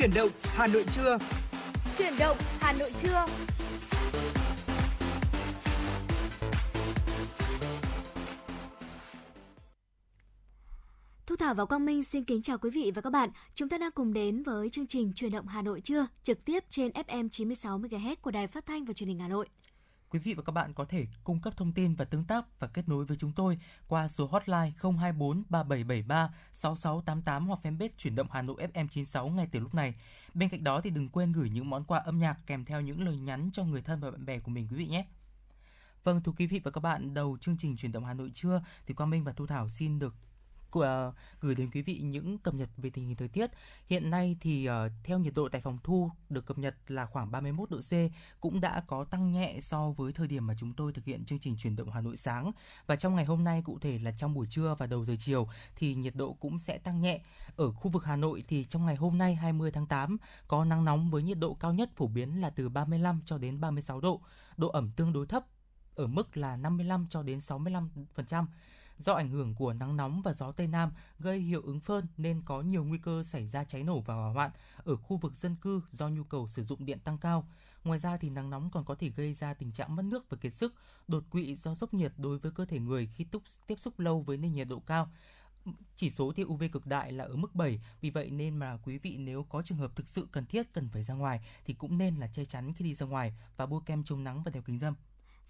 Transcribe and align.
Chuyển 0.00 0.14
động 0.14 0.30
Hà 0.42 0.66
Nội 0.66 0.84
trưa. 0.94 1.18
Chuyển 1.98 2.12
động 2.18 2.36
Hà 2.60 2.72
Nội 2.72 2.90
trưa. 3.02 3.26
Thu 11.26 11.36
Thảo 11.36 11.54
và 11.54 11.64
Quang 11.64 11.84
Minh 11.84 12.04
xin 12.04 12.24
kính 12.24 12.42
chào 12.42 12.58
quý 12.58 12.70
vị 12.70 12.92
và 12.94 13.00
các 13.00 13.10
bạn. 13.10 13.30
Chúng 13.54 13.68
ta 13.68 13.78
đang 13.78 13.92
cùng 13.92 14.12
đến 14.12 14.42
với 14.42 14.70
chương 14.70 14.86
trình 14.86 15.12
Truyền 15.16 15.32
động 15.32 15.46
Hà 15.46 15.62
Nội 15.62 15.80
trưa, 15.80 16.06
trực 16.22 16.44
tiếp 16.44 16.64
trên 16.70 16.92
FM 16.92 17.28
96 17.28 17.78
MHz 17.78 18.16
của 18.22 18.30
Đài 18.30 18.46
Phát 18.46 18.66
thanh 18.66 18.84
và 18.84 18.92
Truyền 18.92 19.08
hình 19.08 19.18
Hà 19.18 19.28
Nội. 19.28 19.46
Quý 20.10 20.18
vị 20.18 20.34
và 20.34 20.42
các 20.42 20.52
bạn 20.52 20.74
có 20.74 20.84
thể 20.84 21.06
cung 21.24 21.40
cấp 21.40 21.56
thông 21.56 21.72
tin 21.72 21.94
và 21.94 22.04
tương 22.04 22.24
tác 22.24 22.60
và 22.60 22.66
kết 22.66 22.88
nối 22.88 23.04
với 23.04 23.16
chúng 23.16 23.32
tôi 23.32 23.58
qua 23.88 24.08
số 24.08 24.26
hotline 24.26 24.72
024 24.80 25.42
3773 25.48 26.34
6688 26.52 27.46
hoặc 27.46 27.60
fanpage 27.62 27.88
chuyển 27.98 28.14
động 28.14 28.26
Hà 28.30 28.42
Nội 28.42 28.56
FM 28.74 28.88
96 28.88 29.28
ngay 29.28 29.48
từ 29.52 29.60
lúc 29.60 29.74
này. 29.74 29.94
Bên 30.34 30.48
cạnh 30.48 30.64
đó 30.64 30.80
thì 30.80 30.90
đừng 30.90 31.08
quên 31.08 31.32
gửi 31.32 31.50
những 31.50 31.70
món 31.70 31.84
quà 31.84 31.98
âm 31.98 32.18
nhạc 32.18 32.36
kèm 32.46 32.64
theo 32.64 32.80
những 32.80 33.02
lời 33.02 33.18
nhắn 33.18 33.50
cho 33.52 33.64
người 33.64 33.82
thân 33.82 34.00
và 34.00 34.10
bạn 34.10 34.26
bè 34.26 34.38
của 34.38 34.50
mình 34.50 34.68
quý 34.70 34.76
vị 34.76 34.86
nhé. 34.86 35.06
Vâng 36.04 36.22
thưa 36.22 36.32
quý 36.38 36.46
vị 36.46 36.60
và 36.64 36.70
các 36.70 36.80
bạn, 36.80 37.14
đầu 37.14 37.38
chương 37.40 37.56
trình 37.58 37.76
chuyển 37.76 37.92
động 37.92 38.04
Hà 38.04 38.14
Nội 38.14 38.30
trưa 38.34 38.62
thì 38.86 38.94
Quang 38.94 39.10
Minh 39.10 39.24
và 39.24 39.32
Thu 39.32 39.46
Thảo 39.46 39.68
xin 39.68 39.98
được 39.98 40.14
của 40.70 40.82
à, 40.82 41.12
gửi 41.40 41.54
đến 41.54 41.70
quý 41.74 41.82
vị 41.82 42.00
những 42.02 42.38
cập 42.38 42.54
nhật 42.54 42.68
về 42.76 42.90
tình 42.90 43.06
hình 43.06 43.16
thời 43.16 43.28
tiết. 43.28 43.50
Hiện 43.86 44.10
nay 44.10 44.36
thì 44.40 44.68
uh, 44.68 44.92
theo 45.04 45.18
nhiệt 45.18 45.32
độ 45.36 45.48
tại 45.48 45.60
phòng 45.60 45.78
thu 45.84 46.10
được 46.28 46.46
cập 46.46 46.58
nhật 46.58 46.74
là 46.88 47.06
khoảng 47.06 47.30
31 47.30 47.70
độ 47.70 47.78
C, 47.78 47.92
cũng 48.40 48.60
đã 48.60 48.82
có 48.86 49.04
tăng 49.04 49.32
nhẹ 49.32 49.56
so 49.60 49.90
với 49.90 50.12
thời 50.12 50.28
điểm 50.28 50.46
mà 50.46 50.54
chúng 50.58 50.72
tôi 50.72 50.92
thực 50.92 51.04
hiện 51.04 51.24
chương 51.24 51.38
trình 51.38 51.56
chuyển 51.56 51.76
động 51.76 51.90
Hà 51.90 52.00
Nội 52.00 52.16
sáng. 52.16 52.52
Và 52.86 52.96
trong 52.96 53.16
ngày 53.16 53.24
hôm 53.24 53.44
nay 53.44 53.62
cụ 53.64 53.78
thể 53.78 53.98
là 53.98 54.12
trong 54.12 54.34
buổi 54.34 54.46
trưa 54.50 54.76
và 54.78 54.86
đầu 54.86 55.04
giờ 55.04 55.14
chiều 55.18 55.48
thì 55.76 55.94
nhiệt 55.94 56.14
độ 56.14 56.32
cũng 56.32 56.58
sẽ 56.58 56.78
tăng 56.78 57.00
nhẹ. 57.00 57.20
Ở 57.56 57.72
khu 57.72 57.90
vực 57.90 58.04
Hà 58.04 58.16
Nội 58.16 58.44
thì 58.48 58.64
trong 58.64 58.86
ngày 58.86 58.96
hôm 58.96 59.18
nay 59.18 59.34
20 59.34 59.70
tháng 59.70 59.86
8 59.86 60.16
có 60.48 60.64
nắng 60.64 60.84
nóng 60.84 61.10
với 61.10 61.22
nhiệt 61.22 61.38
độ 61.38 61.54
cao 61.54 61.72
nhất 61.72 61.90
phổ 61.96 62.06
biến 62.06 62.40
là 62.40 62.50
từ 62.50 62.68
35 62.68 63.20
cho 63.24 63.38
đến 63.38 63.60
36 63.60 64.00
độ, 64.00 64.20
độ 64.56 64.68
ẩm 64.68 64.90
tương 64.96 65.12
đối 65.12 65.26
thấp 65.26 65.44
ở 65.94 66.06
mức 66.06 66.36
là 66.36 66.56
55 66.56 67.06
cho 67.10 67.22
đến 67.22 67.38
65%. 67.38 68.46
Do 69.00 69.12
ảnh 69.12 69.30
hưởng 69.30 69.54
của 69.54 69.72
nắng 69.72 69.96
nóng 69.96 70.22
và 70.22 70.32
gió 70.32 70.52
Tây 70.52 70.66
Nam 70.66 70.92
gây 71.18 71.38
hiệu 71.38 71.62
ứng 71.62 71.80
phơn 71.80 72.06
nên 72.16 72.42
có 72.44 72.60
nhiều 72.60 72.84
nguy 72.84 72.98
cơ 72.98 73.22
xảy 73.22 73.46
ra 73.46 73.64
cháy 73.64 73.82
nổ 73.82 74.00
và 74.00 74.14
hỏa 74.14 74.32
hoạn 74.32 74.50
ở 74.76 74.96
khu 74.96 75.16
vực 75.16 75.34
dân 75.34 75.56
cư 75.56 75.82
do 75.90 76.08
nhu 76.08 76.24
cầu 76.24 76.48
sử 76.48 76.64
dụng 76.64 76.86
điện 76.86 76.98
tăng 76.98 77.18
cao. 77.18 77.48
Ngoài 77.84 77.98
ra 77.98 78.16
thì 78.16 78.30
nắng 78.30 78.50
nóng 78.50 78.70
còn 78.70 78.84
có 78.84 78.94
thể 78.94 79.08
gây 79.08 79.34
ra 79.34 79.54
tình 79.54 79.72
trạng 79.72 79.96
mất 79.96 80.04
nước 80.04 80.30
và 80.30 80.36
kiệt 80.36 80.54
sức, 80.54 80.74
đột 81.08 81.24
quỵ 81.30 81.56
do 81.56 81.74
sốc 81.74 81.94
nhiệt 81.94 82.12
đối 82.16 82.38
với 82.38 82.52
cơ 82.52 82.64
thể 82.64 82.78
người 82.78 83.08
khi 83.14 83.24
túc, 83.24 83.42
tiếp 83.66 83.78
xúc 83.78 83.98
lâu 83.98 84.20
với 84.22 84.36
nền 84.36 84.52
nhiệt 84.52 84.68
độ 84.68 84.80
cao 84.80 85.10
chỉ 85.96 86.10
số 86.10 86.32
tia 86.32 86.44
UV 86.44 86.62
cực 86.72 86.86
đại 86.86 87.12
là 87.12 87.24
ở 87.24 87.36
mức 87.36 87.54
7, 87.54 87.80
vì 88.00 88.10
vậy 88.10 88.30
nên 88.30 88.56
mà 88.56 88.76
quý 88.76 88.98
vị 88.98 89.16
nếu 89.16 89.42
có 89.48 89.62
trường 89.62 89.78
hợp 89.78 89.96
thực 89.96 90.08
sự 90.08 90.28
cần 90.32 90.46
thiết 90.46 90.72
cần 90.72 90.88
phải 90.88 91.02
ra 91.02 91.14
ngoài 91.14 91.40
thì 91.64 91.74
cũng 91.74 91.98
nên 91.98 92.16
là 92.16 92.26
che 92.26 92.44
chắn 92.44 92.72
khi 92.72 92.84
đi 92.84 92.94
ra 92.94 93.06
ngoài 93.06 93.34
và 93.56 93.66
bôi 93.66 93.80
kem 93.86 94.04
chống 94.04 94.24
nắng 94.24 94.42
và 94.42 94.50
đeo 94.50 94.62
kính 94.62 94.78
râm. 94.78 94.94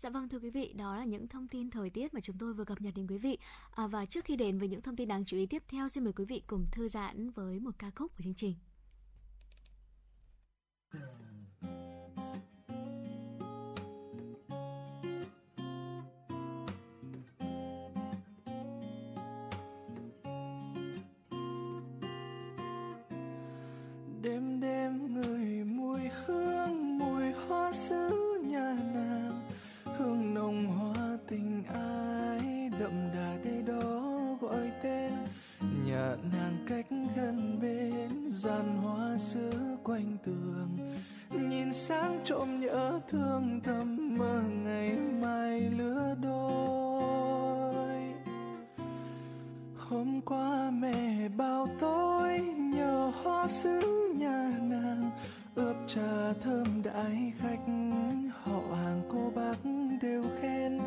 Dạ 0.01 0.11
vâng 0.11 0.29
thưa 0.29 0.39
quý 0.39 0.51
vị, 0.51 0.73
đó 0.73 0.97
là 0.97 1.05
những 1.05 1.29
thông 1.29 1.48
tin 1.48 1.70
thời 1.70 1.91
tiết 1.91 2.15
mà 2.15 2.20
chúng 2.20 2.39
tôi 2.39 2.55
vừa 2.55 2.65
cập 2.65 2.81
nhật 2.81 2.95
đến 2.97 3.06
quý 3.06 3.19
vị. 3.19 3.39
À, 3.70 3.87
và 3.87 4.07
trước 4.07 4.25
khi 4.25 4.37
đến 4.37 4.59
với 4.59 4.69
những 4.69 4.83
thông 4.83 4.97
tin 4.97 5.09
đáng 5.09 5.25
chú 5.25 5.37
ý 5.37 5.47
tiếp 5.47 5.62
theo, 5.69 5.89
xin 5.89 6.05
mời 6.05 6.12
quý 6.12 6.25
vị 6.25 6.42
cùng 6.47 6.67
thư 6.73 6.89
giãn 6.89 7.31
với 7.31 7.61
một 7.61 7.70
ca 7.79 7.91
khúc 7.95 8.17
của 8.17 8.23
chương 8.25 8.34
trình. 8.34 8.55
đêm 24.23 24.61
đêm 24.61 25.14
người 25.14 25.64
mùi 25.64 26.01
hương 26.24 26.98
mùi 26.98 27.33
hoa 27.33 27.73
sứ 27.73 28.30
bông 30.50 30.66
hoa 30.66 31.18
tình 31.28 31.62
ai 31.74 32.70
đậm 32.80 32.92
đà 33.14 33.36
đây 33.44 33.62
đó 33.66 34.02
gọi 34.40 34.70
tên. 34.83 35.12
Nhà 35.84 36.14
nàng 36.33 36.56
cách 36.68 36.86
gần 37.16 37.58
bên, 37.62 38.33
gian 38.33 38.77
hoa 38.83 39.18
xưa 39.18 39.77
quanh 39.84 40.16
tường. 40.24 40.68
Nhìn 41.30 41.74
sáng 41.74 42.20
trộm 42.24 42.61
nhớ 42.61 43.00
thương 43.08 43.61
thầm, 43.64 44.18
mơ 44.18 44.42
ngày 44.64 44.96
mai 45.22 45.61
lứa 45.61 46.14
đôi. 46.22 48.14
Hôm 49.77 50.20
qua 50.20 50.70
mẹ 50.70 51.28
bao 51.28 51.67
tối 51.80 52.40
nhờ 52.58 53.12
hoa 53.22 53.46
xứ 53.46 53.80
nhà 54.17 54.52
nàng, 54.61 55.11
ướp 55.55 55.77
trà 55.88 56.32
thơm 56.40 56.82
đãi 56.82 57.32
khách 57.38 57.67
họ 58.50 58.77
hàng 58.77 59.02
cô 59.08 59.33
bác 59.34 59.56
đều 60.02 60.22
khen. 60.40 60.78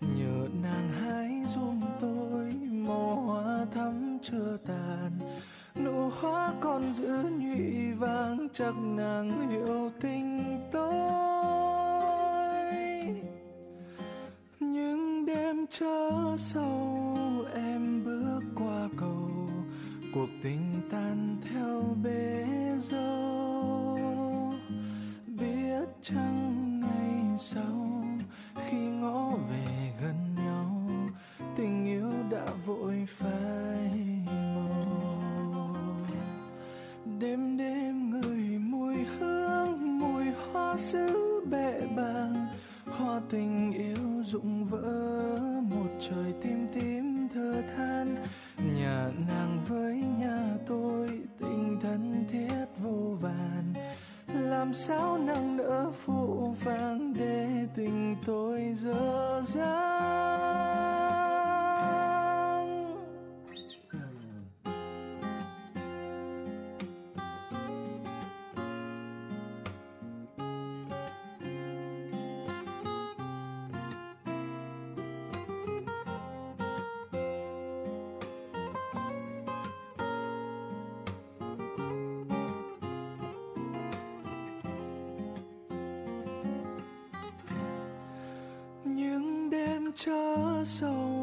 Nhờ 0.00 0.48
nàng 0.62 0.88
hái 1.00 1.42
giùm 1.54 1.80
tôi 2.00 2.52
màu 2.70 3.14
hoa 3.16 3.66
thắm 3.74 4.18
chưa 4.22 4.56
tàn. 4.66 5.10
Nụ 5.84 6.10
hoa 6.20 6.52
còn 6.60 6.92
giữ 6.92 7.22
nhụy 7.38 7.92
vàng, 7.92 8.48
chắc 8.52 8.74
nàng 8.76 9.50
hiểu 9.50 9.90
tình 10.00 10.58
tôi. 10.72 10.94
Những 14.60 15.26
đêm 15.26 15.66
chớ 15.70 16.10
sâu, 16.38 17.16
em 17.54 18.04
bước 18.04 18.40
qua 18.54 18.88
cầu. 18.96 19.30
Cuộc 20.14 20.28
tình 20.42 20.80
tan 20.90 21.36
theo 21.42 21.96
bể 22.02 22.44
dâu. 22.78 23.98
Biết 25.26 25.84
chăng 26.02 26.59
sau 27.40 28.04
khi 28.56 28.76
ngõ 28.76 29.30
về 29.50 29.92
gần 30.02 30.34
nhau, 30.36 30.88
tình 31.56 31.86
yêu 31.86 32.10
đã 32.30 32.46
vội 32.66 33.06
phai 33.08 33.90
màu 34.26 35.76
đêm 37.20 37.56
đêm 37.56 38.10
người 38.10 38.58
mùi 38.58 38.94
hương, 38.94 39.98
mùi 39.98 40.24
hoa 40.24 40.76
sứ 40.76 41.40
bệ 41.50 41.80
bàng, 41.96 42.46
hoa 42.86 43.20
tình 43.30 43.72
yêu 43.72 44.22
rụng 44.24 44.64
vỡ 44.64 45.20
một 45.62 45.88
trời 46.00 46.34
tim 46.42 46.68
tím 46.74 47.28
thơ 47.34 47.62
than. 47.76 48.16
Nhà 48.76 49.10
nàng 49.28 49.58
với 49.68 49.94
nhà 50.18 50.56
tôi, 50.66 51.08
tình 51.38 51.78
thân 51.82 52.24
thiết 52.32 52.66
vô 52.82 53.16
vàn 53.20 53.74
làm 54.60 54.74
sao 54.74 55.18
nâng 55.18 55.56
đỡ 55.56 55.90
phụ 56.04 56.54
vàng 56.64 57.14
để 57.18 57.48
tình 57.76 58.16
tôi 58.26 58.74
dở 58.76 59.42
dang? 59.44 60.09
Những 89.96 90.64
đêm 90.80 91.19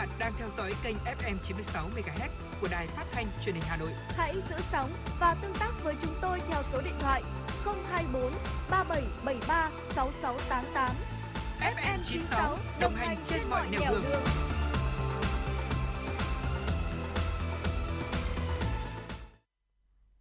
bạn 0.00 0.08
đang 0.18 0.32
theo 0.38 0.48
dõi 0.56 0.72
kênh 0.82 0.96
FM 0.96 1.36
96 1.46 1.88
MHz 1.96 2.28
của 2.60 2.68
đài 2.70 2.86
phát 2.86 3.04
thanh 3.12 3.26
truyền 3.44 3.54
hình 3.54 3.64
Hà 3.66 3.76
Nội. 3.76 3.90
Hãy 4.08 4.34
giữ 4.34 4.56
sóng 4.72 4.90
và 5.20 5.34
tương 5.42 5.54
tác 5.54 5.72
với 5.84 5.94
chúng 6.02 6.14
tôi 6.20 6.40
theo 6.48 6.62
số 6.72 6.80
điện 6.84 6.94
thoại 7.00 7.22
024 7.64 8.32
3773 8.70 9.70
6688. 9.94 10.90
FM 11.60 11.98
96 12.04 12.56
đồng 12.80 12.94
hành 12.94 13.18
trên 13.24 13.40
mọi 13.50 13.68
nẻo 13.70 13.80
đường. 13.90 14.02
đường. 14.10 14.22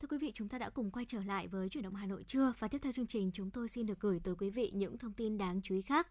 Thưa 0.02 0.08
quý 0.10 0.18
vị, 0.18 0.31
chúng 0.34 0.50
ta 0.50 0.58
đã 0.58 0.70
cùng 0.70 0.92
quay 0.92 1.06
trở 1.08 1.20
lại 1.24 1.48
với 1.48 1.70
chuyển 1.70 1.84
động 1.84 1.96
Hà 1.96 2.06
Nội 2.06 2.24
trưa 2.28 2.54
và 2.60 2.68
tiếp 2.68 2.78
theo 2.81 2.92
chương 2.92 3.08
trình 3.08 3.31
chúng 3.34 3.52
tôi 3.52 3.70
xin 3.70 3.86
được 3.86 4.00
gửi 4.00 4.20
tới 4.24 4.36
quý 4.40 4.50
vị 4.50 4.72
những 4.74 4.98
thông 4.98 5.14
tin 5.14 5.38
đáng 5.38 5.62
chú 5.64 5.76
ý 5.76 5.81
khác. 5.81 6.08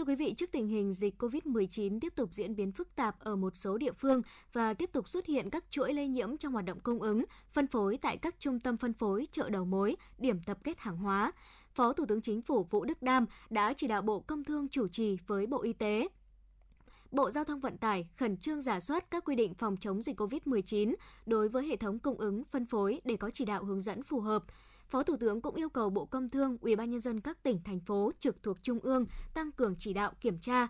Thưa 0.00 0.04
quý 0.04 0.14
vị, 0.14 0.34
trước 0.36 0.52
tình 0.52 0.68
hình 0.68 0.92
dịch 0.92 1.22
COVID-19 1.22 2.00
tiếp 2.00 2.12
tục 2.16 2.32
diễn 2.32 2.56
biến 2.56 2.72
phức 2.72 2.96
tạp 2.96 3.18
ở 3.18 3.36
một 3.36 3.56
số 3.56 3.78
địa 3.78 3.92
phương 3.92 4.22
và 4.52 4.74
tiếp 4.74 4.90
tục 4.92 5.08
xuất 5.08 5.26
hiện 5.26 5.50
các 5.50 5.64
chuỗi 5.70 5.94
lây 5.94 6.08
nhiễm 6.08 6.36
trong 6.36 6.52
hoạt 6.52 6.64
động 6.64 6.80
cung 6.80 7.02
ứng, 7.02 7.24
phân 7.50 7.66
phối 7.66 7.98
tại 8.02 8.16
các 8.16 8.34
trung 8.38 8.60
tâm 8.60 8.76
phân 8.76 8.92
phối, 8.92 9.26
chợ 9.32 9.50
đầu 9.50 9.64
mối, 9.64 9.96
điểm 10.18 10.40
tập 10.46 10.58
kết 10.64 10.78
hàng 10.78 10.96
hóa, 10.96 11.32
Phó 11.72 11.92
Thủ 11.92 12.06
tướng 12.06 12.20
Chính 12.20 12.42
phủ 12.42 12.66
Vũ 12.70 12.84
Đức 12.84 13.02
Đam 13.02 13.26
đã 13.50 13.72
chỉ 13.72 13.86
đạo 13.86 14.02
Bộ 14.02 14.20
Công 14.20 14.44
Thương 14.44 14.68
chủ 14.68 14.88
trì 14.88 15.16
với 15.26 15.46
Bộ 15.46 15.62
Y 15.62 15.72
tế, 15.72 16.08
Bộ 17.10 17.30
Giao 17.30 17.44
thông 17.44 17.60
Vận 17.60 17.78
tải 17.78 18.08
khẩn 18.16 18.36
trương 18.36 18.62
giả 18.62 18.80
soát 18.80 19.10
các 19.10 19.24
quy 19.24 19.34
định 19.34 19.54
phòng 19.54 19.76
chống 19.80 20.02
dịch 20.02 20.20
COVID-19 20.20 20.94
đối 21.26 21.48
với 21.48 21.66
hệ 21.66 21.76
thống 21.76 21.98
cung 21.98 22.18
ứng, 22.18 22.44
phân 22.44 22.66
phối 22.66 23.00
để 23.04 23.16
có 23.16 23.30
chỉ 23.30 23.44
đạo 23.44 23.64
hướng 23.64 23.80
dẫn 23.80 24.02
phù 24.02 24.20
hợp. 24.20 24.44
Phó 24.90 25.02
Thủ 25.02 25.16
tướng 25.16 25.40
cũng 25.40 25.54
yêu 25.54 25.68
cầu 25.68 25.90
Bộ 25.90 26.04
Công 26.04 26.28
Thương, 26.28 26.58
Ủy 26.60 26.76
ban 26.76 26.90
nhân 26.90 27.00
dân 27.00 27.20
các 27.20 27.42
tỉnh 27.42 27.62
thành 27.64 27.80
phố 27.80 28.12
trực 28.18 28.42
thuộc 28.42 28.62
trung 28.62 28.78
ương 28.78 29.06
tăng 29.34 29.52
cường 29.52 29.74
chỉ 29.78 29.92
đạo 29.92 30.12
kiểm 30.20 30.38
tra, 30.38 30.68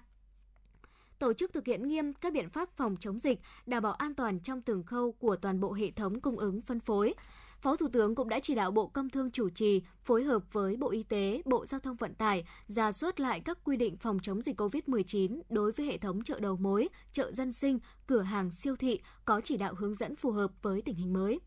tổ 1.19 1.33
chức 1.33 1.53
thực 1.53 1.67
hiện 1.67 1.89
nghiêm 1.89 2.13
các 2.13 2.33
biện 2.33 2.51
pháp 2.51 2.77
phòng 2.77 2.97
chống 3.01 3.19
dịch, 3.19 3.41
đảm 3.67 3.83
bảo 3.83 3.93
an 3.93 4.15
toàn 4.15 4.41
trong 4.41 4.63
từng 4.63 4.83
khâu 4.83 5.13
của 5.13 5.37
toàn 5.37 5.61
bộ 5.61 5.73
hệ 5.73 5.91
thống 5.91 6.21
cung 6.21 6.39
ứng 6.39 6.63
phân 6.63 6.81
phối. 6.81 7.15
Phó 7.61 7.77
Thủ 7.77 7.89
tướng 7.93 8.15
cũng 8.15 8.29
đã 8.29 8.41
chỉ 8.43 8.55
đạo 8.55 8.71
Bộ 8.71 8.87
Công 8.87 9.11
Thương 9.11 9.31
chủ 9.31 9.51
trì, 9.51 9.83
phối 10.03 10.25
hợp 10.25 10.43
với 10.53 10.77
Bộ 10.77 10.91
Y 10.91 11.03
tế, 11.03 11.43
Bộ 11.45 11.67
Giao 11.67 11.81
thông 11.81 11.97
Vận 11.97 12.15
tải, 12.15 12.45
ra 12.67 12.93
soát 12.93 13.21
lại 13.21 13.41
các 13.41 13.59
quy 13.65 13.77
định 13.77 13.97
phòng 13.97 14.19
chống 14.23 14.43
dịch 14.43 14.61
COVID-19 14.61 15.41
đối 15.49 15.73
với 15.73 15.87
hệ 15.87 15.99
thống 15.99 16.25
chợ 16.25 16.41
đầu 16.41 16.57
mối, 16.57 16.89
chợ 17.13 17.33
dân 17.33 17.53
sinh, 17.53 17.79
cửa 18.07 18.23
hàng 18.23 18.53
siêu 18.53 18.77
thị 18.77 19.01
có 19.25 19.41
chỉ 19.45 19.57
đạo 19.57 19.75
hướng 19.75 19.95
dẫn 19.95 20.17
phù 20.17 20.31
hợp 20.31 20.51
với 20.63 20.83
tình 20.83 20.95
hình 20.95 21.13
mới. 21.13 21.41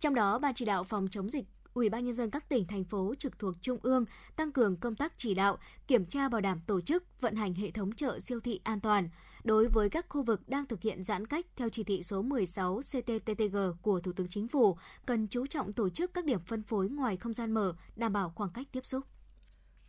Trong 0.00 0.14
đó, 0.14 0.38
Ban 0.38 0.54
chỉ 0.54 0.64
đạo 0.64 0.84
phòng 0.84 1.08
chống 1.10 1.30
dịch 1.30 1.44
Ủy 1.74 1.88
ban 1.90 2.04
nhân 2.04 2.14
dân 2.14 2.30
các 2.30 2.48
tỉnh 2.48 2.66
thành 2.66 2.84
phố 2.84 3.14
trực 3.18 3.38
thuộc 3.38 3.54
trung 3.60 3.78
ương 3.82 4.04
tăng 4.36 4.52
cường 4.52 4.76
công 4.76 4.96
tác 4.96 5.12
chỉ 5.16 5.34
đạo, 5.34 5.58
kiểm 5.86 6.06
tra 6.06 6.28
bảo 6.28 6.40
đảm 6.40 6.60
tổ 6.66 6.80
chức, 6.80 7.04
vận 7.20 7.36
hành 7.36 7.54
hệ 7.54 7.70
thống 7.70 7.92
chợ 7.92 8.20
siêu 8.20 8.40
thị 8.40 8.60
an 8.64 8.80
toàn 8.80 9.08
đối 9.44 9.68
với 9.68 9.90
các 9.90 10.06
khu 10.08 10.22
vực 10.22 10.48
đang 10.48 10.66
thực 10.66 10.82
hiện 10.82 11.04
giãn 11.04 11.26
cách 11.26 11.46
theo 11.56 11.68
chỉ 11.68 11.84
thị 11.84 12.02
số 12.02 12.22
16 12.22 12.80
CTTTG 12.80 13.56
của 13.82 14.00
Thủ 14.00 14.12
tướng 14.12 14.28
Chính 14.28 14.48
phủ, 14.48 14.76
cần 15.06 15.26
chú 15.26 15.46
trọng 15.46 15.72
tổ 15.72 15.90
chức 15.90 16.14
các 16.14 16.24
điểm 16.24 16.40
phân 16.40 16.62
phối 16.62 16.88
ngoài 16.88 17.16
không 17.16 17.32
gian 17.32 17.52
mở, 17.52 17.74
đảm 17.96 18.12
bảo 18.12 18.32
khoảng 18.34 18.50
cách 18.50 18.66
tiếp 18.72 18.84
xúc. 18.84 19.04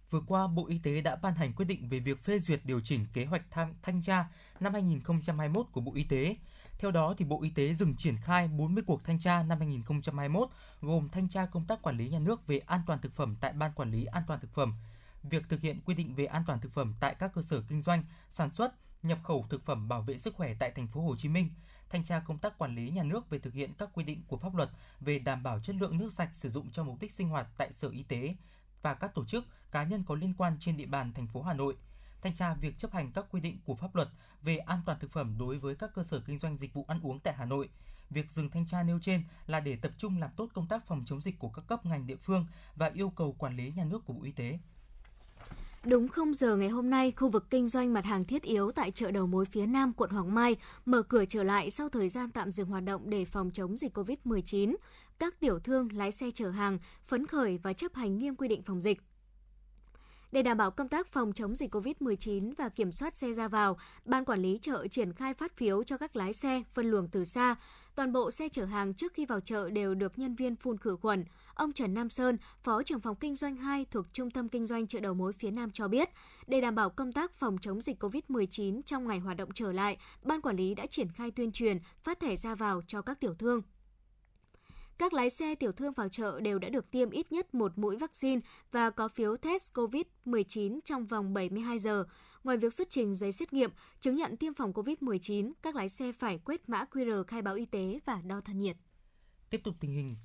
Vừa 0.10 0.22
qua, 0.28 0.48
Bộ 0.48 0.68
Y 0.68 0.80
tế 0.84 1.02
đã 1.02 1.16
ban 1.16 1.36
hành 1.36 1.54
quyết 1.54 1.66
định 1.66 1.90
về 1.90 2.00
việc 2.00 2.24
phê 2.24 2.40
duyệt 2.40 2.62
điều 2.66 2.82
chỉnh 2.84 3.06
kế 3.14 3.26
hoạch 3.26 3.44
thanh, 3.52 3.74
thanh 3.82 4.02
tra 4.02 4.26
năm 4.60 4.74
2021 4.74 5.66
của 5.72 5.82
Bộ 5.82 5.92
Y 5.96 6.04
tế 6.04 6.36
theo 6.80 6.92
đó, 6.92 7.14
thì 7.18 7.26
Bộ 7.26 7.42
Y 7.42 7.50
tế 7.50 7.74
dừng 7.74 7.96
triển 7.96 8.18
khai 8.18 8.48
40 8.48 8.84
cuộc 8.88 9.04
thanh 9.04 9.20
tra 9.20 9.44
năm 9.44 9.58
2021, 9.58 10.50
gồm 10.82 11.08
thanh 11.08 11.30
tra 11.30 11.46
công 11.46 11.66
tác 11.66 11.82
quản 11.82 11.98
lý 11.98 12.10
nhà 12.10 12.20
nước 12.20 12.48
về 12.48 12.60
an 12.60 12.82
toàn 12.88 13.00
thực 13.02 13.14
phẩm 13.14 13.36
tại 13.42 13.54
Ban 13.54 13.72
Quản 13.74 13.92
lý 13.92 14.06
An 14.06 14.24
toàn 14.28 14.40
thực 14.40 14.54
phẩm, 14.54 14.76
việc 15.24 15.50
thực 15.50 15.62
hiện 15.62 15.82
quy 15.86 15.96
định 15.96 16.16
về 16.16 16.26
an 16.26 16.44
toàn 16.48 16.62
thực 16.62 16.74
phẩm 16.74 16.94
tại 17.00 17.16
các 17.20 17.32
cơ 17.34 17.42
sở 17.42 17.62
kinh 17.70 17.82
doanh, 17.82 18.04
sản 18.30 18.52
xuất, 18.52 18.74
nhập 19.04 19.20
khẩu 19.24 19.46
thực 19.50 19.66
phẩm 19.66 19.88
bảo 19.88 20.02
vệ 20.02 20.18
sức 20.18 20.36
khỏe 20.36 20.54
tại 20.60 20.72
thành 20.72 20.88
phố 20.88 21.02
Hồ 21.02 21.16
Chí 21.16 21.30
Minh, 21.30 21.50
thanh 21.90 22.04
tra 22.04 22.20
công 22.20 22.38
tác 22.38 22.58
quản 22.58 22.76
lý 22.76 22.90
nhà 22.90 23.04
nước 23.04 23.30
về 23.30 23.40
thực 23.40 23.54
hiện 23.54 23.74
các 23.78 23.90
quy 23.94 24.04
định 24.04 24.22
của 24.28 24.38
pháp 24.38 24.56
luật 24.56 24.70
về 25.00 25.20
đảm 25.20 25.44
bảo 25.44 25.60
chất 25.60 25.76
lượng 25.76 25.98
nước 25.98 26.14
sạch 26.14 26.30
sử 26.34 26.50
dụng 26.50 26.72
cho 26.72 26.84
mục 26.84 26.98
đích 27.02 27.12
sinh 27.12 27.30
hoạt 27.30 27.48
tại 27.58 27.74
Sở 27.74 27.90
Y 27.90 28.04
tế 28.04 28.36
và 28.82 28.94
các 28.94 29.16
tổ 29.16 29.26
chức 29.26 29.46
cá 29.72 29.84
nhân 29.84 30.04
có 30.08 30.16
liên 30.16 30.34
quan 30.38 30.58
trên 30.60 30.78
địa 30.78 30.86
bàn 30.86 31.14
thành 31.14 31.28
phố 31.28 31.42
Hà 31.42 31.54
Nội– 31.54 31.76
thanh 32.22 32.36
tra 32.36 32.54
việc 32.54 32.78
chấp 32.78 32.92
hành 32.94 33.12
các 33.12 33.26
quy 33.32 33.42
định 33.42 33.58
của 33.66 33.76
pháp 33.76 33.96
luật 33.96 34.08
về 34.42 34.58
an 34.58 34.80
toàn 34.86 35.00
thực 35.00 35.12
phẩm 35.12 35.36
đối 35.40 35.58
với 35.58 35.76
các 35.76 35.92
cơ 35.96 36.04
sở 36.04 36.22
kinh 36.28 36.38
doanh 36.38 36.58
dịch 36.58 36.74
vụ 36.74 36.86
ăn 36.88 37.00
uống 37.04 37.20
tại 37.20 37.34
Hà 37.34 37.46
Nội. 37.46 37.70
Việc 38.10 38.32
dừng 38.32 38.50
thanh 38.50 38.66
tra 38.66 38.84
nêu 38.84 39.00
trên 39.02 39.24
là 39.48 39.60
để 39.60 39.76
tập 39.76 39.92
trung 39.98 40.20
làm 40.20 40.30
tốt 40.36 40.50
công 40.54 40.68
tác 40.68 40.88
phòng 40.88 41.04
chống 41.06 41.22
dịch 41.22 41.40
của 41.40 41.50
các 41.50 41.68
cấp 41.68 41.86
ngành 41.86 42.08
địa 42.08 42.16
phương 42.16 42.46
và 42.76 42.92
yêu 42.94 43.10
cầu 43.10 43.36
quản 43.40 43.56
lý 43.56 43.74
nhà 43.76 43.84
nước 43.84 44.06
của 44.06 44.14
Bộ 44.14 44.24
Y 44.24 44.32
tế. 44.32 44.60
Đúng 45.86 46.08
0 46.08 46.34
giờ 46.34 46.56
ngày 46.56 46.70
hôm 46.70 46.90
nay, 46.90 47.12
khu 47.12 47.30
vực 47.30 47.50
kinh 47.50 47.68
doanh 47.68 47.94
mặt 47.94 48.06
hàng 48.06 48.26
thiết 48.26 48.44
yếu 48.44 48.72
tại 48.72 48.92
chợ 48.92 49.12
đầu 49.12 49.28
mối 49.28 49.46
phía 49.46 49.66
Nam 49.66 49.94
quận 49.94 50.10
Hoàng 50.10 50.36
Mai 50.36 50.56
mở 50.86 51.02
cửa 51.02 51.26
trở 51.26 51.44
lại 51.44 51.72
sau 51.72 51.90
thời 51.90 52.10
gian 52.10 52.32
tạm 52.32 52.52
dừng 52.52 52.70
hoạt 52.70 52.84
động 52.84 53.10
để 53.10 53.26
phòng 53.26 53.52
chống 53.54 53.78
dịch 53.78 53.98
COVID-19. 53.98 54.76
Các 55.20 55.40
tiểu 55.40 55.60
thương, 55.60 55.88
lái 55.94 56.12
xe 56.12 56.32
chở 56.32 56.50
hàng 56.50 56.80
phấn 57.04 57.28
khởi 57.28 57.58
và 57.58 57.74
chấp 57.74 57.96
hành 57.96 58.18
nghiêm 58.18 58.36
quy 58.36 58.48
định 58.48 58.64
phòng 58.64 58.82
dịch. 58.82 59.02
Để 60.32 60.44
đảm 60.44 60.58
bảo 60.58 60.72
công 60.72 60.88
tác 60.88 61.08
phòng 61.08 61.34
chống 61.34 61.56
dịch 61.56 61.76
COVID-19 61.76 62.54
và 62.58 62.70
kiểm 62.70 62.92
soát 62.92 63.18
xe 63.18 63.34
ra 63.34 63.48
vào, 63.48 63.78
Ban 64.06 64.26
quản 64.26 64.42
lý 64.42 64.60
chợ 64.62 64.88
triển 64.88 65.14
khai 65.14 65.34
phát 65.34 65.56
phiếu 65.56 65.84
cho 65.84 65.98
các 65.98 66.16
lái 66.16 66.34
xe 66.34 66.64
phân 66.70 66.86
luồng 66.86 67.08
từ 67.08 67.26
xa. 67.26 67.56
Toàn 67.96 68.14
bộ 68.14 68.32
xe 68.32 68.50
chở 68.50 68.66
hàng 68.66 68.94
trước 68.94 69.14
khi 69.14 69.26
vào 69.26 69.40
chợ 69.40 69.70
đều 69.70 69.96
được 69.96 70.20
nhân 70.20 70.36
viên 70.36 70.56
phun 70.56 70.78
khử 70.78 70.98
khuẩn. 71.02 71.26
Ông 71.54 71.74
Trần 71.74 71.94
Nam 71.94 72.10
Sơn, 72.10 72.38
Phó 72.64 72.84
trưởng 72.84 73.00
phòng 73.00 73.16
kinh 73.16 73.36
doanh 73.36 73.56
2 73.56 73.86
thuộc 73.92 74.06
Trung 74.14 74.32
tâm 74.32 74.50
Kinh 74.50 74.66
doanh 74.66 74.88
chợ 74.88 75.00
đầu 75.00 75.14
mối 75.14 75.34
phía 75.34 75.52
Nam 75.52 75.72
cho 75.72 75.88
biết, 75.88 76.10
để 76.48 76.62
đảm 76.62 76.76
bảo 76.76 76.90
công 76.90 77.14
tác 77.14 77.34
phòng 77.34 77.58
chống 77.62 77.82
dịch 77.82 78.04
COVID-19 78.04 78.82
trong 78.86 79.08
ngày 79.08 79.20
hoạt 79.20 79.38
động 79.38 79.50
trở 79.56 79.72
lại, 79.72 79.98
Ban 80.24 80.42
quản 80.42 80.56
lý 80.56 80.76
đã 80.76 80.86
triển 80.86 81.12
khai 81.12 81.32
tuyên 81.32 81.52
truyền, 81.52 81.80
phát 82.04 82.20
thẻ 82.20 82.36
ra 82.36 82.56
vào 82.56 82.82
cho 82.88 83.02
các 83.02 83.20
tiểu 83.20 83.34
thương. 83.34 83.62
Các 85.02 85.14
lái 85.14 85.30
xe 85.30 85.56
tiểu 85.56 85.72
thương 85.72 85.94
vào 85.94 86.10
chợ 86.10 86.40
đều 86.40 86.60
đã 86.60 86.70
được 86.70 86.92
tiêm 86.92 87.10
ít 87.10 87.32
nhất 87.32 87.56
một 87.56 87.78
mũi 87.78 87.98
vaccine 87.98 88.42
và 88.72 88.90
có 88.90 89.08
phiếu 89.08 89.38
test 89.38 89.74
COVID-19 89.74 90.80
trong 90.86 91.06
vòng 91.06 91.34
72 91.34 91.80
giờ. 91.80 92.06
Ngoài 92.44 92.58
việc 92.58 92.74
xuất 92.74 92.88
trình 92.90 93.16
giấy 93.16 93.32
xét 93.32 93.54
nghiệm, 93.54 93.72
chứng 94.00 94.16
nhận 94.16 94.38
tiêm 94.38 94.54
phòng 94.54 94.74
COVID-19, 94.74 95.52
các 95.62 95.76
lái 95.76 95.90
xe 95.90 96.12
phải 96.12 96.38
quét 96.38 96.70
mã 96.70 96.86
QR 96.92 97.24
khai 97.24 97.42
báo 97.42 97.56
y 97.56 97.66
tế 97.66 98.00
và 98.06 98.22
đo 98.22 98.42
thân 98.42 98.60
nhiệt. 98.60 98.78
Tiếp 99.50 99.62
tục 99.64 99.76
tình 99.80 99.92
hình 99.92 100.16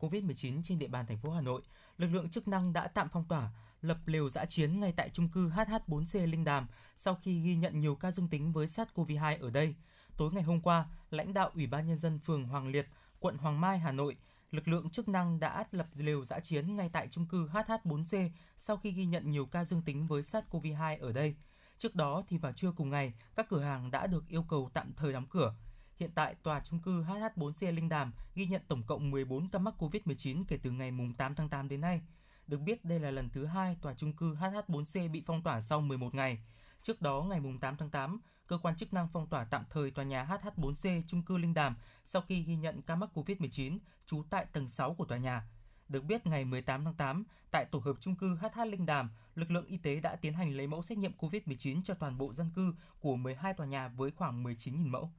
COVID-19 0.00 0.62
trên 0.64 0.78
địa 0.78 0.88
bàn 0.88 1.06
thành 1.06 1.18
phố 1.18 1.30
Hà 1.30 1.40
Nội, 1.40 1.62
lực 1.98 2.08
lượng 2.12 2.30
chức 2.30 2.48
năng 2.48 2.72
đã 2.72 2.88
tạm 2.88 3.08
phong 3.12 3.24
tỏa, 3.28 3.50
lập 3.82 3.98
lều 4.06 4.28
giã 4.28 4.44
chiến 4.44 4.80
ngay 4.80 4.92
tại 4.96 5.10
trung 5.10 5.28
cư 5.28 5.48
HH4C 5.48 6.30
Linh 6.30 6.44
Đàm 6.44 6.66
sau 6.96 7.14
khi 7.22 7.40
ghi 7.40 7.56
nhận 7.56 7.78
nhiều 7.78 7.94
ca 7.94 8.12
dương 8.12 8.28
tính 8.28 8.52
với 8.52 8.66
SARS-CoV-2 8.66 9.40
ở 9.40 9.50
đây. 9.50 9.74
Tối 10.16 10.30
ngày 10.32 10.42
hôm 10.42 10.60
qua, 10.60 10.86
lãnh 11.10 11.34
đạo 11.34 11.50
Ủy 11.54 11.66
ban 11.66 11.86
nhân 11.86 11.96
dân 11.96 12.18
phường 12.18 12.44
Hoàng 12.44 12.68
Liệt 12.68 12.88
quận 13.20 13.38
Hoàng 13.38 13.60
Mai, 13.60 13.78
Hà 13.78 13.92
Nội, 13.92 14.16
lực 14.50 14.68
lượng 14.68 14.90
chức 14.90 15.08
năng 15.08 15.40
đã 15.40 15.64
lập 15.70 15.86
lều 15.96 16.24
giã 16.24 16.40
chiến 16.40 16.76
ngay 16.76 16.90
tại 16.92 17.08
trung 17.08 17.26
cư 17.26 17.48
HH4C 17.48 18.30
sau 18.56 18.76
khi 18.76 18.90
ghi 18.90 19.06
nhận 19.06 19.30
nhiều 19.30 19.46
ca 19.46 19.64
dương 19.64 19.82
tính 19.82 20.06
với 20.06 20.22
SARS-CoV-2 20.22 21.00
ở 21.00 21.12
đây. 21.12 21.36
Trước 21.78 21.94
đó 21.94 22.22
thì 22.28 22.38
vào 22.38 22.52
trưa 22.52 22.72
cùng 22.72 22.90
ngày, 22.90 23.14
các 23.36 23.46
cửa 23.48 23.60
hàng 23.60 23.90
đã 23.90 24.06
được 24.06 24.28
yêu 24.28 24.42
cầu 24.42 24.70
tạm 24.74 24.92
thời 24.96 25.12
đóng 25.12 25.26
cửa. 25.30 25.54
Hiện 25.96 26.10
tại, 26.14 26.34
tòa 26.34 26.60
trung 26.60 26.78
cư 26.80 27.02
HH4C 27.02 27.74
Linh 27.74 27.88
Đàm 27.88 28.12
ghi 28.34 28.46
nhận 28.46 28.62
tổng 28.68 28.82
cộng 28.82 29.10
14 29.10 29.48
ca 29.48 29.58
mắc 29.58 29.74
COVID-19 29.78 30.44
kể 30.48 30.58
từ 30.62 30.70
ngày 30.70 30.92
8 31.18 31.34
tháng 31.34 31.48
8 31.48 31.68
đến 31.68 31.80
nay. 31.80 32.02
Được 32.46 32.58
biết 32.58 32.84
đây 32.84 33.00
là 33.00 33.10
lần 33.10 33.28
thứ 33.30 33.46
hai 33.46 33.76
tòa 33.82 33.94
trung 33.94 34.12
cư 34.12 34.34
HH4C 34.34 35.10
bị 35.10 35.22
phong 35.26 35.42
tỏa 35.42 35.60
sau 35.60 35.80
11 35.80 36.14
ngày. 36.14 36.38
Trước 36.82 37.02
đó, 37.02 37.22
ngày 37.22 37.40
8 37.60 37.76
tháng 37.76 37.90
8, 37.90 38.20
cơ 38.46 38.58
quan 38.58 38.76
chức 38.76 38.92
năng 38.92 39.08
phong 39.12 39.26
tỏa 39.26 39.44
tạm 39.44 39.64
thời 39.70 39.90
tòa 39.90 40.04
nhà 40.04 40.24
HH4C 40.24 41.02
trung 41.06 41.22
cư 41.22 41.36
Linh 41.36 41.54
Đàm 41.54 41.76
sau 42.04 42.22
khi 42.22 42.42
ghi 42.42 42.56
nhận 42.56 42.82
ca 42.82 42.96
mắc 42.96 43.10
COVID-19 43.14 43.78
trú 44.06 44.22
tại 44.30 44.46
tầng 44.52 44.68
6 44.68 44.94
của 44.94 45.04
tòa 45.04 45.18
nhà. 45.18 45.48
Được 45.88 46.04
biết, 46.04 46.26
ngày 46.26 46.44
18 46.44 46.84
tháng 46.84 46.94
8, 46.94 47.24
tại 47.50 47.64
tổ 47.64 47.78
hợp 47.78 47.96
trung 48.00 48.16
cư 48.16 48.36
HH 48.36 48.60
Linh 48.66 48.86
Đàm, 48.86 49.10
lực 49.34 49.50
lượng 49.50 49.66
y 49.66 49.76
tế 49.78 50.00
đã 50.00 50.16
tiến 50.16 50.32
hành 50.34 50.56
lấy 50.56 50.66
mẫu 50.66 50.82
xét 50.82 50.98
nghiệm 50.98 51.12
COVID-19 51.18 51.82
cho 51.82 51.94
toàn 51.94 52.18
bộ 52.18 52.32
dân 52.34 52.50
cư 52.56 52.74
của 53.00 53.16
12 53.16 53.54
tòa 53.54 53.66
nhà 53.66 53.88
với 53.88 54.10
khoảng 54.10 54.44
19.000 54.44 54.88
mẫu. 54.88 55.10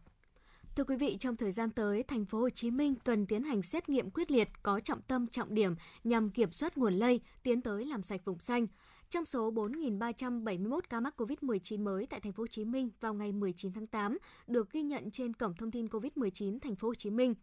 Thưa 0.76 0.84
quý 0.84 0.96
vị, 0.96 1.18
trong 1.20 1.38
thời 1.38 1.52
gian 1.52 1.72
tới, 1.72 2.04
thành 2.04 2.26
phố 2.26 2.40
Hồ 2.40 2.50
Chí 2.50 2.72
Minh 2.72 2.96
cần 2.96 3.26
tiến 3.26 3.44
hành 3.44 3.62
xét 3.62 3.90
nghiệm 3.90 4.10
quyết 4.10 4.32
liệt 4.32 4.50
có 4.64 4.80
trọng 4.80 5.02
tâm 5.02 5.28
trọng 5.28 5.54
điểm 5.54 5.76
nhằm 6.04 6.30
kiểm 6.30 6.52
soát 6.52 6.78
nguồn 6.78 6.94
lây, 6.94 7.22
tiến 7.44 7.62
tới 7.62 7.86
làm 7.86 8.02
sạch 8.02 8.22
vùng 8.26 8.40
xanh. 8.40 8.68
Trong 9.10 9.26
số 9.26 9.52
4.371 9.52 10.80
ca 10.90 11.00
mắc 11.00 11.22
COVID-19 11.22 11.84
mới 11.84 12.06
tại 12.06 12.20
thành 12.20 12.34
phố 12.34 12.44
Hồ 12.44 12.48
Chí 12.48 12.66
Minh 12.66 12.90
vào 13.00 13.14
ngày 13.14 13.32
19 13.32 13.74
tháng 13.74 13.88
8 13.88 14.18
được 14.48 14.72
ghi 14.72 14.84
nhận 14.84 15.12
trên 15.12 15.34
cổng 15.34 15.54
thông 15.54 15.72
tin 15.72 15.88
COVID-19 15.88 16.60
thành 16.60 16.76
phố 16.76 16.88
Hồ 16.88 16.96
Chí 16.96 17.10
Minh. 17.10 17.36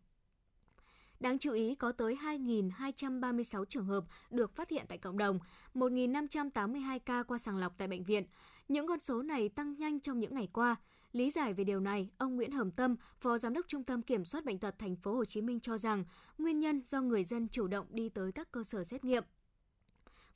Đáng 1.20 1.38
chú 1.38 1.52
ý 1.52 1.74
có 1.74 1.92
tới 1.92 2.16
2.236 2.22 3.64
trường 3.64 3.86
hợp 3.86 4.04
được 4.30 4.54
phát 4.54 4.70
hiện 4.70 4.84
tại 4.88 4.98
cộng 4.98 5.18
đồng, 5.18 5.38
1.582 5.74 6.98
ca 6.98 7.22
qua 7.22 7.38
sàng 7.38 7.56
lọc 7.56 7.78
tại 7.78 7.88
bệnh 7.88 8.04
viện. 8.04 8.24
Những 8.68 8.86
con 8.86 9.00
số 9.00 9.22
này 9.22 9.48
tăng 9.48 9.74
nhanh 9.78 10.00
trong 10.00 10.20
những 10.20 10.34
ngày 10.34 10.48
qua. 10.52 10.76
Lý 11.12 11.30
giải 11.30 11.54
về 11.54 11.64
điều 11.64 11.80
này, 11.80 12.10
ông 12.18 12.36
Nguyễn 12.36 12.52
Hồng 12.52 12.70
Tâm, 12.70 12.96
Phó 13.20 13.38
Giám 13.38 13.52
đốc 13.52 13.68
Trung 13.68 13.84
tâm 13.84 14.02
Kiểm 14.02 14.24
soát 14.24 14.44
bệnh 14.44 14.58
tật 14.58 14.78
thành 14.78 14.96
phố 14.96 15.14
Hồ 15.14 15.24
Chí 15.24 15.42
Minh 15.42 15.60
cho 15.60 15.78
rằng 15.78 16.04
nguyên 16.38 16.58
nhân 16.58 16.80
do 16.80 17.00
người 17.00 17.24
dân 17.24 17.48
chủ 17.48 17.66
động 17.66 17.86
đi 17.90 18.08
tới 18.08 18.32
các 18.32 18.52
cơ 18.52 18.64
sở 18.64 18.84
xét 18.84 19.04
nghiệm. 19.04 19.24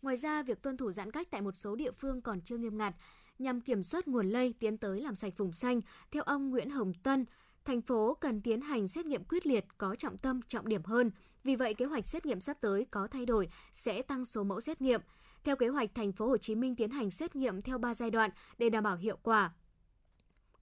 Ngoài 0.02 0.16
ra, 0.16 0.42
việc 0.42 0.62
tuân 0.62 0.76
thủ 0.76 0.92
giãn 0.92 1.10
cách 1.10 1.28
tại 1.30 1.42
một 1.42 1.56
số 1.56 1.76
địa 1.76 1.90
phương 1.90 2.22
còn 2.22 2.40
chưa 2.40 2.56
nghiêm 2.56 2.78
ngặt. 2.78 2.94
nhằm 3.38 3.60
kiểm 3.60 3.82
soát 3.82 4.08
nguồn 4.08 4.28
lây 4.28 4.54
tiến 4.58 4.78
tới 4.78 5.00
làm 5.00 5.14
sạch 5.14 5.32
vùng 5.36 5.52
xanh. 5.52 5.80
Theo 6.10 6.22
ông 6.22 6.50
Nguyễn 6.50 6.70
Hồng 6.70 6.92
Tân, 7.02 7.26
thành 7.64 7.80
phố 7.80 8.14
cần 8.14 8.40
tiến 8.42 8.60
hành 8.60 8.88
xét 8.88 9.06
nghiệm 9.06 9.24
quyết 9.24 9.46
liệt, 9.46 9.64
có 9.78 9.94
trọng 9.94 10.18
tâm, 10.18 10.40
trọng 10.48 10.68
điểm 10.68 10.84
hơn. 10.84 11.10
Vì 11.44 11.56
vậy, 11.56 11.74
kế 11.74 11.84
hoạch 11.84 12.06
xét 12.06 12.26
nghiệm 12.26 12.40
sắp 12.40 12.56
tới 12.60 12.86
có 12.90 13.06
thay 13.06 13.26
đổi 13.26 13.48
sẽ 13.72 14.02
tăng 14.02 14.24
số 14.24 14.44
mẫu 14.44 14.60
xét 14.60 14.80
nghiệm. 14.80 15.00
Theo 15.44 15.56
kế 15.56 15.68
hoạch, 15.68 15.94
thành 15.94 16.12
phố 16.12 16.28
Hồ 16.28 16.36
Chí 16.36 16.54
Minh 16.54 16.76
tiến 16.76 16.90
hành 16.90 17.10
xét 17.10 17.36
nghiệm 17.36 17.62
theo 17.62 17.78
3 17.78 17.94
giai 17.94 18.10
đoạn 18.10 18.30
để 18.58 18.70
đảm 18.70 18.84
bảo 18.84 18.96
hiệu 18.96 19.16
quả, 19.22 19.52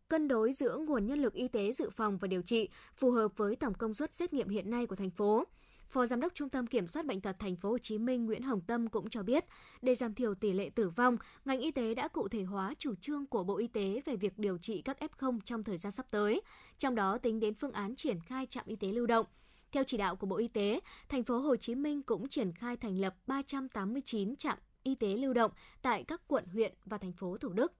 cân 0.09 0.28
đối 0.28 0.52
giữa 0.52 0.78
nguồn 0.78 1.07
nhân 1.07 1.23
lực 1.23 1.35
y 1.35 1.49
tế 1.49 1.73
dự 1.73 1.90
phòng 1.90 2.19
và 2.19 2.28
điều 2.28 2.43
trị 2.43 2.69
phù 2.97 3.11
hợp 3.11 3.37
với 3.37 3.57
tổng 3.57 3.75
công 3.75 3.95
suất 3.95 4.14
xét 4.14 4.33
nghiệm 4.33 4.49
hiện 4.49 4.71
nay 4.71 4.87
của 4.87 4.97
thành 4.97 5.11
phố. 5.11 5.45
Phó 5.88 6.07
Giám 6.07 6.21
đốc 6.21 6.35
Trung 6.35 6.49
tâm 6.49 6.66
Kiểm 6.66 6.87
soát 6.87 7.07
bệnh 7.07 7.21
tật 7.21 7.37
Thành 7.38 7.57
phố 7.57 7.71
Hồ 7.71 7.78
Chí 7.78 7.99
Minh 7.99 8.26
Nguyễn 8.26 8.43
Hồng 8.43 8.61
Tâm 8.61 8.88
cũng 8.88 9.11
cho 9.11 9.23
biết, 9.23 9.45
để 9.83 9.95
giảm 9.95 10.14
thiểu 10.14 10.35
tỷ 10.35 10.52
lệ 10.52 10.71
tử 10.71 10.88
vong, 10.88 11.16
ngành 11.45 11.61
y 11.61 11.71
tế 11.71 11.95
đã 11.95 12.09
cụ 12.09 12.28
thể 12.28 12.43
hóa 12.43 12.75
chủ 12.78 12.95
trương 12.95 13.26
của 13.26 13.45
Bộ 13.45 13.57
Y 13.57 13.66
tế 13.66 14.02
về 14.05 14.16
việc 14.16 14.38
điều 14.38 14.59
trị 14.59 14.83
các 14.83 14.99
F0 15.00 15.40
trong 15.45 15.64
thời 15.64 15.78
gian 15.78 15.93
sắp 15.93 16.07
tới, 16.11 16.43
trong 16.78 16.95
đó 16.95 17.19
tính 17.19 17.40
đến 17.40 17.55
phương 17.55 17.73
án 17.73 17.97
triển 17.97 18.21
khai 18.21 18.47
trạm 18.47 18.64
y 18.66 18.76
tế 18.76 18.88
lưu 18.93 19.07
động. 19.07 19.26
Theo 19.73 19.85
chỉ 19.85 19.97
đạo 19.97 20.16
của 20.16 20.26
Bộ 20.26 20.37
Y 20.37 20.49
tế, 20.49 20.81
thành 21.09 21.25
phố 21.25 21.38
Hồ 21.38 21.57
Chí 21.57 21.75
Minh 21.75 22.02
cũng 22.02 22.28
triển 22.28 22.52
khai 22.52 22.76
thành 22.76 22.99
lập 22.99 23.14
389 23.26 24.37
trạm 24.37 24.59
y 24.83 24.95
tế 24.95 25.09
lưu 25.09 25.33
động 25.33 25.50
tại 25.83 26.05
các 26.05 26.21
quận, 26.26 26.45
huyện 26.47 26.75
và 26.85 26.99
thành 26.99 27.12
phố 27.12 27.37
Thủ 27.38 27.49
Đức. 27.49 27.73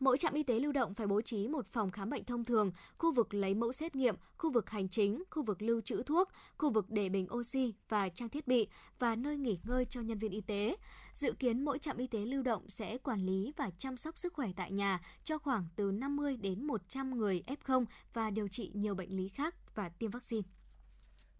Mỗi 0.00 0.18
trạm 0.18 0.34
y 0.34 0.42
tế 0.42 0.60
lưu 0.60 0.72
động 0.72 0.94
phải 0.94 1.06
bố 1.06 1.22
trí 1.22 1.48
một 1.48 1.66
phòng 1.66 1.90
khám 1.90 2.10
bệnh 2.10 2.24
thông 2.24 2.44
thường, 2.44 2.72
khu 2.98 3.12
vực 3.12 3.34
lấy 3.34 3.54
mẫu 3.54 3.72
xét 3.72 3.96
nghiệm, 3.96 4.16
khu 4.36 4.50
vực 4.50 4.70
hành 4.70 4.88
chính, 4.88 5.22
khu 5.30 5.42
vực 5.42 5.62
lưu 5.62 5.80
trữ 5.80 6.02
thuốc, 6.02 6.28
khu 6.58 6.70
vực 6.70 6.90
để 6.90 7.08
bình 7.08 7.26
oxy 7.34 7.74
và 7.88 8.08
trang 8.08 8.28
thiết 8.28 8.48
bị 8.48 8.68
và 8.98 9.16
nơi 9.16 9.36
nghỉ 9.36 9.58
ngơi 9.64 9.84
cho 9.84 10.00
nhân 10.00 10.18
viên 10.18 10.32
y 10.32 10.40
tế. 10.40 10.76
Dự 11.14 11.32
kiến 11.32 11.64
mỗi 11.64 11.78
trạm 11.78 11.96
y 11.96 12.06
tế 12.06 12.18
lưu 12.18 12.42
động 12.42 12.68
sẽ 12.68 12.98
quản 12.98 13.26
lý 13.26 13.52
và 13.56 13.70
chăm 13.78 13.96
sóc 13.96 14.18
sức 14.18 14.34
khỏe 14.34 14.48
tại 14.56 14.72
nhà 14.72 15.00
cho 15.24 15.38
khoảng 15.38 15.68
từ 15.76 15.90
50 15.90 16.36
đến 16.36 16.64
100 16.64 17.18
người 17.18 17.42
F0 17.46 17.84
và 18.14 18.30
điều 18.30 18.48
trị 18.48 18.72
nhiều 18.74 18.94
bệnh 18.94 19.16
lý 19.16 19.28
khác 19.28 19.54
và 19.74 19.88
tiêm 19.88 20.10
vaccine. 20.10 20.48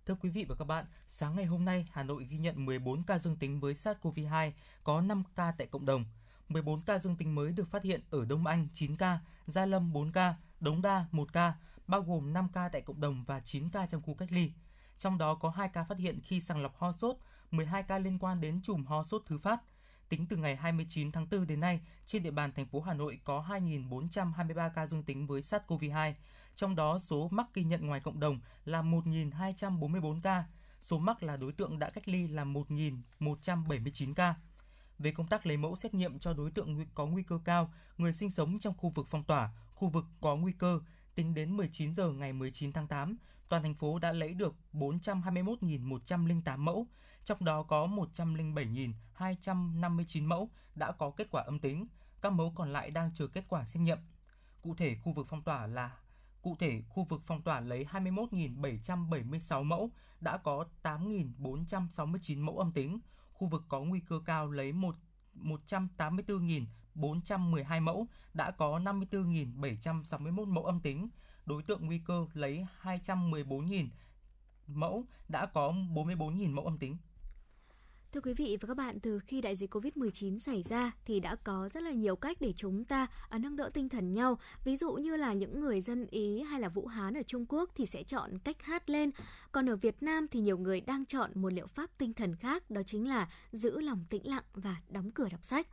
Thưa 0.07 0.17
quý 0.21 0.31
vị 0.31 0.45
và 0.49 0.55
các 0.55 0.65
bạn, 0.65 0.85
sáng 1.07 1.37
ngày 1.37 1.45
hôm 1.45 1.65
nay, 1.65 1.87
Hà 1.93 2.03
Nội 2.03 2.27
ghi 2.31 2.39
nhận 2.39 2.65
14 2.65 3.03
ca 3.03 3.19
dương 3.19 3.37
tính 3.37 3.61
với 3.61 3.75
SARS-CoV-2, 3.75 4.53
có 4.85 5.01
5 5.01 5.23
ca 5.37 5.53
tại 5.59 5.67
cộng 5.67 5.87
đồng. 5.87 6.05
14 6.49 6.81
ca 6.81 6.99
dương 6.99 7.17
tính 7.17 7.35
mới 7.35 7.53
được 7.53 7.71
phát 7.71 7.83
hiện 7.83 8.01
ở 8.11 8.25
Đông 8.25 8.47
Anh 8.47 8.69
9 8.75 8.97
ca, 8.97 9.19
Gia 9.47 9.67
Lâm 9.67 9.93
4 9.93 10.13
ca, 10.13 10.35
Đống 10.61 10.83
Đa 10.83 11.07
1 11.13 11.33
ca, 11.33 11.55
bao 11.87 12.03
gồm 12.03 12.33
5 12.33 12.49
ca 12.53 12.69
tại 12.69 12.83
cộng 12.83 13.01
đồng 13.01 13.25
và 13.25 13.41
9 13.41 13.69
ca 13.69 13.87
trong 13.87 14.03
khu 14.03 14.15
cách 14.15 14.33
ly. 14.33 14.53
Trong 14.97 15.19
đó 15.19 15.35
có 15.35 15.51
2 15.51 15.69
ca 15.69 15.85
phát 15.85 15.99
hiện 15.99 16.21
khi 16.25 16.41
sàng 16.41 16.63
lọc 16.63 16.77
ho 16.77 16.93
sốt, 16.93 17.17
12 17.51 17.83
ca 17.83 17.99
liên 17.99 18.19
quan 18.19 18.41
đến 18.41 18.61
chùm 18.63 18.85
ho 18.85 19.03
sốt 19.03 19.23
thứ 19.27 19.39
phát. 19.39 19.61
Tính 20.09 20.27
từ 20.27 20.37
ngày 20.37 20.57
29 20.57 21.13
tháng 21.13 21.27
4 21.31 21.47
đến 21.47 21.61
nay, 21.61 21.81
trên 22.07 22.23
địa 22.23 22.31
bàn 22.31 22.53
thành 22.53 22.67
phố 22.67 22.81
Hà 22.81 22.95
Nội 22.95 23.21
có 23.25 23.45
2.423 23.49 24.71
ca 24.75 24.87
dương 24.87 25.03
tính 25.03 25.27
với 25.27 25.41
SARS-CoV-2, 25.41 26.13
trong 26.57 26.77
đó 26.77 26.99
số 26.99 27.29
mắc 27.31 27.47
ghi 27.55 27.65
nhận 27.65 27.87
ngoài 27.87 28.01
cộng 28.01 28.21
đồng 28.21 28.41
là 28.65 28.83
1.244 28.83 30.21
ca, 30.21 30.45
số 30.81 30.99
mắc 30.99 31.23
là 31.23 31.37
đối 31.37 31.53
tượng 31.53 31.79
đã 31.79 31.91
cách 31.91 32.09
ly 32.09 32.29
là 32.29 32.45
1.179 32.45 34.15
ca 34.15 34.35
về 34.99 35.11
công 35.11 35.27
tác 35.27 35.47
lấy 35.47 35.57
mẫu 35.57 35.77
xét 35.77 35.95
nghiệm 35.95 36.19
cho 36.19 36.33
đối 36.33 36.51
tượng 36.51 36.87
có 36.95 37.07
nguy 37.07 37.23
cơ 37.23 37.39
cao, 37.45 37.73
người 37.99 38.13
sinh 38.13 38.31
sống 38.31 38.59
trong 38.59 38.75
khu 38.77 38.91
vực 38.91 39.07
phong 39.11 39.25
tỏa, 39.25 39.51
khu 39.75 39.89
vực 39.89 40.05
có 40.21 40.37
nguy 40.37 40.53
cơ. 40.53 40.81
Tính 41.15 41.35
đến 41.35 41.57
19 41.57 41.95
giờ 41.95 42.13
ngày 42.13 42.33
19 42.33 42.73
tháng 42.73 42.89
8, 42.89 43.17
toàn 43.49 43.63
thành 43.63 43.75
phố 43.75 43.99
đã 43.99 44.13
lấy 44.13 44.35
được 44.35 44.55
421.108 44.73 46.59
mẫu, 46.59 46.87
trong 47.25 47.45
đó 47.45 47.63
có 47.63 47.87
107.259 47.87 50.27
mẫu 50.27 50.51
đã 50.75 50.93
có 50.93 51.11
kết 51.11 51.31
quả 51.31 51.43
âm 51.43 51.59
tính, 51.59 51.87
các 52.23 52.33
mẫu 52.33 52.53
còn 52.57 52.73
lại 52.73 52.91
đang 52.91 53.11
chờ 53.15 53.27
kết 53.27 53.45
quả 53.49 53.65
xét 53.65 53.81
nghiệm. 53.81 53.99
Cụ 54.63 54.75
thể, 54.75 54.97
khu 55.05 55.13
vực 55.13 55.27
phong 55.31 55.43
tỏa 55.43 55.67
là 55.67 55.97
Cụ 56.43 56.57
thể, 56.59 56.83
khu 56.89 57.05
vực 57.05 57.23
phong 57.27 57.43
tỏa 57.43 57.61
lấy 57.61 57.87
21.776 57.93 59.65
mẫu, 59.65 59.91
đã 60.21 60.37
có 60.37 60.65
8.469 60.83 62.45
mẫu 62.45 62.59
âm 62.59 62.73
tính, 62.73 63.01
khu 63.39 63.49
vực 63.49 63.65
có 63.69 63.81
nguy 63.81 64.01
cơ 64.01 64.21
cao 64.25 64.51
lấy 64.51 64.73
1 64.73 64.97
184.412 65.35 67.83
mẫu, 67.83 68.07
đã 68.35 68.51
có 68.51 68.79
54.761 68.79 70.47
mẫu 70.47 70.65
âm 70.65 70.81
tính. 70.81 71.09
Đối 71.47 71.63
tượng 71.63 71.87
nguy 71.87 71.99
cơ 71.99 72.27
lấy 72.33 72.67
214.000 72.83 73.89
mẫu, 74.67 75.05
đã 75.29 75.47
có 75.47 75.73
44.000 75.73 76.55
mẫu 76.55 76.65
âm 76.65 76.79
tính. 76.79 76.97
Thưa 78.13 78.21
quý 78.21 78.35
vị 78.35 78.57
và 78.61 78.67
các 78.67 78.77
bạn, 78.77 79.01
từ 79.01 79.19
khi 79.19 79.41
đại 79.41 79.57
dịch 79.57 79.75
Covid-19 79.75 80.39
xảy 80.39 80.63
ra 80.63 80.93
thì 81.05 81.21
đã 81.21 81.37
có 81.37 81.69
rất 81.69 81.83
là 81.83 81.91
nhiều 81.91 82.17
cách 82.17 82.37
để 82.41 82.53
chúng 82.57 82.85
ta 82.85 83.07
à, 83.29 83.39
nâng 83.39 83.57
đỡ 83.57 83.71
tinh 83.75 83.89
thần 83.89 84.13
nhau. 84.13 84.39
Ví 84.65 84.77
dụ 84.77 84.93
như 84.93 85.17
là 85.17 85.33
những 85.33 85.61
người 85.61 85.81
dân 85.81 86.07
Ý 86.11 86.43
hay 86.43 86.61
là 86.61 86.69
Vũ 86.69 86.87
Hán 86.87 87.15
ở 87.15 87.23
Trung 87.23 87.47
Quốc 87.49 87.71
thì 87.75 87.87
sẽ 87.87 88.03
chọn 88.03 88.39
cách 88.39 88.63
hát 88.63 88.91
lên. 88.91 89.11
Còn 89.53 89.69
ở 89.69 89.77
Việt 89.77 90.03
Nam 90.03 90.29
thì 90.29 90.41
nhiều 90.41 90.59
người 90.59 90.81
đang 90.81 91.07
chọn 91.07 91.31
một 91.35 91.53
liệu 91.53 91.67
pháp 91.67 91.91
tinh 91.99 92.15
thần 92.15 92.37
khác, 92.37 92.71
đó 92.71 92.83
chính 92.87 93.09
là 93.09 93.29
giữ 93.53 93.81
lòng 93.81 94.05
tĩnh 94.11 94.29
lặng 94.29 94.45
và 94.55 94.77
đóng 94.89 95.11
cửa 95.11 95.29
đọc 95.31 95.45
sách. 95.45 95.67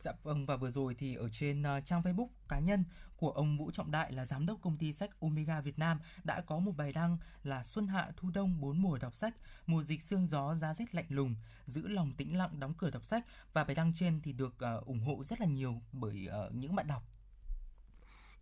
Dạ 0.00 0.12
vâng 0.22 0.46
và 0.46 0.56
vừa 0.56 0.70
rồi 0.70 0.94
thì 0.98 1.14
ở 1.14 1.28
trên 1.28 1.62
uh, 1.62 1.86
trang 1.86 2.02
Facebook 2.02 2.28
cá 2.48 2.58
nhân 2.58 2.84
của 3.16 3.30
ông 3.30 3.58
Vũ 3.58 3.70
Trọng 3.70 3.90
Đại 3.90 4.12
là 4.12 4.24
giám 4.24 4.46
đốc 4.46 4.60
công 4.62 4.78
ty 4.78 4.92
sách 4.92 5.20
Omega 5.20 5.60
Việt 5.60 5.78
Nam 5.78 6.00
đã 6.24 6.40
có 6.40 6.58
một 6.58 6.72
bài 6.76 6.92
đăng 6.92 7.18
là 7.42 7.62
Xuân 7.62 7.86
hạ 7.86 8.12
thu 8.16 8.30
đông 8.30 8.60
bốn 8.60 8.82
mùa 8.82 8.98
đọc 8.98 9.14
sách, 9.14 9.34
mùa 9.66 9.82
dịch 9.82 10.02
sương 10.02 10.26
gió 10.26 10.54
giá 10.54 10.74
rét 10.74 10.94
lạnh 10.94 11.06
lùng, 11.08 11.34
giữ 11.66 11.88
lòng 11.88 12.12
tĩnh 12.12 12.36
lặng 12.36 12.60
đóng 12.60 12.74
cửa 12.78 12.90
đọc 12.90 13.04
sách. 13.04 13.26
Và 13.52 13.64
bài 13.64 13.74
đăng 13.74 13.92
trên 13.94 14.20
thì 14.22 14.32
được 14.32 14.54
uh, 14.78 14.86
ủng 14.86 15.00
hộ 15.00 15.24
rất 15.24 15.40
là 15.40 15.46
nhiều 15.46 15.82
bởi 15.92 16.28
uh, 16.46 16.54
những 16.54 16.74
bạn 16.74 16.86
đọc 16.86 17.13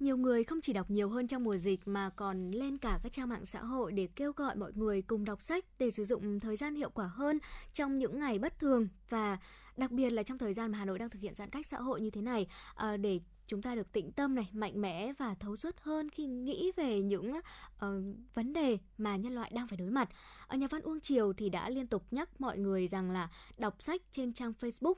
nhiều 0.02 0.16
người 0.16 0.44
không 0.44 0.61
chỉ 0.61 0.73
đọc 0.73 0.90
nhiều 0.90 1.09
hơn 1.09 1.26
trong 1.26 1.44
mùa 1.44 1.56
dịch 1.56 1.88
mà 1.88 2.11
còn 2.11 2.50
lên 2.50 2.78
cả 2.78 3.00
các 3.02 3.12
trang 3.12 3.28
mạng 3.28 3.47
xã 3.47 3.61
hội 3.61 3.92
để 3.92 4.09
kêu 4.16 4.32
gọi 4.32 4.56
mọi 4.56 4.73
người 4.75 5.02
cùng 5.02 5.25
đọc 5.25 5.40
sách 5.40 5.64
để 5.78 5.90
sử 5.90 6.04
dụng 6.04 6.40
thời 6.40 6.56
gian 6.56 6.75
hiệu 6.75 6.90
quả 6.90 7.06
hơn 7.06 7.38
trong 7.73 7.99
những 7.99 8.18
ngày 8.18 8.38
bất 8.38 8.59
thường 8.59 8.88
và 9.09 9.38
đặc 9.76 9.90
biệt 9.90 10.11
là 10.11 10.23
trong 10.23 10.38
thời 10.38 10.54
gian 10.54 10.73
mà 10.73 10.78
Hà 10.78 10.85
Nội 10.85 10.99
đang 10.99 11.11
thực 11.11 11.23
hiện 11.23 11.35
giãn 11.35 11.50
cách 11.50 11.66
xã 11.66 11.80
hội 11.80 12.00
như 12.00 12.11
thế 12.11 12.23
này 12.23 12.47
ờ, 12.75 12.97
để 12.97 13.21
chúng 13.47 13.62
ta 13.62 13.75
được 13.75 13.92
tĩnh 13.92 14.12
tâm 14.12 14.35
này, 14.35 14.49
mạnh 14.52 14.80
mẽ 14.80 15.12
và 15.18 15.35
thấu 15.35 15.56
suốt 15.56 15.76
hơn 15.80 16.11
khi 16.11 16.26
nghĩ 16.26 16.73
về 16.76 17.02
những 17.02 17.32
uh, 17.32 17.82
vấn 18.35 18.52
đề 18.52 18.78
mà 18.99 19.16
nhân 19.16 19.35
loại 19.35 19.52
đang 19.54 19.68
phải 19.68 19.76
đối 19.76 19.90
mặt. 19.90 20.09
Ở 20.47 20.56
nhà 20.56 20.66
văn 20.71 20.82
Uông 20.82 21.00
Triều 21.00 21.32
thì 21.32 21.49
đã 21.49 21.71
liên 21.71 21.87
tục 21.87 22.06
nhắc 22.11 22.40
mọi 22.40 22.59
người 22.59 22.88
rằng 22.88 23.11
là 23.11 23.28
đọc 23.59 23.82
sách 23.82 24.02
trên 24.11 24.32
trang 24.32 24.52
Facebook 24.61 24.94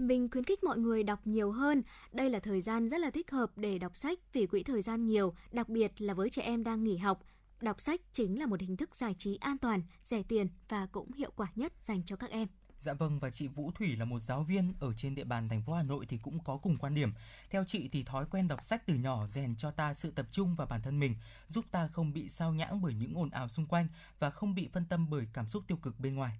mình 0.00 0.28
khuyến 0.30 0.44
khích 0.44 0.64
mọi 0.64 0.78
người 0.78 1.02
đọc 1.02 1.20
nhiều 1.24 1.52
hơn. 1.52 1.82
Đây 2.12 2.30
là 2.30 2.40
thời 2.40 2.60
gian 2.60 2.88
rất 2.88 3.00
là 3.00 3.10
thích 3.10 3.30
hợp 3.30 3.50
để 3.56 3.78
đọc 3.78 3.96
sách 3.96 4.18
vì 4.32 4.46
quỹ 4.46 4.62
thời 4.62 4.82
gian 4.82 5.06
nhiều, 5.06 5.34
đặc 5.52 5.68
biệt 5.68 6.00
là 6.00 6.14
với 6.14 6.30
trẻ 6.30 6.42
em 6.42 6.64
đang 6.64 6.84
nghỉ 6.84 6.96
học. 6.96 7.22
Đọc 7.60 7.80
sách 7.80 8.00
chính 8.12 8.38
là 8.38 8.46
một 8.46 8.60
hình 8.60 8.76
thức 8.76 8.96
giải 8.96 9.14
trí 9.18 9.36
an 9.36 9.58
toàn, 9.58 9.82
rẻ 10.02 10.22
tiền 10.22 10.48
và 10.68 10.86
cũng 10.86 11.12
hiệu 11.12 11.30
quả 11.36 11.48
nhất 11.54 11.72
dành 11.84 12.02
cho 12.06 12.16
các 12.16 12.30
em. 12.30 12.48
Dạ 12.80 12.92
vâng 12.92 13.18
và 13.18 13.30
chị 13.30 13.48
Vũ 13.48 13.70
Thủy 13.74 13.96
là 13.96 14.04
một 14.04 14.18
giáo 14.18 14.42
viên 14.42 14.72
ở 14.80 14.92
trên 14.96 15.14
địa 15.14 15.24
bàn 15.24 15.48
thành 15.48 15.62
phố 15.62 15.72
Hà 15.72 15.82
Nội 15.82 16.06
thì 16.06 16.18
cũng 16.22 16.44
có 16.44 16.56
cùng 16.56 16.76
quan 16.76 16.94
điểm. 16.94 17.12
Theo 17.50 17.64
chị 17.66 17.88
thì 17.92 18.04
thói 18.04 18.26
quen 18.30 18.48
đọc 18.48 18.64
sách 18.64 18.86
từ 18.86 18.94
nhỏ 18.94 19.26
rèn 19.26 19.56
cho 19.56 19.70
ta 19.70 19.94
sự 19.94 20.10
tập 20.10 20.26
trung 20.30 20.54
vào 20.54 20.66
bản 20.66 20.82
thân 20.82 21.00
mình, 21.00 21.14
giúp 21.48 21.64
ta 21.70 21.88
không 21.88 22.12
bị 22.12 22.28
sao 22.28 22.52
nhãng 22.54 22.82
bởi 22.82 22.94
những 22.94 23.14
ồn 23.14 23.30
ào 23.30 23.48
xung 23.48 23.66
quanh 23.66 23.88
và 24.18 24.30
không 24.30 24.54
bị 24.54 24.68
phân 24.72 24.84
tâm 24.84 25.10
bởi 25.10 25.26
cảm 25.32 25.46
xúc 25.46 25.62
tiêu 25.66 25.78
cực 25.82 26.00
bên 26.00 26.14
ngoài 26.14 26.38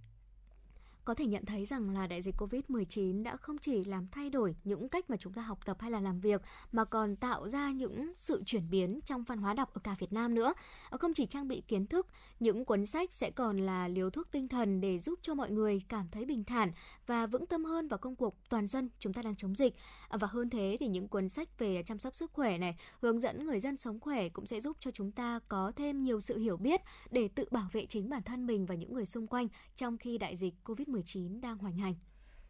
có 1.04 1.14
thể 1.14 1.26
nhận 1.26 1.45
thấy 1.45 1.66
rằng 1.66 1.90
là 1.90 2.07
đại 2.07 2.23
dịch 2.23 2.35
Covid-19 2.37 3.23
đã 3.23 3.37
không 3.37 3.59
chỉ 3.59 3.85
làm 3.85 4.09
thay 4.12 4.30
đổi 4.30 4.57
những 4.64 4.88
cách 4.88 5.11
mà 5.11 5.16
chúng 5.16 5.33
ta 5.33 5.42
học 5.42 5.59
tập 5.64 5.76
hay 5.80 5.90
là 5.90 6.00
làm 6.00 6.21
việc 6.21 6.42
mà 6.73 6.85
còn 6.85 7.16
tạo 7.16 7.49
ra 7.49 7.71
những 7.71 8.12
sự 8.16 8.42
chuyển 8.47 8.71
biến 8.71 9.00
trong 9.04 9.25
văn 9.25 9.38
hóa 9.38 9.54
đọc 9.54 9.75
ở 9.75 9.80
cả 9.85 9.97
Việt 9.99 10.12
Nam 10.12 10.35
nữa. 10.35 10.54
Ờ, 10.90 10.99
không 10.99 11.14
chỉ 11.14 11.26
trang 11.26 11.49
bị 11.49 11.62
kiến 11.69 11.87
thức, 11.87 12.07
những 12.40 12.64
cuốn 12.64 12.87
sách 12.87 13.12
sẽ 13.12 13.30
còn 13.30 13.59
là 13.59 13.88
liều 13.88 14.11
thuốc 14.11 14.30
tinh 14.30 14.49
thần 14.49 14.80
để 14.80 14.99
giúp 14.99 15.19
cho 15.23 15.35
mọi 15.35 15.50
người 15.50 15.83
cảm 15.88 16.09
thấy 16.12 16.25
bình 16.25 16.45
thản 16.45 16.73
và 17.11 17.26
vững 17.26 17.47
tâm 17.47 17.64
hơn 17.64 17.88
vào 17.88 17.99
công 17.99 18.17
cuộc 18.17 18.37
toàn 18.49 18.67
dân 18.67 18.90
chúng 18.99 19.12
ta 19.12 19.23
đang 19.23 19.35
chống 19.35 19.55
dịch. 19.55 19.75
À, 20.09 20.19
và 20.21 20.29
hơn 20.31 20.50
thế 20.50 20.76
thì 20.81 20.88
những 20.88 21.09
cuốn 21.09 21.29
sách 21.29 21.59
về 21.59 21.83
chăm 21.83 21.99
sóc 21.99 22.14
sức 22.14 22.33
khỏe 22.33 22.59
này, 22.59 22.76
hướng 23.02 23.19
dẫn 23.19 23.47
người 23.47 23.61
dân 23.61 23.76
sống 23.76 24.00
khỏe 24.00 24.29
cũng 24.29 24.47
sẽ 24.47 24.61
giúp 24.61 24.76
cho 24.81 24.90
chúng 24.90 25.12
ta 25.12 25.40
có 25.49 25.73
thêm 25.76 26.02
nhiều 26.02 26.21
sự 26.21 26.38
hiểu 26.38 26.57
biết 26.57 26.81
để 27.11 27.29
tự 27.29 27.45
bảo 27.50 27.69
vệ 27.73 27.87
chính 27.87 28.11
bản 28.11 28.23
thân 28.23 28.47
mình 28.47 28.67
và 28.67 28.75
những 28.75 28.95
người 28.95 29.07
xung 29.07 29.26
quanh 29.26 29.49
trong 29.76 29.99
khi 29.99 30.19
đại 30.19 30.37
dịch 30.37 30.55
Covid-19 30.64 30.85
19 30.93 31.40
đang 31.40 31.59
hoành 31.59 31.79
hành. 31.79 31.95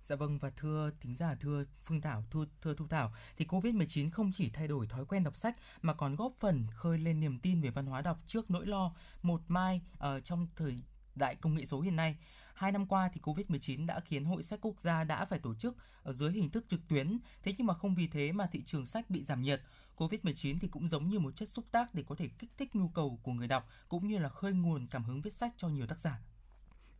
Dạ 0.05 0.17
vâng 0.17 0.39
và 0.39 0.51
thưa 0.51 0.91
thính 1.01 1.17
giả 1.17 1.35
thưa 1.41 1.65
Phương 1.85 2.01
Thảo 2.01 2.25
thưa, 2.31 2.45
thưa 2.63 2.75
Thu 2.75 2.87
Thảo 2.87 3.13
thì 3.37 3.45
Covid-19 3.45 4.11
không 4.11 4.31
chỉ 4.35 4.51
thay 4.51 4.69
đổi 4.69 4.87
thói 4.87 5.05
quen 5.05 5.25
đọc 5.25 5.37
sách 5.37 5.57
mà 5.83 5.95
còn 5.95 6.17
góp 6.17 6.33
phần 6.41 6.67
khơi 6.75 6.99
lên 6.99 7.21
niềm 7.21 7.39
tin 7.39 7.61
về 7.61 7.71
văn 7.71 7.87
hóa 7.87 8.03
đọc 8.03 8.19
trước 8.27 8.51
nỗi 8.51 8.67
lo 8.67 8.95
một 9.23 9.41
mai 9.49 9.81
uh, 9.95 10.25
trong 10.25 10.47
thời 10.57 10.77
đại 11.15 11.35
công 11.35 11.55
nghệ 11.55 11.67
số 11.67 11.81
hiện 11.81 11.97
nay. 11.97 12.17
Hai 12.55 12.73
năm 12.73 12.87
qua 12.87 13.11
thì 13.13 13.21
Covid-19 13.21 13.87
đã 13.87 14.01
khiến 14.01 14.25
Hội 14.25 14.43
sách 14.43 14.59
quốc 14.63 14.81
gia 14.81 15.05
đã 15.05 15.25
phải 15.25 15.39
tổ 15.39 15.55
chức 15.55 15.77
ở 16.03 16.13
dưới 16.13 16.33
hình 16.33 16.51
thức 16.51 16.65
trực 16.69 16.81
tuyến. 16.89 17.19
Thế 17.43 17.53
nhưng 17.59 17.67
mà 17.67 17.75
không 17.75 17.95
vì 17.95 18.07
thế 18.07 18.33
mà 18.33 18.47
thị 18.47 18.63
trường 18.67 18.87
sách 18.87 19.11
bị 19.11 19.25
giảm 19.25 19.43
nhiệt. 19.43 19.61
Covid-19 19.97 20.57
thì 20.61 20.69
cũng 20.69 20.89
giống 20.89 21.09
như 21.09 21.19
một 21.19 21.37
chất 21.37 21.49
xúc 21.49 21.65
tác 21.73 21.95
để 21.95 22.05
có 22.09 22.15
thể 22.15 22.29
kích 22.39 22.51
thích 22.59 22.77
nhu 22.77 22.89
cầu 22.89 23.21
của 23.23 23.33
người 23.33 23.49
đọc 23.49 23.69
cũng 23.89 24.09
như 24.09 24.19
là 24.19 24.29
khơi 24.29 24.53
nguồn 24.53 24.87
cảm 24.87 25.05
hứng 25.05 25.21
viết 25.23 25.33
sách 25.33 25.53
cho 25.57 25.69
nhiều 25.69 25.87
tác 25.87 26.01
giả. 26.01 26.21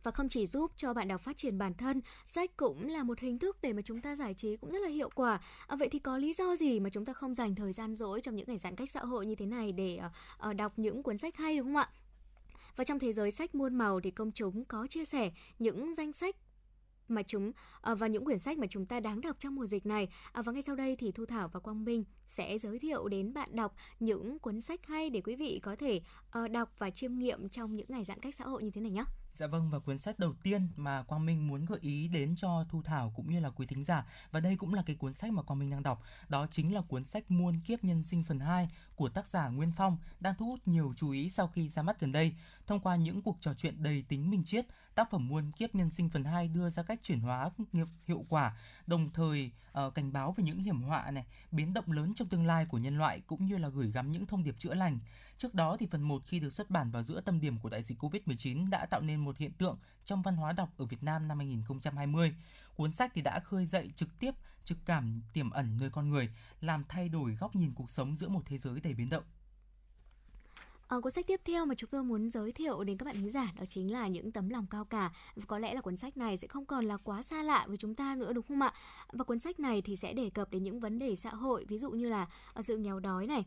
Và 0.03 0.11
không 0.11 0.29
chỉ 0.29 0.47
giúp 0.47 0.71
cho 0.77 0.93
bạn 0.93 1.07
đọc 1.07 1.21
phát 1.21 1.37
triển 1.37 1.57
bản 1.57 1.73
thân, 1.73 2.01
sách 2.25 2.57
cũng 2.57 2.89
là 2.89 3.03
một 3.03 3.19
hình 3.19 3.39
thức 3.39 3.57
để 3.61 3.73
mà 3.73 3.81
chúng 3.81 4.01
ta 4.01 4.15
giải 4.15 4.33
trí 4.33 4.55
cũng 4.55 4.71
rất 4.71 4.79
là 4.79 4.89
hiệu 4.89 5.09
quả. 5.15 5.39
À, 5.67 5.75
vậy 5.75 5.89
thì 5.91 5.99
có 5.99 6.17
lý 6.17 6.33
do 6.33 6.55
gì 6.55 6.79
mà 6.79 6.89
chúng 6.89 7.05
ta 7.05 7.13
không 7.13 7.35
dành 7.35 7.55
thời 7.55 7.73
gian 7.73 7.95
rỗi 7.95 8.21
trong 8.21 8.35
những 8.35 8.47
ngày 8.47 8.57
giãn 8.57 8.75
cách 8.75 8.89
xã 8.91 8.99
hội 8.99 9.25
như 9.25 9.35
thế 9.35 9.45
này 9.45 9.71
để 9.71 9.99
uh, 10.49 10.55
đọc 10.55 10.73
những 10.77 11.03
cuốn 11.03 11.17
sách 11.17 11.37
hay 11.37 11.57
đúng 11.57 11.67
không 11.67 11.75
ạ? 11.75 11.89
Và 12.75 12.83
trong 12.83 12.99
thế 12.99 13.13
giới 13.13 13.31
sách 13.31 13.55
muôn 13.55 13.75
màu 13.75 13.99
thì 13.99 14.11
công 14.11 14.31
chúng 14.31 14.65
có 14.65 14.87
chia 14.89 15.05
sẻ 15.05 15.31
những 15.59 15.95
danh 15.95 16.13
sách 16.13 16.35
mà 17.11 17.23
chúng 17.23 17.51
à, 17.81 17.95
và 17.95 18.07
những 18.07 18.25
quyển 18.25 18.39
sách 18.39 18.57
mà 18.57 18.67
chúng 18.69 18.85
ta 18.85 18.99
đáng 18.99 19.21
đọc 19.21 19.35
trong 19.39 19.55
mùa 19.55 19.65
dịch 19.65 19.85
này. 19.85 20.09
À, 20.31 20.41
và 20.41 20.51
ngay 20.51 20.61
sau 20.61 20.75
đây 20.75 20.95
thì 20.95 21.11
Thu 21.11 21.25
Thảo 21.25 21.49
và 21.49 21.59
Quang 21.59 21.85
Minh 21.85 22.03
sẽ 22.27 22.59
giới 22.59 22.79
thiệu 22.79 23.07
đến 23.07 23.33
bạn 23.33 23.55
đọc 23.55 23.75
những 23.99 24.39
cuốn 24.39 24.61
sách 24.61 24.79
hay 24.87 25.09
để 25.09 25.21
quý 25.21 25.35
vị 25.35 25.59
có 25.63 25.75
thể 25.75 26.01
ờ, 26.31 26.47
đọc 26.47 26.73
và 26.77 26.89
chiêm 26.89 27.17
nghiệm 27.17 27.49
trong 27.49 27.75
những 27.75 27.87
ngày 27.89 28.05
giãn 28.05 28.19
cách 28.19 28.35
xã 28.35 28.43
hội 28.43 28.63
như 28.63 28.71
thế 28.71 28.81
này 28.81 28.91
nhé. 28.91 29.03
Dạ 29.33 29.47
vâng 29.47 29.69
và 29.71 29.79
cuốn 29.79 29.99
sách 29.99 30.19
đầu 30.19 30.33
tiên 30.43 30.67
mà 30.75 31.03
Quang 31.03 31.25
Minh 31.25 31.47
muốn 31.47 31.65
gợi 31.65 31.79
ý 31.81 32.07
đến 32.07 32.35
cho 32.35 32.63
Thu 32.69 32.81
Thảo 32.81 33.13
cũng 33.15 33.29
như 33.29 33.39
là 33.39 33.49
quý 33.49 33.65
thính 33.65 33.83
giả 33.83 34.05
và 34.31 34.39
đây 34.39 34.55
cũng 34.57 34.73
là 34.73 34.83
cái 34.85 34.95
cuốn 34.95 35.13
sách 35.13 35.31
mà 35.31 35.43
Quang 35.43 35.59
Minh 35.59 35.69
đang 35.69 35.83
đọc, 35.83 36.03
đó 36.29 36.47
chính 36.51 36.73
là 36.73 36.81
cuốn 36.81 37.05
sách 37.05 37.31
Muôn 37.31 37.53
kiếp 37.65 37.83
nhân 37.83 38.03
sinh 38.03 38.23
phần 38.23 38.39
2 38.39 38.69
của 39.01 39.09
tác 39.09 39.27
giả 39.27 39.47
Nguyên 39.47 39.71
Phong 39.71 39.97
đang 40.19 40.35
thu 40.35 40.45
hút 40.45 40.59
nhiều 40.65 40.93
chú 40.97 41.11
ý 41.11 41.29
sau 41.29 41.47
khi 41.47 41.69
ra 41.69 41.81
mắt 41.81 41.99
gần 41.99 42.11
đây. 42.11 42.35
Thông 42.67 42.79
qua 42.79 42.95
những 42.95 43.21
cuộc 43.21 43.37
trò 43.41 43.53
chuyện 43.53 43.83
đầy 43.83 44.03
tính 44.07 44.29
minh 44.29 44.43
triết, 44.43 44.65
tác 44.95 45.09
phẩm 45.11 45.27
Muôn 45.27 45.51
kiếp 45.51 45.75
nhân 45.75 45.89
sinh 45.89 46.09
phần 46.09 46.23
2 46.23 46.47
đưa 46.47 46.69
ra 46.69 46.83
cách 46.83 46.99
chuyển 47.03 47.19
hóa 47.19 47.49
nghiệp 47.71 47.87
hiệu 48.07 48.25
quả, 48.29 48.57
đồng 48.87 49.09
thời 49.13 49.51
uh, 49.87 49.95
cảnh 49.95 50.13
báo 50.13 50.31
về 50.31 50.43
những 50.43 50.59
hiểm 50.59 50.81
họa 50.81 51.11
này, 51.11 51.25
biến 51.51 51.73
động 51.73 51.91
lớn 51.91 52.13
trong 52.15 52.27
tương 52.27 52.45
lai 52.45 52.65
của 52.65 52.77
nhân 52.77 52.97
loại 52.97 53.21
cũng 53.27 53.45
như 53.45 53.57
là 53.57 53.69
gửi 53.69 53.91
gắm 53.91 54.11
những 54.11 54.25
thông 54.25 54.43
điệp 54.43 54.55
chữa 54.59 54.73
lành. 54.73 54.99
Trước 55.37 55.53
đó 55.53 55.77
thì 55.79 55.87
phần 55.91 56.01
1 56.01 56.21
khi 56.25 56.39
được 56.39 56.53
xuất 56.53 56.69
bản 56.69 56.91
vào 56.91 57.03
giữa 57.03 57.21
tâm 57.21 57.39
điểm 57.39 57.59
của 57.59 57.69
đại 57.69 57.83
dịch 57.83 58.03
Covid-19 58.03 58.69
đã 58.69 58.85
tạo 58.85 59.01
nên 59.01 59.19
một 59.19 59.37
hiện 59.37 59.51
tượng 59.53 59.77
trong 60.05 60.21
văn 60.21 60.35
hóa 60.35 60.51
đọc 60.51 60.69
ở 60.77 60.85
Việt 60.85 61.03
Nam 61.03 61.27
năm 61.27 61.37
2020. 61.37 62.33
Cuốn 62.81 62.91
sách 62.91 63.11
thì 63.15 63.21
đã 63.21 63.39
khơi 63.39 63.65
dậy 63.65 63.91
trực 63.95 64.09
tiếp 64.19 64.31
trực 64.63 64.77
cảm 64.85 65.21
tiềm 65.33 65.49
ẩn 65.49 65.77
nơi 65.79 65.89
con 65.89 66.09
người, 66.09 66.29
làm 66.61 66.83
thay 66.89 67.09
đổi 67.09 67.37
góc 67.39 67.55
nhìn 67.55 67.73
cuộc 67.75 67.89
sống 67.89 68.17
giữa 68.17 68.27
một 68.27 68.41
thế 68.45 68.57
giới 68.57 68.79
đầy 68.79 68.93
biến 68.93 69.09
động. 69.09 69.23
Ở 70.87 71.01
cuốn 71.01 71.11
sách 71.11 71.27
tiếp 71.27 71.41
theo 71.45 71.65
mà 71.65 71.75
chúng 71.75 71.89
tôi 71.89 72.03
muốn 72.03 72.29
giới 72.29 72.51
thiệu 72.51 72.83
đến 72.83 72.97
các 72.97 73.05
bạn 73.05 73.15
khán 73.15 73.29
giả 73.31 73.53
đó 73.59 73.65
chính 73.69 73.91
là 73.91 74.07
những 74.07 74.31
tấm 74.31 74.49
lòng 74.49 74.65
cao 74.69 74.85
cả. 74.85 75.11
Có 75.47 75.59
lẽ 75.59 75.73
là 75.73 75.81
cuốn 75.81 75.97
sách 75.97 76.17
này 76.17 76.37
sẽ 76.37 76.47
không 76.47 76.65
còn 76.65 76.85
là 76.85 76.97
quá 76.97 77.23
xa 77.23 77.43
lạ 77.43 77.65
với 77.67 77.77
chúng 77.77 77.95
ta 77.95 78.15
nữa 78.15 78.33
đúng 78.33 78.45
không 78.47 78.61
ạ? 78.61 78.73
Và 79.13 79.23
cuốn 79.23 79.39
sách 79.39 79.59
này 79.59 79.81
thì 79.81 79.95
sẽ 79.95 80.13
đề 80.13 80.29
cập 80.29 80.51
đến 80.51 80.63
những 80.63 80.79
vấn 80.79 80.99
đề 80.99 81.15
xã 81.15 81.29
hội 81.29 81.65
ví 81.67 81.79
dụ 81.79 81.91
như 81.91 82.09
là 82.09 82.27
ờ, 82.53 82.61
sự 82.61 82.77
nghèo 82.77 82.99
đói 82.99 83.27
này, 83.27 83.45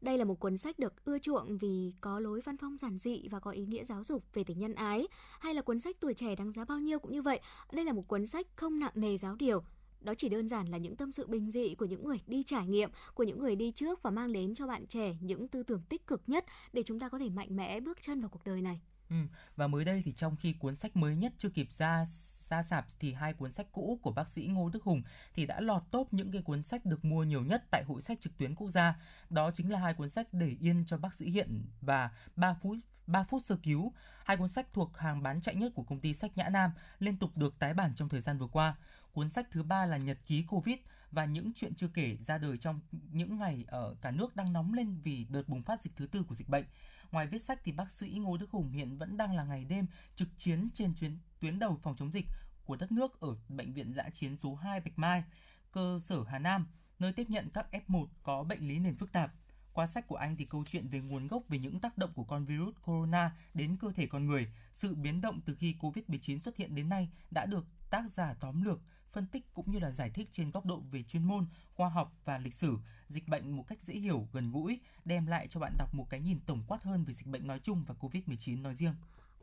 đây 0.00 0.18
là 0.18 0.24
một 0.24 0.40
cuốn 0.40 0.58
sách 0.58 0.78
được 0.78 1.04
ưa 1.04 1.18
chuộng 1.18 1.56
vì 1.56 1.92
có 2.00 2.20
lối 2.20 2.40
văn 2.40 2.56
phong 2.56 2.76
giản 2.78 2.98
dị 2.98 3.28
và 3.30 3.40
có 3.40 3.50
ý 3.50 3.66
nghĩa 3.66 3.84
giáo 3.84 4.04
dục 4.04 4.24
về 4.34 4.44
tình 4.44 4.58
nhân 4.58 4.74
ái, 4.74 5.08
hay 5.40 5.54
là 5.54 5.62
cuốn 5.62 5.80
sách 5.80 5.96
tuổi 6.00 6.14
trẻ 6.14 6.34
đáng 6.34 6.52
giá 6.52 6.64
bao 6.64 6.78
nhiêu 6.78 6.98
cũng 6.98 7.12
như 7.12 7.22
vậy. 7.22 7.40
Đây 7.72 7.84
là 7.84 7.92
một 7.92 8.08
cuốn 8.08 8.26
sách 8.26 8.46
không 8.56 8.78
nặng 8.78 8.92
nề 8.94 9.18
giáo 9.18 9.36
điều, 9.36 9.62
đó 10.00 10.14
chỉ 10.14 10.28
đơn 10.28 10.48
giản 10.48 10.68
là 10.68 10.78
những 10.78 10.96
tâm 10.96 11.12
sự 11.12 11.26
bình 11.26 11.50
dị 11.50 11.74
của 11.74 11.84
những 11.84 12.04
người 12.04 12.18
đi 12.26 12.42
trải 12.42 12.66
nghiệm, 12.66 12.90
của 13.14 13.22
những 13.22 13.38
người 13.40 13.56
đi 13.56 13.72
trước 13.72 14.02
và 14.02 14.10
mang 14.10 14.32
đến 14.32 14.54
cho 14.54 14.66
bạn 14.66 14.86
trẻ 14.86 15.16
những 15.20 15.48
tư 15.48 15.62
tưởng 15.62 15.82
tích 15.88 16.06
cực 16.06 16.22
nhất 16.26 16.44
để 16.72 16.82
chúng 16.82 17.00
ta 17.00 17.08
có 17.08 17.18
thể 17.18 17.30
mạnh 17.30 17.56
mẽ 17.56 17.80
bước 17.80 18.02
chân 18.02 18.20
vào 18.20 18.28
cuộc 18.30 18.44
đời 18.44 18.62
này. 18.62 18.80
Ừ, 19.10 19.16
và 19.56 19.66
mới 19.66 19.84
đây 19.84 20.02
thì 20.04 20.12
trong 20.12 20.36
khi 20.36 20.54
cuốn 20.58 20.76
sách 20.76 20.96
mới 20.96 21.16
nhất 21.16 21.32
chưa 21.38 21.48
kịp 21.48 21.72
ra 21.72 22.06
ra 22.50 22.62
sạp 22.62 22.86
thì 22.98 23.12
hai 23.12 23.32
cuốn 23.32 23.52
sách 23.52 23.66
cũ 23.72 23.98
của 24.02 24.12
bác 24.12 24.28
sĩ 24.28 24.46
Ngô 24.46 24.68
Đức 24.68 24.82
Hùng 24.82 25.02
thì 25.34 25.46
đã 25.46 25.60
lọt 25.60 25.82
top 25.90 26.14
những 26.14 26.32
cái 26.32 26.42
cuốn 26.42 26.62
sách 26.62 26.84
được 26.84 27.04
mua 27.04 27.24
nhiều 27.24 27.42
nhất 27.42 27.64
tại 27.70 27.84
hội 27.84 28.02
sách 28.02 28.20
trực 28.20 28.38
tuyến 28.38 28.54
quốc 28.54 28.70
gia. 28.70 29.00
Đó 29.30 29.50
chính 29.54 29.72
là 29.72 29.78
hai 29.78 29.94
cuốn 29.94 30.10
sách 30.10 30.28
Để 30.32 30.56
yên 30.60 30.84
cho 30.86 30.98
bác 30.98 31.14
sĩ 31.14 31.30
Hiện 31.30 31.64
và 31.80 32.10
3 32.36 32.54
phút 32.62 32.76
3 33.06 33.24
phút 33.24 33.42
sơ 33.44 33.56
cứu, 33.62 33.92
hai 34.24 34.36
cuốn 34.36 34.48
sách 34.48 34.72
thuộc 34.72 34.98
hàng 34.98 35.22
bán 35.22 35.40
chạy 35.40 35.54
nhất 35.54 35.72
của 35.74 35.82
công 35.82 36.00
ty 36.00 36.14
sách 36.14 36.36
Nhã 36.36 36.48
Nam 36.48 36.70
liên 36.98 37.16
tục 37.16 37.36
được 37.36 37.58
tái 37.58 37.74
bản 37.74 37.94
trong 37.94 38.08
thời 38.08 38.20
gian 38.20 38.38
vừa 38.38 38.46
qua. 38.46 38.76
Cuốn 39.12 39.30
sách 39.30 39.46
thứ 39.50 39.62
ba 39.62 39.86
là 39.86 39.96
Nhật 39.96 40.18
ký 40.26 40.44
Covid 40.48 40.76
và 41.10 41.24
những 41.24 41.52
chuyện 41.56 41.74
chưa 41.74 41.88
kể 41.88 42.16
ra 42.16 42.38
đời 42.38 42.58
trong 42.58 42.80
những 43.12 43.38
ngày 43.38 43.64
ở 43.68 43.94
cả 44.00 44.10
nước 44.10 44.36
đang 44.36 44.52
nóng 44.52 44.74
lên 44.74 44.96
vì 45.02 45.26
đợt 45.28 45.48
bùng 45.48 45.62
phát 45.62 45.82
dịch 45.82 45.92
thứ 45.96 46.06
tư 46.06 46.22
của 46.22 46.34
dịch 46.34 46.48
bệnh. 46.48 46.64
Ngoài 47.10 47.26
viết 47.26 47.42
sách 47.42 47.60
thì 47.64 47.72
bác 47.72 47.92
sĩ 47.92 48.08
Ngô 48.08 48.36
Đức 48.36 48.50
Hùng 48.50 48.70
hiện 48.70 48.98
vẫn 48.98 49.16
đang 49.16 49.34
là 49.34 49.44
ngày 49.44 49.64
đêm 49.64 49.86
trực 50.14 50.28
chiến 50.38 50.68
trên 50.74 50.94
chuyến 50.94 51.18
tuyến 51.40 51.58
đầu 51.58 51.78
phòng 51.82 51.96
chống 51.96 52.12
dịch 52.12 52.26
của 52.64 52.76
đất 52.76 52.92
nước 52.92 53.20
ở 53.20 53.36
bệnh 53.48 53.72
viện 53.72 53.92
giã 53.94 54.10
chiến 54.12 54.36
số 54.36 54.54
2 54.54 54.80
Bạch 54.80 54.98
Mai, 54.98 55.24
cơ 55.72 56.00
sở 56.02 56.24
Hà 56.24 56.38
Nam, 56.38 56.66
nơi 56.98 57.12
tiếp 57.12 57.30
nhận 57.30 57.50
các 57.50 57.66
F1 57.72 58.06
có 58.22 58.42
bệnh 58.42 58.68
lý 58.68 58.78
nền 58.78 58.96
phức 58.96 59.12
tạp. 59.12 59.32
Qua 59.72 59.86
sách 59.86 60.06
của 60.06 60.16
anh 60.16 60.36
thì 60.36 60.44
câu 60.44 60.64
chuyện 60.66 60.88
về 60.88 61.00
nguồn 61.00 61.28
gốc 61.28 61.42
về 61.48 61.58
những 61.58 61.80
tác 61.80 61.98
động 61.98 62.10
của 62.14 62.24
con 62.24 62.44
virus 62.44 62.74
corona 62.82 63.36
đến 63.54 63.76
cơ 63.80 63.92
thể 63.92 64.06
con 64.06 64.26
người, 64.26 64.52
sự 64.72 64.94
biến 64.94 65.20
động 65.20 65.40
từ 65.46 65.54
khi 65.54 65.74
Covid-19 65.80 66.38
xuất 66.38 66.56
hiện 66.56 66.74
đến 66.74 66.88
nay 66.88 67.08
đã 67.30 67.46
được 67.46 67.66
tác 67.90 68.10
giả 68.10 68.34
tóm 68.40 68.62
lược, 68.62 68.80
phân 69.12 69.26
tích 69.26 69.54
cũng 69.54 69.70
như 69.70 69.78
là 69.78 69.90
giải 69.90 70.10
thích 70.10 70.28
trên 70.32 70.50
góc 70.50 70.66
độ 70.66 70.82
về 70.90 71.02
chuyên 71.02 71.24
môn, 71.24 71.46
khoa 71.74 71.88
học 71.88 72.12
và 72.24 72.38
lịch 72.38 72.54
sử, 72.54 72.78
dịch 73.08 73.28
bệnh 73.28 73.56
một 73.56 73.64
cách 73.68 73.82
dễ 73.82 73.94
hiểu, 73.94 74.28
gần 74.32 74.52
gũi, 74.52 74.80
đem 75.04 75.26
lại 75.26 75.48
cho 75.48 75.60
bạn 75.60 75.72
đọc 75.78 75.94
một 75.94 76.06
cái 76.10 76.20
nhìn 76.20 76.40
tổng 76.46 76.64
quát 76.66 76.82
hơn 76.82 77.04
về 77.04 77.14
dịch 77.14 77.26
bệnh 77.26 77.46
nói 77.46 77.60
chung 77.62 77.84
và 77.86 77.94
Covid-19 78.00 78.62
nói 78.62 78.74
riêng. 78.74 78.94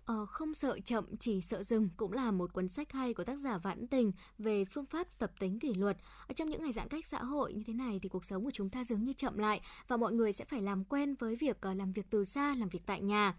Ờ, 0.08 0.26
không 0.26 0.54
sợ 0.54 0.80
chậm 0.86 1.18
chỉ 1.20 1.42
sợ 1.42 1.64
dừng 1.64 1.90
cũng 1.98 2.12
là 2.12 2.32
một 2.32 2.54
cuốn 2.54 2.70
sách 2.70 2.92
hay 2.92 3.14
của 3.14 3.24
tác 3.24 3.36
giả 3.36 3.58
Vãn 3.58 3.88
Tình 3.88 4.12
về 4.38 4.66
phương 4.66 4.86
pháp 4.86 5.20
tập 5.20 5.32
tính 5.40 5.60
kỷ 5.60 5.74
luật. 5.74 5.98
Ở 6.28 6.34
trong 6.34 6.50
những 6.50 6.62
ngày 6.62 6.74
giãn 6.74 6.88
cách 6.88 7.08
xã 7.08 7.24
hội 7.24 7.54
như 7.54 7.64
thế 7.68 7.74
này 7.74 8.00
thì 8.04 8.10
cuộc 8.10 8.26
sống 8.26 8.44
của 8.44 8.52
chúng 8.52 8.70
ta 8.70 8.84
dường 8.84 9.04
như 9.04 9.14
chậm 9.14 9.38
lại 9.38 9.62
và 9.88 9.98
mọi 9.98 10.14
người 10.14 10.34
sẽ 10.34 10.46
phải 10.46 10.62
làm 10.62 10.84
quen 10.84 11.16
với 11.20 11.36
việc 11.36 11.62
ờ, 11.62 11.74
làm 11.74 11.92
việc 11.92 12.06
từ 12.10 12.26
xa, 12.26 12.56
làm 12.56 12.70
việc 12.70 12.82
tại 12.86 13.02
nhà. 13.02 13.36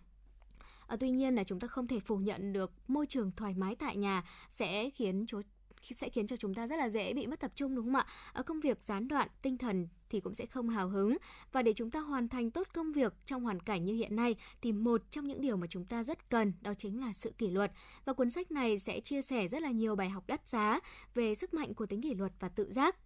À, 0.86 0.96
tuy 1.00 1.10
nhiên 1.10 1.34
là 1.34 1.44
chúng 1.44 1.60
ta 1.60 1.68
không 1.68 1.86
thể 1.86 2.00
phủ 2.00 2.16
nhận 2.16 2.52
được 2.52 2.72
môi 2.88 3.06
trường 3.06 3.32
thoải 3.36 3.54
mái 3.54 3.76
tại 3.76 3.96
nhà 3.96 4.24
sẽ 4.50 4.90
khiến 4.90 5.24
chúng 5.28 5.42
sẽ 5.82 6.08
khiến 6.08 6.26
cho 6.26 6.36
chúng 6.36 6.54
ta 6.54 6.66
rất 6.66 6.76
là 6.76 6.88
dễ 6.88 7.14
bị 7.14 7.26
mất 7.26 7.40
tập 7.40 7.52
trung 7.54 7.74
đúng 7.74 7.84
không 7.84 7.94
ạ? 7.94 8.06
Ở 8.32 8.42
công 8.42 8.60
việc 8.60 8.82
gián 8.82 9.08
đoạn, 9.08 9.28
tinh 9.42 9.58
thần 9.58 9.88
thì 10.10 10.20
cũng 10.20 10.34
sẽ 10.34 10.46
không 10.46 10.68
hào 10.68 10.88
hứng. 10.88 11.16
Và 11.52 11.62
để 11.62 11.72
chúng 11.72 11.90
ta 11.90 12.00
hoàn 12.00 12.28
thành 12.28 12.50
tốt 12.50 12.68
công 12.74 12.92
việc 12.92 13.14
trong 13.26 13.44
hoàn 13.44 13.60
cảnh 13.60 13.84
như 13.84 13.94
hiện 13.94 14.16
nay 14.16 14.36
thì 14.62 14.72
một 14.72 15.02
trong 15.10 15.26
những 15.26 15.40
điều 15.40 15.56
mà 15.56 15.66
chúng 15.70 15.84
ta 15.84 16.04
rất 16.04 16.30
cần 16.30 16.52
đó 16.60 16.74
chính 16.74 17.00
là 17.00 17.12
sự 17.12 17.32
kỷ 17.38 17.50
luật. 17.50 17.72
Và 18.04 18.12
cuốn 18.12 18.30
sách 18.30 18.50
này 18.50 18.78
sẽ 18.78 19.00
chia 19.00 19.22
sẻ 19.22 19.48
rất 19.48 19.62
là 19.62 19.70
nhiều 19.70 19.96
bài 19.96 20.10
học 20.10 20.24
đắt 20.26 20.48
giá 20.48 20.80
về 21.14 21.34
sức 21.34 21.54
mạnh 21.54 21.74
của 21.74 21.86
tính 21.86 22.02
kỷ 22.02 22.14
luật 22.14 22.32
và 22.40 22.48
tự 22.48 22.72
giác. 22.72 22.96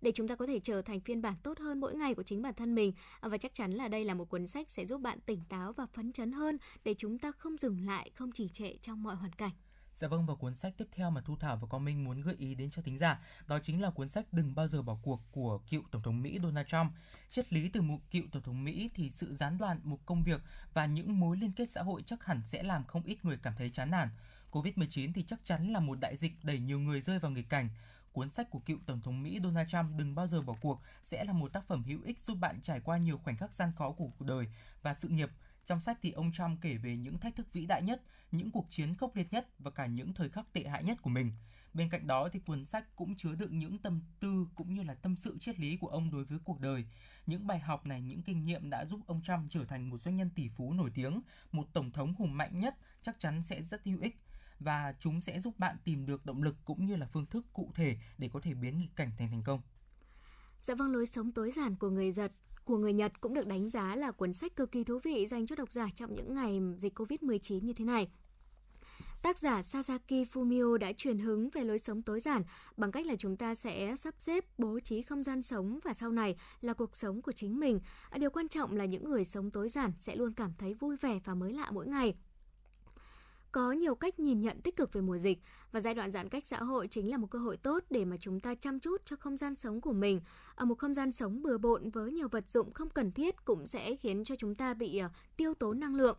Để 0.00 0.12
chúng 0.12 0.28
ta 0.28 0.36
có 0.36 0.46
thể 0.46 0.58
trở 0.58 0.82
thành 0.82 1.00
phiên 1.00 1.22
bản 1.22 1.34
tốt 1.42 1.58
hơn 1.58 1.80
mỗi 1.80 1.94
ngày 1.94 2.14
của 2.14 2.22
chính 2.22 2.42
bản 2.42 2.54
thân 2.54 2.74
mình 2.74 2.92
ờ, 3.20 3.28
và 3.28 3.38
chắc 3.38 3.54
chắn 3.54 3.72
là 3.72 3.88
đây 3.88 4.04
là 4.04 4.14
một 4.14 4.28
cuốn 4.28 4.46
sách 4.46 4.70
sẽ 4.70 4.86
giúp 4.86 5.00
bạn 5.00 5.20
tỉnh 5.20 5.40
táo 5.48 5.72
và 5.72 5.86
phấn 5.86 6.12
chấn 6.12 6.32
hơn 6.32 6.58
để 6.84 6.94
chúng 6.98 7.18
ta 7.18 7.32
không 7.32 7.56
dừng 7.56 7.86
lại 7.86 8.10
không 8.14 8.32
trì 8.32 8.48
trệ 8.48 8.76
trong 8.82 9.02
mọi 9.02 9.16
hoàn 9.16 9.32
cảnh. 9.32 9.52
Dạ 9.94 10.08
vâng 10.08 10.26
và 10.26 10.34
cuốn 10.34 10.54
sách 10.54 10.74
tiếp 10.76 10.88
theo 10.92 11.10
mà 11.10 11.20
Thu 11.20 11.36
Thảo 11.36 11.56
và 11.56 11.66
Quang 11.66 11.84
Minh 11.84 12.04
muốn 12.04 12.20
gợi 12.20 12.34
ý 12.38 12.54
đến 12.54 12.70
cho 12.70 12.82
thính 12.82 12.98
giả 12.98 13.20
đó 13.46 13.58
chính 13.62 13.82
là 13.82 13.90
cuốn 13.90 14.08
sách 14.08 14.32
Đừng 14.32 14.54
bao 14.54 14.68
giờ 14.68 14.82
bỏ 14.82 14.96
cuộc 15.02 15.20
của 15.32 15.58
cựu 15.58 15.82
Tổng 15.90 16.02
thống 16.02 16.22
Mỹ 16.22 16.38
Donald 16.42 16.66
Trump. 16.66 16.92
Triết 17.30 17.52
lý 17.52 17.68
từ 17.68 17.82
một 17.82 17.98
cựu 18.10 18.22
Tổng 18.32 18.42
thống 18.42 18.64
Mỹ 18.64 18.90
thì 18.94 19.10
sự 19.10 19.34
gián 19.34 19.58
đoạn 19.58 19.80
một 19.84 19.98
công 20.06 20.22
việc 20.22 20.40
và 20.74 20.86
những 20.86 21.20
mối 21.20 21.36
liên 21.36 21.52
kết 21.52 21.70
xã 21.70 21.82
hội 21.82 22.02
chắc 22.06 22.24
hẳn 22.24 22.42
sẽ 22.46 22.62
làm 22.62 22.84
không 22.84 23.02
ít 23.02 23.24
người 23.24 23.38
cảm 23.42 23.54
thấy 23.58 23.70
chán 23.70 23.90
nản. 23.90 24.08
Covid-19 24.50 25.12
thì 25.14 25.24
chắc 25.26 25.40
chắn 25.44 25.72
là 25.72 25.80
một 25.80 26.00
đại 26.00 26.16
dịch 26.16 26.32
đẩy 26.42 26.58
nhiều 26.58 26.80
người 26.80 27.00
rơi 27.00 27.18
vào 27.18 27.30
nghịch 27.30 27.48
cảnh. 27.48 27.68
Cuốn 28.12 28.30
sách 28.30 28.50
của 28.50 28.58
cựu 28.58 28.78
Tổng 28.86 29.00
thống 29.00 29.22
Mỹ 29.22 29.40
Donald 29.42 29.68
Trump 29.68 29.96
Đừng 29.96 30.14
bao 30.14 30.26
giờ 30.26 30.42
bỏ 30.42 30.54
cuộc 30.60 30.80
sẽ 31.02 31.24
là 31.24 31.32
một 31.32 31.52
tác 31.52 31.66
phẩm 31.66 31.84
hữu 31.84 32.02
ích 32.04 32.22
giúp 32.22 32.38
bạn 32.40 32.60
trải 32.62 32.80
qua 32.80 32.98
nhiều 32.98 33.18
khoảnh 33.18 33.36
khắc 33.36 33.52
gian 33.52 33.72
khó 33.76 33.90
của 33.90 34.08
cuộc 34.18 34.24
đời 34.24 34.46
và 34.82 34.94
sự 34.94 35.08
nghiệp 35.08 35.30
trong 35.64 35.80
sách 35.80 35.98
thì 36.02 36.10
ông 36.10 36.32
Trump 36.32 36.60
kể 36.60 36.76
về 36.76 36.96
những 36.96 37.18
thách 37.18 37.36
thức 37.36 37.52
vĩ 37.52 37.66
đại 37.66 37.82
nhất, 37.82 38.02
những 38.32 38.50
cuộc 38.50 38.66
chiến 38.70 38.94
khốc 38.94 39.16
liệt 39.16 39.32
nhất 39.32 39.48
và 39.58 39.70
cả 39.70 39.86
những 39.86 40.14
thời 40.14 40.28
khắc 40.28 40.52
tệ 40.52 40.64
hại 40.64 40.84
nhất 40.84 41.02
của 41.02 41.10
mình. 41.10 41.32
Bên 41.74 41.90
cạnh 41.90 42.06
đó 42.06 42.28
thì 42.32 42.40
cuốn 42.40 42.64
sách 42.64 42.96
cũng 42.96 43.16
chứa 43.16 43.34
đựng 43.34 43.58
những 43.58 43.78
tâm 43.78 44.00
tư 44.20 44.46
cũng 44.54 44.74
như 44.74 44.82
là 44.82 44.94
tâm 44.94 45.16
sự 45.16 45.38
triết 45.38 45.60
lý 45.60 45.76
của 45.76 45.86
ông 45.86 46.10
đối 46.10 46.24
với 46.24 46.38
cuộc 46.44 46.60
đời. 46.60 46.84
Những 47.26 47.46
bài 47.46 47.58
học 47.58 47.86
này, 47.86 48.02
những 48.02 48.22
kinh 48.22 48.44
nghiệm 48.44 48.70
đã 48.70 48.84
giúp 48.84 49.00
ông 49.06 49.22
Trump 49.22 49.50
trở 49.50 49.64
thành 49.64 49.90
một 49.90 49.98
doanh 49.98 50.16
nhân 50.16 50.30
tỷ 50.30 50.48
phú 50.48 50.72
nổi 50.72 50.90
tiếng, 50.94 51.20
một 51.52 51.66
tổng 51.72 51.90
thống 51.92 52.14
hùng 52.18 52.36
mạnh 52.36 52.60
nhất 52.60 52.76
chắc 53.02 53.20
chắn 53.20 53.42
sẽ 53.42 53.62
rất 53.62 53.84
hữu 53.84 54.00
ích 54.00 54.16
và 54.60 54.94
chúng 55.00 55.20
sẽ 55.20 55.40
giúp 55.40 55.58
bạn 55.58 55.76
tìm 55.84 56.06
được 56.06 56.26
động 56.26 56.42
lực 56.42 56.56
cũng 56.64 56.86
như 56.86 56.96
là 56.96 57.06
phương 57.06 57.26
thức 57.26 57.46
cụ 57.52 57.72
thể 57.74 57.96
để 58.18 58.30
có 58.32 58.40
thể 58.40 58.54
biến 58.54 58.78
nghịch 58.78 58.96
cảnh 58.96 59.10
thành 59.18 59.30
thành 59.30 59.42
công. 59.44 59.60
Dạ 60.60 60.74
vâng, 60.74 60.92
lối 60.92 61.06
sống 61.06 61.32
tối 61.32 61.50
giản 61.50 61.76
của 61.76 61.90
người 61.90 62.12
giật 62.12 62.32
của 62.64 62.78
người 62.78 62.92
Nhật 62.92 63.20
cũng 63.20 63.34
được 63.34 63.46
đánh 63.46 63.70
giá 63.70 63.96
là 63.96 64.10
cuốn 64.10 64.34
sách 64.34 64.56
cực 64.56 64.72
kỳ 64.72 64.84
thú 64.84 64.98
vị 65.04 65.26
dành 65.26 65.46
cho 65.46 65.56
độc 65.56 65.72
giả 65.72 65.88
trong 65.96 66.14
những 66.14 66.34
ngày 66.34 66.60
dịch 66.76 66.98
Covid-19 66.98 67.64
như 67.64 67.72
thế 67.72 67.84
này. 67.84 68.10
Tác 69.22 69.38
giả 69.38 69.62
Sasaki 69.62 70.26
Fumio 70.32 70.76
đã 70.76 70.92
truyền 70.92 71.18
hứng 71.18 71.48
về 71.50 71.64
lối 71.64 71.78
sống 71.78 72.02
tối 72.02 72.20
giản 72.20 72.42
bằng 72.76 72.92
cách 72.92 73.06
là 73.06 73.16
chúng 73.18 73.36
ta 73.36 73.54
sẽ 73.54 73.96
sắp 73.96 74.14
xếp, 74.18 74.44
bố 74.58 74.80
trí 74.80 75.02
không 75.02 75.24
gian 75.24 75.42
sống 75.42 75.78
và 75.84 75.94
sau 75.94 76.10
này 76.10 76.36
là 76.60 76.74
cuộc 76.74 76.96
sống 76.96 77.22
của 77.22 77.32
chính 77.32 77.60
mình. 77.60 77.80
À, 78.10 78.18
điều 78.18 78.30
quan 78.30 78.48
trọng 78.48 78.76
là 78.76 78.84
những 78.84 79.04
người 79.04 79.24
sống 79.24 79.50
tối 79.50 79.68
giản 79.68 79.92
sẽ 79.98 80.16
luôn 80.16 80.32
cảm 80.32 80.52
thấy 80.58 80.74
vui 80.74 80.96
vẻ 80.96 81.20
và 81.24 81.34
mới 81.34 81.52
lạ 81.52 81.70
mỗi 81.70 81.86
ngày. 81.86 82.14
Có 83.52 83.72
nhiều 83.72 83.94
cách 83.94 84.20
nhìn 84.20 84.40
nhận 84.40 84.60
tích 84.60 84.76
cực 84.76 84.92
về 84.92 85.00
mùa 85.00 85.18
dịch 85.18 85.38
và 85.72 85.80
giai 85.80 85.94
đoạn 85.94 86.10
giãn 86.10 86.28
cách 86.28 86.46
xã 86.46 86.56
hội 86.62 86.88
chính 86.88 87.10
là 87.10 87.16
một 87.16 87.30
cơ 87.30 87.38
hội 87.38 87.56
tốt 87.56 87.84
để 87.90 88.04
mà 88.04 88.16
chúng 88.20 88.40
ta 88.40 88.54
chăm 88.54 88.80
chút 88.80 89.02
cho 89.04 89.16
không 89.16 89.36
gian 89.36 89.54
sống 89.54 89.80
của 89.80 89.92
mình. 89.92 90.20
Ở 90.54 90.64
một 90.64 90.78
không 90.78 90.94
gian 90.94 91.12
sống 91.12 91.42
bừa 91.42 91.58
bộn 91.58 91.90
với 91.90 92.12
nhiều 92.12 92.28
vật 92.28 92.50
dụng 92.50 92.72
không 92.72 92.90
cần 92.90 93.12
thiết 93.12 93.44
cũng 93.44 93.66
sẽ 93.66 93.96
khiến 93.96 94.24
cho 94.24 94.36
chúng 94.38 94.54
ta 94.54 94.74
bị 94.74 94.98
à, 94.98 95.10
tiêu 95.36 95.54
tốn 95.54 95.80
năng 95.80 95.94
lượng. 95.94 96.18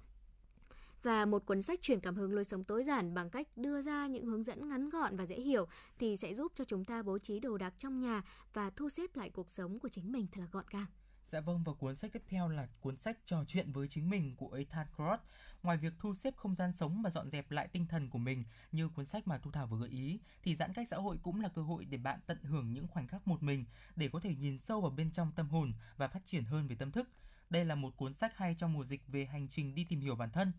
Và 1.03 1.25
một 1.25 1.45
cuốn 1.45 1.61
sách 1.61 1.81
truyền 1.81 1.99
cảm 1.99 2.15
hứng 2.15 2.33
lối 2.33 2.43
sống 2.43 2.63
tối 2.63 2.83
giản 2.83 3.13
bằng 3.13 3.29
cách 3.29 3.47
đưa 3.55 3.81
ra 3.81 4.07
những 4.07 4.25
hướng 4.25 4.43
dẫn 4.43 4.69
ngắn 4.69 4.89
gọn 4.89 5.17
và 5.17 5.25
dễ 5.25 5.35
hiểu 5.35 5.67
thì 5.99 6.17
sẽ 6.17 6.33
giúp 6.33 6.51
cho 6.55 6.63
chúng 6.63 6.85
ta 6.85 7.03
bố 7.03 7.19
trí 7.19 7.39
đồ 7.39 7.57
đạc 7.57 7.73
trong 7.77 7.99
nhà 7.99 8.21
và 8.53 8.69
thu 8.69 8.89
xếp 8.89 9.15
lại 9.15 9.29
cuộc 9.29 9.49
sống 9.49 9.79
của 9.79 9.89
chính 9.89 10.11
mình 10.11 10.27
thật 10.31 10.41
là 10.41 10.47
gọn 10.51 10.65
gàng. 10.71 10.85
Dạ 11.31 11.39
vâng 11.39 11.63
và 11.65 11.73
cuốn 11.73 11.95
sách 11.95 12.13
tiếp 12.13 12.23
theo 12.27 12.47
là 12.47 12.67
cuốn 12.79 12.97
sách 12.97 13.17
trò 13.25 13.43
chuyện 13.47 13.71
với 13.71 13.87
chính 13.87 14.09
mình 14.09 14.35
của 14.35 14.51
Ethan 14.51 14.87
Cross. 14.95 15.23
Ngoài 15.63 15.77
việc 15.77 15.93
thu 15.99 16.13
xếp 16.13 16.35
không 16.37 16.55
gian 16.55 16.73
sống 16.75 17.01
và 17.01 17.09
dọn 17.09 17.29
dẹp 17.29 17.51
lại 17.51 17.67
tinh 17.67 17.85
thần 17.87 18.09
của 18.09 18.17
mình 18.17 18.43
như 18.71 18.89
cuốn 18.89 19.05
sách 19.05 19.27
mà 19.27 19.37
Thu 19.37 19.51
Thảo 19.51 19.67
vừa 19.67 19.79
gợi 19.79 19.89
ý, 19.89 20.19
thì 20.43 20.55
giãn 20.55 20.73
cách 20.73 20.87
xã 20.91 20.97
hội 20.97 21.17
cũng 21.23 21.41
là 21.41 21.49
cơ 21.49 21.61
hội 21.61 21.85
để 21.85 21.97
bạn 21.97 22.19
tận 22.25 22.43
hưởng 22.43 22.73
những 22.73 22.87
khoảnh 22.87 23.07
khắc 23.07 23.27
một 23.27 23.43
mình 23.43 23.65
để 23.95 24.09
có 24.13 24.19
thể 24.19 24.35
nhìn 24.35 24.59
sâu 24.59 24.81
vào 24.81 24.91
bên 24.91 25.11
trong 25.11 25.31
tâm 25.35 25.49
hồn 25.49 25.73
và 25.97 26.07
phát 26.07 26.25
triển 26.25 26.43
hơn 26.43 26.67
về 26.67 26.75
tâm 26.75 26.91
thức. 26.91 27.09
Đây 27.49 27.65
là 27.65 27.75
một 27.75 27.97
cuốn 27.97 28.13
sách 28.13 28.37
hay 28.37 28.55
trong 28.57 28.73
mùa 28.73 28.83
dịch 28.83 29.07
về 29.07 29.25
hành 29.25 29.47
trình 29.47 29.75
đi 29.75 29.83
tìm 29.83 30.01
hiểu 30.01 30.15
bản 30.15 30.31
thân. 30.31 30.51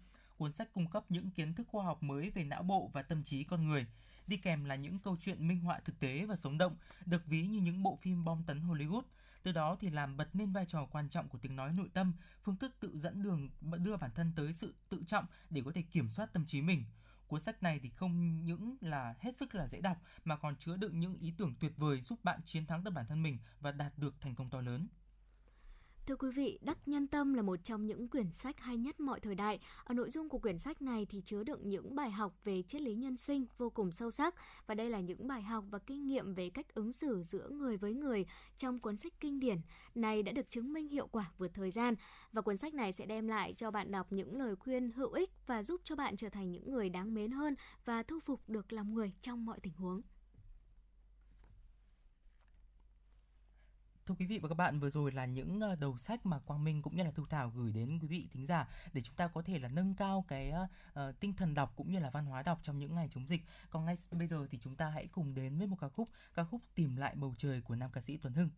Cuốn 0.43 0.53
sách 0.53 0.73
cung 0.73 0.91
cấp 0.91 1.05
những 1.09 1.31
kiến 1.31 1.55
thức 1.55 1.69
khoa 1.69 1.85
học 1.85 2.03
mới 2.03 2.31
về 2.31 2.45
não 2.45 2.63
bộ 2.63 2.91
và 2.93 3.03
tâm 3.03 3.23
trí 3.23 3.45
con 3.45 3.67
người. 3.67 3.87
Đi 4.27 4.37
kèm 4.37 4.65
là 4.65 4.75
những 4.75 4.99
câu 4.99 5.17
chuyện 5.21 5.49
minh 5.49 5.61
họa 5.61 5.81
thực 5.85 6.01
tế 6.01 6.27
và 6.27 6.37
sống 6.37 6.59
động, 6.59 6.77
được 7.07 7.27
ví 7.27 7.47
như 7.47 7.61
những 7.61 7.83
bộ 7.83 7.99
phim 8.03 8.25
bom 8.25 8.43
tấn 8.47 8.61
Hollywood– 8.61 9.03
từ 9.43 9.53
đó 9.53 9.77
thì 9.81 9.91
làm 9.91 10.17
bật 10.17 10.29
lên 10.33 10.53
vai 10.53 10.67
trò 10.67 10.87
quan 10.91 11.09
trọng 11.09 11.29
của 11.29 11.39
tiếng 11.39 11.57
nói 11.57 11.73
nội 11.73 11.89
tâm, 11.95 12.13
phương 12.45 12.57
thức 12.57 12.75
tự 12.81 12.99
dẫn 12.99 13.23
đường 13.23 13.51
đưa 13.61 13.97
bản 13.97 14.11
thân 14.15 14.33
tới 14.37 14.53
sự 14.53 14.75
tự 14.89 15.03
trọng 15.07 15.27
để 15.51 15.63
có 15.65 15.73
thể 15.75 15.83
kiểm 15.83 16.11
soát 16.11 16.33
tâm 16.33 16.45
trí 16.47 16.63
mình. 16.63 16.85
Cuốn 17.27 17.41
sách 17.41 17.63
này 17.63 17.81
thì 17.83 17.89
không 17.89 18.45
những 18.45 18.77
là 18.81 19.15
hết 19.21 19.37
sức 19.37 19.55
là 19.55 19.69
dễ 19.69 19.81
đọc 19.81 19.97
mà 20.25 20.37
còn 20.37 20.57
chứa 20.57 20.77
đựng 20.77 21.01
những 21.01 21.17
ý 21.19 21.35
tưởng 21.39 21.55
tuyệt 21.61 21.73
vời 21.77 22.01
giúp 22.01 22.25
bạn 22.25 22.41
chiến 22.45 22.67
thắng 22.67 22.85
được 22.85 22.91
bản 22.91 23.07
thân 23.07 23.23
mình 23.23 23.39
và 23.61 23.73
đạt 23.73 23.99
được 23.99 24.15
thành 24.21 24.35
công 24.35 24.51
to 24.51 24.61
lớn. 24.61 24.89
Thưa 26.07 26.17
quý 26.17 26.31
vị, 26.31 26.59
Đắc 26.62 26.79
Nhân 26.87 27.07
Tâm 27.07 27.35
là 27.35 27.43
một 27.43 27.57
trong 27.65 27.87
những 27.87 28.09
quyển 28.09 28.33
sách 28.33 28.61
hay 28.61 28.77
nhất 28.77 29.01
mọi 29.01 29.21
thời 29.21 29.35
đại. 29.35 29.61
Ở 29.85 29.95
nội 29.95 30.11
dung 30.11 30.29
của 30.29 30.38
quyển 30.38 30.59
sách 30.59 30.83
này 30.83 31.07
thì 31.07 31.23
chứa 31.25 31.45
đựng 31.45 31.69
những 31.69 31.95
bài 31.95 32.11
học 32.11 32.35
về 32.45 32.62
triết 32.62 32.81
lý 32.83 32.95
nhân 32.95 33.17
sinh 33.17 33.47
vô 33.59 33.71
cùng 33.71 33.93
sâu 33.93 34.11
sắc 34.11 34.35
và 34.67 34.75
đây 34.75 34.91
là 34.91 35.01
những 35.01 35.29
bài 35.29 35.43
học 35.43 35.65
và 35.71 35.79
kinh 35.79 36.07
nghiệm 36.07 36.35
về 36.35 36.51
cách 36.51 36.75
ứng 36.75 36.93
xử 36.93 37.23
giữa 37.23 37.49
người 37.49 37.77
với 37.77 37.95
người 37.95 38.27
trong 38.59 38.81
cuốn 38.81 38.97
sách 38.97 39.12
kinh 39.21 39.41
điển 39.41 39.57
này 39.95 40.23
đã 40.23 40.33
được 40.33 40.51
chứng 40.51 40.73
minh 40.73 40.88
hiệu 40.88 41.07
quả 41.07 41.33
vượt 41.38 41.51
thời 41.55 41.71
gian 41.71 41.95
và 42.33 42.43
cuốn 42.43 42.57
sách 42.57 42.75
này 42.75 42.93
sẽ 42.93 43.07
đem 43.07 43.29
lại 43.29 43.55
cho 43.57 43.71
bạn 43.71 43.91
đọc 43.91 44.12
những 44.12 44.37
lời 44.37 44.57
khuyên 44.57 44.91
hữu 44.93 45.12
ích 45.12 45.31
và 45.47 45.62
giúp 45.62 45.81
cho 45.85 45.97
bạn 45.97 46.17
trở 46.17 46.29
thành 46.29 46.53
những 46.53 46.73
người 46.73 46.88
đáng 46.91 47.15
mến 47.15 47.31
hơn 47.31 47.55
và 47.85 48.03
thu 48.03 48.21
phục 48.21 48.49
được 48.49 48.73
lòng 48.73 48.95
người 48.95 49.12
trong 49.21 49.45
mọi 49.45 49.61
tình 49.61 49.75
huống. 49.75 50.03
Thưa 54.07 54.15
quý 54.19 54.27
vị 54.27 54.38
và 54.38 54.49
các 54.49 54.55
bạn, 54.55 54.81
vừa 54.81 54.91
rồi 54.91 55.12
là 55.12 55.27
những 55.27 55.61
ờ, 55.61 55.77
đầu 55.77 55.99
sách 55.99 56.27
mà 56.27 56.38
Quang 56.38 56.65
Minh 56.65 56.83
cũng 56.83 56.97
như 56.97 57.03
là 57.03 57.11
Thu 57.11 57.27
Thảo 57.27 57.53
gửi 57.57 57.73
đến 57.73 57.99
quý 58.03 58.09
vị 58.09 58.29
thính 58.33 58.47
giả 58.47 58.69
để 58.93 59.03
chúng 59.03 59.17
ta 59.17 59.29
có 59.29 59.43
thể 59.43 59.59
là 59.59 59.69
nâng 59.69 59.95
cao 59.95 60.25
cái 60.29 60.53
uh, 60.53 61.21
tinh 61.21 61.33
thần 61.33 61.55
đọc 61.55 61.73
cũng 61.77 61.93
như 61.93 61.99
là 61.99 62.11
văn 62.11 62.27
hóa 62.27 62.43
đọc 62.43 62.59
trong 62.62 62.79
những 62.79 62.95
ngày 62.95 63.09
chống 63.11 63.29
dịch. 63.29 63.43
Còn 63.71 63.85
ngay 63.85 63.97
bây 64.11 64.27
giờ 64.27 64.47
thì 64.51 64.59
chúng 64.59 64.77
ta 64.77 64.88
hãy 64.88 65.07
cùng 65.07 65.35
đến 65.35 65.59
với 65.59 65.67
một 65.67 65.77
ca 65.81 65.88
khúc, 65.88 66.09
ca 66.35 66.45
khúc 66.45 66.61
Tìm 66.75 66.97
lại 66.97 67.15
bầu 67.15 67.35
trời 67.38 67.61
của 67.61 67.75
nam 67.75 67.91
ca 67.93 68.01
sĩ 68.01 68.17
Tuấn 68.17 68.35
Hưng. 68.35 68.51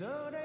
giờ 0.00 0.43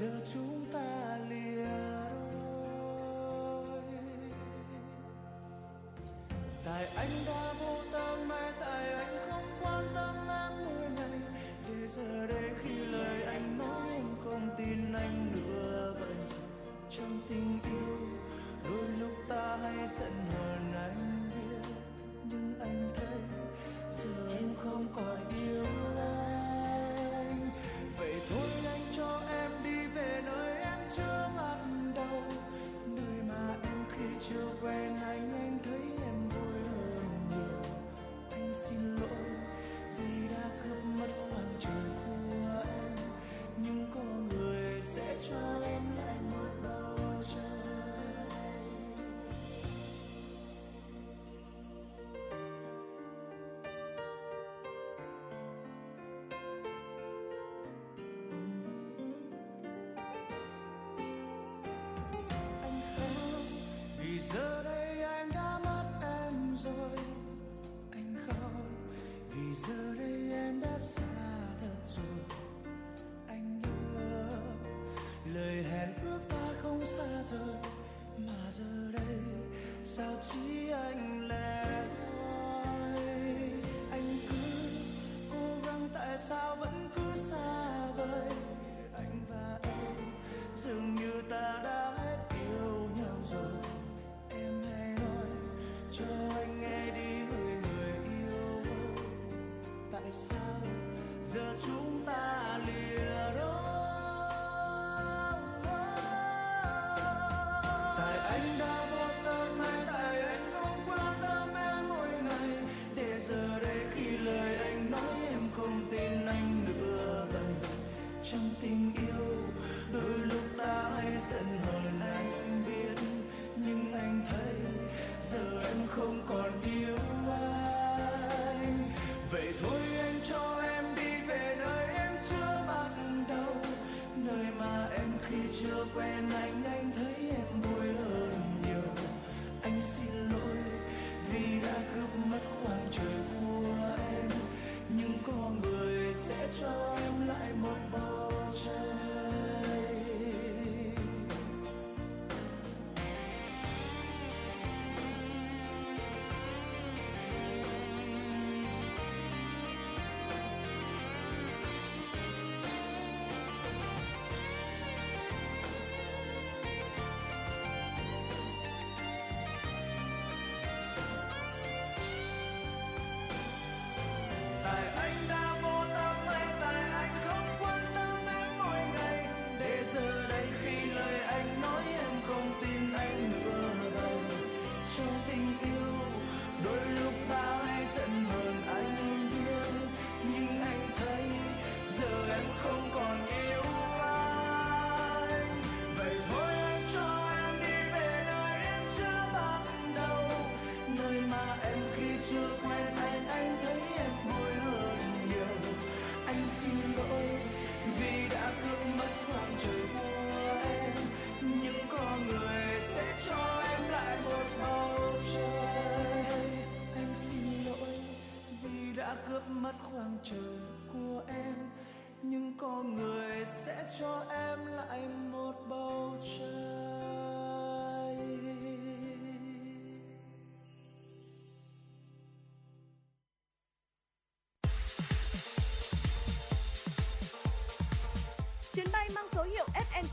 giờ 0.00 0.20
chúng 0.34 0.64
ta 0.72 1.18
lìa 1.28 1.66
đôi. 2.32 3.80
Tại 6.64 6.86
anh 6.96 7.08
đã 7.26 7.45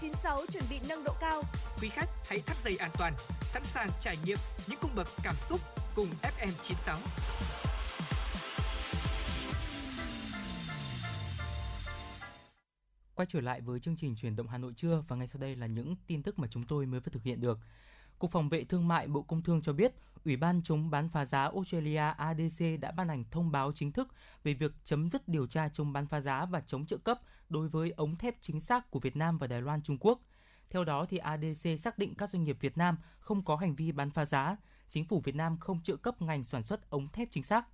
96 0.04 0.46
chuẩn 0.52 0.64
bị 0.70 0.80
nâng 0.90 1.04
độ 1.04 1.14
cao. 1.20 1.44
Quý 1.82 1.90
khách 1.90 2.10
hãy 2.30 2.42
thắt 2.42 2.58
dây 2.64 2.78
an 2.78 2.92
toàn, 2.98 3.14
sẵn 3.42 3.64
sàng 3.66 3.90
trải 4.02 4.18
nghiệm 4.26 4.38
những 4.68 4.80
cung 4.82 4.92
bậc 4.96 5.08
cảm 5.24 5.36
xúc 5.50 5.60
cùng 5.96 6.08
FM 6.22 6.52
96. 6.64 6.98
Quay 13.16 13.26
trở 13.30 13.42
lại 13.42 13.62
với 13.62 13.80
chương 13.80 13.96
trình 13.96 14.16
truyền 14.16 14.36
động 14.36 14.48
Hà 14.48 14.58
Nội 14.58 14.74
trưa 14.78 15.04
và 15.08 15.16
ngay 15.16 15.28
sau 15.28 15.42
đây 15.42 15.56
là 15.56 15.68
những 15.68 15.96
tin 16.08 16.24
tức 16.24 16.40
mà 16.40 16.48
chúng 16.48 16.64
tôi 16.64 16.86
mới 16.86 17.00
vừa 17.00 17.12
thực 17.12 17.24
hiện 17.24 17.42
được. 17.42 17.60
Cục 18.24 18.32
Phòng 18.32 18.50
vệ 18.50 18.64
Thương 18.64 18.88
mại 18.88 19.08
Bộ 19.08 19.22
Công 19.22 19.42
Thương 19.42 19.62
cho 19.62 19.74
biết, 19.74 19.94
Ủy 20.26 20.36
ban 20.38 20.62
chống 20.64 20.90
bán 20.90 21.10
phá 21.10 21.26
giá 21.26 21.44
Australia 21.44 22.14
ADC 22.18 22.64
đã 22.82 22.92
ban 22.92 23.10
hành 23.10 23.24
thông 23.32 23.52
báo 23.52 23.72
chính 23.76 23.92
thức 23.92 24.08
về 24.44 24.54
việc 24.54 24.72
chấm 24.84 25.10
dứt 25.10 25.28
điều 25.28 25.48
tra 25.48 25.70
chống 25.70 25.94
bán 25.94 26.08
phá 26.08 26.22
giá 26.22 26.46
và 26.46 26.62
chống 26.62 26.86
trợ 26.86 26.98
cấp 26.98 27.20
đối 27.50 27.70
với 27.70 27.92
ống 27.92 28.16
thép 28.16 28.36
chính 28.42 28.60
xác 28.60 28.92
của 28.92 29.00
Việt 29.00 29.16
Nam 29.16 29.38
và 29.38 29.48
Đài 29.48 29.62
Loan 29.62 29.82
Trung 29.82 29.98
Quốc. 30.00 30.20
Theo 30.70 30.84
đó, 30.84 31.06
thì 31.10 31.18
ADC 31.18 31.82
xác 31.82 31.98
định 31.98 32.16
các 32.16 32.30
doanh 32.30 32.44
nghiệp 32.44 32.58
Việt 32.60 32.78
Nam 32.78 32.98
không 33.20 33.46
có 33.46 33.56
hành 33.56 33.76
vi 33.76 33.92
bán 33.92 34.10
phá 34.10 34.26
giá, 34.26 34.58
chính 34.90 35.06
phủ 35.06 35.22
Việt 35.24 35.36
Nam 35.36 35.58
không 35.58 35.82
trợ 35.82 35.96
cấp 35.96 36.22
ngành 36.22 36.44
sản 36.44 36.64
xuất 36.64 36.90
ống 36.90 37.08
thép 37.08 37.28
chính 37.32 37.44
xác. 37.44 37.66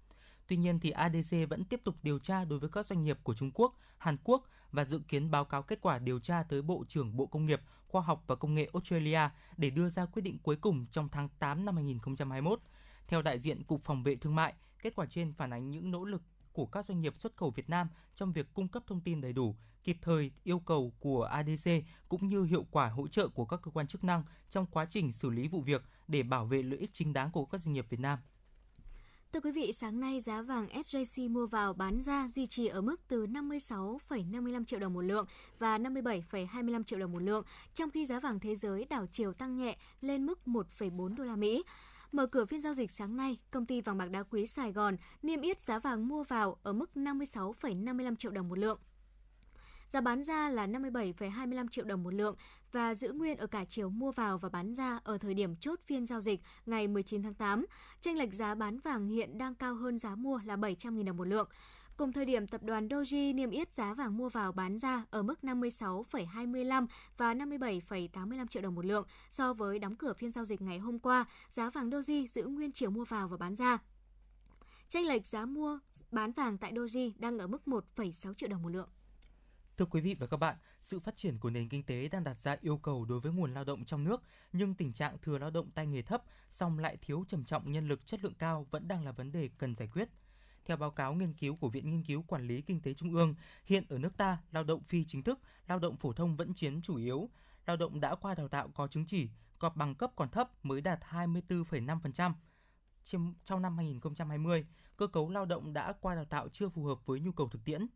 Tuy 0.47 0.57
nhiên, 0.57 0.79
thì 0.79 0.89
ADC 0.89 1.35
vẫn 1.49 1.63
tiếp 1.65 1.81
tục 1.83 1.95
điều 2.03 2.19
tra 2.19 2.45
đối 2.45 2.59
với 2.59 2.69
các 2.69 2.85
doanh 2.85 3.03
nghiệp 3.03 3.19
của 3.23 3.33
Trung 3.33 3.51
Quốc, 3.53 3.75
Hàn 3.97 4.17
Quốc 4.23 4.43
và 4.71 4.85
dự 4.85 4.99
kiến 5.07 5.31
báo 5.31 5.45
cáo 5.45 5.63
kết 5.63 5.81
quả 5.81 5.99
điều 5.99 6.19
tra 6.19 6.43
tới 6.43 6.62
Bộ 6.62 6.85
trưởng 6.88 7.17
Bộ 7.17 7.25
Công 7.25 7.45
nghiệp, 7.45 7.62
Khoa 7.89 8.02
học 8.02 8.23
và 8.28 8.36
Công 8.36 8.54
nghệ 8.54 8.69
Australia 8.73 9.19
để 9.58 9.69
đưa 9.69 9.89
ra 9.89 10.06
quyết 10.06 10.21
định 10.21 10.38
cuối 10.43 10.56
cùng 10.56 10.86
trong 10.91 11.10
tháng 11.10 11.30
8 11.39 11.65
năm 11.65 11.75
2021. 11.75 12.60
Theo 13.08 13.21
đại 13.21 13.39
diện 13.39 13.63
Cục 13.63 13.82
Phòng 13.82 14.04
vệ 14.04 14.15
Thương 14.15 14.36
mại, 14.36 14.54
kết 14.82 14.95
quả 14.95 15.06
trên 15.10 15.34
phản 15.34 15.54
ánh 15.54 15.71
những 15.71 15.91
nỗ 15.91 16.06
lực 16.06 16.21
của 16.54 16.65
các 16.65 16.86
doanh 16.86 17.02
nghiệp 17.02 17.17
xuất 17.17 17.38
khẩu 17.38 17.52
Việt 17.52 17.69
Nam 17.69 17.88
trong 18.15 18.32
việc 18.32 18.54
cung 18.54 18.67
cấp 18.67 18.84
thông 18.88 19.02
tin 19.02 19.21
đầy 19.21 19.34
đủ, 19.34 19.56
kịp 19.84 19.97
thời 20.02 20.32
yêu 20.43 20.60
cầu 20.60 20.93
của 20.99 21.23
ADC 21.23 21.69
cũng 22.10 22.28
như 22.28 22.43
hiệu 22.43 22.65
quả 22.71 22.89
hỗ 22.89 23.08
trợ 23.08 23.28
của 23.28 23.45
các 23.45 23.60
cơ 23.63 23.71
quan 23.71 23.88
chức 23.88 24.04
năng 24.04 24.23
trong 24.49 24.65
quá 24.65 24.86
trình 24.89 25.12
xử 25.12 25.30
lý 25.30 25.47
vụ 25.47 25.62
việc 25.62 25.84
để 26.08 26.23
bảo 26.23 26.45
vệ 26.45 26.63
lợi 26.63 26.80
ích 26.80 26.89
chính 26.93 27.13
đáng 27.13 27.32
của 27.32 27.45
các 27.45 27.62
doanh 27.62 27.73
nghiệp 27.73 27.86
Việt 27.89 27.99
Nam. 27.99 28.19
Thưa 29.34 29.39
quý 29.39 29.52
vị, 29.52 29.74
sáng 29.74 30.00
nay 30.00 30.22
giá 30.22 30.42
vàng 30.42 30.68
SJC 30.68 31.30
mua 31.30 31.46
vào 31.46 31.74
bán 31.74 32.02
ra 32.02 32.28
duy 32.28 32.48
trì 32.48 32.68
ở 32.68 32.82
mức 32.82 32.96
từ 33.08 33.26
56,55 33.26 34.65
triệu 34.65 34.80
đồng 34.80 34.94
một 34.94 35.02
lượng 35.02 35.26
và 35.60 35.78
57,25 35.78 36.84
triệu 36.84 37.00
đồng 37.00 37.12
một 37.12 37.22
lượng, 37.22 37.44
trong 37.74 37.92
khi 37.92 38.06
giá 38.06 38.20
vàng 38.20 38.39
thế 38.39 38.56
giới 38.56 38.86
đảo 38.86 39.06
chiều 39.12 39.34
tăng 39.34 39.58
nhẹ 39.58 39.78
lên 40.02 40.26
mức 40.26 40.39
1,4 40.46 41.15
đô 41.15 41.24
la 41.24 41.36
Mỹ. 41.36 41.63
Mở 42.12 42.28
cửa 42.28 42.46
phiên 42.46 42.62
giao 42.62 42.74
dịch 42.74 42.92
sáng 42.92 43.18
nay, 43.18 43.38
công 43.52 43.65
ty 43.65 43.82
vàng 43.82 43.98
bạc 43.98 44.10
đá 44.12 44.24
quý 44.24 44.48
Sài 44.48 44.72
Gòn 44.72 44.98
niêm 45.22 45.42
yết 45.42 45.62
giá 45.62 45.80
vàng 45.80 46.08
mua 46.08 46.24
vào 46.24 46.58
ở 46.63 46.74
mức 46.74 46.92
56,55 46.96 48.15
triệu 48.15 48.32
đồng 48.32 48.50
một 48.50 48.58
lượng. 48.58 48.80
Giá 49.89 50.02
bán 50.02 50.23
ra 50.23 50.49
là 50.49 50.67
57,25 50.67 51.67
triệu 51.67 51.86
đồng 51.86 52.04
một 52.04 52.13
lượng 52.13 52.36
và 52.71 52.95
giữ 52.95 53.12
nguyên 53.12 53.38
ở 53.38 53.47
cả 53.47 53.65
chiều 53.65 53.89
mua 53.89 54.12
vào 54.12 54.38
và 54.38 54.49
bán 54.49 54.73
ra 54.73 54.99
ở 55.04 55.17
thời 55.17 55.34
điểm 55.34 55.56
chốt 55.56 55.80
phiên 55.86 56.06
giao 56.06 56.21
dịch 56.21 56.41
ngày 56.65 56.88
19 56.88 57.23
tháng 57.23 57.34
8. 57.34 57.65
Tranh 58.02 58.17
lệch 58.17 58.34
giá 58.34 58.56
bán 58.56 58.80
vàng 58.80 59.08
hiện 59.08 59.38
đang 59.38 59.56
cao 59.56 59.75
hơn 59.75 59.97
giá 59.97 60.15
mua 60.15 60.39
là 60.45 60.56
700.000 60.56 61.06
đồng 61.06 61.17
một 61.17 61.28
lượng. 61.28 61.49
Cùng 61.97 62.13
thời 62.13 62.25
điểm, 62.25 62.47
tập 62.47 62.63
đoàn 62.63 62.88
Doji 62.88 63.36
niêm 63.36 63.49
yết 63.49 63.75
giá 63.75 63.93
vàng 63.93 64.17
mua 64.17 64.30
vào 64.30 64.52
bán 64.52 64.80
ra 64.80 65.04
ở 65.10 65.23
mức 65.23 65.39
56,25 65.41 66.88
và 67.17 67.34
57,85 67.34 68.47
triệu 68.47 68.62
đồng 68.62 68.75
một 68.75 68.86
lượng. 68.86 69.08
So 69.32 69.54
với 69.54 69.80
đóng 69.80 69.95
cửa 69.95 70.13
phiên 70.13 70.32
giao 70.32 70.45
dịch 70.45 70.62
ngày 70.62 70.80
hôm 70.80 70.99
qua, 70.99 71.25
giá 71.49 71.69
vàng 71.69 71.89
Doji 71.89 72.28
giữ 72.28 72.43
nguyên 72.45 72.71
chiều 72.71 72.89
mua 72.89 73.06
vào 73.06 73.28
và 73.28 73.38
bán 73.38 73.56
ra. 73.56 73.78
Tranh 74.89 75.06
lệch 75.06 75.28
giá 75.28 75.45
mua 75.45 75.80
bán 76.12 76.32
vàng 76.32 76.58
tại 76.58 76.73
Doji 76.73 77.12
đang 77.17 77.39
ở 77.39 77.47
mức 77.47 77.62
1,6 77.65 78.34
triệu 78.34 78.49
đồng 78.49 78.62
một 78.62 78.69
lượng. 78.69 78.89
Thưa 79.80 79.86
quý 79.86 80.02
vị 80.02 80.15
và 80.20 80.28
các 80.28 80.38
bạn, 80.38 80.56
sự 80.82 81.00
phát 81.00 81.18
triển 81.18 81.38
của 81.39 81.50
nền 81.50 81.70
kinh 81.70 81.84
tế 81.84 82.08
đang 82.08 82.24
đặt 82.24 82.39
ra 82.39 82.58
yêu 82.62 82.78
cầu 82.78 83.06
đối 83.06 83.20
với 83.20 83.32
nguồn 83.32 83.54
lao 83.54 83.63
động 83.63 83.86
trong 83.86 84.04
nước, 84.04 84.24
nhưng 84.54 84.74
tình 84.74 84.94
trạng 84.94 85.18
thừa 85.22 85.38
lao 85.38 85.50
động 85.50 85.72
tay 85.72 85.88
nghề 85.88 86.02
thấp, 86.02 86.24
song 86.50 86.80
lại 86.80 86.98
thiếu 87.02 87.26
trầm 87.28 87.46
trọng 87.46 87.72
nhân 87.72 87.88
lực 87.88 88.06
chất 88.06 88.24
lượng 88.24 88.34
cao 88.34 88.68
vẫn 88.72 88.88
đang 88.88 89.06
là 89.06 89.12
vấn 89.12 89.32
đề 89.32 89.50
cần 89.58 89.76
giải 89.76 89.88
quyết. 89.88 90.10
Theo 90.65 90.78
báo 90.78 90.92
cáo 90.92 91.13
nghiên 91.13 91.34
cứu 91.34 91.56
của 91.56 91.70
Viện 91.70 91.89
Nghiên 91.89 92.04
cứu 92.04 92.22
Quản 92.22 92.48
lý 92.48 92.62
Kinh 92.62 92.82
tế 92.82 92.94
Trung 92.94 93.13
ương, 93.13 93.36
hiện 93.65 93.84
ở 93.89 93.98
nước 93.98 94.18
ta, 94.18 94.38
lao 94.52 94.63
động 94.63 94.84
phi 94.84 95.06
chính 95.06 95.24
thức, 95.24 95.39
lao 95.68 95.80
động 95.80 95.98
phổ 95.98 96.13
thông 96.13 96.36
vẫn 96.36 96.54
chiếm 96.54 96.82
chủ 96.82 96.96
yếu. 96.96 97.30
Lao 97.65 97.78
động 97.78 98.00
đã 98.00 98.15
qua 98.15 98.36
đào 98.36 98.48
tạo 98.48 98.68
có 98.68 98.88
chứng 98.88 99.06
chỉ, 99.06 99.30
có 99.60 99.70
bằng 99.70 99.96
cấp 99.96 100.12
còn 100.15 100.30
thấp 100.30 100.65
mới 100.65 100.82
đạt 100.82 101.00
24,5%. 101.10 102.34
Trong 103.44 103.62
năm 103.62 103.78
2020, 103.78 104.65
cơ 104.98 105.08
cấu 105.08 105.30
lao 105.30 105.46
động 105.46 105.74
đã 105.74 105.94
qua 106.02 106.15
đào 106.15 106.26
tạo 106.26 106.50
chưa 106.50 106.70
phù 106.70 106.84
hợp 106.84 107.06
với 107.06 107.20
nhu 107.20 107.32
cầu 107.32 107.50
thực 107.50 107.65
tiễn 107.65 107.88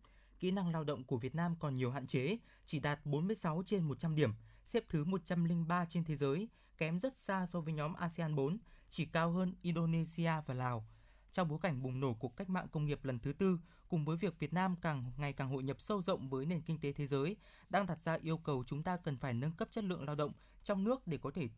kỹ 0.44 0.52
năng 0.52 0.72
lao 0.72 0.84
động 0.84 1.04
của 1.04 1.18
Việt 1.18 1.36
Nam 1.36 1.56
còn 1.60 1.76
nhiều 1.76 1.92
hạn 1.92 2.08
chế, 2.08 2.38
chỉ 2.66 2.80
đạt 2.80 3.06
46 3.06 3.64
trên 3.66 3.84
100 3.84 4.16
điểm, 4.16 4.32
xếp 4.64 4.84
thứ 4.90 5.04
103 5.04 5.86
trên 5.86 6.04
thế 6.04 6.16
giới, 6.16 6.48
kém 6.78 7.00
rất 7.00 7.18
xa 7.18 7.46
so 7.46 7.62
với 7.62 7.74
nhóm 7.74 7.94
ASEAN 7.94 8.36
4, 8.36 8.58
chỉ 8.90 9.06
cao 9.06 9.32
hơn 9.32 9.54
Indonesia 9.62 10.32
và 10.46 10.54
Lào. 10.54 10.88
Trong 11.32 11.48
bối 11.48 11.60
cảnh 11.62 11.84
bùng 11.84 12.00
nổ 12.00 12.14
cuộc 12.14 12.36
cách 12.38 12.50
mạng 12.50 12.68
công 12.72 12.86
nghiệp 12.86 13.06
lần 13.06 13.20
thứ 13.20 13.34
tư, 13.34 13.60
cùng 13.90 14.06
với 14.06 14.18
việc 14.18 14.40
Việt 14.40 14.54
Nam 14.54 14.76
càng 14.82 15.12
ngày 15.18 15.34
càng 15.34 15.50
hội 15.50 15.64
nhập 15.64 15.82
sâu 15.82 16.02
rộng 16.02 16.30
với 16.30 16.46
nền 16.46 16.62
kinh 16.62 16.80
tế 16.80 16.94
thế 16.94 17.08
giới, 17.08 17.38
đang 17.70 17.86
đặt 17.86 18.02
ra 18.02 18.18
yêu 18.22 18.38
cầu 18.38 18.64
chúng 18.68 18.84
ta 18.84 18.98
cần 18.98 19.18
phải 19.18 19.34
nâng 19.34 19.52
cấp 19.52 19.68
chất 19.72 19.84
lượng 19.84 20.06
lao 20.06 20.16
động 20.16 20.32
trong 20.64 20.84
nước 20.84 21.08
để 21.08 21.18
có 21.18 21.32
thể 21.32 21.50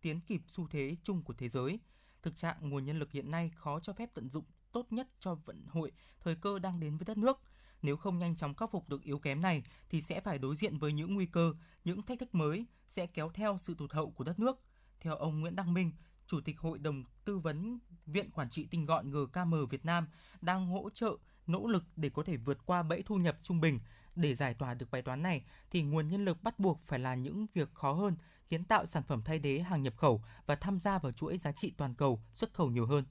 tiến 0.00 0.20
kịp 0.20 0.42
xu 0.46 0.68
thế 0.68 0.96
chung 1.02 1.22
của 1.22 1.34
thế 1.34 1.48
giới. 1.48 1.80
Thực 2.22 2.36
trạng 2.36 2.70
nguồn 2.70 2.84
nhân 2.84 2.98
lực 2.98 3.12
hiện 3.12 3.30
nay 3.30 3.50
khó 3.54 3.80
cho 3.80 3.92
phép 3.92 4.10
tận 4.14 4.28
dụng 4.28 4.44
tốt 4.72 4.92
nhất 4.92 5.08
cho 5.18 5.34
vận 5.34 5.66
hội, 5.66 5.92
thời 6.20 6.36
cơ 6.36 6.58
đang 6.58 6.80
đến 6.80 6.96
với 6.96 7.04
đất 7.04 7.18
nước– 7.18 7.40
nếu 7.82 7.96
không 7.96 8.18
nhanh 8.18 8.36
chóng 8.36 8.54
khắc 8.54 8.70
phục 8.70 8.88
được 8.88 9.02
yếu 9.02 9.18
kém 9.18 9.40
này 9.40 9.62
thì 9.90 10.00
sẽ 10.00 10.20
phải 10.20 10.38
đối 10.38 10.56
diện 10.56 10.78
với 10.78 10.92
những 10.92 11.14
nguy 11.14 11.26
cơ, 11.26 11.54
những 11.84 12.02
thách 12.02 12.18
thức 12.18 12.34
mới 12.34 12.66
sẽ 12.88 13.06
kéo 13.06 13.30
theo 13.34 13.58
sự 13.58 13.74
tụt 13.74 13.92
hậu 13.92 14.10
của 14.10 14.24
đất 14.24 14.40
nước. 14.40 14.60
Theo 15.00 15.16
ông 15.16 15.40
Nguyễn 15.40 15.56
Đăng 15.56 15.74
Minh, 15.74 15.92
Chủ 16.26 16.40
tịch 16.40 16.58
Hội 16.58 16.78
đồng 16.78 17.04
Tư 17.24 17.38
vấn 17.38 17.78
Viện 18.06 18.30
Quản 18.30 18.50
trị 18.50 18.66
Tinh 18.70 18.86
gọn 18.86 19.10
GKM 19.10 19.54
Việt 19.70 19.84
Nam 19.84 20.08
đang 20.40 20.66
hỗ 20.66 20.90
trợ 20.94 21.16
nỗ 21.46 21.66
lực 21.66 21.84
để 21.96 22.10
có 22.10 22.22
thể 22.22 22.36
vượt 22.36 22.58
qua 22.66 22.82
bẫy 22.82 23.02
thu 23.02 23.16
nhập 23.16 23.38
trung 23.42 23.60
bình. 23.60 23.80
Để 24.16 24.34
giải 24.34 24.54
tỏa 24.54 24.74
được 24.74 24.90
bài 24.90 25.02
toán 25.02 25.22
này 25.22 25.44
thì 25.70 25.82
nguồn 25.82 26.08
nhân 26.08 26.24
lực 26.24 26.42
bắt 26.42 26.58
buộc 26.58 26.80
phải 26.86 26.98
là 26.98 27.14
những 27.14 27.46
việc 27.54 27.74
khó 27.74 27.92
hơn, 27.92 28.16
kiến 28.48 28.64
tạo 28.64 28.86
sản 28.86 29.02
phẩm 29.02 29.22
thay 29.24 29.38
thế 29.38 29.58
hàng 29.58 29.82
nhập 29.82 29.94
khẩu 29.96 30.22
và 30.46 30.54
tham 30.54 30.80
gia 30.80 30.98
vào 30.98 31.12
chuỗi 31.12 31.38
giá 31.38 31.52
trị 31.52 31.74
toàn 31.76 31.94
cầu, 31.94 32.22
xuất 32.32 32.54
khẩu 32.54 32.70
nhiều 32.70 32.86
hơn. 32.86 33.04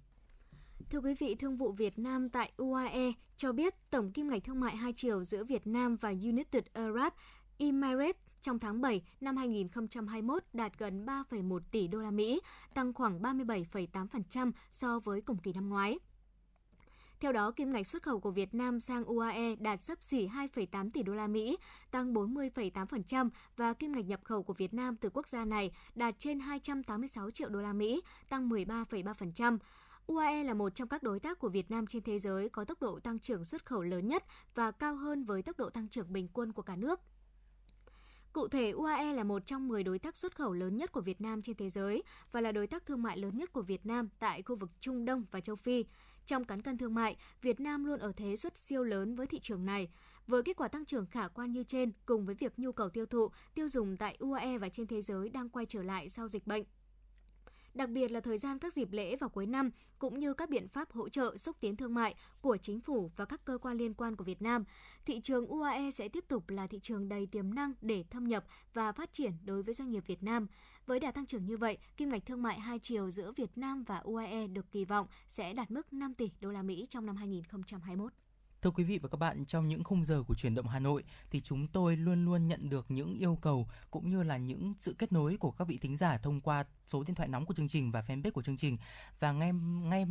Thưa 0.89 0.99
quý 0.99 1.13
vị, 1.13 1.35
Thương 1.35 1.55
vụ 1.55 1.71
Việt 1.71 1.99
Nam 1.99 2.29
tại 2.29 2.51
UAE 2.57 3.11
cho 3.37 3.51
biết 3.51 3.73
tổng 3.89 4.11
kim 4.11 4.29
ngạch 4.29 4.43
thương 4.43 4.59
mại 4.59 4.75
hai 4.75 4.93
chiều 4.93 5.23
giữa 5.23 5.43
Việt 5.43 5.67
Nam 5.67 5.95
và 5.95 6.09
United 6.09 6.63
Arab 6.73 7.13
Emirates 7.57 8.21
trong 8.41 8.59
tháng 8.59 8.81
7 8.81 9.01
năm 9.21 9.37
2021 9.37 10.43
đạt 10.53 10.77
gần 10.77 11.05
3,1 11.05 11.59
tỷ 11.71 11.87
đô 11.87 11.99
la 11.99 12.11
Mỹ, 12.11 12.41
tăng 12.73 12.93
khoảng 12.93 13.21
37,8% 13.21 14.51
so 14.71 14.99
với 14.99 15.21
cùng 15.21 15.37
kỳ 15.37 15.53
năm 15.53 15.69
ngoái. 15.69 15.99
Theo 17.19 17.31
đó, 17.31 17.51
kim 17.51 17.71
ngạch 17.71 17.87
xuất 17.87 18.03
khẩu 18.03 18.19
của 18.19 18.31
Việt 18.31 18.53
Nam 18.53 18.79
sang 18.79 19.03
UAE 19.03 19.55
đạt 19.55 19.83
sấp 19.83 20.03
xỉ 20.03 20.27
2,8 20.27 20.89
tỷ 20.91 21.03
đô 21.03 21.13
la 21.13 21.27
Mỹ, 21.27 21.57
tăng 21.91 22.13
40,8% 22.13 23.29
và 23.57 23.73
kim 23.73 23.91
ngạch 23.91 24.05
nhập 24.05 24.19
khẩu 24.23 24.43
của 24.43 24.53
Việt 24.53 24.73
Nam 24.73 24.95
từ 24.95 25.09
quốc 25.13 25.27
gia 25.27 25.45
này 25.45 25.71
đạt 25.95 26.15
trên 26.19 26.39
286 26.39 27.31
triệu 27.31 27.49
đô 27.49 27.61
la 27.61 27.73
Mỹ, 27.73 28.01
tăng 28.29 28.49
13,3%. 28.49 29.57
UAE 30.12 30.43
là 30.43 30.54
một 30.54 30.76
trong 30.76 30.88
các 30.88 31.04
đối 31.04 31.19
tác 31.19 31.39
của 31.39 31.50
Việt 31.50 31.71
Nam 31.71 31.88
trên 31.88 32.04
thế 32.04 32.19
giới 32.19 32.50
có 32.50 32.65
tốc 32.65 32.82
độ 32.82 33.00
tăng 33.00 33.19
trưởng 33.19 33.45
xuất 33.45 33.65
khẩu 33.65 33.82
lớn 33.82 34.08
nhất 34.08 34.24
và 34.56 34.71
cao 34.71 34.95
hơn 34.95 35.24
với 35.24 35.41
tốc 35.41 35.58
độ 35.58 35.69
tăng 35.69 35.88
trưởng 35.88 36.13
bình 36.13 36.28
quân 36.34 36.52
của 36.52 36.62
cả 36.62 36.76
nước. 36.76 37.00
Cụ 38.34 38.47
thể, 38.47 38.71
UAE 38.71 39.13
là 39.13 39.24
một 39.24 39.45
trong 39.45 39.67
10 39.67 39.84
đối 39.84 40.00
tác 40.00 40.17
xuất 40.17 40.36
khẩu 40.36 40.54
lớn 40.54 40.78
nhất 40.78 40.91
của 40.91 41.02
Việt 41.02 41.21
Nam 41.21 41.41
trên 41.41 41.56
thế 41.56 41.69
giới 41.69 42.04
và 42.32 42.41
là 42.41 42.52
đối 42.52 42.67
tác 42.67 42.86
thương 42.86 43.04
mại 43.04 43.17
lớn 43.17 43.38
nhất 43.38 43.54
của 43.54 43.62
Việt 43.62 43.86
Nam 43.86 44.10
tại 44.19 44.41
khu 44.41 44.56
vực 44.56 44.69
Trung 44.80 45.06
Đông 45.06 45.26
và 45.32 45.41
châu 45.41 45.56
Phi. 45.56 45.86
Trong 46.26 46.45
cán 46.45 46.62
cân 46.62 46.78
thương 46.78 46.95
mại, 46.95 47.15
Việt 47.41 47.60
Nam 47.60 47.86
luôn 47.86 48.00
ở 48.00 48.12
thế 48.17 48.36
xuất 48.36 48.58
siêu 48.58 48.84
lớn 48.84 49.15
với 49.15 49.28
thị 49.28 49.39
trường 49.39 49.65
này. 49.65 49.89
Với 50.28 50.43
kết 50.43 50.58
quả 50.58 50.67
tăng 50.67 50.86
trưởng 50.86 51.06
khả 51.06 51.28
quan 51.28 51.52
như 51.52 51.63
trên, 51.63 51.91
cùng 52.06 52.26
với 52.26 52.36
việc 52.36 52.60
nhu 52.60 52.71
cầu 52.71 52.89
tiêu 52.89 53.06
thụ, 53.06 53.28
tiêu 53.54 53.69
dùng 53.69 53.97
tại 53.97 54.17
UAE 54.19 54.58
và 54.58 54.69
trên 54.69 54.88
thế 54.88 55.02
giới 55.02 55.30
đang 55.30 55.50
quay 55.50 55.65
trở 55.65 55.84
lại 55.84 56.10
sau 56.10 56.28
dịch 56.28 56.47
bệnh, 56.47 56.63
đặc 57.73 57.89
biệt 57.89 58.12
là 58.12 58.19
thời 58.19 58.38
gian 58.38 58.60
các 58.60 58.73
dịp 58.73 58.91
lễ 58.91 59.15
vào 59.15 59.29
cuối 59.29 59.45
năm 59.45 59.71
cũng 59.99 60.19
như 60.19 60.34
các 60.34 60.49
biện 60.49 60.67
pháp 60.67 60.91
hỗ 60.91 61.10
trợ 61.10 61.38
xúc 61.38 61.57
tiến 61.60 61.75
thương 61.75 61.93
mại 61.93 62.15
của 62.41 62.57
chính 62.57 62.81
phủ 62.81 63.12
và 63.15 63.25
các 63.25 63.45
cơ 63.45 63.57
quan 63.57 63.77
liên 63.77 63.93
quan 63.93 64.15
của 64.15 64.23
Việt 64.23 64.41
Nam. 64.41 64.63
Thị 65.05 65.21
trường 65.21 65.47
UAE 65.47 65.91
sẽ 65.91 66.10
tiếp 66.10 66.25
tục 66.27 66.49
là 66.49 66.67
thị 66.67 66.79
trường 66.81 67.10
đầy 67.10 67.25
tiềm 67.25 67.53
năng 67.53 67.73
để 67.81 68.03
thâm 68.10 68.27
nhập 68.27 68.45
và 68.73 68.91
phát 68.91 69.13
triển 69.13 69.31
đối 69.45 69.63
với 69.63 69.73
doanh 69.73 69.91
nghiệp 69.91 70.03
Việt 70.07 70.23
Nam. 70.23 70.47
Với 70.86 70.99
đà 70.99 71.12
tăng 71.12 71.25
trưởng 71.25 71.45
như 71.45 71.57
vậy, 71.57 71.77
kim 71.97 72.10
ngạch 72.10 72.25
thương 72.25 72.41
mại 72.41 72.60
hai 72.60 72.79
chiều 72.79 73.12
giữa 73.12 73.31
Việt 73.31 73.57
Nam 73.57 73.84
và 73.84 73.97
UAE 73.97 74.47
được 74.47 74.71
kỳ 74.71 74.86
vọng 74.86 75.07
sẽ 75.27 75.53
đạt 75.53 75.71
mức 75.71 75.93
5 75.93 76.13
tỷ 76.13 76.31
đô 76.41 76.51
la 76.51 76.63
Mỹ 76.63 76.86
trong 76.89 77.05
năm 77.05 77.15
2021. 77.15 78.13
Thưa 78.62 78.71
quý 78.71 78.84
vị 78.84 78.97
và 78.97 79.10
các 79.10 79.17
bạn, 79.17 79.45
trong 79.45 79.67
những 79.67 79.84
khung 79.84 80.06
giờ 80.06 80.24
của 80.28 80.36
chuyển 80.36 80.56
động 80.56 80.67
Hà 80.67 80.80
Nội 80.80 81.04
thì 81.32 81.41
chúng 81.41 81.67
tôi 81.67 81.95
luôn 81.95 82.26
luôn 82.26 82.47
nhận 82.47 82.69
được 82.69 82.91
những 82.91 83.13
yêu 83.13 83.38
cầu 83.41 83.67
cũng 83.91 84.10
như 84.10 84.24
là 84.24 84.38
những 84.38 84.74
sự 84.80 84.95
kết 84.97 85.12
nối 85.12 85.38
của 85.38 85.52
các 85.52 85.67
vị 85.67 85.78
thính 85.82 85.97
giả 85.97 86.17
thông 86.17 86.41
qua 86.41 86.65
số 86.86 87.04
điện 87.04 87.15
thoại 87.15 87.30
nóng 87.30 87.45
của 87.45 87.54
chương 87.54 87.67
trình 87.67 87.91
và 87.91 88.02
fanpage 88.02 88.32
của 88.32 88.41
chương 88.41 88.58
trình. 88.58 88.78
Và 89.19 89.32
ngay 89.32 89.54
ngay 89.84 90.06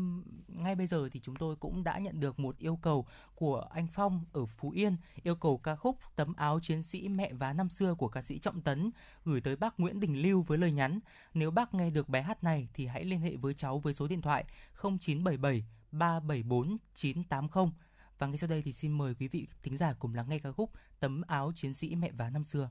ngay 0.48 0.74
bây 0.74 0.86
giờ 0.86 1.08
thì 1.12 1.20
chúng 1.20 1.36
tôi 1.36 1.56
cũng 1.56 1.84
đã 1.84 1.98
nhận 1.98 2.20
được 2.20 2.40
một 2.40 2.58
yêu 2.58 2.78
cầu 2.82 3.06
của 3.34 3.60
anh 3.60 3.86
Phong 3.92 4.24
ở 4.32 4.46
Phú 4.46 4.70
Yên, 4.70 4.96
yêu 5.22 5.34
cầu 5.34 5.58
ca 5.58 5.76
khúc 5.76 5.96
Tấm 6.16 6.34
áo 6.34 6.60
chiến 6.60 6.82
sĩ 6.82 7.08
mẹ 7.08 7.32
vá 7.32 7.52
năm 7.52 7.68
xưa 7.68 7.94
của 7.94 8.08
ca 8.08 8.22
sĩ 8.22 8.38
Trọng 8.38 8.62
Tấn 8.62 8.90
gửi 9.24 9.40
tới 9.40 9.56
bác 9.56 9.80
Nguyễn 9.80 10.00
Đình 10.00 10.22
Lưu 10.22 10.42
với 10.42 10.58
lời 10.58 10.72
nhắn: 10.72 11.00
Nếu 11.34 11.50
bác 11.50 11.74
nghe 11.74 11.90
được 11.90 12.08
bài 12.08 12.22
hát 12.22 12.44
này 12.44 12.68
thì 12.74 12.86
hãy 12.86 13.04
liên 13.04 13.20
hệ 13.20 13.36
với 13.36 13.54
cháu 13.54 13.78
với 13.78 13.94
số 13.94 14.08
điện 14.08 14.22
thoại 14.22 14.44
0977 14.82 15.64
374 15.92 16.76
980 16.94 17.66
và 18.20 18.26
ngay 18.26 18.38
sau 18.38 18.48
đây 18.48 18.62
thì 18.62 18.72
xin 18.72 18.92
mời 18.92 19.14
quý 19.14 19.28
vị 19.28 19.46
thính 19.62 19.76
giả 19.76 19.92
cùng 19.92 20.14
lắng 20.14 20.28
nghe 20.28 20.38
ca 20.38 20.52
khúc 20.52 20.70
Tấm 21.00 21.22
áo 21.22 21.52
chiến 21.54 21.74
sĩ 21.74 21.94
mẹ 21.94 22.10
vá 22.12 22.30
năm 22.30 22.44
xưa. 22.44 22.70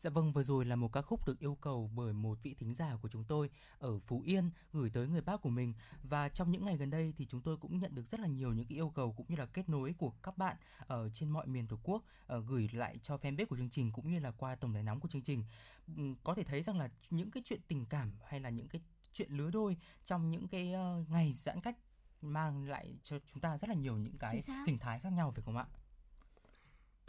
Dạ 0.00 0.10
vâng, 0.10 0.32
vừa 0.32 0.42
rồi 0.42 0.64
là 0.64 0.76
một 0.76 0.92
ca 0.92 1.02
khúc 1.02 1.26
được 1.26 1.38
yêu 1.38 1.54
cầu 1.60 1.90
bởi 1.94 2.12
một 2.12 2.38
vị 2.42 2.54
thính 2.54 2.74
giả 2.74 2.96
của 3.02 3.08
chúng 3.08 3.24
tôi 3.24 3.50
ở 3.78 3.98
Phú 3.98 4.22
Yên 4.26 4.50
gửi 4.72 4.90
tới 4.90 5.08
người 5.08 5.20
bác 5.20 5.36
của 5.42 5.48
mình 5.48 5.74
và 6.02 6.28
trong 6.28 6.50
những 6.50 6.64
ngày 6.64 6.76
gần 6.76 6.90
đây 6.90 7.14
thì 7.16 7.26
chúng 7.26 7.40
tôi 7.40 7.56
cũng 7.56 7.78
nhận 7.78 7.94
được 7.94 8.02
rất 8.06 8.20
là 8.20 8.26
nhiều 8.26 8.52
những 8.52 8.66
cái 8.66 8.78
yêu 8.78 8.90
cầu 8.90 9.12
cũng 9.12 9.26
như 9.28 9.36
là 9.36 9.46
kết 9.46 9.68
nối 9.68 9.94
của 9.98 10.10
các 10.22 10.38
bạn 10.38 10.56
ở 10.86 11.08
trên 11.14 11.30
mọi 11.30 11.46
miền 11.46 11.66
Tổ 11.68 11.78
quốc 11.82 12.04
ờ, 12.26 12.40
gửi 12.40 12.68
lại 12.72 12.98
cho 13.02 13.16
fanpage 13.16 13.46
của 13.46 13.56
chương 13.56 13.70
trình 13.70 13.92
cũng 13.92 14.10
như 14.10 14.18
là 14.18 14.30
qua 14.30 14.54
tổng 14.54 14.72
đài 14.72 14.82
nóng 14.82 15.00
của 15.00 15.08
chương 15.08 15.22
trình. 15.22 15.44
Ừm, 15.96 16.16
Có 16.24 16.34
thể 16.34 16.44
thấy 16.44 16.62
rằng 16.62 16.78
là 16.78 16.88
những 17.10 17.30
cái 17.30 17.42
chuyện 17.46 17.60
tình 17.68 17.86
cảm 17.86 18.12
hay 18.26 18.40
là 18.40 18.50
những 18.50 18.68
cái 18.68 18.82
chuyện 19.12 19.32
lứa 19.32 19.50
đôi 19.50 19.76
trong 20.04 20.30
những 20.30 20.48
cái 20.48 20.72
ờ, 20.72 21.04
ngày 21.08 21.32
giãn 21.32 21.60
cách 21.60 21.76
mang 22.22 22.64
lại 22.68 22.98
cho 23.02 23.18
chúng 23.32 23.40
ta 23.40 23.58
rất 23.58 23.68
là 23.68 23.74
nhiều 23.74 23.96
những 23.96 24.18
cái 24.18 24.42
hình 24.66 24.78
thái 24.78 25.00
khác 25.00 25.12
nhau 25.12 25.32
phải 25.36 25.42
không 25.42 25.56
ạ? 25.56 25.66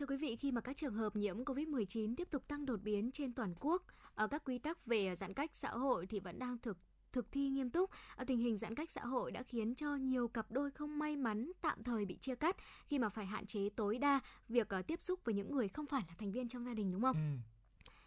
Thưa 0.02 0.08
quý 0.08 0.18
vị, 0.18 0.36
khi 0.36 0.52
mà 0.52 0.62
các 0.62 0.78
trường 0.78 0.94
hợp 0.94 1.16
nhiễm 1.16 1.44
COVID-19 1.44 2.16
tiếp 2.16 2.28
tục 2.32 2.48
tăng 2.48 2.66
đột 2.66 2.82
biến 2.84 3.12
trên 3.12 3.34
toàn 3.34 3.54
quốc, 3.60 3.84
ở 4.16 4.28
các 4.28 4.44
quy 4.46 4.60
tắc 4.60 4.86
về 4.86 5.08
ờ, 5.08 5.16
giãn 5.16 5.34
cách 5.34 5.52
xã 5.54 5.70
hội 5.70 6.08
thì 6.08 6.20
vẫn 6.20 6.40
đang 6.40 6.58
thực 6.58 6.78
thực 7.12 7.32
thi 7.32 7.50
nghiêm 7.50 7.70
túc. 7.70 7.90
Ở 8.16 8.26
tình 8.26 8.40
hình 8.40 8.58
giãn 8.58 8.76
cách 8.76 8.92
xã 8.92 9.06
hội 9.06 9.32
đã 9.32 9.44
khiến 9.44 9.76
cho 9.76 9.96
nhiều 9.96 10.28
cặp 10.28 10.52
đôi 10.52 10.72
không 10.72 11.00
may 11.00 11.18
mắn 11.18 11.52
tạm 11.62 11.84
thời 11.84 12.06
bị 12.06 12.18
chia 12.18 12.36
cắt 12.36 12.56
khi 12.88 13.00
mà 13.00 13.10
phải 13.10 13.26
hạn 13.26 13.46
chế 13.46 13.70
tối 13.70 13.98
đa 13.98 14.20
việc 14.50 14.68
tiếp 14.88 15.02
xúc 15.02 15.20
với 15.24 15.36
những 15.36 15.52
người 15.52 15.68
không 15.68 15.86
phải 15.86 16.04
là 16.08 16.16
thành 16.18 16.32
viên 16.32 16.48
trong 16.48 16.66
gia 16.66 16.74
đình 16.74 16.92
đúng 16.92 17.02
không? 17.02 17.16
Ừ. 17.16 17.51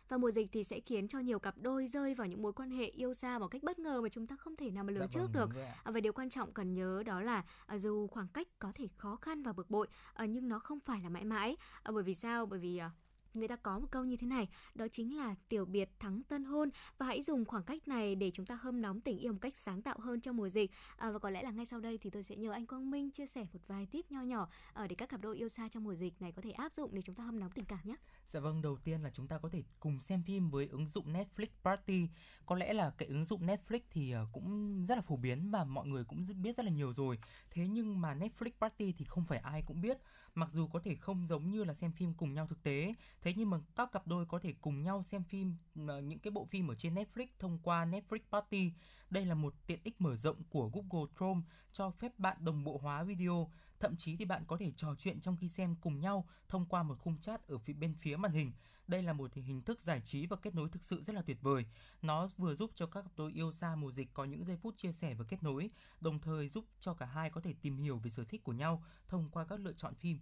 Và 0.09 0.17
mùa 0.17 0.31
dịch 0.31 0.49
thì 0.53 0.65
sẽ 0.65 0.81
khiến 0.81 1.09
cho 1.09 1.19
nhiều 1.19 1.39
cặp 1.39 1.55
đôi 1.59 1.87
rơi 1.87 2.15
vào 2.15 2.27
những 2.27 2.43
mối 2.43 2.53
quan 2.53 2.71
hệ 2.71 2.85
yêu 2.85 3.15
xa 3.15 3.39
một 3.39 3.49
cách 3.49 3.63
bất 3.63 3.79
ngờ 3.79 4.01
mà 4.01 4.09
chúng 4.09 4.27
ta 4.27 4.37
không 4.37 4.57
thể 4.57 4.71
nào 4.71 4.85
mà 4.85 4.93
lường 4.93 5.01
Dạ 5.01 5.07
trước 5.11 5.29
vâng, 5.35 5.51
được. 5.55 5.61
À, 5.85 5.91
Và 5.91 6.01
điều 6.01 6.13
quan 6.13 6.31
trọng 6.31 6.53
cần 6.53 6.75
nhớ 6.75 7.03
đó 7.07 7.21
là 7.21 7.45
à, 7.67 7.79
dù 7.79 8.07
khoảng 8.07 8.29
cách 8.29 8.49
có 8.59 8.73
thể 8.75 8.89
khó 8.97 9.17
khăn 9.17 9.43
và 9.43 9.53
bực 9.53 9.71
bội 9.71 9.87
à, 10.15 10.27
nhưng 10.27 10.49
nó 10.49 10.59
không 10.59 10.81
phải 10.81 11.01
là 11.03 11.09
mãi 11.09 11.25
mãi. 11.25 11.57
À, 11.83 11.93
Bởi 11.93 12.03
vì 12.03 12.15
sao? 12.15 12.47
Bởi 12.47 12.59
vì 12.59 12.79
à, 12.79 12.91
người 13.35 13.49
ta 13.49 13.57
có 13.57 13.79
một 13.79 13.87
câu 13.91 14.05
như 14.05 14.17
thế 14.17 14.27
này, 14.27 14.49
đó 14.75 14.87
chính 14.93 15.17
là 15.17 15.35
tiểu 15.49 15.65
biệt 15.65 15.91
thắng 15.99 16.23
tân 16.23 16.45
hôn 16.45 16.71
và 16.99 17.07
hãy 17.07 17.23
dùng 17.23 17.45
khoảng 17.45 17.63
cách 17.63 17.89
này 17.89 18.15
để 18.15 18.31
chúng 18.35 18.47
ta 18.47 18.55
hâm 18.55 18.83
nóng 18.83 19.01
tình 19.01 19.19
yêu 19.19 19.33
một 19.33 19.39
cách 19.43 19.57
sáng 19.57 19.83
tạo 19.83 19.99
hơn 19.99 20.21
trong 20.21 20.37
mùa 20.37 20.49
dịch. 20.49 20.71
À, 20.97 21.11
và 21.11 21.19
có 21.19 21.31
lẽ 21.31 21.43
là 21.43 21.51
ngay 21.51 21.67
sau 21.67 21.81
đây 21.81 21.99
thì 21.99 22.11
tôi 22.11 22.23
sẽ 22.23 22.37
nhờ 22.37 22.53
anh 22.53 22.67
Quang 22.67 22.91
Minh 22.91 23.11
chia 23.11 23.27
sẻ 23.27 23.47
một 23.53 23.61
vài 23.67 23.87
tip 23.87 24.13
nho 24.13 24.23
nhỏ 24.23 24.49
ờ, 24.73 24.87
để 24.87 24.95
các 24.97 25.09
cặp 25.09 25.21
đôi 25.21 25.37
yêu 25.37 25.49
xa 25.49 25.69
trong 25.69 25.85
mùa 25.85 25.95
dịch 25.95 26.23
này 26.23 26.33
có 26.33 26.43
thể 26.43 26.51
áp 26.51 26.73
dụng 26.73 26.95
để 26.95 27.03
chúng 27.03 27.15
ta 27.15 27.25
hâm 27.25 27.41
nóng 27.41 27.51
tình 27.51 27.65
cảm 27.65 27.79
nhé. 27.85 27.97
Dạ 28.27 28.41
vâng, 28.41 28.63
đầu 28.63 28.77
tiên 28.85 29.03
là 29.03 29.11
chúng 29.11 29.29
ta 29.29 29.39
có 29.39 29.49
thể 29.49 29.63
cùng 29.81 30.01
xem 30.01 30.23
phim 30.23 30.51
với 30.51 30.67
ứng 30.67 30.89
dụng 30.89 31.13
Netflix 31.13 31.49
Party. 31.63 32.09
Có 32.47 32.57
lẽ 32.57 32.73
là 32.73 32.91
cái 32.99 33.09
ứng 33.09 33.25
dụng 33.25 33.47
Netflix 33.47 33.81
thì 33.91 34.11
ờ, 34.11 34.27
cũng 34.33 34.85
rất 34.89 34.95
là 34.95 35.03
phổ 35.03 35.17
biến 35.17 35.51
và 35.51 35.65
mọi 35.65 35.87
người 35.87 36.05
cũng 36.05 36.27
biết 36.43 36.57
rất 36.57 36.65
là 36.65 36.71
nhiều 36.71 36.93
rồi. 36.93 37.19
Thế 37.51 37.67
nhưng 37.69 38.01
mà 38.01 38.15
Netflix 38.15 38.51
Party 38.61 38.93
thì 38.93 39.05
không 39.05 39.25
phải 39.25 39.39
ai 39.39 39.63
cũng 39.67 39.81
biết. 39.81 39.99
Mặc 40.35 40.51
dù 40.53 40.67
có 40.67 40.81
thể 40.81 40.95
không 40.95 41.27
giống 41.27 41.51
như 41.51 41.65
là 41.65 41.75
xem 41.75 41.93
phim 41.93 42.15
cùng 42.15 42.35
nhau 42.35 42.47
thực 42.47 42.63
tế, 42.63 42.95
thế 43.23 43.35
nhưng 43.37 43.51
mà 43.51 43.59
các 43.77 43.93
cặp 43.93 44.07
đôi 44.07 44.27
có 44.27 44.39
thể 44.39 44.55
cùng 44.61 44.83
nhau 44.83 45.03
xem 45.03 45.25
phim 45.25 45.57
ờ, 45.89 46.01
những 46.01 46.19
cái 46.19 46.31
bộ 46.31 46.45
phim 46.45 46.69
ở 46.69 46.75
trên 46.75 46.95
Netflix 46.95 47.27
thông 47.39 47.59
qua 47.63 47.87
Netflix 47.87 48.19
Party. 48.33 48.73
Đây 49.11 49.27
là 49.27 49.35
một 49.35 49.55
tiện 49.67 49.81
ích 49.85 50.01
mở 50.01 50.17
rộng 50.17 50.43
của 50.49 50.71
Google 50.75 51.13
Chrome 51.17 51.41
cho 51.73 51.91
phép 51.91 52.19
bạn 52.19 52.37
đồng 52.41 52.65
bộ 52.65 52.79
hóa 52.83 53.03
video. 53.03 53.51
Thậm 53.81 53.97
chí 53.97 54.17
thì 54.17 54.25
bạn 54.25 54.45
có 54.47 54.57
thể 54.57 54.73
trò 54.77 54.95
chuyện 54.99 55.21
trong 55.21 55.37
khi 55.37 55.49
xem 55.49 55.77
cùng 55.81 56.01
nhau 56.01 56.27
thông 56.49 56.67
qua 56.67 56.83
một 56.83 56.99
khung 56.99 57.19
chat 57.19 57.47
ở 57.49 57.59
phía 57.59 57.73
bên 57.73 57.95
phía 58.01 58.17
màn 58.17 58.33
hình. 58.33 58.53
Đây 58.89 59.03
là 59.03 59.13
một 59.13 59.35
hình 59.35 59.63
thức 59.63 59.81
giải 59.81 60.01
trí 60.01 60.27
và 60.27 60.37
kết 60.37 60.55
nối 60.55 60.69
thực 60.69 60.85
sự 60.85 61.03
rất 61.03 61.17
là 61.17 61.23
tuyệt 61.23 61.43
vời. 61.43 61.67
Nó 62.03 62.29
vừa 62.37 62.55
giúp 62.55 62.71
cho 62.75 62.87
các 62.87 63.03
cặp 63.03 63.13
đôi 63.17 63.33
yêu 63.33 63.53
xa 63.53 63.75
mùa 63.75 63.93
dịch 63.93 64.15
có 64.15 64.25
những 64.25 64.45
giây 64.45 64.57
phút 64.57 64.77
chia 64.77 64.93
sẻ 64.93 65.15
và 65.15 65.25
kết 65.29 65.43
nối, 65.43 65.71
đồng 66.01 66.21
thời 66.21 66.49
giúp 66.49 66.65
cho 66.81 66.95
cả 66.95 67.07
hai 67.07 67.31
có 67.31 67.41
thể 67.41 67.55
tìm 67.63 67.77
hiểu 67.77 67.99
về 67.99 68.11
sở 68.11 68.25
thích 68.25 68.45
của 68.45 68.53
nhau 68.53 68.85
thông 69.09 69.31
qua 69.31 69.45
các 69.45 69.61
lựa 69.61 69.73
chọn 69.73 69.95
phim. 69.95 70.19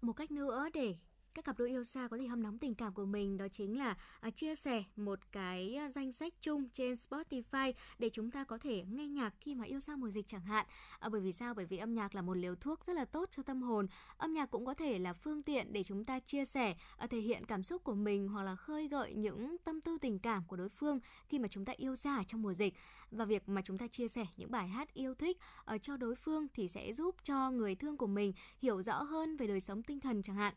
Một 0.00 0.12
cách 0.12 0.30
nữa 0.30 0.68
để 0.74 0.96
các 1.34 1.44
cặp 1.44 1.58
đôi 1.58 1.68
yêu 1.68 1.84
xa 1.84 2.08
có 2.08 2.16
thể 2.16 2.26
hâm 2.26 2.42
nóng 2.42 2.58
tình 2.58 2.74
cảm 2.74 2.94
của 2.94 3.04
mình 3.04 3.36
đó 3.36 3.48
chính 3.48 3.78
là 3.78 3.96
à, 4.20 4.30
chia 4.30 4.54
sẻ 4.54 4.84
một 4.96 5.18
cái 5.32 5.74
à, 5.76 5.90
danh 5.90 6.12
sách 6.12 6.34
chung 6.40 6.68
trên 6.68 6.94
Spotify 6.94 7.72
để 7.98 8.10
chúng 8.12 8.30
ta 8.30 8.44
có 8.44 8.58
thể 8.58 8.84
nghe 8.90 9.06
nhạc 9.06 9.34
khi 9.40 9.54
mà 9.54 9.64
yêu 9.64 9.80
xa 9.80 9.96
mùa 9.96 10.10
dịch 10.10 10.28
chẳng 10.28 10.44
hạn. 10.44 10.66
À, 10.98 11.08
bởi 11.08 11.20
vì 11.20 11.32
sao? 11.32 11.54
Bởi 11.54 11.66
vì 11.66 11.76
âm 11.76 11.94
nhạc 11.94 12.14
là 12.14 12.22
một 12.22 12.36
liều 12.36 12.54
thuốc 12.54 12.86
rất 12.86 12.92
là 12.92 13.04
tốt 13.04 13.28
cho 13.32 13.42
tâm 13.42 13.62
hồn. 13.62 13.86
Âm 14.16 14.32
nhạc 14.32 14.50
cũng 14.50 14.66
có 14.66 14.74
thể 14.74 14.98
là 14.98 15.12
phương 15.12 15.42
tiện 15.42 15.72
để 15.72 15.82
chúng 15.82 16.04
ta 16.04 16.20
chia 16.20 16.44
sẻ, 16.44 16.74
thể 17.10 17.18
hiện 17.18 17.46
cảm 17.46 17.62
xúc 17.62 17.84
của 17.84 17.94
mình 17.94 18.28
hoặc 18.28 18.42
là 18.42 18.56
khơi 18.56 18.88
gợi 18.88 19.14
những 19.14 19.56
tâm 19.64 19.80
tư 19.80 19.98
tình 20.00 20.18
cảm 20.18 20.44
của 20.44 20.56
đối 20.56 20.68
phương 20.68 21.00
khi 21.28 21.38
mà 21.38 21.48
chúng 21.48 21.64
ta 21.64 21.72
yêu 21.76 21.96
xa 21.96 22.24
trong 22.26 22.42
mùa 22.42 22.52
dịch. 22.52 22.74
Và 23.10 23.24
việc 23.24 23.48
mà 23.48 23.62
chúng 23.64 23.78
ta 23.78 23.86
chia 23.86 24.08
sẻ 24.08 24.26
những 24.36 24.50
bài 24.50 24.68
hát 24.68 24.94
yêu 24.94 25.14
thích 25.14 25.38
ờ, 25.64 25.78
cho 25.78 25.96
đối 25.96 26.14
phương 26.14 26.46
thì 26.54 26.68
sẽ 26.68 26.92
giúp 26.92 27.16
cho 27.22 27.50
người 27.50 27.74
thương 27.74 27.96
của 27.96 28.06
mình 28.06 28.32
hiểu 28.58 28.82
rõ 28.82 29.02
hơn 29.02 29.36
về 29.36 29.46
đời 29.46 29.60
sống 29.60 29.82
tinh 29.82 30.00
thần 30.00 30.22
chẳng 30.22 30.36
hạn 30.36 30.54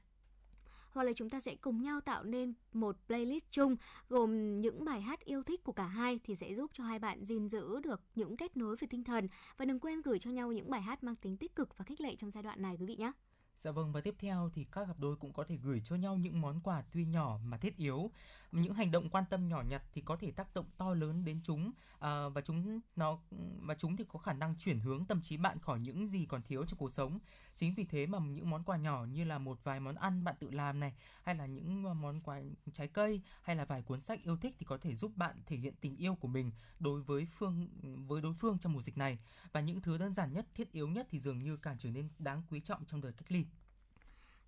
hoặc 0.95 1.03
là 1.03 1.13
chúng 1.13 1.29
ta 1.29 1.39
sẽ 1.39 1.55
cùng 1.55 1.81
nhau 1.81 2.01
tạo 2.01 2.23
nên 2.23 2.53
một 2.73 2.97
playlist 3.07 3.45
chung, 3.51 3.75
gồm 4.09 4.61
những 4.61 4.85
bài 4.85 5.01
hát 5.01 5.25
yêu 5.25 5.43
thích 5.43 5.63
của 5.63 5.71
cả 5.71 5.85
hai 5.87 6.19
thì 6.23 6.35
sẽ 6.35 6.55
giúp 6.55 6.71
cho 6.73 6.83
hai 6.83 6.99
bạn 6.99 7.25
gìn 7.25 7.49
giữ 7.49 7.79
được 7.79 8.01
những 8.15 8.37
kết 8.37 8.57
nối 8.57 8.75
về 8.75 8.87
tinh 8.89 9.03
thần 9.03 9.27
và 9.57 9.65
đừng 9.65 9.79
quên 9.79 10.01
gửi 10.01 10.19
cho 10.19 10.29
nhau 10.31 10.51
những 10.51 10.69
bài 10.69 10.81
hát 10.81 11.03
mang 11.03 11.15
tính 11.15 11.37
tích 11.37 11.55
cực 11.55 11.77
và 11.77 11.85
khích 11.85 12.01
lệ 12.01 12.15
trong 12.15 12.31
giai 12.31 12.43
đoạn 12.43 12.61
này 12.61 12.75
quý 12.79 12.85
vị 12.85 12.95
nhé. 12.95 13.11
Dạ 13.59 13.71
vâng 13.71 13.91
và 13.91 14.01
tiếp 14.01 14.15
theo 14.19 14.49
thì 14.53 14.63
các 14.71 14.85
cặp 14.85 14.99
đôi 14.99 15.15
cũng 15.15 15.33
có 15.33 15.43
thể 15.43 15.55
gửi 15.55 15.81
cho 15.85 15.95
nhau 15.95 16.17
những 16.17 16.41
món 16.41 16.59
quà 16.61 16.83
tuy 16.91 17.05
nhỏ 17.05 17.39
mà 17.43 17.57
thiết 17.57 17.77
yếu. 17.77 18.11
Những 18.51 18.73
hành 18.73 18.91
động 18.91 19.09
quan 19.09 19.23
tâm 19.29 19.47
nhỏ 19.47 19.63
nhặt 19.69 19.83
thì 19.93 20.01
có 20.01 20.15
thể 20.15 20.31
tác 20.31 20.53
động 20.53 20.65
to 20.77 20.93
lớn 20.93 21.25
đến 21.25 21.39
chúng 21.43 21.71
à, 21.99 22.29
và 22.29 22.41
chúng 22.41 22.81
nó 22.95 23.19
và 23.61 23.75
chúng 23.75 23.97
thì 23.97 24.03
có 24.07 24.19
khả 24.19 24.33
năng 24.33 24.55
chuyển 24.55 24.79
hướng 24.79 25.05
tâm 25.05 25.21
trí 25.21 25.37
bạn 25.37 25.59
khỏi 25.59 25.79
những 25.79 26.07
gì 26.07 26.25
còn 26.25 26.41
thiếu 26.41 26.65
trong 26.65 26.77
cuộc 26.77 26.91
sống. 26.91 27.19
Chính 27.55 27.73
vì 27.75 27.85
thế 27.85 28.05
mà 28.05 28.19
những 28.19 28.49
món 28.49 28.63
quà 28.63 28.77
nhỏ 28.77 29.05
như 29.05 29.23
là 29.23 29.37
một 29.37 29.63
vài 29.63 29.79
món 29.79 29.95
ăn 29.95 30.23
bạn 30.23 30.35
tự 30.39 30.49
làm 30.51 30.79
này 30.79 30.93
hay 31.23 31.35
là 31.35 31.45
những 31.45 31.85
à, 31.85 31.93
món 31.93 32.21
quà 32.21 32.41
trái 32.73 32.87
cây 32.87 33.21
hay 33.41 33.55
là 33.55 33.65
vài 33.65 33.81
cuốn 33.81 34.01
sách 34.01 34.23
yêu 34.23 34.37
thích 34.37 34.55
thì 34.59 34.65
có 34.65 34.77
thể 34.77 34.95
giúp 34.95 35.11
bạn 35.15 35.35
thể 35.45 35.57
hiện 35.57 35.73
tình 35.81 35.97
yêu 35.97 36.15
của 36.15 36.27
mình 36.27 36.51
đối 36.79 37.01
với 37.01 37.27
phương 37.37 37.67
với 38.07 38.21
đối 38.21 38.33
phương 38.33 38.57
trong 38.59 38.73
mùa 38.73 38.81
dịch 38.81 38.97
này 38.97 39.19
và 39.51 39.61
những 39.61 39.81
thứ 39.81 39.97
đơn 39.97 40.13
giản 40.13 40.33
nhất 40.33 40.45
thiết 40.53 40.71
yếu 40.71 40.87
nhất 40.87 41.07
thì 41.09 41.19
dường 41.19 41.43
như 41.43 41.57
càng 41.57 41.77
trở 41.79 41.91
nên 41.91 42.09
đáng 42.19 42.43
quý 42.49 42.59
trọng 42.59 42.85
trong 42.85 43.01
đời 43.01 43.13
cách 43.13 43.31
ly. 43.31 43.45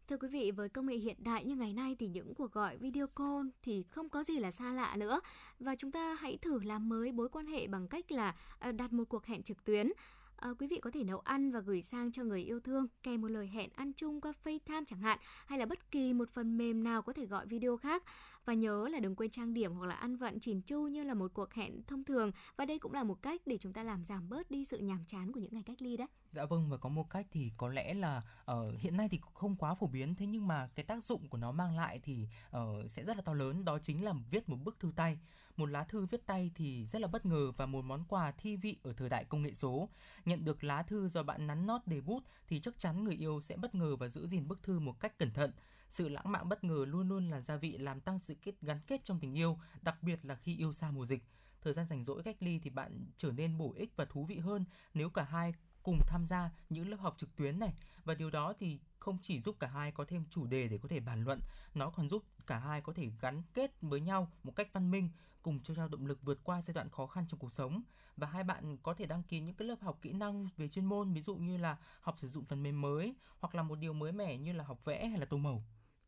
Thưa 0.10 0.18
quý 0.18 0.28
vị, 0.28 0.51
với 0.51 0.70
công 0.70 0.86
nghệ 0.86 0.95
hiện 0.95 1.18
đại 1.20 1.45
như 1.45 1.55
ngày 1.55 1.74
nay 1.74 1.95
thì 1.99 2.08
những 2.08 2.34
cuộc 2.34 2.51
gọi 2.51 2.78
video 2.78 3.08
call 3.08 3.47
thì 3.64 3.84
không 3.84 4.10
có 4.10 4.24
gì 4.24 4.39
là 4.39 4.51
xa 4.51 4.74
lạ 4.74 4.95
nữa. 4.95 5.20
Và 5.60 5.76
chúng 5.76 5.91
ta 5.91 6.14
hãy 6.14 6.38
thử 6.38 6.60
làm 6.64 6.89
mới 6.89 7.12
mối 7.12 7.30
quan 7.30 7.47
hệ 7.47 7.68
bằng 7.68 7.88
cách 7.88 8.12
là 8.12 8.36
ờ, 8.60 8.72
đặt 8.72 8.93
một 8.93 9.03
cuộc 9.10 9.26
hẹn 9.26 9.43
trực 9.43 9.64
tuyến. 9.64 9.91
À, 10.38 10.50
quý 10.60 10.68
vị 10.68 10.80
có 10.82 10.92
thể 10.92 11.04
nấu 11.04 11.20
ăn 11.20 11.52
và 11.52 11.60
gửi 11.60 11.82
sang 11.82 12.12
cho 12.12 12.24
người 12.24 12.42
yêu 12.42 12.60
thương 12.60 12.88
kèm 13.04 13.22
một 13.22 13.28
lời 13.28 13.48
hẹn 13.48 13.70
ăn 13.76 13.94
chung 13.94 14.22
qua 14.22 14.34
FaceTime 14.44 14.84
chẳng 14.88 15.02
hạn 15.02 15.20
hay 15.46 15.60
là 15.60 15.66
bất 15.66 15.92
kỳ 15.92 16.14
một 16.14 16.30
phần 16.30 16.58
mềm 16.58 16.84
nào 16.84 17.02
có 17.02 17.14
thể 17.14 17.26
gọi 17.26 17.46
video 17.46 17.78
khác. 17.78 18.04
Và 18.46 18.54
nhớ 18.54 18.88
là 18.92 19.00
đừng 19.00 19.16
quên 19.16 19.30
trang 19.30 19.54
điểm 19.54 19.74
hoặc 19.74 19.86
là 19.86 19.96
ăn 19.96 20.18
vận 20.18 20.40
chỉn 20.40 20.62
chu 20.62 20.88
như 20.88 21.04
là 21.04 21.14
một 21.14 21.34
cuộc 21.34 21.54
hẹn 21.54 21.84
thông 21.88 22.04
thường. 22.04 22.32
Và 22.58 22.66
đây 22.66 22.80
cũng 22.80 22.94
là 22.94 23.04
một 23.04 23.22
cách 23.22 23.42
để 23.46 23.58
chúng 23.58 23.74
ta 23.74 23.84
làm 23.84 24.04
giảm 24.06 24.30
bớt 24.30 24.52
đi 24.52 24.66
sự 24.66 24.78
nhàm 24.78 25.06
chán 25.06 25.32
của 25.32 25.40
những 25.40 25.54
ngày 25.54 25.64
cách 25.66 25.82
ly 25.82 25.98
đấy. 25.98 26.08
Dạ 26.32 26.46
vâng 26.46 26.70
và 26.70 26.78
có 26.78 26.90
một 26.90 27.10
cách 27.10 27.28
thì 27.32 27.52
có 27.58 27.70
lẽ 27.70 27.94
là 27.94 28.22
uh, 28.52 28.58
hiện 28.80 28.98
nay 28.98 29.10
thì 29.12 29.20
không 29.34 29.56
quá 29.56 29.76
phổ 29.76 29.88
biến 29.88 30.16
thế 30.16 30.26
nhưng 30.26 30.48
mà 30.48 30.70
cái 30.76 30.86
tác 30.86 31.04
dụng 31.04 31.30
của 31.30 31.38
nó 31.38 31.52
mang 31.52 31.78
lại 31.78 32.00
thì 32.04 32.28
uh, 32.58 32.92
sẽ 32.92 33.04
rất 33.04 33.18
là 33.18 33.22
to 33.22 33.34
lớn 33.34 33.66
đó 33.66 33.80
chính 33.80 34.04
là 34.04 34.14
viết 34.32 34.50
một 34.50 34.58
bức 34.64 34.80
thư 34.80 34.92
tay 34.96 35.20
một 35.58 35.66
lá 35.66 35.84
thư 35.84 36.05
viết 36.05 36.26
tay 36.26 36.51
thì 36.55 36.86
rất 36.86 37.01
là 37.01 37.08
bất 37.08 37.26
ngờ 37.26 37.51
và 37.58 37.66
một 37.66 37.86
món 37.86 38.03
quà 38.03 38.32
thi 38.32 38.55
vị 38.55 38.78
ở 38.84 38.93
thời 38.93 39.10
đại 39.10 39.26
công 39.26 39.41
nghệ 39.41 39.53
số. 39.53 39.89
Nhận 40.26 40.45
được 40.45 40.64
lá 40.64 40.84
thư 40.84 41.08
do 41.08 41.24
bạn 41.24 41.47
nắn 41.47 41.66
nót 41.66 41.82
đề 41.88 42.01
bút 42.01 42.24
thì 42.47 42.60
chắc 42.60 42.80
chắn 42.80 43.03
người 43.03 43.16
yêu 43.16 43.41
sẽ 43.41 43.58
bất 43.58 43.76
ngờ 43.76 43.95
và 43.95 44.08
giữ 44.08 44.28
gìn 44.28 44.47
bức 44.47 44.64
thư 44.64 44.80
một 44.80 44.99
cách 44.99 45.18
cẩn 45.18 45.34
thận. 45.34 45.51
Sự 45.89 46.10
lãng 46.10 46.32
mạn 46.32 46.49
bất 46.49 46.64
ngờ 46.64 46.86
luôn 46.88 47.10
luôn 47.10 47.30
là 47.30 47.41
gia 47.41 47.55
vị 47.55 47.78
làm 47.78 48.01
tăng 48.01 48.20
sự 48.20 48.36
kết 48.41 48.62
gắn 48.62 48.80
kết 48.88 49.03
trong 49.03 49.20
tình 49.20 49.38
yêu, 49.38 49.58
đặc 49.82 50.03
biệt 50.03 50.26
là 50.26 50.36
khi 50.36 50.58
yêu 50.58 50.74
xa 50.74 50.91
mùa 50.91 51.05
dịch. 51.05 51.24
Thời 51.62 51.74
gian 51.74 51.88
rảnh 51.89 52.03
rỗi 52.03 52.24
cách 52.24 52.38
ly 52.39 52.60
thì 52.60 52.70
bạn 52.70 53.05
trở 53.18 53.32
nên 53.32 53.58
bổ 53.58 53.74
ích 53.78 53.95
và 53.95 54.05
thú 54.05 54.26
vị 54.26 54.38
hơn 54.38 54.66
nếu 54.93 55.10
cả 55.10 55.24
hai 55.24 55.53
cùng 55.84 55.99
tham 56.08 56.26
gia 56.26 56.51
những 56.70 56.89
lớp 56.89 56.97
học 56.99 57.16
trực 57.18 57.36
tuyến 57.36 57.60
này 57.60 57.74
và 58.05 58.16
điều 58.16 58.30
đó 58.30 58.53
thì 58.60 58.80
không 58.99 59.18
chỉ 59.22 59.39
giúp 59.39 59.55
cả 59.60 59.68
hai 59.68 59.91
có 59.91 60.05
thêm 60.05 60.26
chủ 60.30 60.45
đề 60.45 60.68
để 60.68 60.78
có 60.78 60.88
thể 60.88 60.99
bàn 60.99 61.24
luận, 61.24 61.39
nó 61.74 61.89
còn 61.89 62.10
giúp 62.10 62.24
cả 62.47 62.60
hai 62.60 62.82
có 62.82 62.93
thể 62.93 63.10
gắn 63.22 63.41
kết 63.53 63.72
với 63.82 64.01
nhau 64.01 64.32
một 64.43 64.55
cách 64.55 64.74
văn 64.74 64.91
minh, 64.91 65.10
cùng 65.48 65.60
cho 65.64 65.74
nhau 65.74 65.88
động 65.88 66.06
lực 66.06 66.20
vượt 66.24 66.39
qua 66.43 66.62
giai 66.62 66.74
đoạn 66.74 66.89
khó 66.89 67.08
khăn 67.08 67.26
trong 67.28 67.39
cuộc 67.39 67.52
sống 67.52 67.82
và 68.18 68.28
hai 68.28 68.43
bạn 68.43 68.78
có 68.84 68.93
thể 68.93 69.06
đăng 69.06 69.24
ký 69.24 69.39
những 69.39 69.56
cái 69.56 69.68
lớp 69.68 69.82
học 69.82 70.00
kỹ 70.02 70.14
năng 70.14 70.48
về 70.58 70.68
chuyên 70.68 70.86
môn 70.86 71.14
ví 71.14 71.22
dụ 71.22 71.36
như 71.36 71.58
là 71.58 71.78
học 72.02 72.16
sử 72.20 72.28
dụng 72.28 72.45
phần 72.45 72.64
mềm 72.64 72.82
mới 72.82 73.16
hoặc 73.39 73.56
là 73.56 73.64
một 73.64 73.76
điều 73.76 73.93
mới 73.93 74.12
mẻ 74.12 74.38
như 74.38 74.54
là 74.54 74.64
học 74.64 74.86
vẽ 74.86 75.08
hay 75.08 75.20
là 75.20 75.26
tô 75.26 75.38
màu. 75.38 75.64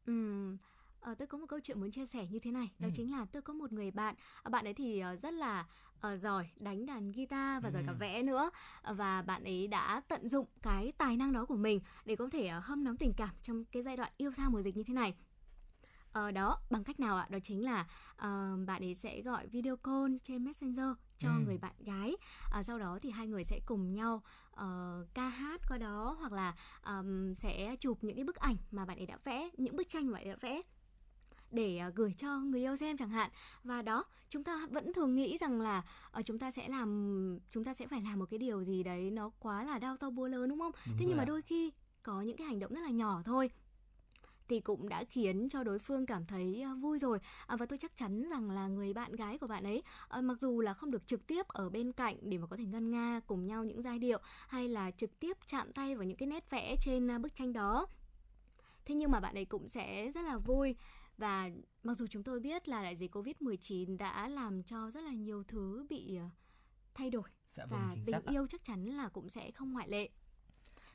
Ừ. 0.06 0.58
À, 1.02 1.16
tôi 1.16 1.28
có 1.28 1.38
một 1.38 1.46
câu 1.50 1.60
chuyện 1.64 1.80
muốn 1.80 1.92
chia 1.92 2.06
sẻ 2.06 2.28
như 2.28 2.40
thế 2.40 2.52
này 2.52 2.72
đó 2.80 2.88
ừ. 2.88 2.92
chính 2.96 3.12
là 3.12 3.26
tôi 3.32 3.42
có 3.42 3.54
một 3.54 3.72
người 3.72 3.92
bạn 3.92 4.16
ờ, 4.44 4.50
bạn 4.50 4.68
ấy 4.68 4.74
thì 4.74 5.00
ờ, 5.00 5.16
rất 5.16 5.34
là 5.34 5.66
uh, 6.14 6.20
giỏi 6.20 6.50
đánh 6.56 6.86
đàn 6.86 7.12
guitar 7.12 7.64
và 7.64 7.70
ừ. 7.70 7.74
giỏi 7.74 7.84
cả 7.88 7.94
vẽ 7.94 8.24
nữa 8.24 8.50
và 8.96 9.22
bạn 9.22 9.44
ấy 9.44 9.68
đã 9.68 10.02
tận 10.08 10.30
dụng 10.30 10.48
cái 10.62 10.92
tài 10.98 11.18
năng 11.18 11.32
đó 11.32 11.46
của 11.46 11.58
mình 11.58 11.80
để 12.06 12.16
có 12.16 12.30
thể 12.30 12.52
uh, 12.58 12.64
hâm 12.64 12.84
nóng 12.84 12.98
tình 12.98 13.14
cảm 13.18 13.36
trong 13.42 13.66
cái 13.66 13.84
giai 13.84 13.98
đoạn 13.98 14.12
yêu 14.18 14.32
xa 14.32 14.50
mùa 14.50 14.62
dịch 14.62 14.78
như 14.78 14.84
thế 14.84 14.94
này 14.94 15.16
uh, 16.28 16.34
đó 16.34 16.60
bằng 16.70 16.84
cách 16.84 17.00
nào 17.00 17.18
ạ? 17.18 17.28
Đó 17.30 17.40
chính 17.44 17.64
là 17.64 17.82
uh, 18.14 18.68
bạn 18.68 18.82
ấy 18.82 18.96
sẽ 18.96 19.22
gọi 19.22 19.48
video 19.48 19.78
call 19.78 20.16
trên 20.24 20.46
messenger 20.46 20.88
cho 21.18 21.30
ừ. 21.30 21.44
người 21.46 21.58
bạn 21.58 21.74
gái. 21.80 22.16
Uh, 22.60 22.66
sau 22.66 22.80
đó 22.80 23.00
thì 23.02 23.10
hai 23.10 23.28
người 23.28 23.44
sẽ 23.44 23.60
cùng 23.66 23.94
nhau 23.94 24.24
uh, 24.54 24.60
ca 25.14 25.30
hát 25.30 25.62
qua 25.70 25.78
đó 25.78 26.18
hoặc 26.20 26.32
là 26.32 26.56
um, 26.86 27.34
sẽ 27.34 27.76
chụp 27.80 27.98
những 28.02 28.16
cái 28.16 28.26
bức 28.26 28.36
ảnh 28.36 28.56
mà 28.72 28.86
bạn 28.86 28.98
ấy 28.98 29.06
đã 29.06 29.18
vẽ 29.24 29.50
những 29.58 29.76
bức 29.76 29.88
tranh 29.88 30.08
mà 30.08 30.14
bạn 30.14 30.24
ấy 30.24 30.30
đã 30.30 30.38
vẽ 30.42 30.62
để 31.52 31.82
uh, 31.88 31.96
gửi 31.96 32.14
cho 32.14 32.40
người 32.40 32.60
yêu 32.60 32.78
xem 32.78 32.98
chẳng 32.98 33.10
hạn. 33.10 33.32
Và 33.64 33.82
đó 33.82 34.06
chúng 34.30 34.44
ta 34.44 34.68
vẫn 34.72 34.94
thường 34.94 35.16
nghĩ 35.16 35.38
rằng 35.38 35.62
là 35.62 35.84
uh, 36.20 36.26
chúng 36.26 36.40
ta 36.40 36.52
sẽ 36.52 36.68
làm 36.68 37.40
chúng 37.52 37.64
ta 37.64 37.74
sẽ 37.74 37.88
phải 37.88 38.02
làm 38.02 38.20
một 38.20 38.26
cái 38.30 38.38
điều 38.38 38.64
gì 38.64 38.84
đấy 38.84 39.12
nó 39.12 39.30
quá 39.40 39.64
là 39.64 39.80
đau 39.80 39.98
to 39.98 40.10
búa 40.10 40.28
lớn 40.28 40.50
đúng 40.50 40.60
không? 40.60 40.72
Đúng 40.88 40.98
thế 41.00 41.06
nhưng 41.08 41.18
mà 41.18 41.26
đôi 41.26 41.42
khi 41.42 41.72
có 42.04 42.22
những 42.22 42.38
cái 42.38 42.48
hành 42.48 42.60
động 42.60 42.74
rất 42.74 42.82
là 42.82 42.90
nhỏ 42.90 43.22
thôi 43.26 43.50
thì 44.50 44.60
cũng 44.60 44.90
đã 44.90 45.04
khiến 45.04 45.50
cho 45.50 45.64
đối 45.64 45.80
phương 45.80 46.06
cảm 46.06 46.26
thấy 46.26 46.62
à, 46.62 46.74
vui 46.74 47.00
rồi. 47.00 47.20
À, 47.48 47.56
và 47.56 47.66
tôi 47.66 47.78
chắc 47.78 47.98
chắn 47.98 48.30
rằng 48.30 48.52
là 48.52 48.68
người 48.68 48.94
bạn 48.94 49.16
gái 49.16 49.38
của 49.38 49.48
bạn 49.48 49.64
ấy 49.64 49.84
à, 50.08 50.22
mặc 50.22 50.38
dù 50.42 50.62
là 50.62 50.74
không 50.74 50.92
được 50.92 51.08
trực 51.08 51.28
tiếp 51.28 51.48
ở 51.48 51.70
bên 51.70 51.92
cạnh 51.92 52.16
để 52.22 52.38
mà 52.38 52.48
có 52.48 52.58
thể 52.58 52.66
ngân 52.66 52.92
nga 52.92 53.22
cùng 53.28 53.46
nhau 53.46 53.64
những 53.64 53.82
giai 53.82 54.00
điệu 54.00 54.20
hay 54.48 54.68
là 54.68 54.92
trực 54.92 55.20
tiếp 55.20 55.38
chạm 55.46 55.72
tay 55.74 55.96
vào 55.96 56.04
những 56.04 56.18
cái 56.18 56.28
nét 56.28 56.50
vẽ 56.50 56.76
trên 56.82 57.22
bức 57.22 57.36
tranh 57.36 57.54
đó 57.54 57.88
thế 58.86 58.96
nhưng 58.96 59.12
mà 59.12 59.20
bạn 59.20 59.36
ấy 59.36 59.46
cũng 59.46 59.68
sẽ 59.68 60.12
rất 60.12 60.22
là 60.22 60.38
vui. 60.38 60.76
Và 61.18 61.50
mặc 61.84 61.98
dù 61.98 62.08
chúng 62.08 62.24
tôi 62.24 62.40
biết 62.40 62.68
là 62.68 62.84
đại 62.84 62.96
dịch 62.96 63.16
Covid-19 63.16 63.98
đã 63.98 64.28
làm 64.28 64.64
cho 64.64 64.92
rất 64.92 65.04
là 65.04 65.14
nhiều 65.14 65.44
thứ 65.44 65.86
bị 65.90 66.20
thay 66.94 67.10
đổi 67.10 67.30
dạ 67.52 67.66
vâng, 67.66 67.80
và 67.90 67.96
tình 68.06 68.34
yêu 68.34 68.48
chắc 68.48 68.64
chắn 68.64 68.86
là 68.86 69.10
cũng 69.10 69.30
sẽ 69.30 69.52
không 69.52 69.74
ngoại 69.74 69.90
lệ 69.90 70.10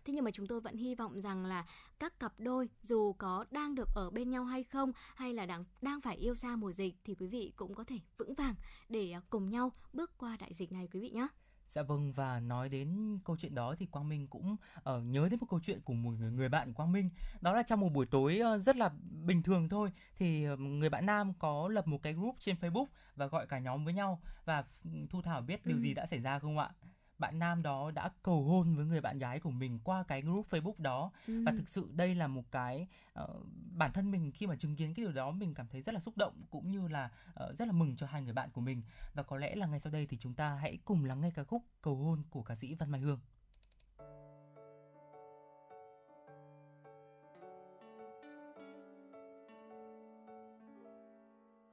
thế 0.04 0.12
nhưng 0.12 0.24
mà 0.24 0.30
chúng 0.30 0.46
tôi 0.46 0.60
vẫn 0.60 0.76
hy 0.76 0.94
vọng 0.94 1.20
rằng 1.20 1.44
là 1.44 1.66
các 1.98 2.20
cặp 2.20 2.32
đôi 2.38 2.68
dù 2.82 3.12
có 3.12 3.44
đang 3.50 3.74
được 3.74 3.88
ở 3.94 4.10
bên 4.10 4.30
nhau 4.30 4.44
hay 4.44 4.64
không 4.64 4.92
hay 5.14 5.34
là 5.34 5.46
đang 5.46 5.64
đang 5.82 6.00
phải 6.00 6.16
yêu 6.16 6.34
xa 6.34 6.56
mùa 6.56 6.72
dịch 6.72 6.94
thì 7.04 7.14
quý 7.14 7.26
vị 7.26 7.52
cũng 7.56 7.74
có 7.74 7.84
thể 7.84 7.98
vững 8.18 8.34
vàng 8.34 8.54
để 8.88 9.10
à, 9.10 9.20
cùng 9.30 9.50
nhau 9.50 9.72
bước 9.92 10.18
qua 10.18 10.36
đại 10.40 10.54
dịch 10.54 10.72
này 10.72 10.88
quý 10.92 11.00
vị 11.00 11.10
nhé. 11.10 11.28
Dạ 11.68 11.82
vâng 11.82 12.12
và 12.12 12.40
nói 12.40 12.68
đến 12.68 13.18
câu 13.24 13.36
chuyện 13.36 13.54
đó 13.54 13.74
thì 13.78 13.86
Quang 13.86 14.08
Minh 14.08 14.26
cũng 14.26 14.56
uh, 14.76 14.84
nhớ 15.04 15.28
đến 15.30 15.40
một 15.40 15.46
câu 15.50 15.60
chuyện 15.60 15.80
của 15.80 15.92
một 15.92 16.10
người, 16.10 16.30
người 16.30 16.48
bạn 16.48 16.74
Quang 16.74 16.92
Minh 16.92 17.10
đó 17.40 17.54
là 17.54 17.62
trong 17.62 17.80
một 17.80 17.88
buổi 17.88 18.06
tối 18.06 18.40
uh, 18.54 18.60
rất 18.60 18.76
là 18.76 18.90
bình 19.26 19.42
thường 19.42 19.68
thôi 19.68 19.90
thì 20.16 20.50
uh, 20.50 20.58
người 20.58 20.90
bạn 20.90 21.06
nam 21.06 21.32
có 21.38 21.68
lập 21.68 21.86
một 21.86 22.02
cái 22.02 22.12
group 22.12 22.36
trên 22.38 22.56
Facebook 22.60 22.86
và 23.16 23.26
gọi 23.26 23.46
cả 23.46 23.58
nhóm 23.58 23.84
với 23.84 23.94
nhau 23.94 24.20
và 24.44 24.64
Thu 25.10 25.22
Thảo 25.22 25.40
biết 25.40 25.66
điều 25.66 25.76
ừ. 25.76 25.82
gì 25.82 25.94
đã 25.94 26.06
xảy 26.06 26.20
ra 26.20 26.38
không 26.38 26.58
ạ? 26.58 26.70
Bạn 27.18 27.38
nam 27.38 27.62
đó 27.62 27.90
đã 27.90 28.10
cầu 28.22 28.42
hôn 28.42 28.76
với 28.76 28.86
người 28.86 29.00
bạn 29.00 29.18
gái 29.18 29.40
của 29.40 29.50
mình 29.50 29.78
qua 29.84 30.04
cái 30.08 30.22
group 30.22 30.50
Facebook 30.50 30.74
đó 30.78 31.10
ừ. 31.26 31.42
và 31.46 31.52
thực 31.52 31.68
sự 31.68 31.88
đây 31.92 32.14
là 32.14 32.26
một 32.26 32.44
cái 32.50 32.86
uh, 33.22 33.46
bản 33.76 33.92
thân 33.92 34.10
mình 34.10 34.32
khi 34.32 34.46
mà 34.46 34.56
chứng 34.56 34.76
kiến 34.76 34.94
cái 34.94 35.04
điều 35.04 35.12
đó 35.12 35.30
mình 35.30 35.54
cảm 35.54 35.66
thấy 35.68 35.82
rất 35.82 35.94
là 35.94 36.00
xúc 36.00 36.16
động 36.16 36.42
cũng 36.50 36.70
như 36.70 36.88
là 36.88 37.10
uh, 37.44 37.58
rất 37.58 37.64
là 37.64 37.72
mừng 37.72 37.96
cho 37.96 38.06
hai 38.06 38.22
người 38.22 38.32
bạn 38.32 38.50
của 38.50 38.60
mình 38.60 38.82
và 39.14 39.22
có 39.22 39.36
lẽ 39.36 39.54
là 39.54 39.66
ngay 39.66 39.80
sau 39.80 39.92
đây 39.92 40.06
thì 40.06 40.16
chúng 40.20 40.34
ta 40.34 40.54
hãy 40.54 40.78
cùng 40.84 41.04
lắng 41.04 41.20
nghe 41.20 41.30
ca 41.30 41.44
khúc 41.44 41.62
cầu 41.82 41.96
hôn 41.96 42.22
của 42.30 42.42
ca 42.42 42.54
sĩ 42.56 42.74
Văn 42.74 42.90
Mai 42.90 43.00
Hương. 43.00 43.20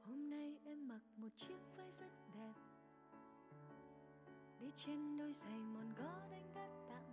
Hôm 0.02 0.30
nay 0.30 0.56
em 0.64 0.88
mặc 0.88 1.00
một 1.16 1.28
chiếc 1.36 1.58
váy 1.76 1.90
rất 1.90 2.21
đi 4.62 4.70
trên 4.86 5.18
đôi 5.18 5.32
giày 5.32 5.58
mòn 5.58 5.94
gót 5.98 6.30
anh 6.30 6.54
đã 6.54 6.66
tặng. 6.88 7.12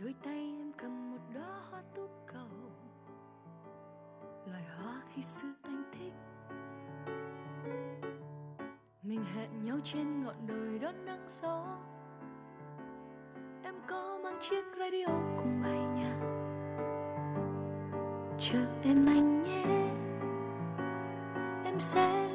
Đôi 0.00 0.14
tay 0.24 0.54
em 0.58 0.72
cầm 0.72 1.10
một 1.10 1.18
đóa 1.34 1.60
hoa 1.70 1.82
tú 1.94 2.08
cầu. 2.26 2.70
Loài 4.46 4.64
hoa 4.76 5.02
khi 5.14 5.22
xưa 5.22 5.52
anh 5.62 5.84
thích. 5.92 6.12
Mình 9.02 9.24
hẹn 9.34 9.62
nhau 9.62 9.78
trên 9.84 10.22
ngọn 10.22 10.46
đồi 10.46 10.78
đón 10.78 11.04
nắng 11.04 11.26
gió. 11.28 11.78
Em 13.62 13.74
có 13.86 14.20
mang 14.24 14.38
chiếc 14.40 14.64
radio 14.78 15.06
cùng 15.36 15.62
bài 15.62 15.78
nhạc. 15.94 16.18
Chờ 18.38 18.66
em 18.82 19.06
anh 19.06 19.42
nhé. 19.42 19.64
Em 21.64 21.78
sẽ 21.78 22.31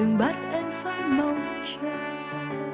đừng 0.00 0.18
bắt 0.18 0.36
em 0.52 0.64
phải 0.82 1.00
mong 1.08 1.64
chờ. 1.64 2.69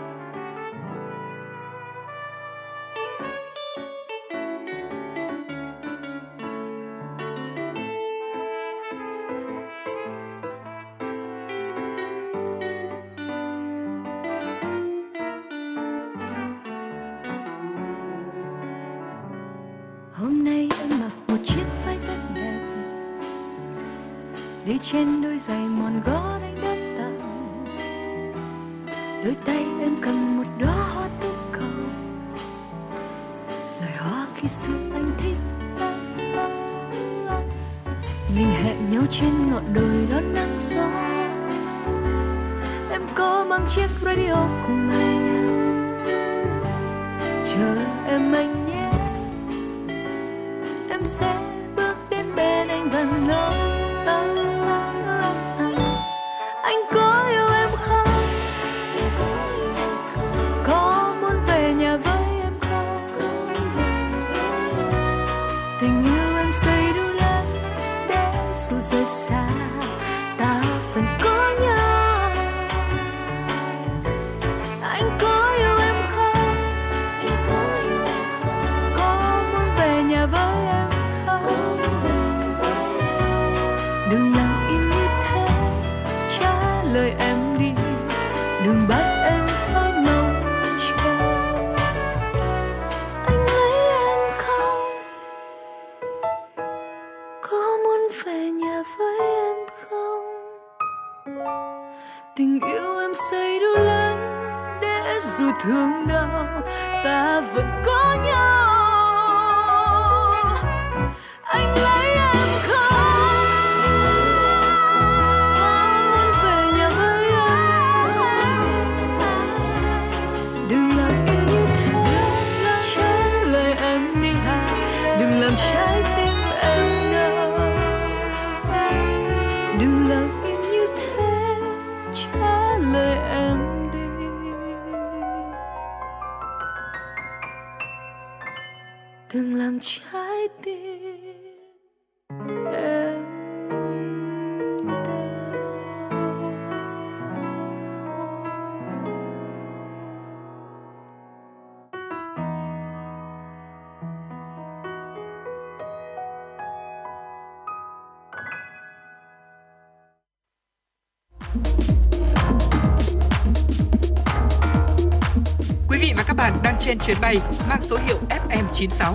Chuyến 167.06 167.16
bay 167.20 167.36
mang 167.68 167.82
số 167.82 167.98
hiệu 168.06 168.18
FM96. 168.28 169.14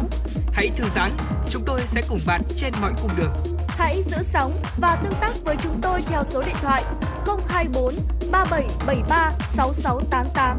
Hãy 0.54 0.70
thư 0.76 0.86
giãn, 0.96 1.10
chúng 1.50 1.64
tôi 1.66 1.82
sẽ 1.86 2.02
cùng 2.10 2.20
bạn 2.28 2.42
trên 2.56 2.74
mọi 2.82 2.94
cung 3.02 3.12
đường. 3.18 3.34
Hãy 3.68 4.04
giữ 4.04 4.18
sóng 4.24 4.56
và 4.78 4.96
tương 5.04 5.14
tác 5.22 5.32
với 5.44 5.56
chúng 5.64 5.82
tôi 5.82 6.02
theo 6.02 6.24
số 6.24 6.42
điện 6.42 6.56
thoại 6.62 6.84
024 7.48 7.94
3773 8.32 9.32
6688. 9.50 10.58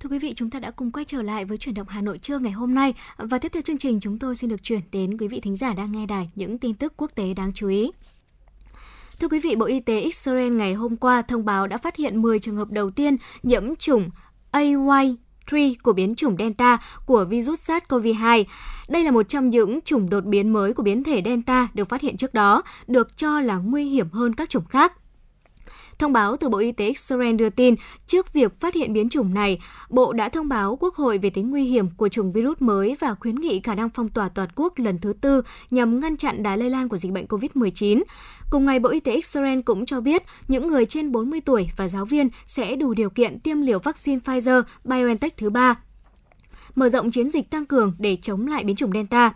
Thưa 0.00 0.08
quý 0.10 0.18
vị, 0.18 0.32
chúng 0.36 0.50
ta 0.50 0.58
đã 0.58 0.70
cùng 0.70 0.92
quay 0.92 1.04
trở 1.04 1.22
lại 1.22 1.44
với 1.44 1.58
chuyển 1.58 1.74
động 1.74 1.86
Hà 1.90 2.00
Nội 2.00 2.18
trưa 2.18 2.38
ngày 2.38 2.52
hôm 2.52 2.74
nay 2.74 2.94
và 3.16 3.38
tiếp 3.38 3.48
theo 3.52 3.62
chương 3.62 3.78
trình 3.78 4.00
chúng 4.00 4.18
tôi 4.18 4.36
xin 4.36 4.50
được 4.50 4.62
chuyển 4.62 4.80
đến 4.92 5.18
quý 5.18 5.28
vị 5.28 5.40
thính 5.40 5.56
giả 5.56 5.74
đang 5.74 5.92
nghe 5.92 6.06
đài 6.06 6.30
những 6.34 6.58
tin 6.58 6.74
tức 6.74 6.92
quốc 6.96 7.10
tế 7.14 7.34
đáng 7.34 7.52
chú 7.54 7.68
ý. 7.68 7.90
Thưa 9.20 9.28
quý 9.28 9.38
vị, 9.38 9.56
Bộ 9.56 9.66
Y 9.66 9.80
tế 9.80 10.00
Israel 10.00 10.52
ngày 10.52 10.74
hôm 10.74 10.96
qua 10.96 11.22
thông 11.22 11.44
báo 11.44 11.66
đã 11.66 11.78
phát 11.78 11.96
hiện 11.96 12.22
10 12.22 12.38
trường 12.38 12.56
hợp 12.56 12.70
đầu 12.70 12.90
tiên 12.90 13.16
nhiễm 13.42 13.76
chủng 13.76 14.10
AY3 14.52 15.74
của 15.82 15.92
biến 15.92 16.14
chủng 16.14 16.36
Delta 16.38 16.78
của 17.06 17.24
virus 17.24 17.70
SARS-CoV-2. 17.70 18.44
Đây 18.88 19.04
là 19.04 19.10
một 19.10 19.28
trong 19.28 19.50
những 19.50 19.80
chủng 19.80 20.10
đột 20.10 20.24
biến 20.24 20.52
mới 20.52 20.72
của 20.72 20.82
biến 20.82 21.04
thể 21.04 21.22
Delta 21.24 21.68
được 21.74 21.88
phát 21.88 22.00
hiện 22.00 22.16
trước 22.16 22.34
đó, 22.34 22.62
được 22.86 23.16
cho 23.16 23.40
là 23.40 23.56
nguy 23.56 23.84
hiểm 23.84 24.10
hơn 24.10 24.34
các 24.34 24.50
chủng 24.50 24.64
khác. 24.64 24.92
Thông 25.98 26.12
báo 26.12 26.36
từ 26.36 26.48
Bộ 26.48 26.58
Y 26.58 26.72
tế 26.72 26.86
Israel 26.86 27.34
đưa 27.34 27.50
tin, 27.50 27.74
trước 28.06 28.32
việc 28.32 28.60
phát 28.60 28.74
hiện 28.74 28.92
biến 28.92 29.08
chủng 29.08 29.34
này, 29.34 29.60
Bộ 29.88 30.12
đã 30.12 30.28
thông 30.28 30.48
báo 30.48 30.76
Quốc 30.80 30.94
hội 30.94 31.18
về 31.18 31.30
tính 31.30 31.50
nguy 31.50 31.64
hiểm 31.64 31.88
của 31.96 32.08
chủng 32.08 32.32
virus 32.32 32.56
mới 32.60 32.96
và 33.00 33.14
khuyến 33.14 33.34
nghị 33.34 33.60
khả 33.60 33.74
năng 33.74 33.90
phong 33.90 34.08
tỏa 34.08 34.28
toàn 34.28 34.48
quốc 34.54 34.78
lần 34.78 34.98
thứ 34.98 35.12
tư 35.12 35.42
nhằm 35.70 36.00
ngăn 36.00 36.16
chặn 36.16 36.42
đà 36.42 36.56
lây 36.56 36.70
lan 36.70 36.88
của 36.88 36.96
dịch 36.96 37.12
bệnh 37.12 37.26
COVID-19. 37.26 38.02
Cùng 38.50 38.66
ngày, 38.66 38.78
Bộ 38.78 38.88
Y 38.88 39.00
tế 39.00 39.12
Israel 39.12 39.60
cũng 39.60 39.86
cho 39.86 40.00
biết 40.00 40.22
những 40.48 40.68
người 40.68 40.86
trên 40.86 41.12
40 41.12 41.40
tuổi 41.40 41.68
và 41.76 41.88
giáo 41.88 42.04
viên 42.04 42.28
sẽ 42.46 42.76
đủ 42.76 42.94
điều 42.94 43.10
kiện 43.10 43.40
tiêm 43.40 43.60
liều 43.60 43.78
vaccine 43.78 44.20
Pfizer-BioNTech 44.24 45.30
thứ 45.36 45.50
ba 45.50 45.76
mở 46.74 46.88
rộng 46.88 47.10
chiến 47.10 47.30
dịch 47.30 47.50
tăng 47.50 47.66
cường 47.66 47.92
để 47.98 48.18
chống 48.22 48.46
lại 48.46 48.64
biến 48.64 48.76
chủng 48.76 48.92
Delta. 48.92 49.32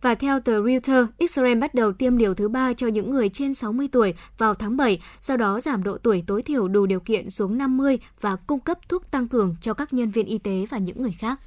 Và 0.00 0.14
theo 0.14 0.40
tờ 0.40 0.62
Reuters, 0.62 1.10
Israel 1.18 1.58
bắt 1.58 1.74
đầu 1.74 1.92
tiêm 1.92 2.16
liều 2.16 2.34
thứ 2.34 2.48
ba 2.48 2.72
cho 2.72 2.86
những 2.86 3.10
người 3.10 3.28
trên 3.28 3.54
60 3.54 3.88
tuổi 3.92 4.14
vào 4.38 4.54
tháng 4.54 4.76
7, 4.76 5.00
sau 5.20 5.36
đó 5.36 5.60
giảm 5.60 5.82
độ 5.82 5.98
tuổi 6.02 6.24
tối 6.26 6.42
thiểu 6.42 6.68
đủ 6.68 6.86
điều 6.86 7.00
kiện 7.00 7.30
xuống 7.30 7.58
50 7.58 7.98
và 8.20 8.36
cung 8.36 8.60
cấp 8.60 8.78
thuốc 8.88 9.10
tăng 9.10 9.28
cường 9.28 9.56
cho 9.60 9.74
các 9.74 9.92
nhân 9.92 10.10
viên 10.10 10.26
y 10.26 10.38
tế 10.38 10.66
và 10.70 10.78
những 10.78 11.02
người 11.02 11.16
khác. 11.18 11.40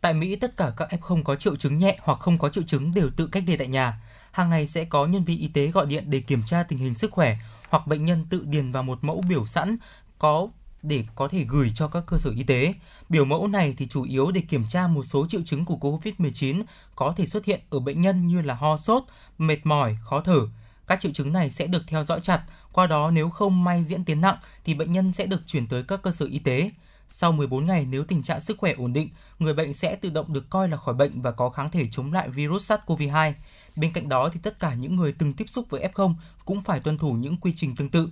Tại 0.00 0.14
Mỹ, 0.14 0.36
tất 0.36 0.56
cả 0.56 0.72
các 0.76 0.88
F0 1.00 1.22
có 1.22 1.36
triệu 1.36 1.56
chứng 1.56 1.78
nhẹ 1.78 1.98
hoặc 2.02 2.18
không 2.20 2.38
có 2.38 2.48
triệu 2.48 2.64
chứng 2.64 2.94
đều 2.94 3.10
tự 3.16 3.26
cách 3.26 3.42
ly 3.46 3.56
tại 3.56 3.68
nhà. 3.68 4.00
Hàng 4.30 4.50
ngày 4.50 4.66
sẽ 4.66 4.84
có 4.84 5.06
nhân 5.06 5.24
viên 5.24 5.38
y 5.38 5.48
tế 5.48 5.66
gọi 5.66 5.86
điện 5.86 6.04
để 6.06 6.20
kiểm 6.20 6.42
tra 6.46 6.62
tình 6.62 6.78
hình 6.78 6.94
sức 6.94 7.10
khỏe 7.10 7.36
hoặc 7.68 7.86
bệnh 7.86 8.04
nhân 8.04 8.26
tự 8.30 8.44
điền 8.46 8.70
vào 8.70 8.82
một 8.82 8.98
mẫu 9.02 9.22
biểu 9.28 9.46
sẵn 9.46 9.76
có 10.18 10.48
để 10.82 11.04
có 11.14 11.28
thể 11.28 11.44
gửi 11.48 11.72
cho 11.74 11.88
các 11.88 12.04
cơ 12.06 12.18
sở 12.18 12.30
y 12.30 12.42
tế. 12.42 12.74
Biểu 13.08 13.24
mẫu 13.24 13.46
này 13.46 13.74
thì 13.76 13.86
chủ 13.86 14.02
yếu 14.02 14.30
để 14.30 14.40
kiểm 14.40 14.64
tra 14.68 14.86
một 14.86 15.02
số 15.02 15.26
triệu 15.28 15.42
chứng 15.42 15.64
của 15.64 15.76
COVID-19 15.80 16.62
có 16.94 17.14
thể 17.16 17.26
xuất 17.26 17.44
hiện 17.44 17.60
ở 17.70 17.80
bệnh 17.80 18.00
nhân 18.00 18.26
như 18.26 18.42
là 18.42 18.54
ho 18.54 18.76
sốt, 18.76 19.02
mệt 19.38 19.66
mỏi, 19.66 19.96
khó 20.04 20.20
thở. 20.20 20.40
Các 20.86 21.00
triệu 21.00 21.12
chứng 21.12 21.32
này 21.32 21.50
sẽ 21.50 21.66
được 21.66 21.82
theo 21.86 22.04
dõi 22.04 22.20
chặt, 22.20 22.42
qua 22.72 22.86
đó 22.86 23.10
nếu 23.10 23.30
không 23.30 23.64
may 23.64 23.84
diễn 23.84 24.04
tiến 24.04 24.20
nặng 24.20 24.36
thì 24.64 24.74
bệnh 24.74 24.92
nhân 24.92 25.12
sẽ 25.12 25.26
được 25.26 25.42
chuyển 25.46 25.66
tới 25.66 25.82
các 25.82 26.02
cơ 26.02 26.10
sở 26.10 26.26
y 26.26 26.38
tế. 26.38 26.70
Sau 27.08 27.32
14 27.32 27.66
ngày 27.66 27.86
nếu 27.90 28.04
tình 28.04 28.22
trạng 28.22 28.40
sức 28.40 28.58
khỏe 28.58 28.72
ổn 28.72 28.92
định, 28.92 29.08
người 29.38 29.54
bệnh 29.54 29.74
sẽ 29.74 29.96
tự 29.96 30.10
động 30.10 30.32
được 30.32 30.50
coi 30.50 30.68
là 30.68 30.76
khỏi 30.76 30.94
bệnh 30.94 31.22
và 31.22 31.32
có 31.32 31.50
kháng 31.50 31.70
thể 31.70 31.88
chống 31.90 32.12
lại 32.12 32.28
virus 32.28 32.72
SARS-CoV-2. 32.72 33.32
Bên 33.76 33.92
cạnh 33.92 34.08
đó 34.08 34.30
thì 34.32 34.40
tất 34.42 34.58
cả 34.58 34.74
những 34.74 34.96
người 34.96 35.14
từng 35.18 35.32
tiếp 35.32 35.44
xúc 35.48 35.66
với 35.70 35.88
F0 35.94 36.14
cũng 36.44 36.60
phải 36.60 36.80
tuân 36.80 36.98
thủ 36.98 37.12
những 37.12 37.36
quy 37.36 37.52
trình 37.56 37.76
tương 37.76 37.88
tự. 37.88 38.08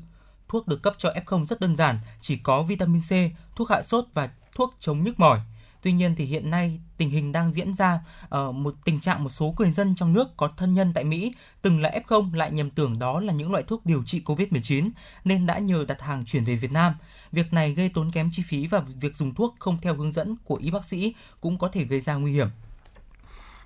Thuốc 0.49 0.68
được 0.68 0.82
cấp 0.82 0.94
cho 0.99 1.12
F0 1.26 1.46
rất 1.46 1.61
đơn 1.61 1.76
giản, 1.76 1.99
chỉ 2.20 2.36
có 2.36 2.62
vitamin 2.62 3.03
C, 3.03 3.12
thuốc 3.57 3.70
hạ 3.70 3.82
sốt 3.82 4.05
và 4.14 4.30
thuốc 4.55 4.74
chống 4.80 5.03
nhức 5.05 5.20
mỏi. 5.20 5.40
Tuy 5.82 5.92
nhiên 5.92 6.14
thì 6.14 6.24
hiện 6.24 6.51
nay 6.51 6.80
tình 6.96 7.11
hình 7.11 7.32
đang 7.32 7.53
diễn 7.53 7.74
ra 7.74 8.01
uh, 8.24 8.55
một 8.55 8.74
tình 8.84 9.01
trạng 9.01 9.24
một 9.24 9.30
số 9.30 9.55
người 9.59 9.70
dân 9.70 9.94
trong 9.94 10.12
nước 10.12 10.36
có 10.36 10.51
thân 10.57 10.74
nhân 10.74 10.92
tại 10.94 11.05
Mỹ 11.05 11.34
từng 11.62 11.80
là 11.80 12.01
F0 12.07 12.34
lại 12.34 12.53
nhầm 12.53 12.70
tưởng 12.70 12.99
đó 12.99 13.20
là 13.20 13.32
những 13.32 13.53
loại 13.53 13.62
thuốc 13.62 13.86
điều 13.86 14.03
trị 14.07 14.22
COVID-19 14.24 14.90
nên 15.24 15.46
đã 15.46 15.59
nhờ 15.59 15.84
đặt 15.88 16.01
hàng 16.01 16.24
chuyển 16.24 16.44
về 16.44 16.57
Việt 16.57 16.72
Nam. 16.72 16.94
Việc 17.32 17.53
này 17.53 17.74
gây 17.74 17.88
tốn 17.94 18.11
kém 18.11 18.28
chi 18.32 18.42
phí 18.46 18.66
và 18.66 18.80
việc 19.01 19.16
dùng 19.16 19.34
thuốc 19.34 19.57
không 19.59 19.78
theo 19.82 19.94
hướng 19.94 20.12
dẫn 20.12 20.36
của 20.44 20.55
y 20.55 20.70
bác 20.70 20.84
sĩ 20.84 21.14
cũng 21.40 21.59
có 21.59 21.68
thể 21.68 21.84
gây 21.84 22.01
ra 22.01 22.14
nguy 22.14 22.32
hiểm. 22.32 22.49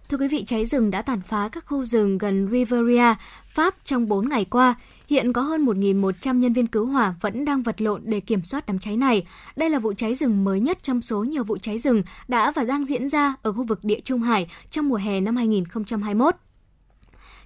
Thưa 0.09 0.19
quý 0.19 0.29
vị, 0.29 0.45
cháy 0.47 0.67
rừng 0.67 0.91
đã 0.91 1.03
tàn 1.03 1.21
phá 1.21 1.49
các 1.49 1.67
khu 1.67 1.85
rừng 1.85 2.19
gần 2.19 2.49
Riviera, 2.51 3.17
Pháp 3.49 3.75
trong 3.85 4.09
4 4.09 4.29
ngày 4.29 4.45
qua. 4.45 4.75
Hiện 5.09 5.33
có 5.33 5.43
hơn 5.43 5.67
1.100 5.67 6.39
nhân 6.39 6.53
viên 6.53 6.67
cứu 6.67 6.87
hỏa 6.87 7.15
vẫn 7.21 7.45
đang 7.45 7.63
vật 7.63 7.81
lộn 7.81 8.03
để 8.05 8.21
kiểm 8.21 8.45
soát 8.45 8.67
đám 8.67 8.79
cháy 8.79 8.97
này. 8.97 9.27
Đây 9.57 9.71
là 9.71 9.79
vụ 9.79 9.93
cháy 9.97 10.15
rừng 10.15 10.45
mới 10.45 10.61
nhất 10.61 10.79
trong 10.83 11.03
số 11.03 11.25
nhiều 11.25 11.45
vụ 11.45 11.59
cháy 11.59 11.79
rừng 11.79 12.03
đã 12.29 12.51
và 12.51 12.65
đang 12.65 12.85
diễn 12.85 13.09
ra 13.09 13.35
ở 13.43 13.53
khu 13.53 13.65
vực 13.65 13.85
Địa 13.85 14.01
Trung 14.01 14.23
Hải 14.23 14.51
trong 14.71 14.89
mùa 14.89 14.97
hè 14.97 15.21
năm 15.21 15.37
2021. 15.37 16.35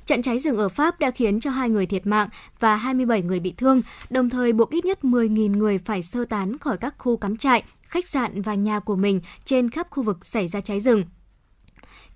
Trận 0.07 0.22
cháy 0.22 0.38
rừng 0.38 0.57
ở 0.57 0.68
Pháp 0.68 1.00
đã 1.00 1.11
khiến 1.11 1.40
cho 1.40 1.50
hai 1.50 1.70
người 1.70 1.86
thiệt 1.86 2.07
mạng 2.07 2.28
và 2.61 2.76
27 2.76 3.22
người 3.22 3.40
bị 3.40 3.54
thương, 3.57 3.82
đồng 4.11 4.30
thời 4.30 4.52
buộc 4.52 4.70
ít 4.70 4.84
nhất 4.84 4.98
10.000 5.02 5.57
người 5.57 5.78
phải 5.78 6.02
sơ 6.02 6.24
tán 6.24 6.59
khỏi 6.59 6.76
các 6.78 6.94
khu 6.98 7.16
cắm 7.16 7.36
trại 7.36 7.62
khách 7.82 8.09
sạn 8.09 8.42
và 8.42 8.54
nhà 8.54 8.80
của 8.80 8.96
mình 8.96 9.20
trên 9.44 9.70
khắp 9.70 9.86
khu 9.90 10.02
vực 10.02 10.26
xảy 10.26 10.48
ra 10.48 10.61
cháy 10.61 10.80
rừng. 10.80 11.04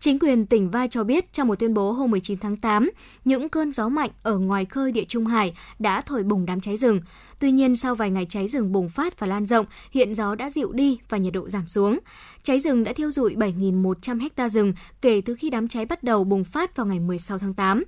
Chính 0.01 0.19
quyền 0.19 0.47
tỉnh 0.47 0.71
Vai 0.71 0.89
cho 0.89 1.05
biết 1.05 1.33
trong 1.33 1.49
một 1.49 1.59
tuyên 1.59 1.75
bố 1.75 1.93
hôm 1.93 2.11
19 2.11 2.39
tháng 2.39 2.57
8, 2.57 2.91
những 3.25 3.49
cơn 3.49 3.73
gió 3.73 3.89
mạnh 3.89 4.11
ở 4.23 4.39
ngoài 4.39 4.65
khơi 4.65 4.93
địa 4.93 5.05
Trung 5.05 5.27
Hải 5.27 5.55
đã 5.79 6.01
thổi 6.01 6.23
bùng 6.23 6.47
đám 6.47 6.61
cháy 6.61 6.77
rừng. 6.77 7.01
Tuy 7.39 7.53
nhiên, 7.53 7.77
sau 7.77 7.95
vài 7.95 8.11
ngày 8.11 8.27
cháy 8.31 8.49
rừng 8.49 8.73
bùng 8.73 8.89
phát 8.89 9.21
và 9.21 9.27
lan 9.27 9.47
rộng, 9.47 9.67
hiện 9.91 10.15
gió 10.15 10.35
đã 10.35 10.51
dịu 10.51 10.73
đi 10.73 10.99
và 11.09 11.19
nhiệt 11.19 11.33
độ 11.33 11.49
giảm 11.49 11.67
xuống. 11.67 11.99
Cháy 12.43 12.61
rừng 12.61 12.85
đã 12.85 12.93
thiêu 12.93 13.13
dụi 13.13 13.35
7.100 13.35 14.29
ha 14.37 14.49
rừng 14.49 14.73
kể 15.03 15.21
từ 15.25 15.35
khi 15.35 15.51
đám 15.51 15.69
cháy 15.69 15.87
bắt 15.87 16.03
đầu 16.03 16.25
bùng 16.25 16.45
phát 16.45 16.77
vào 16.77 16.87
ngày 16.87 17.01
16 17.01 17.39
tháng 17.39 17.55
8 17.55 17.85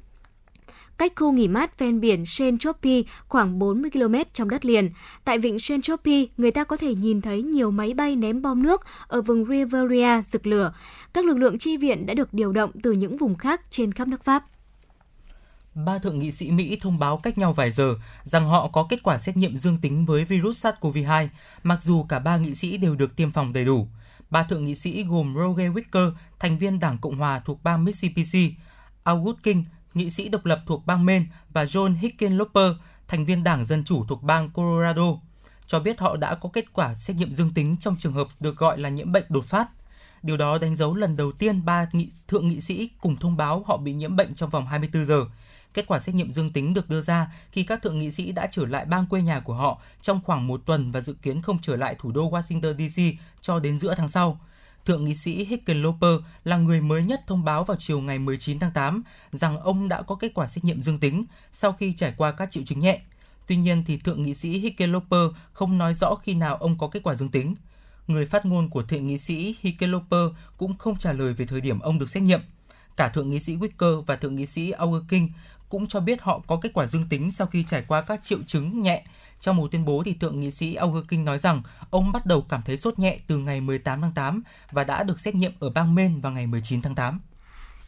cách 1.02 1.12
khu 1.16 1.32
nghỉ 1.32 1.48
mát 1.48 1.78
ven 1.78 2.00
biển 2.00 2.26
Senchopi 2.26 3.04
khoảng 3.28 3.58
40 3.58 3.90
km 3.90 4.14
trong 4.32 4.48
đất 4.48 4.64
liền. 4.64 4.90
Tại 5.24 5.38
vịnh 5.38 5.58
Senchopi, 5.58 6.28
người 6.36 6.50
ta 6.50 6.64
có 6.64 6.76
thể 6.76 6.94
nhìn 6.94 7.20
thấy 7.20 7.42
nhiều 7.42 7.70
máy 7.70 7.94
bay 7.94 8.16
ném 8.16 8.42
bom 8.42 8.62
nước 8.62 8.82
ở 9.06 9.22
vùng 9.22 9.44
Riviera 9.44 10.22
rực 10.32 10.46
lửa. 10.46 10.72
Các 11.14 11.24
lực 11.24 11.36
lượng 11.36 11.58
chi 11.58 11.76
viện 11.76 12.06
đã 12.06 12.14
được 12.14 12.34
điều 12.34 12.52
động 12.52 12.70
từ 12.82 12.92
những 12.92 13.16
vùng 13.16 13.34
khác 13.34 13.60
trên 13.70 13.92
khắp 13.92 14.08
nước 14.08 14.24
Pháp 14.24 14.44
ba 15.74 15.98
thượng 15.98 16.18
nghị 16.18 16.32
sĩ 16.32 16.50
Mỹ 16.50 16.78
thông 16.80 16.98
báo 16.98 17.16
cách 17.16 17.38
nhau 17.38 17.52
vài 17.52 17.72
giờ 17.72 17.94
rằng 18.24 18.48
họ 18.48 18.68
có 18.68 18.86
kết 18.88 19.02
quả 19.02 19.18
xét 19.18 19.36
nghiệm 19.36 19.56
dương 19.56 19.78
tính 19.82 20.06
với 20.06 20.24
virus 20.24 20.66
SARS-CoV-2, 20.66 21.28
mặc 21.62 21.78
dù 21.82 22.02
cả 22.02 22.18
ba 22.18 22.36
nghị 22.36 22.54
sĩ 22.54 22.76
đều 22.76 22.94
được 22.94 23.16
tiêm 23.16 23.30
phòng 23.30 23.52
đầy 23.52 23.64
đủ. 23.64 23.88
Ba 24.30 24.42
thượng 24.42 24.64
nghị 24.64 24.74
sĩ 24.74 25.04
gồm 25.04 25.34
Roger 25.34 25.72
Wicker, 25.72 26.12
thành 26.38 26.58
viên 26.58 26.80
Đảng 26.80 26.98
Cộng 26.98 27.16
hòa 27.18 27.42
thuộc 27.44 27.62
bang 27.62 27.84
Mississippi, 27.84 28.54
August 29.04 29.36
King, 29.42 29.64
nghị 29.94 30.10
sĩ 30.10 30.28
độc 30.28 30.44
lập 30.44 30.62
thuộc 30.66 30.86
bang 30.86 31.06
Maine 31.06 31.26
và 31.50 31.64
John 31.64 31.94
Hickenlooper, 31.98 32.72
thành 33.08 33.24
viên 33.24 33.44
Đảng 33.44 33.64
Dân 33.64 33.84
Chủ 33.84 34.04
thuộc 34.08 34.22
bang 34.22 34.50
Colorado, 34.50 35.18
cho 35.66 35.80
biết 35.80 36.00
họ 36.00 36.16
đã 36.16 36.34
có 36.34 36.48
kết 36.52 36.72
quả 36.72 36.94
xét 36.94 37.16
nghiệm 37.16 37.32
dương 37.32 37.54
tính 37.54 37.76
trong 37.80 37.96
trường 37.98 38.12
hợp 38.12 38.26
được 38.40 38.56
gọi 38.56 38.78
là 38.78 38.88
nhiễm 38.88 39.12
bệnh 39.12 39.24
đột 39.28 39.44
phát. 39.44 39.68
Điều 40.22 40.36
đó 40.36 40.58
đánh 40.58 40.76
dấu 40.76 40.94
lần 40.94 41.16
đầu 41.16 41.32
tiên 41.32 41.64
ba 41.64 41.86
nghị, 41.92 42.10
thượng 42.28 42.48
nghị 42.48 42.60
sĩ 42.60 42.90
cùng 43.00 43.16
thông 43.16 43.36
báo 43.36 43.64
họ 43.66 43.76
bị 43.76 43.92
nhiễm 43.92 44.16
bệnh 44.16 44.34
trong 44.34 44.50
vòng 44.50 44.66
24 44.66 45.04
giờ. 45.04 45.24
Kết 45.74 45.86
quả 45.86 45.98
xét 45.98 46.14
nghiệm 46.14 46.32
dương 46.32 46.50
tính 46.50 46.74
được 46.74 46.88
đưa 46.88 47.00
ra 47.00 47.32
khi 47.52 47.64
các 47.64 47.82
thượng 47.82 47.98
nghị 47.98 48.10
sĩ 48.10 48.32
đã 48.32 48.46
trở 48.46 48.66
lại 48.66 48.84
bang 48.84 49.06
quê 49.06 49.22
nhà 49.22 49.40
của 49.40 49.54
họ 49.54 49.80
trong 50.00 50.20
khoảng 50.24 50.46
một 50.46 50.62
tuần 50.66 50.92
và 50.92 51.00
dự 51.00 51.14
kiến 51.22 51.40
không 51.40 51.58
trở 51.62 51.76
lại 51.76 51.96
thủ 51.98 52.12
đô 52.12 52.30
Washington 52.30 52.88
DC 52.88 53.18
cho 53.40 53.58
đến 53.58 53.78
giữa 53.78 53.94
tháng 53.94 54.08
sau. 54.08 54.40
Thượng 54.84 55.04
nghị 55.04 55.14
sĩ 55.14 55.44
Hickenlooper 55.44 56.14
là 56.44 56.56
người 56.56 56.80
mới 56.80 57.04
nhất 57.04 57.20
thông 57.26 57.44
báo 57.44 57.64
vào 57.64 57.76
chiều 57.80 58.00
ngày 58.00 58.18
19 58.18 58.58
tháng 58.58 58.72
8 58.72 59.02
rằng 59.32 59.60
ông 59.60 59.88
đã 59.88 60.02
có 60.02 60.14
kết 60.14 60.34
quả 60.34 60.48
xét 60.48 60.64
nghiệm 60.64 60.82
dương 60.82 60.98
tính 60.98 61.24
sau 61.52 61.72
khi 61.72 61.92
trải 61.96 62.14
qua 62.16 62.32
các 62.32 62.50
triệu 62.50 62.62
chứng 62.66 62.80
nhẹ. 62.80 63.00
Tuy 63.46 63.56
nhiên 63.56 63.84
thì 63.86 63.96
thượng 63.96 64.22
nghị 64.22 64.34
sĩ 64.34 64.58
Hickenlooper 64.58 65.30
không 65.52 65.78
nói 65.78 65.94
rõ 65.94 66.14
khi 66.14 66.34
nào 66.34 66.56
ông 66.56 66.78
có 66.78 66.88
kết 66.88 67.02
quả 67.02 67.14
dương 67.14 67.28
tính. 67.28 67.54
Người 68.06 68.26
phát 68.26 68.46
ngôn 68.46 68.68
của 68.68 68.82
thượng 68.82 69.06
nghị 69.06 69.18
sĩ 69.18 69.56
Hickenlooper 69.60 70.30
cũng 70.56 70.74
không 70.74 70.98
trả 70.98 71.12
lời 71.12 71.34
về 71.34 71.46
thời 71.46 71.60
điểm 71.60 71.80
ông 71.80 71.98
được 71.98 72.10
xét 72.10 72.22
nghiệm. 72.22 72.40
Cả 72.96 73.08
thượng 73.08 73.30
nghị 73.30 73.40
sĩ 73.40 73.56
Wicker 73.56 74.02
và 74.02 74.16
thượng 74.16 74.36
nghị 74.36 74.46
sĩ 74.46 74.70
Auger 74.70 75.02
King 75.08 75.28
cũng 75.68 75.86
cho 75.86 76.00
biết 76.00 76.22
họ 76.22 76.40
có 76.46 76.56
kết 76.62 76.70
quả 76.74 76.86
dương 76.86 77.06
tính 77.08 77.32
sau 77.32 77.46
khi 77.46 77.64
trải 77.64 77.84
qua 77.88 78.02
các 78.02 78.20
triệu 78.24 78.38
chứng 78.46 78.80
nhẹ 78.80 79.04
trong 79.40 79.56
một 79.56 79.70
tuyên 79.70 79.84
bố 79.84 80.02
thì 80.04 80.14
thượng 80.14 80.40
nghị 80.40 80.50
sĩ 80.50 80.74
Auger 80.74 81.04
King 81.08 81.24
nói 81.24 81.38
rằng 81.38 81.62
ông 81.90 82.12
bắt 82.12 82.26
đầu 82.26 82.46
cảm 82.48 82.62
thấy 82.62 82.76
sốt 82.76 82.98
nhẹ 82.98 83.18
từ 83.26 83.38
ngày 83.38 83.60
18 83.60 84.00
tháng 84.00 84.12
8 84.12 84.42
và 84.70 84.84
đã 84.84 85.02
được 85.02 85.20
xét 85.20 85.34
nghiệm 85.34 85.52
ở 85.60 85.70
bang 85.70 85.94
Maine 85.94 86.14
vào 86.20 86.32
ngày 86.32 86.46
19 86.46 86.82
tháng 86.82 86.94
8. 86.94 87.20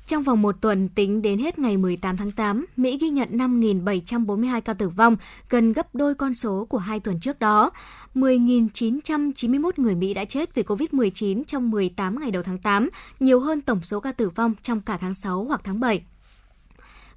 Trong 0.06 0.22
vòng 0.22 0.42
một 0.42 0.56
tuần 0.60 0.88
tính 0.88 1.22
đến 1.22 1.38
hết 1.38 1.58
ngày 1.58 1.76
18 1.76 2.16
tháng 2.16 2.30
8, 2.30 2.66
Mỹ 2.76 2.98
ghi 3.00 3.10
nhận 3.10 3.28
5.742 3.32 4.60
ca 4.60 4.74
tử 4.74 4.88
vong, 4.88 5.16
gần 5.50 5.72
gấp 5.72 5.94
đôi 5.94 6.14
con 6.14 6.34
số 6.34 6.64
của 6.64 6.78
hai 6.78 7.00
tuần 7.00 7.20
trước 7.20 7.38
đó. 7.38 7.70
10.991 8.14 9.70
người 9.76 9.94
Mỹ 9.94 10.14
đã 10.14 10.24
chết 10.24 10.54
vì 10.54 10.62
COVID-19 10.62 11.44
trong 11.44 11.70
18 11.70 12.20
ngày 12.20 12.30
đầu 12.30 12.42
tháng 12.42 12.58
8, 12.58 12.90
nhiều 13.20 13.40
hơn 13.40 13.60
tổng 13.60 13.82
số 13.82 14.00
ca 14.00 14.12
tử 14.12 14.28
vong 14.28 14.54
trong 14.62 14.80
cả 14.80 14.96
tháng 14.96 15.14
6 15.14 15.44
hoặc 15.44 15.60
tháng 15.64 15.80
7. 15.80 16.04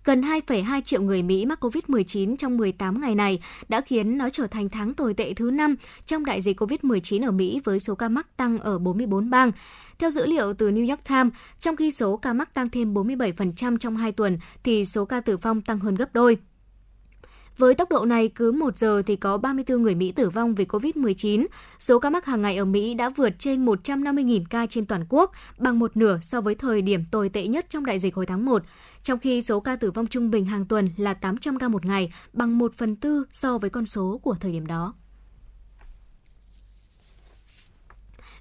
Gần 0.08 0.22
2,2 0.22 0.82
triệu 0.82 1.01
người 1.01 1.24
Mỹ 1.24 1.45
mắc 1.45 1.64
COVID-19 1.64 2.36
trong 2.36 2.58
18 2.58 3.01
ngày 3.01 3.16
này 3.16 3.39
đã 3.70 3.82
khiến 3.82 4.18
nó 4.18 4.30
trở 4.30 4.47
thành 4.47 4.70
tháng 4.70 4.93
tồi 4.93 5.14
tệ 5.14 5.34
thứ 5.34 5.51
5 5.51 5.76
trong 6.05 6.26
đại 6.26 6.41
dịch 6.41 6.62
COVID-19 6.62 7.26
ở 7.26 7.32
Mỹ 7.32 7.62
với 7.64 7.80
số 7.80 7.95
ca 7.95 8.10
mắc 8.10 8.38
tăng 8.38 8.60
ở 8.60 8.80
44 8.80 9.30
bang. 9.30 9.51
Theo 9.99 10.12
dữ 10.12 10.26
liệu 10.26 10.53
từ 10.53 10.72
New 10.72 10.89
York 10.89 11.03
Times, 11.10 11.34
trong 11.60 11.76
khi 11.76 11.91
số 11.91 12.18
ca 12.18 12.34
mắc 12.34 12.53
tăng 12.53 12.70
thêm 12.70 12.93
47% 12.93 13.78
trong 13.78 13.97
2 13.97 14.12
tuần, 14.12 14.39
thì 14.64 14.86
số 14.86 15.05
ca 15.05 15.22
tử 15.22 15.38
vong 15.38 15.62
tăng 15.62 15.80
hơn 15.80 15.95
gấp 15.95 16.14
đôi. 16.14 16.38
Với 17.58 17.74
tốc 17.74 17.89
độ 17.89 18.05
này, 18.05 18.28
cứ 18.28 18.51
1 18.51 18.78
giờ 18.78 19.01
thì 19.05 19.16
có 19.16 19.38
34 19.38 19.82
người 19.82 19.95
Mỹ 19.95 20.12
tử 20.12 20.30
vong 20.30 20.55
vì 20.55 20.66
COVID-19. 20.66 21.45
Số 21.80 21.99
ca 21.99 22.10
mắc 22.10 22.26
hàng 22.26 22.41
ngày 22.41 22.58
ở 22.58 22.66
Mỹ 22.66 22.93
đã 22.93 23.10
vượt 23.10 23.34
trên 23.39 23.66
150.000 23.66 24.43
ca 24.49 24.66
trên 24.66 24.86
toàn 24.86 25.05
quốc, 25.10 25.32
bằng 25.58 25.80
một 25.80 25.97
nửa 25.97 26.20
so 26.22 26.41
với 26.41 26.55
thời 26.55 26.82
điểm 26.82 27.03
tồi 27.12 27.30
tệ 27.30 27.47
nhất 27.47 27.66
trong 27.70 27.86
đại 27.86 27.99
dịch 27.99 28.16
hồi 28.16 28.26
tháng 28.26 28.45
1 28.45 28.64
trong 29.08 29.20
khi 29.20 29.41
số 29.41 29.60
ca 29.60 29.76
tử 29.76 29.91
vong 29.91 30.08
trung 30.08 30.32
bình 30.32 30.45
hàng 30.45 30.66
tuần 30.66 30.89
là 30.97 31.14
800 31.14 31.60
ca 31.60 31.68
một 31.68 31.86
ngày, 31.86 32.12
bằng 32.34 32.58
1 32.58 32.74
phần 32.78 32.95
tư 32.95 33.26
so 33.32 33.58
với 33.58 33.70
con 33.70 33.86
số 33.86 34.20
của 34.24 34.36
thời 34.39 34.51
điểm 34.51 34.68
đó. 34.68 34.93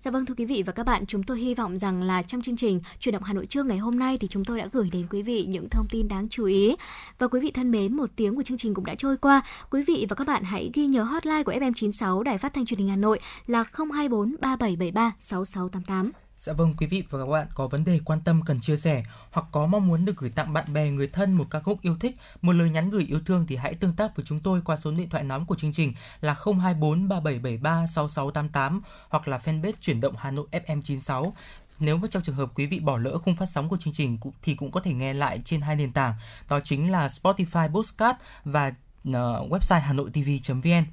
Dạ 0.05 0.11
vâng 0.11 0.27
thưa 0.27 0.35
quý 0.35 0.45
vị 0.45 0.63
và 0.67 0.73
các 0.73 0.87
bạn, 0.87 1.07
chúng 1.07 1.23
tôi 1.23 1.39
hy 1.39 1.55
vọng 1.55 1.79
rằng 1.79 2.03
là 2.03 2.23
trong 2.23 2.43
chương 2.43 2.57
trình 2.57 2.81
chuyển 2.99 3.13
động 3.13 3.23
Hà 3.23 3.33
Nội 3.33 3.47
trưa 3.47 3.63
ngày 3.63 3.79
hôm 3.79 3.99
nay 3.99 4.19
thì 4.19 4.29
chúng 4.29 4.45
tôi 4.45 4.59
đã 4.59 4.69
gửi 4.73 4.91
đến 4.93 5.07
quý 5.11 5.23
vị 5.23 5.47
những 5.49 5.69
thông 5.71 5.87
tin 5.91 6.09
đáng 6.09 6.29
chú 6.29 6.45
ý. 6.45 6.77
Và 7.19 7.29
quý 7.29 7.41
vị 7.41 7.51
thân 7.51 7.71
mến, 7.71 7.97
một 7.97 8.11
tiếng 8.17 8.37
của 8.37 8.43
chương 8.43 8.59
trình 8.59 8.75
cũng 8.75 8.85
đã 8.85 8.95
trôi 8.95 9.17
qua. 9.17 9.43
Quý 9.71 9.83
vị 9.83 10.07
và 10.09 10.17
các 10.17 10.27
bạn 10.27 10.43
hãy 10.43 10.71
ghi 10.75 10.87
nhớ 10.87 11.03
hotline 11.03 11.43
của 11.43 11.53
FM96 11.53 12.23
Đài 12.23 12.39
Phát 12.39 12.55
thanh 12.55 12.67
Truyền 12.67 12.79
hình 12.79 12.89
Hà 12.89 12.97
Nội 12.97 13.21
là 13.47 13.65
024 13.73 14.37
3773 14.41 15.13
6688. 15.21 16.26
Dạ 16.47 16.53
vâng, 16.53 16.75
quý 16.79 16.87
vị 16.87 17.05
và 17.11 17.19
các 17.19 17.27
bạn 17.27 17.47
có 17.55 17.69
vấn 17.69 17.85
đề 17.85 18.01
quan 18.05 18.21
tâm 18.21 18.43
cần 18.47 18.61
chia 18.61 18.77
sẻ 18.77 19.03
hoặc 19.31 19.47
có 19.53 19.67
mong 19.67 19.89
muốn 19.89 20.05
được 20.05 20.17
gửi 20.17 20.31
tặng 20.31 20.53
bạn 20.53 20.73
bè, 20.73 20.91
người 20.91 21.09
thân 21.09 21.33
một 21.33 21.47
ca 21.51 21.61
khúc 21.61 21.83
yêu 21.83 21.97
thích, 22.01 22.17
một 22.43 22.53
lời 22.53 22.71
nhắn 22.71 22.91
gửi 22.91 23.05
yêu 23.09 23.21
thương 23.27 23.47
thì 23.49 23.57
hãy 23.57 23.75
tương 23.75 23.93
tác 23.93 24.17
với 24.17 24.25
chúng 24.25 24.41
tôi 24.41 24.61
qua 24.65 24.77
số 24.77 24.91
điện 24.91 25.09
thoại 25.09 25.25
nóng 25.25 25.47
của 25.47 25.55
chương 25.55 25.73
trình 25.73 25.93
là 26.21 26.35
024 26.35 27.09
3773 27.09 27.87
6688 27.87 28.83
hoặc 29.09 29.29
là 29.29 29.41
fanpage 29.45 29.73
chuyển 29.81 30.01
động 30.01 30.15
Hà 30.19 30.31
Nội 30.31 30.47
FM 30.53 30.83
96. 30.83 31.33
Nếu 31.81 31.97
mà 31.97 32.09
trong 32.11 32.23
trường 32.23 32.37
hợp 32.37 32.51
quý 32.55 32.67
vị 32.67 32.81
bỏ 32.81 32.99
lỡ 32.99 33.19
khung 33.19 33.37
phát 33.37 33.47
sóng 33.47 33.69
của 33.69 33.77
chương 33.77 33.95
trình 33.95 34.19
thì 34.43 34.55
cũng 34.55 34.71
có 34.71 34.81
thể 34.81 34.93
nghe 34.93 35.15
lại 35.15 35.41
trên 35.45 35.61
hai 35.61 35.77
nền 35.77 35.93
tảng, 35.93 36.15
đó 36.49 36.61
chính 36.65 36.91
là 36.93 37.09
Spotify 37.09 37.73
Podcast 37.73 38.17
và 38.45 38.73
ờ, 39.13 39.47
website 39.51 39.81
hanoitv.vn. 39.81 40.85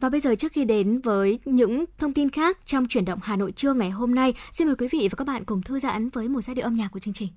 Và 0.00 0.08
bây 0.08 0.20
giờ 0.20 0.34
trước 0.34 0.52
khi 0.52 0.64
đến 0.64 1.00
với 1.00 1.38
những 1.44 1.84
thông 1.98 2.12
tin 2.12 2.30
khác 2.30 2.58
trong 2.64 2.86
chuyển 2.88 3.04
động 3.04 3.18
Hà 3.22 3.36
Nội 3.36 3.52
trưa 3.52 3.74
ngày 3.74 3.90
hôm 3.90 4.14
nay, 4.14 4.34
xin 4.52 4.66
mời 4.66 4.76
quý 4.76 4.88
vị 4.88 5.08
và 5.10 5.16
các 5.16 5.26
bạn 5.26 5.44
cùng 5.44 5.62
thư 5.62 5.78
giãn 5.78 6.08
với 6.08 6.28
một 6.28 6.40
giai 6.40 6.54
điệu 6.54 6.64
âm 6.64 6.74
nhạc 6.74 6.88
của 6.88 6.98
chương 6.98 7.14
trình. 7.14 7.28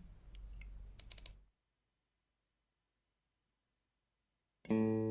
ra 4.70 5.03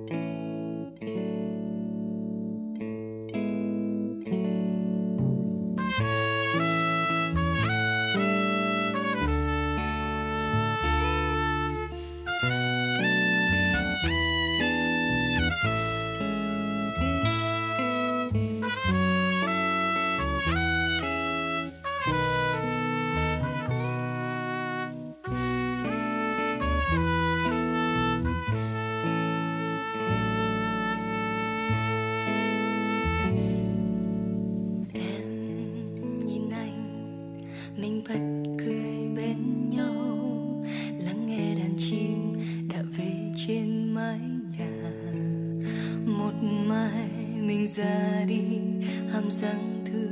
rằng 49.43 49.85
thưa. 49.93 50.12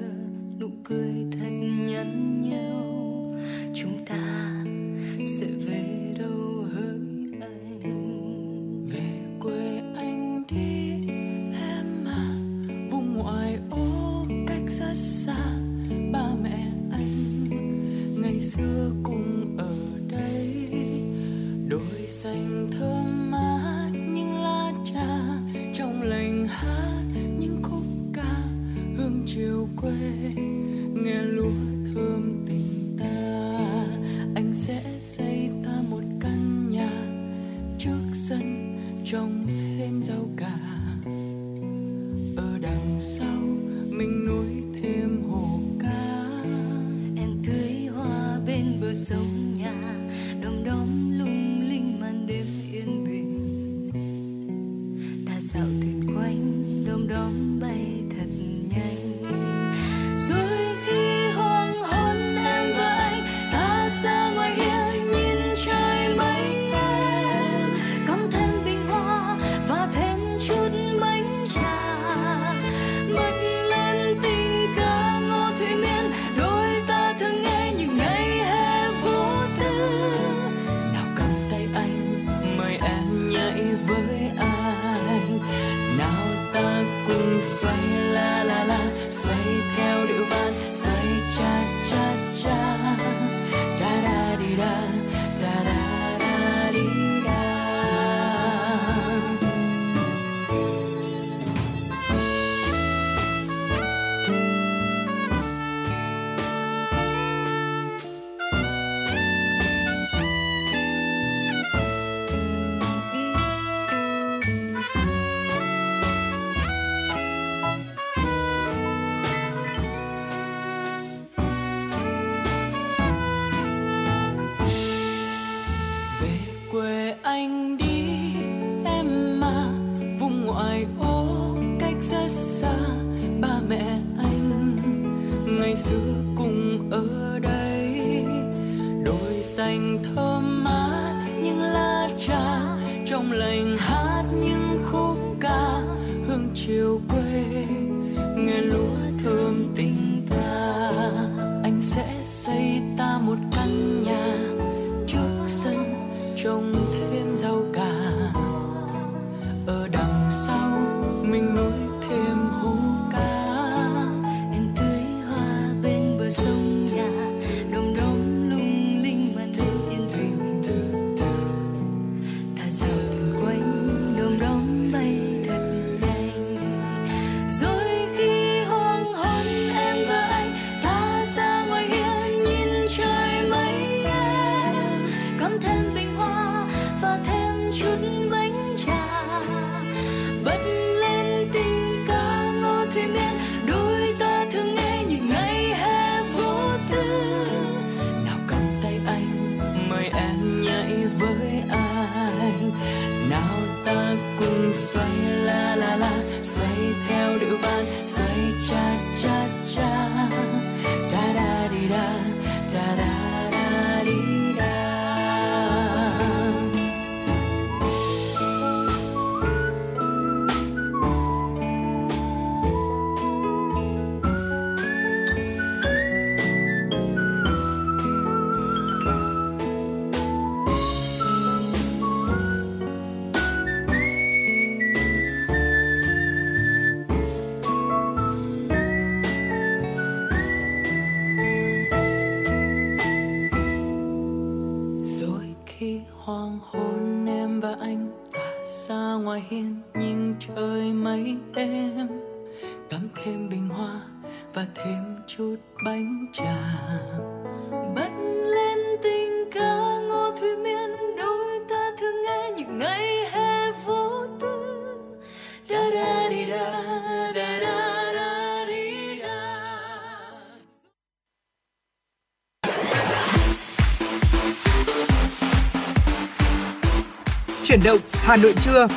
Hà 278.31 278.37
Nội 278.37 278.55
trưa. 278.65 278.89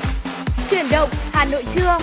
Chuyển 0.70 0.86
động 0.92 1.10
Hà 1.32 1.46
Nội 1.46 1.64
trưa. 1.74 1.98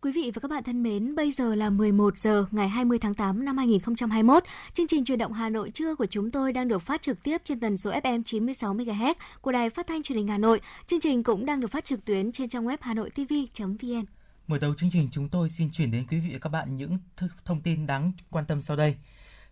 Quý 0.00 0.12
vị 0.12 0.30
và 0.34 0.40
các 0.40 0.50
bạn 0.50 0.62
thân 0.62 0.82
mến, 0.82 1.14
bây 1.14 1.32
giờ 1.32 1.54
là 1.54 1.70
11 1.70 2.18
giờ 2.18 2.44
ngày 2.50 2.68
20 2.68 2.98
tháng 2.98 3.14
8 3.14 3.44
năm 3.44 3.58
2021. 3.58 4.44
Chương 4.74 4.86
trình 4.86 5.04
truyền 5.04 5.18
động 5.18 5.32
Hà 5.32 5.48
Nội 5.48 5.70
trưa 5.70 5.94
của 5.94 6.06
chúng 6.06 6.30
tôi 6.30 6.52
đang 6.52 6.68
được 6.68 6.82
phát 6.82 7.02
trực 7.02 7.22
tiếp 7.22 7.42
trên 7.44 7.60
tần 7.60 7.76
số 7.76 7.90
FM 7.90 8.22
96 8.22 8.74
MHz 8.74 9.14
của 9.40 9.52
Đài 9.52 9.70
Phát 9.70 9.86
thanh 9.86 10.02
Truyền 10.02 10.18
hình 10.18 10.28
Hà 10.28 10.38
Nội. 10.38 10.60
Chương 10.86 11.00
trình 11.00 11.22
cũng 11.22 11.46
đang 11.46 11.60
được 11.60 11.70
phát 11.70 11.84
trực 11.84 12.04
tuyến 12.04 12.32
trên 12.32 12.48
trang 12.48 12.66
web 12.66 12.78
hanoitv.vn. 12.80 14.04
Mở 14.46 14.58
đầu 14.58 14.74
chương 14.74 14.90
trình 14.92 15.08
chúng 15.12 15.28
tôi 15.28 15.48
xin 15.50 15.70
chuyển 15.70 15.90
đến 15.90 16.06
quý 16.10 16.20
vị 16.20 16.30
và 16.32 16.38
các 16.38 16.50
bạn 16.50 16.76
những 16.76 16.98
th- 17.18 17.28
thông 17.44 17.60
tin 17.60 17.86
đáng 17.86 18.12
quan 18.30 18.44
tâm 18.46 18.62
sau 18.62 18.76
đây. 18.76 18.96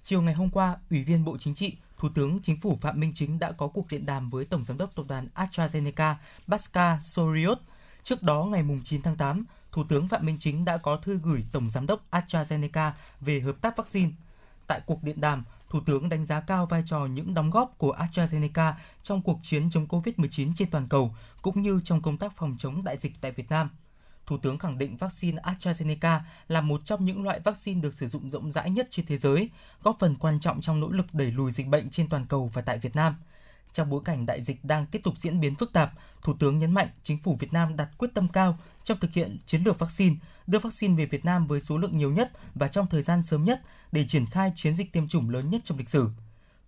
Chiều 0.05 0.23
ngày 0.23 0.35
hôm 0.35 0.51
qua, 0.51 0.77
Ủy 0.91 1.05
viên 1.05 1.25
Bộ 1.25 1.37
Chính 1.39 1.55
trị, 1.55 1.77
Thủ 1.99 2.09
tướng 2.15 2.43
Chính 2.43 2.61
phủ 2.61 2.79
Phạm 2.81 3.01
Minh 3.01 3.13
Chính 3.15 3.39
đã 3.39 3.53
có 3.53 3.69
cuộc 3.69 3.89
điện 3.91 4.07
đàm 4.07 4.31
với 4.31 4.45
Tổng 4.45 4.65
Giám 4.65 4.79
đốc 4.79 4.95
Tập 4.95 5.05
đoàn 5.09 5.29
AstraZeneca 5.35 6.15
Pascal 6.49 6.99
Soriot. 7.01 7.59
Trước 8.03 8.23
đó, 8.23 8.45
ngày 8.45 8.65
9 8.85 9.03
tháng 9.03 9.17
8, 9.17 9.45
Thủ 9.73 9.85
tướng 9.89 10.09
Phạm 10.09 10.27
Minh 10.27 10.37
Chính 10.41 10.65
đã 10.65 10.77
có 10.77 10.97
thư 10.97 11.19
gửi 11.23 11.45
Tổng 11.53 11.71
Giám 11.71 11.87
đốc 11.87 12.05
AstraZeneca 12.11 12.91
về 13.21 13.41
hợp 13.41 13.57
tác 13.61 13.77
vaccine. 13.77 14.11
Tại 14.67 14.81
cuộc 14.87 15.03
điện 15.03 15.21
đàm, 15.21 15.45
Thủ 15.69 15.81
Thủ 15.81 15.81
tướng 15.81 16.09
đánh 16.09 16.27
giá 16.27 16.41
cao 16.41 16.67
vai 16.67 16.83
trò 16.87 17.07
những 17.07 17.35
đóng 17.35 17.51
góp 17.51 17.79
của 17.79 17.97
AstraZeneca 17.99 18.73
trong 19.03 19.23
cuộc 19.23 19.39
chiến 19.43 19.71
chống 19.71 19.87
COVID-19 19.87 20.53
trên 20.57 20.71
toàn 20.71 20.89
cầu, 20.89 21.15
cũng 21.43 21.63
như 21.63 21.81
trong 21.85 22.03
công 22.03 22.19
tác 22.19 22.33
phòng 22.37 22.57
chống 22.59 22.85
đại 22.85 22.97
dịch 22.99 23.13
tại 23.21 23.33
Việt 23.33 23.51
Nam. 23.51 23.71
Thủ 24.27 24.39
tướng 24.39 24.59
khẳng 24.59 24.79
định 24.79 24.97
vaccine 24.97 25.43
AstraZeneca 25.43 26.21
là 26.49 26.61
một 26.61 26.81
trong 26.85 27.05
những 27.05 27.23
loại 27.23 27.41
vaccine 27.41 27.81
được 27.81 27.95
sử 27.95 28.07
dụng 28.07 28.31
rộng 28.31 28.53
rãi 28.53 28.71
nhất 28.71 28.87
trên 28.91 29.07
thế 29.07 29.19
giới, 29.19 29.51
góp 29.83 29.97
phần 30.01 30.17
quan 30.17 30.41
trọng 30.41 30.61
trong 30.61 30.81
nỗ 30.81 30.89
lực 30.89 31.07
đẩy 31.13 31.33
lùi 31.33 31.51
dịch 31.51 31.67
bệnh 31.67 31.91
trên 31.91 32.09
toàn 32.09 32.27
cầu 32.27 32.51
và 32.55 32.63
tại 32.63 32.79
Việt 32.79 32.97
Nam. 32.97 33.17
Trong 33.73 33.91
bối 33.91 34.03
cảnh 34.05 34.27
đại 34.27 34.43
dịch 34.43 34.65
đang 34.65 34.87
tiếp 34.87 35.01
tục 35.05 35.19
diễn 35.19 35.41
biến 35.41 35.55
phức 35.55 35.73
tạp, 35.73 35.93
Thủ 36.23 36.35
tướng 36.39 36.59
nhấn 36.59 36.73
mạnh 36.73 36.89
chính 37.03 37.19
phủ 37.19 37.37
Việt 37.41 37.53
Nam 37.53 37.77
đặt 37.77 37.89
quyết 37.99 38.09
tâm 38.15 38.29
cao 38.29 38.59
trong 38.85 39.01
thực 39.01 39.13
hiện 39.13 39.39
chiến 39.47 39.63
lược 39.63 39.79
vaccine, 39.79 40.17
đưa 40.47 40.59
vaccine 40.59 40.95
về 40.95 41.07
Việt 41.07 41.25
Nam 41.25 41.47
với 41.47 41.61
số 41.61 41.79
lượng 41.79 41.97
nhiều 41.97 42.13
nhất 42.13 42.33
và 42.55 42.69
trong 42.69 42.87
thời 42.87 43.03
gian 43.03 43.23
sớm 43.23 43.45
nhất 43.45 43.63
để 43.93 44.05
triển 44.09 44.27
khai 44.27 44.53
chiến 44.55 44.75
dịch 44.75 44.93
tiêm 44.93 45.09
chủng 45.09 45.31
lớn 45.31 45.51
nhất 45.51 45.61
trong 45.65 45.79
lịch 45.79 45.91
sử. 45.91 46.09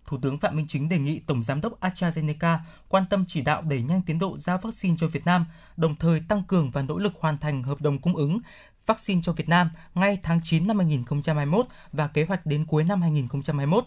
Thủ 0.07 0.17
tướng 0.21 0.37
Phạm 0.37 0.55
Minh 0.55 0.67
Chính 0.67 0.89
đề 0.89 0.99
nghị 0.99 1.19
Tổng 1.19 1.43
Giám 1.43 1.61
đốc 1.61 1.79
AstraZeneca 1.79 2.57
quan 2.89 3.05
tâm 3.09 3.25
chỉ 3.27 3.41
đạo 3.41 3.61
đẩy 3.61 3.81
nhanh 3.81 4.01
tiến 4.01 4.19
độ 4.19 4.37
giao 4.37 4.57
vaccine 4.57 4.95
cho 4.99 5.07
Việt 5.07 5.25
Nam, 5.25 5.45
đồng 5.77 5.95
thời 5.95 6.21
tăng 6.27 6.43
cường 6.43 6.69
và 6.71 6.81
nỗ 6.81 6.97
lực 6.97 7.13
hoàn 7.19 7.37
thành 7.37 7.63
hợp 7.63 7.81
đồng 7.81 7.99
cung 7.99 8.15
ứng 8.15 8.39
vaccine 8.85 9.21
cho 9.23 9.33
Việt 9.33 9.49
Nam 9.49 9.69
ngay 9.95 10.19
tháng 10.23 10.39
9 10.43 10.67
năm 10.67 10.77
2021 10.77 11.65
và 11.91 12.07
kế 12.07 12.25
hoạch 12.25 12.45
đến 12.45 12.65
cuối 12.65 12.83
năm 12.83 13.01
2021. 13.01 13.85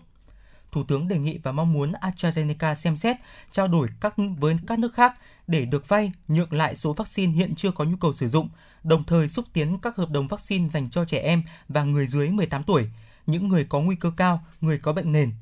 Thủ 0.72 0.84
tướng 0.84 1.08
đề 1.08 1.18
nghị 1.18 1.38
và 1.38 1.52
mong 1.52 1.72
muốn 1.72 1.92
AstraZeneca 1.92 2.74
xem 2.74 2.96
xét 2.96 3.16
trao 3.50 3.68
đổi 3.68 3.88
các 4.00 4.14
với 4.38 4.56
các 4.66 4.78
nước 4.78 4.94
khác 4.94 5.14
để 5.46 5.64
được 5.64 5.88
vay 5.88 6.12
nhượng 6.28 6.52
lại 6.52 6.76
số 6.76 6.92
vaccine 6.92 7.32
hiện 7.32 7.54
chưa 7.54 7.70
có 7.70 7.84
nhu 7.84 7.96
cầu 7.96 8.12
sử 8.12 8.28
dụng, 8.28 8.48
đồng 8.82 9.04
thời 9.04 9.28
xúc 9.28 9.44
tiến 9.52 9.78
các 9.78 9.96
hợp 9.96 10.10
đồng 10.10 10.28
vaccine 10.28 10.68
dành 10.68 10.90
cho 10.90 11.04
trẻ 11.04 11.18
em 11.18 11.42
và 11.68 11.84
người 11.84 12.06
dưới 12.06 12.28
18 12.28 12.64
tuổi, 12.64 12.90
những 13.26 13.48
người 13.48 13.66
có 13.68 13.80
nguy 13.80 13.96
cơ 13.96 14.10
cao, 14.16 14.44
người 14.60 14.78
có 14.78 14.92
bệnh 14.92 15.12
nền. 15.12 15.32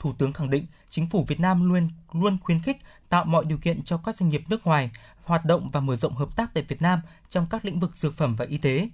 Thủ 0.00 0.12
tướng 0.18 0.32
khẳng 0.32 0.50
định 0.50 0.66
chính 0.88 1.06
phủ 1.06 1.24
Việt 1.28 1.40
Nam 1.40 1.68
luôn 1.68 1.88
luôn 2.12 2.38
khuyến 2.42 2.60
khích 2.60 2.76
tạo 3.08 3.24
mọi 3.24 3.44
điều 3.44 3.58
kiện 3.58 3.82
cho 3.82 3.96
các 3.96 4.14
doanh 4.14 4.30
nghiệp 4.30 4.42
nước 4.48 4.66
ngoài 4.66 4.90
hoạt 5.24 5.44
động 5.44 5.68
và 5.72 5.80
mở 5.80 5.96
rộng 5.96 6.14
hợp 6.14 6.36
tác 6.36 6.54
tại 6.54 6.64
Việt 6.68 6.82
Nam 6.82 7.00
trong 7.30 7.46
các 7.50 7.64
lĩnh 7.64 7.80
vực 7.80 7.96
dược 7.96 8.16
phẩm 8.16 8.36
và 8.36 8.44
y 8.44 8.58
tế. 8.58 8.88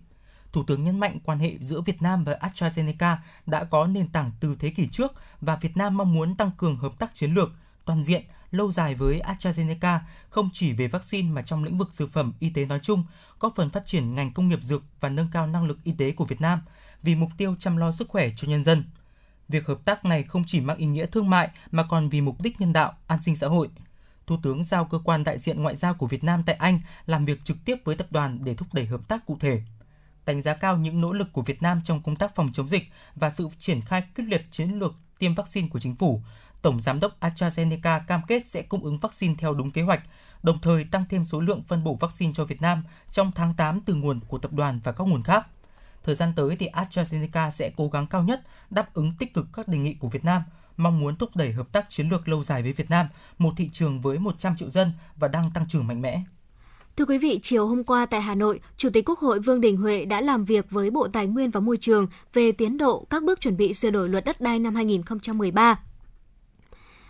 Thủ 0.53 0.65
tướng 0.65 0.85
nhấn 0.85 1.01
mạnh 1.01 1.19
quan 1.25 1.39
hệ 1.39 1.57
giữa 1.61 1.81
Việt 1.81 2.03
Nam 2.03 2.25
và 2.25 2.39
AstraZeneca 2.41 3.17
đã 3.47 3.65
có 3.65 3.87
nền 3.87 4.09
tảng 4.09 4.31
từ 4.41 4.57
thế 4.61 4.71
kỷ 4.71 4.89
trước 4.89 5.13
và 5.41 5.57
Việt 5.57 5.77
Nam 5.77 5.97
mong 5.97 6.15
muốn 6.15 6.37
tăng 6.37 6.51
cường 6.57 6.77
hợp 6.77 6.99
tác 6.99 7.15
chiến 7.15 7.35
lược, 7.35 7.53
toàn 7.85 8.03
diện, 8.03 8.23
lâu 8.51 8.73
dài 8.73 8.95
với 8.95 9.21
AstraZeneca 9.25 9.99
không 10.29 10.51
chỉ 10.53 10.73
về 10.73 10.89
vaccine 10.89 11.31
mà 11.31 11.43
trong 11.43 11.65
lĩnh 11.65 11.79
vực 11.79 11.95
dược 11.95 12.13
phẩm 12.13 12.33
y 12.41 12.51
tế 12.51 12.67
nói 12.67 12.81
chung, 12.83 13.05
góp 13.41 13.53
phần 13.57 13.71
phát 13.71 13.87
triển 13.87 14.15
ngành 14.15 14.33
công 14.33 14.49
nghiệp 14.49 14.63
dược 14.63 14.83
và 15.01 15.09
nâng 15.09 15.29
cao 15.33 15.47
năng 15.47 15.65
lực 15.65 15.79
y 15.85 15.93
tế 15.93 16.13
của 16.13 16.25
Việt 16.25 16.41
Nam 16.41 16.61
vì 17.03 17.15
mục 17.15 17.31
tiêu 17.39 17.55
chăm 17.59 17.77
lo 17.77 17.93
sức 17.93 18.09
khỏe 18.09 18.31
cho 18.37 18.49
nhân 18.49 18.65
dân. 18.65 18.85
Việc 19.49 19.67
hợp 19.67 19.79
tác 19.85 20.05
này 20.05 20.23
không 20.23 20.45
chỉ 20.47 20.61
mang 20.61 20.77
ý 20.77 20.87
nghĩa 20.87 21.07
thương 21.07 21.31
mại 21.31 21.51
mà 21.71 21.87
còn 21.91 22.09
vì 22.09 22.21
mục 22.21 22.41
đích 22.43 22.61
nhân 22.61 22.73
đạo, 22.73 22.93
an 23.07 23.23
sinh 23.23 23.37
xã 23.37 23.47
hội. 23.47 23.69
Thủ 24.27 24.37
tướng 24.43 24.65
giao 24.65 24.85
cơ 24.85 24.99
quan 25.05 25.25
đại 25.25 25.39
diện 25.39 25.63
ngoại 25.63 25.77
giao 25.77 25.95
của 25.95 26.07
Việt 26.07 26.25
Nam 26.25 26.43
tại 26.47 26.55
Anh 26.55 26.81
làm 27.07 27.25
việc 27.25 27.45
trực 27.45 27.57
tiếp 27.65 27.77
với 27.85 27.97
tập 27.97 28.07
đoàn 28.11 28.39
để 28.45 28.55
thúc 28.55 28.69
đẩy 28.75 28.87
hợp 28.87 29.09
tác 29.09 29.27
cụ 29.27 29.37
thể 29.41 29.63
đánh 30.27 30.43
giá 30.43 30.55
cao 30.55 30.77
những 30.77 31.01
nỗ 31.01 31.13
lực 31.13 31.33
của 31.33 31.43
Việt 31.43 31.63
Nam 31.63 31.81
trong 31.85 32.03
công 32.03 32.17
tác 32.17 32.35
phòng 32.35 32.51
chống 32.53 32.69
dịch 32.69 32.83
và 33.15 33.31
sự 33.31 33.49
triển 33.59 33.81
khai 33.81 34.03
quyết 34.17 34.25
liệt 34.25 34.47
chiến 34.51 34.71
lược 34.71 34.95
tiêm 35.19 35.35
vaccine 35.35 35.69
của 35.69 35.79
chính 35.79 35.95
phủ. 35.95 36.23
Tổng 36.63 36.81
giám 36.81 37.01
đốc 37.01 37.21
AstraZeneca 37.21 38.01
cam 38.07 38.21
kết 38.29 38.47
sẽ 38.47 38.63
cung 38.63 38.85
ứng 38.85 38.99
vaccine 38.99 39.35
theo 39.39 39.55
đúng 39.55 39.71
kế 39.71 39.83
hoạch, 39.83 40.03
đồng 40.43 40.59
thời 40.59 40.85
tăng 40.85 41.05
thêm 41.09 41.25
số 41.25 41.41
lượng 41.41 41.63
phân 41.63 41.85
bổ 41.85 41.95
vaccine 42.01 42.33
cho 42.33 42.45
Việt 42.45 42.63
Nam 42.63 42.85
trong 43.11 43.33
tháng 43.35 43.55
8 43.55 43.81
từ 43.81 43.95
nguồn 43.95 44.21
của 44.29 44.39
tập 44.39 44.53
đoàn 44.53 44.81
và 44.85 44.93
các 44.93 45.05
nguồn 45.05 45.23
khác. 45.23 45.47
Thời 46.07 46.15
gian 46.15 46.33
tới 46.37 46.57
thì 46.57 46.69
AstraZeneca 46.69 47.51
sẽ 47.51 47.71
cố 47.77 47.89
gắng 47.89 48.07
cao 48.07 48.23
nhất 48.23 48.41
đáp 48.71 48.95
ứng 48.95 49.13
tích 49.19 49.35
cực 49.35 49.47
các 49.53 49.69
đề 49.69 49.79
nghị 49.79 49.95
của 49.95 50.09
Việt 50.09 50.25
Nam, 50.25 50.43
mong 50.77 51.01
muốn 51.01 51.17
thúc 51.17 51.37
đẩy 51.37 51.53
hợp 51.53 51.73
tác 51.73 51.91
chiến 51.91 52.09
lược 52.09 52.29
lâu 52.29 52.43
dài 52.43 52.63
với 52.63 52.73
Việt 52.73 52.91
Nam, 52.91 53.07
một 53.39 53.53
thị 53.57 53.69
trường 53.73 54.01
với 54.01 54.19
100 54.19 54.57
triệu 54.57 54.71
dân 54.71 54.93
và 55.17 55.29
đang 55.29 55.51
tăng 55.55 55.69
trưởng 55.69 55.87
mạnh 55.87 56.03
mẽ. 56.03 56.23
Thưa 56.97 57.05
quý 57.05 57.19
vị, 57.19 57.39
chiều 57.43 57.67
hôm 57.67 57.85
qua 57.85 58.07
tại 58.07 58.21
Hà 58.21 58.35
Nội, 58.35 58.61
Chủ 58.77 58.91
tịch 58.91 59.09
Quốc 59.09 59.19
hội 59.19 59.41
Vương 59.41 59.61
Đình 59.61 59.77
Huệ 59.77 60.05
đã 60.05 60.21
làm 60.21 60.45
việc 60.45 60.71
với 60.71 60.91
Bộ 60.91 61.09
Tài 61.09 61.27
nguyên 61.27 61.51
và 61.51 61.61
Môi 61.61 61.77
trường 61.77 62.07
về 62.33 62.53
tiến 62.53 62.79
độ 62.79 63.07
các 63.11 63.23
bước 63.23 63.41
chuẩn 63.41 63.57
bị 63.57 63.75
sửa 63.75 63.91
đổi 63.91 64.09
luật 64.09 64.25
đất 64.25 64.41
đai 64.41 64.59
năm 64.59 64.75
2013. 64.75 65.79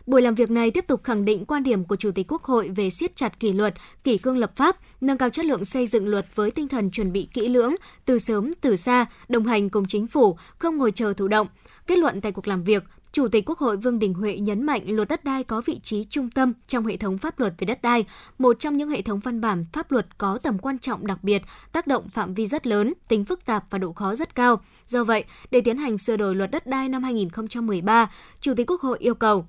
Buổi 0.06 0.22
làm 0.22 0.34
việc 0.34 0.50
này 0.50 0.70
tiếp 0.70 0.86
tục 0.86 1.04
khẳng 1.04 1.24
định 1.24 1.44
quan 1.44 1.62
điểm 1.62 1.84
của 1.84 1.96
Chủ 1.96 2.10
tịch 2.10 2.32
Quốc 2.32 2.44
hội 2.44 2.68
về 2.76 2.90
siết 2.90 3.16
chặt 3.16 3.40
kỷ 3.40 3.52
luật, 3.52 3.74
kỷ 4.04 4.18
cương 4.18 4.36
lập 4.36 4.56
pháp, 4.56 4.76
nâng 5.00 5.18
cao 5.18 5.30
chất 5.30 5.44
lượng 5.44 5.64
xây 5.64 5.86
dựng 5.86 6.08
luật 6.08 6.26
với 6.34 6.50
tinh 6.50 6.68
thần 6.68 6.90
chuẩn 6.90 7.12
bị 7.12 7.28
kỹ 7.32 7.48
lưỡng, 7.48 7.74
từ 8.04 8.18
sớm 8.18 8.52
từ 8.60 8.76
xa, 8.76 9.06
đồng 9.28 9.46
hành 9.46 9.70
cùng 9.70 9.86
chính 9.86 10.06
phủ, 10.06 10.38
không 10.58 10.78
ngồi 10.78 10.92
chờ 10.92 11.12
thụ 11.12 11.28
động. 11.28 11.46
Kết 11.86 11.98
luận 11.98 12.20
tại 12.20 12.32
cuộc 12.32 12.48
làm 12.48 12.64
việc, 12.64 12.84
Chủ 13.12 13.28
tịch 13.28 13.44
Quốc 13.46 13.58
hội 13.58 13.76
Vương 13.76 13.98
Đình 13.98 14.14
Huệ 14.14 14.38
nhấn 14.38 14.62
mạnh 14.62 14.82
luật 14.86 15.08
đất 15.08 15.24
đai 15.24 15.44
có 15.44 15.62
vị 15.66 15.80
trí 15.82 16.04
trung 16.04 16.30
tâm 16.30 16.52
trong 16.66 16.86
hệ 16.86 16.96
thống 16.96 17.18
pháp 17.18 17.38
luật 17.40 17.54
về 17.58 17.64
đất 17.64 17.82
đai, 17.82 18.04
một 18.38 18.56
trong 18.60 18.76
những 18.76 18.90
hệ 18.90 19.02
thống 19.02 19.20
văn 19.20 19.40
bản 19.40 19.64
pháp 19.72 19.92
luật 19.92 20.18
có 20.18 20.38
tầm 20.42 20.58
quan 20.58 20.78
trọng 20.78 21.06
đặc 21.06 21.18
biệt, 21.22 21.42
tác 21.72 21.86
động 21.86 22.08
phạm 22.08 22.34
vi 22.34 22.46
rất 22.46 22.66
lớn, 22.66 22.92
tính 23.08 23.24
phức 23.24 23.46
tạp 23.46 23.64
và 23.70 23.78
độ 23.78 23.92
khó 23.92 24.14
rất 24.14 24.34
cao. 24.34 24.60
Do 24.88 25.04
vậy, 25.04 25.24
để 25.50 25.60
tiến 25.60 25.78
hành 25.78 25.98
sửa 25.98 26.16
đổi 26.16 26.34
luật 26.34 26.50
đất 26.50 26.66
đai 26.66 26.88
năm 26.88 27.02
2013, 27.02 28.10
Chủ 28.40 28.54
tịch 28.54 28.70
Quốc 28.70 28.80
hội 28.80 28.98
yêu 29.00 29.14
cầu 29.14 29.46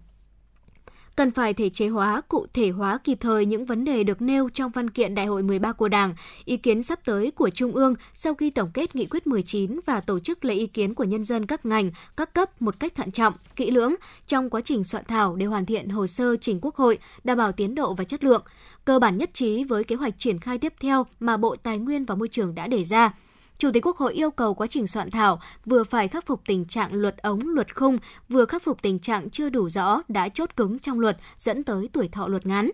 cần 1.18 1.32
phải 1.32 1.54
thể 1.54 1.70
chế 1.70 1.88
hóa, 1.88 2.22
cụ 2.28 2.46
thể 2.54 2.70
hóa 2.70 2.98
kịp 3.04 3.18
thời 3.22 3.46
những 3.46 3.66
vấn 3.66 3.86
đề 3.86 4.04
được 4.04 4.22
nêu 4.22 4.50
trong 4.50 4.72
văn 4.72 4.90
kiện 4.90 5.16
Đại 5.16 5.26
hội 5.26 5.44
13 5.44 5.72
của 5.72 5.88
Đảng, 5.88 6.16
ý 6.46 6.58
kiến 6.58 6.84
sắp 6.84 7.00
tới 7.06 7.32
của 7.32 7.50
Trung 7.50 7.72
ương 7.72 7.96
sau 8.14 8.34
khi 8.34 8.50
tổng 8.50 8.72
kết 8.74 8.96
nghị 8.96 9.06
quyết 9.06 9.28
19 9.28 9.80
và 9.86 10.00
tổ 10.00 10.20
chức 10.20 10.46
lấy 10.46 10.58
ý 10.58 10.68
kiến 10.68 10.94
của 10.94 11.04
nhân 11.04 11.24
dân 11.24 11.46
các 11.46 11.66
ngành, 11.66 11.92
các 12.18 12.34
cấp 12.34 12.62
một 12.62 12.80
cách 12.80 12.96
thận 12.96 13.12
trọng, 13.12 13.34
kỹ 13.56 13.72
lưỡng 13.72 13.96
trong 14.28 14.50
quá 14.50 14.62
trình 14.62 14.84
soạn 14.84 15.04
thảo 15.08 15.36
để 15.36 15.46
hoàn 15.46 15.66
thiện 15.66 15.90
hồ 15.90 16.08
sơ 16.08 16.36
trình 16.42 16.60
Quốc 16.62 16.76
hội, 16.76 16.98
đảm 17.24 17.38
bảo 17.38 17.52
tiến 17.52 17.76
độ 17.76 17.94
và 17.94 18.04
chất 18.04 18.24
lượng, 18.24 18.44
cơ 18.86 19.00
bản 19.00 19.18
nhất 19.18 19.30
trí 19.34 19.64
với 19.64 19.84
kế 19.84 19.96
hoạch 19.96 20.14
triển 20.18 20.40
khai 20.40 20.58
tiếp 20.58 20.74
theo 20.80 21.06
mà 21.20 21.38
Bộ 21.38 21.56
Tài 21.56 21.78
nguyên 21.78 22.06
và 22.06 22.16
Môi 22.16 22.28
trường 22.28 22.56
đã 22.56 22.68
đề 22.68 22.84
ra. 22.84 23.14
Chủ 23.58 23.72
tịch 23.74 23.86
Quốc 23.86 23.98
hội 23.98 24.14
yêu 24.14 24.32
cầu 24.32 24.54
quá 24.54 24.68
trình 24.68 24.88
soạn 24.88 25.12
thảo 25.12 25.40
vừa 25.66 25.84
phải 25.84 26.08
khắc 26.08 26.26
phục 26.26 26.42
tình 26.46 26.66
trạng 26.66 26.94
luật 26.94 27.18
ống, 27.18 27.48
luật 27.48 27.76
khung, 27.76 27.98
vừa 28.30 28.46
khắc 28.46 28.64
phục 28.64 28.82
tình 28.82 29.00
trạng 29.00 29.30
chưa 29.30 29.50
đủ 29.50 29.70
rõ 29.70 30.02
đã 30.08 30.30
chốt 30.30 30.50
cứng 30.58 30.80
trong 30.80 31.00
luật 31.00 31.18
dẫn 31.38 31.64
tới 31.64 31.90
tuổi 31.94 32.08
thọ 32.08 32.28
luật 32.28 32.46
ngắn. 32.46 32.72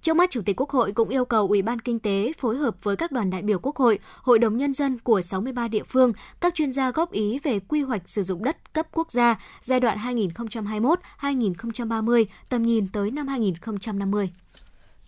Trước 0.00 0.16
mắt 0.16 0.30
Chủ 0.30 0.42
tịch 0.42 0.60
Quốc 0.60 0.70
hội 0.70 0.92
cũng 0.92 1.08
yêu 1.08 1.24
cầu 1.24 1.48
Ủy 1.48 1.62
ban 1.62 1.78
Kinh 1.78 1.98
tế 1.98 2.32
phối 2.38 2.56
hợp 2.56 2.84
với 2.84 2.96
các 2.96 3.12
đoàn 3.12 3.30
đại 3.30 3.42
biểu 3.42 3.58
Quốc 3.58 3.76
hội, 3.76 3.98
Hội 4.22 4.38
đồng 4.38 4.56
Nhân 4.56 4.74
dân 4.74 4.98
của 4.98 5.20
63 5.20 5.68
địa 5.68 5.82
phương, 5.82 6.12
các 6.40 6.54
chuyên 6.54 6.72
gia 6.72 6.90
góp 6.90 7.12
ý 7.12 7.38
về 7.38 7.60
quy 7.60 7.82
hoạch 7.82 8.08
sử 8.08 8.22
dụng 8.22 8.44
đất 8.44 8.72
cấp 8.72 8.86
quốc 8.92 9.12
gia 9.12 9.40
giai 9.60 9.80
đoạn 9.80 9.98
2021-2030, 11.20 12.24
tầm 12.48 12.62
nhìn 12.62 12.88
tới 12.88 13.10
năm 13.10 13.28
2050. 13.28 14.30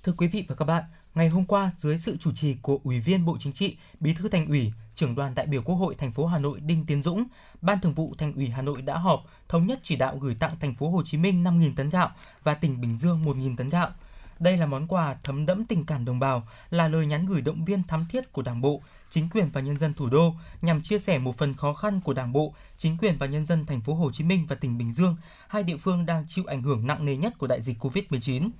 Thưa 0.03 0.13
quý 0.17 0.29
vị 0.33 0.45
và 0.49 0.55
các 0.55 0.65
bạn, 0.65 0.83
Ngày 1.17 1.29
hôm 1.29 1.45
qua, 1.45 1.71
dưới 1.77 1.99
sự 1.99 2.17
chủ 2.17 2.33
trì 2.33 2.55
của 2.62 2.79
Ủy 2.85 3.01
viên 3.01 3.25
Bộ 3.25 3.37
Chính 3.41 3.53
trị, 3.53 3.77
Bí 4.01 4.14
thư 4.14 4.29
Thành 4.29 4.47
ủy, 4.47 4.73
trưởng 4.95 5.14
đoàn 5.14 5.35
đại 5.35 5.47
biểu 5.47 5.62
Quốc 5.62 5.75
hội 5.75 5.95
thành 5.95 6.12
phố 6.12 6.27
Hà 6.27 6.39
Nội 6.39 6.61
Đinh 6.61 6.87
Tiến 6.87 7.03
Dũng, 7.03 7.25
Ban 7.61 7.81
Thường 7.81 7.95
vụ 7.95 8.14
Thành 8.19 8.35
ủy 8.35 8.49
Hà 8.49 8.62
Nội 8.62 8.83
đã 8.83 8.99
họp 8.99 9.25
thống 9.49 9.67
nhất 9.67 9.79
chỉ 9.83 9.97
đạo 9.97 10.19
gửi 10.21 10.35
tặng 10.35 10.53
thành 10.61 10.75
phố 10.75 10.91
Hồ 10.91 11.03
Chí 11.05 11.19
Minh 11.19 11.45
5.000 11.45 11.71
tấn 11.77 11.91
gạo 11.91 12.11
và 12.43 12.55
tỉnh 12.55 12.81
Bình 12.81 12.97
Dương 12.97 13.25
1.000 13.25 13.57
tấn 13.57 13.69
gạo. 13.69 13.91
Đây 14.39 14.57
là 14.57 14.67
món 14.67 14.87
quà 14.87 15.17
thấm 15.23 15.47
đẫm 15.47 15.64
tình 15.64 15.85
cảm 15.85 16.05
đồng 16.05 16.19
bào, 16.19 16.49
là 16.71 16.89
lời 16.89 17.07
nhắn 17.07 17.27
gửi 17.27 17.43
động 17.43 17.64
viên 17.64 17.83
thắm 17.83 18.01
thiết 18.11 18.33
của 18.33 18.43
Đảng 18.43 18.61
bộ, 18.61 18.81
chính 19.11 19.29
quyền 19.29 19.49
và 19.53 19.61
nhân 19.61 19.79
dân 19.79 19.95
thủ 19.95 20.09
đô 20.09 20.35
nhằm 20.62 20.83
chia 20.83 20.99
sẻ 20.99 21.19
một 21.19 21.39
phần 21.39 21.55
khó 21.55 21.75
khăn 21.75 22.01
của 22.01 22.12
Đảng 22.12 22.33
bộ, 22.33 22.55
chính 22.79 22.97
quyền 22.99 23.19
và 23.19 23.27
nhân 23.27 23.47
dân 23.47 23.67
thành 23.67 23.81
phố 23.81 23.95
Hồ 23.95 24.12
Chí 24.12 24.25
Minh 24.25 24.47
và 24.49 24.57
tỉnh 24.57 24.79
Bình 24.79 24.95
Dương, 24.95 25.17
hai 25.49 25.62
địa 25.62 25.77
phương 25.77 26.07
đang 26.07 26.25
chịu 26.29 26.45
ảnh 26.47 26.62
hưởng 26.62 26.87
nặng 26.87 27.05
nề 27.05 27.17
nhất 27.17 27.39
của 27.39 27.47
đại 27.47 27.62
dịch 27.62 27.79
Covid-19. 27.85 28.51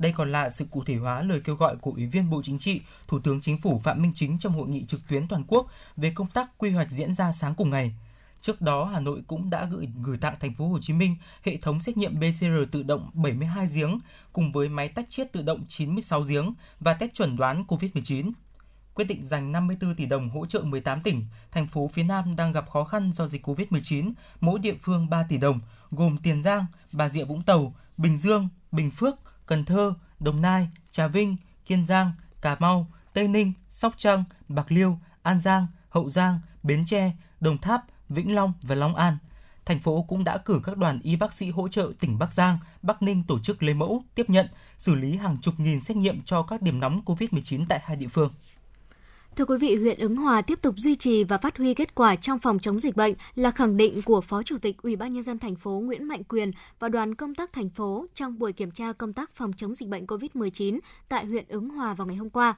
Đây 0.00 0.12
còn 0.12 0.32
là 0.32 0.50
sự 0.50 0.66
cụ 0.70 0.84
thể 0.84 0.96
hóa 0.96 1.22
lời 1.22 1.40
kêu 1.44 1.56
gọi 1.56 1.76
của 1.76 1.90
Ủy 1.90 2.06
viên 2.06 2.30
Bộ 2.30 2.42
Chính 2.42 2.58
trị, 2.58 2.80
Thủ 3.08 3.20
tướng 3.20 3.40
Chính 3.40 3.60
phủ 3.60 3.80
Phạm 3.84 4.02
Minh 4.02 4.12
Chính 4.14 4.38
trong 4.38 4.52
hội 4.52 4.68
nghị 4.68 4.84
trực 4.84 5.00
tuyến 5.08 5.28
toàn 5.28 5.44
quốc 5.48 5.66
về 5.96 6.12
công 6.14 6.26
tác 6.26 6.58
quy 6.58 6.70
hoạch 6.70 6.90
diễn 6.90 7.14
ra 7.14 7.32
sáng 7.32 7.54
cùng 7.54 7.70
ngày. 7.70 7.94
Trước 8.42 8.60
đó, 8.60 8.84
Hà 8.84 9.00
Nội 9.00 9.22
cũng 9.26 9.50
đã 9.50 9.64
gửi 9.64 9.88
gửi 10.02 10.18
tặng 10.18 10.34
thành 10.40 10.54
phố 10.54 10.68
Hồ 10.68 10.78
Chí 10.80 10.92
Minh 10.92 11.16
hệ 11.42 11.56
thống 11.56 11.80
xét 11.80 11.96
nghiệm 11.96 12.16
PCR 12.16 12.70
tự 12.72 12.82
động 12.82 13.10
72 13.12 13.66
giếng 13.66 13.98
cùng 14.32 14.52
với 14.52 14.68
máy 14.68 14.88
tách 14.88 15.10
chiết 15.10 15.32
tự 15.32 15.42
động 15.42 15.64
96 15.68 16.22
giếng 16.22 16.54
và 16.80 16.94
test 16.94 17.14
chuẩn 17.14 17.36
đoán 17.36 17.64
COVID-19. 17.68 18.32
Quyết 18.94 19.04
định 19.04 19.24
dành 19.24 19.52
54 19.52 19.94
tỷ 19.94 20.06
đồng 20.06 20.30
hỗ 20.30 20.46
trợ 20.46 20.60
18 20.60 21.00
tỉnh, 21.00 21.24
thành 21.50 21.66
phố 21.66 21.90
phía 21.92 22.02
Nam 22.02 22.36
đang 22.36 22.52
gặp 22.52 22.70
khó 22.70 22.84
khăn 22.84 23.12
do 23.12 23.26
dịch 23.26 23.46
COVID-19, 23.46 24.12
mỗi 24.40 24.58
địa 24.58 24.74
phương 24.82 25.10
3 25.10 25.22
tỷ 25.28 25.36
đồng, 25.38 25.60
gồm 25.90 26.18
Tiền 26.22 26.42
Giang, 26.42 26.66
Bà 26.92 27.08
Rịa 27.08 27.24
Vũng 27.24 27.42
Tàu, 27.42 27.74
Bình 27.96 28.18
Dương, 28.18 28.48
Bình 28.72 28.90
Phước, 28.90 29.14
Cần 29.50 29.64
Thơ, 29.64 29.94
Đồng 30.20 30.42
Nai, 30.42 30.68
Trà 30.90 31.06
Vinh, 31.06 31.36
Kiên 31.66 31.86
Giang, 31.86 32.12
Cà 32.40 32.56
Mau, 32.58 32.86
Tây 33.12 33.28
Ninh, 33.28 33.52
Sóc 33.68 33.94
Trăng, 33.96 34.24
Bạc 34.48 34.72
Liêu, 34.72 34.98
An 35.22 35.40
Giang, 35.40 35.66
Hậu 35.88 36.08
Giang, 36.08 36.40
Bến 36.62 36.84
Tre, 36.86 37.12
Đồng 37.40 37.58
Tháp, 37.58 37.84
Vĩnh 38.08 38.34
Long 38.34 38.52
và 38.62 38.74
Long 38.74 38.94
An. 38.96 39.18
Thành 39.64 39.78
phố 39.78 40.02
cũng 40.02 40.24
đã 40.24 40.38
cử 40.38 40.60
các 40.64 40.76
đoàn 40.76 41.00
y 41.02 41.16
bác 41.16 41.32
sĩ 41.32 41.50
hỗ 41.50 41.68
trợ 41.68 41.92
tỉnh 42.00 42.18
Bắc 42.18 42.32
Giang, 42.32 42.58
Bắc 42.82 43.02
Ninh 43.02 43.22
tổ 43.22 43.38
chức 43.38 43.62
lấy 43.62 43.74
mẫu, 43.74 44.02
tiếp 44.14 44.30
nhận, 44.30 44.46
xử 44.78 44.94
lý 44.94 45.16
hàng 45.16 45.36
chục 45.42 45.54
nghìn 45.60 45.80
xét 45.80 45.96
nghiệm 45.96 46.22
cho 46.24 46.42
các 46.42 46.62
điểm 46.62 46.80
nóng 46.80 47.02
COVID-19 47.06 47.64
tại 47.68 47.80
hai 47.84 47.96
địa 47.96 48.08
phương. 48.08 48.32
Thưa 49.36 49.44
quý 49.44 49.58
vị, 49.58 49.76
huyện 49.76 49.98
Ứng 49.98 50.16
Hòa 50.16 50.42
tiếp 50.42 50.62
tục 50.62 50.74
duy 50.78 50.96
trì 50.96 51.24
và 51.24 51.38
phát 51.38 51.58
huy 51.58 51.74
kết 51.74 51.94
quả 51.94 52.16
trong 52.16 52.38
phòng 52.38 52.58
chống 52.58 52.78
dịch 52.78 52.96
bệnh 52.96 53.14
là 53.34 53.50
khẳng 53.50 53.76
định 53.76 54.02
của 54.02 54.20
Phó 54.20 54.42
Chủ 54.42 54.58
tịch 54.58 54.76
Ủy 54.82 54.96
ban 54.96 55.12
nhân 55.12 55.22
dân 55.22 55.38
thành 55.38 55.56
phố 55.56 55.70
Nguyễn 55.70 56.08
Mạnh 56.08 56.24
Quyền 56.24 56.50
và 56.78 56.88
đoàn 56.88 57.14
công 57.14 57.34
tác 57.34 57.52
thành 57.52 57.70
phố 57.70 58.06
trong 58.14 58.38
buổi 58.38 58.52
kiểm 58.52 58.70
tra 58.70 58.92
công 58.92 59.12
tác 59.12 59.34
phòng 59.34 59.52
chống 59.56 59.74
dịch 59.74 59.88
bệnh 59.88 60.06
COVID-19 60.06 60.78
tại 61.08 61.26
huyện 61.26 61.44
Ứng 61.48 61.68
Hòa 61.68 61.94
vào 61.94 62.06
ngày 62.06 62.16
hôm 62.16 62.30
qua. 62.30 62.54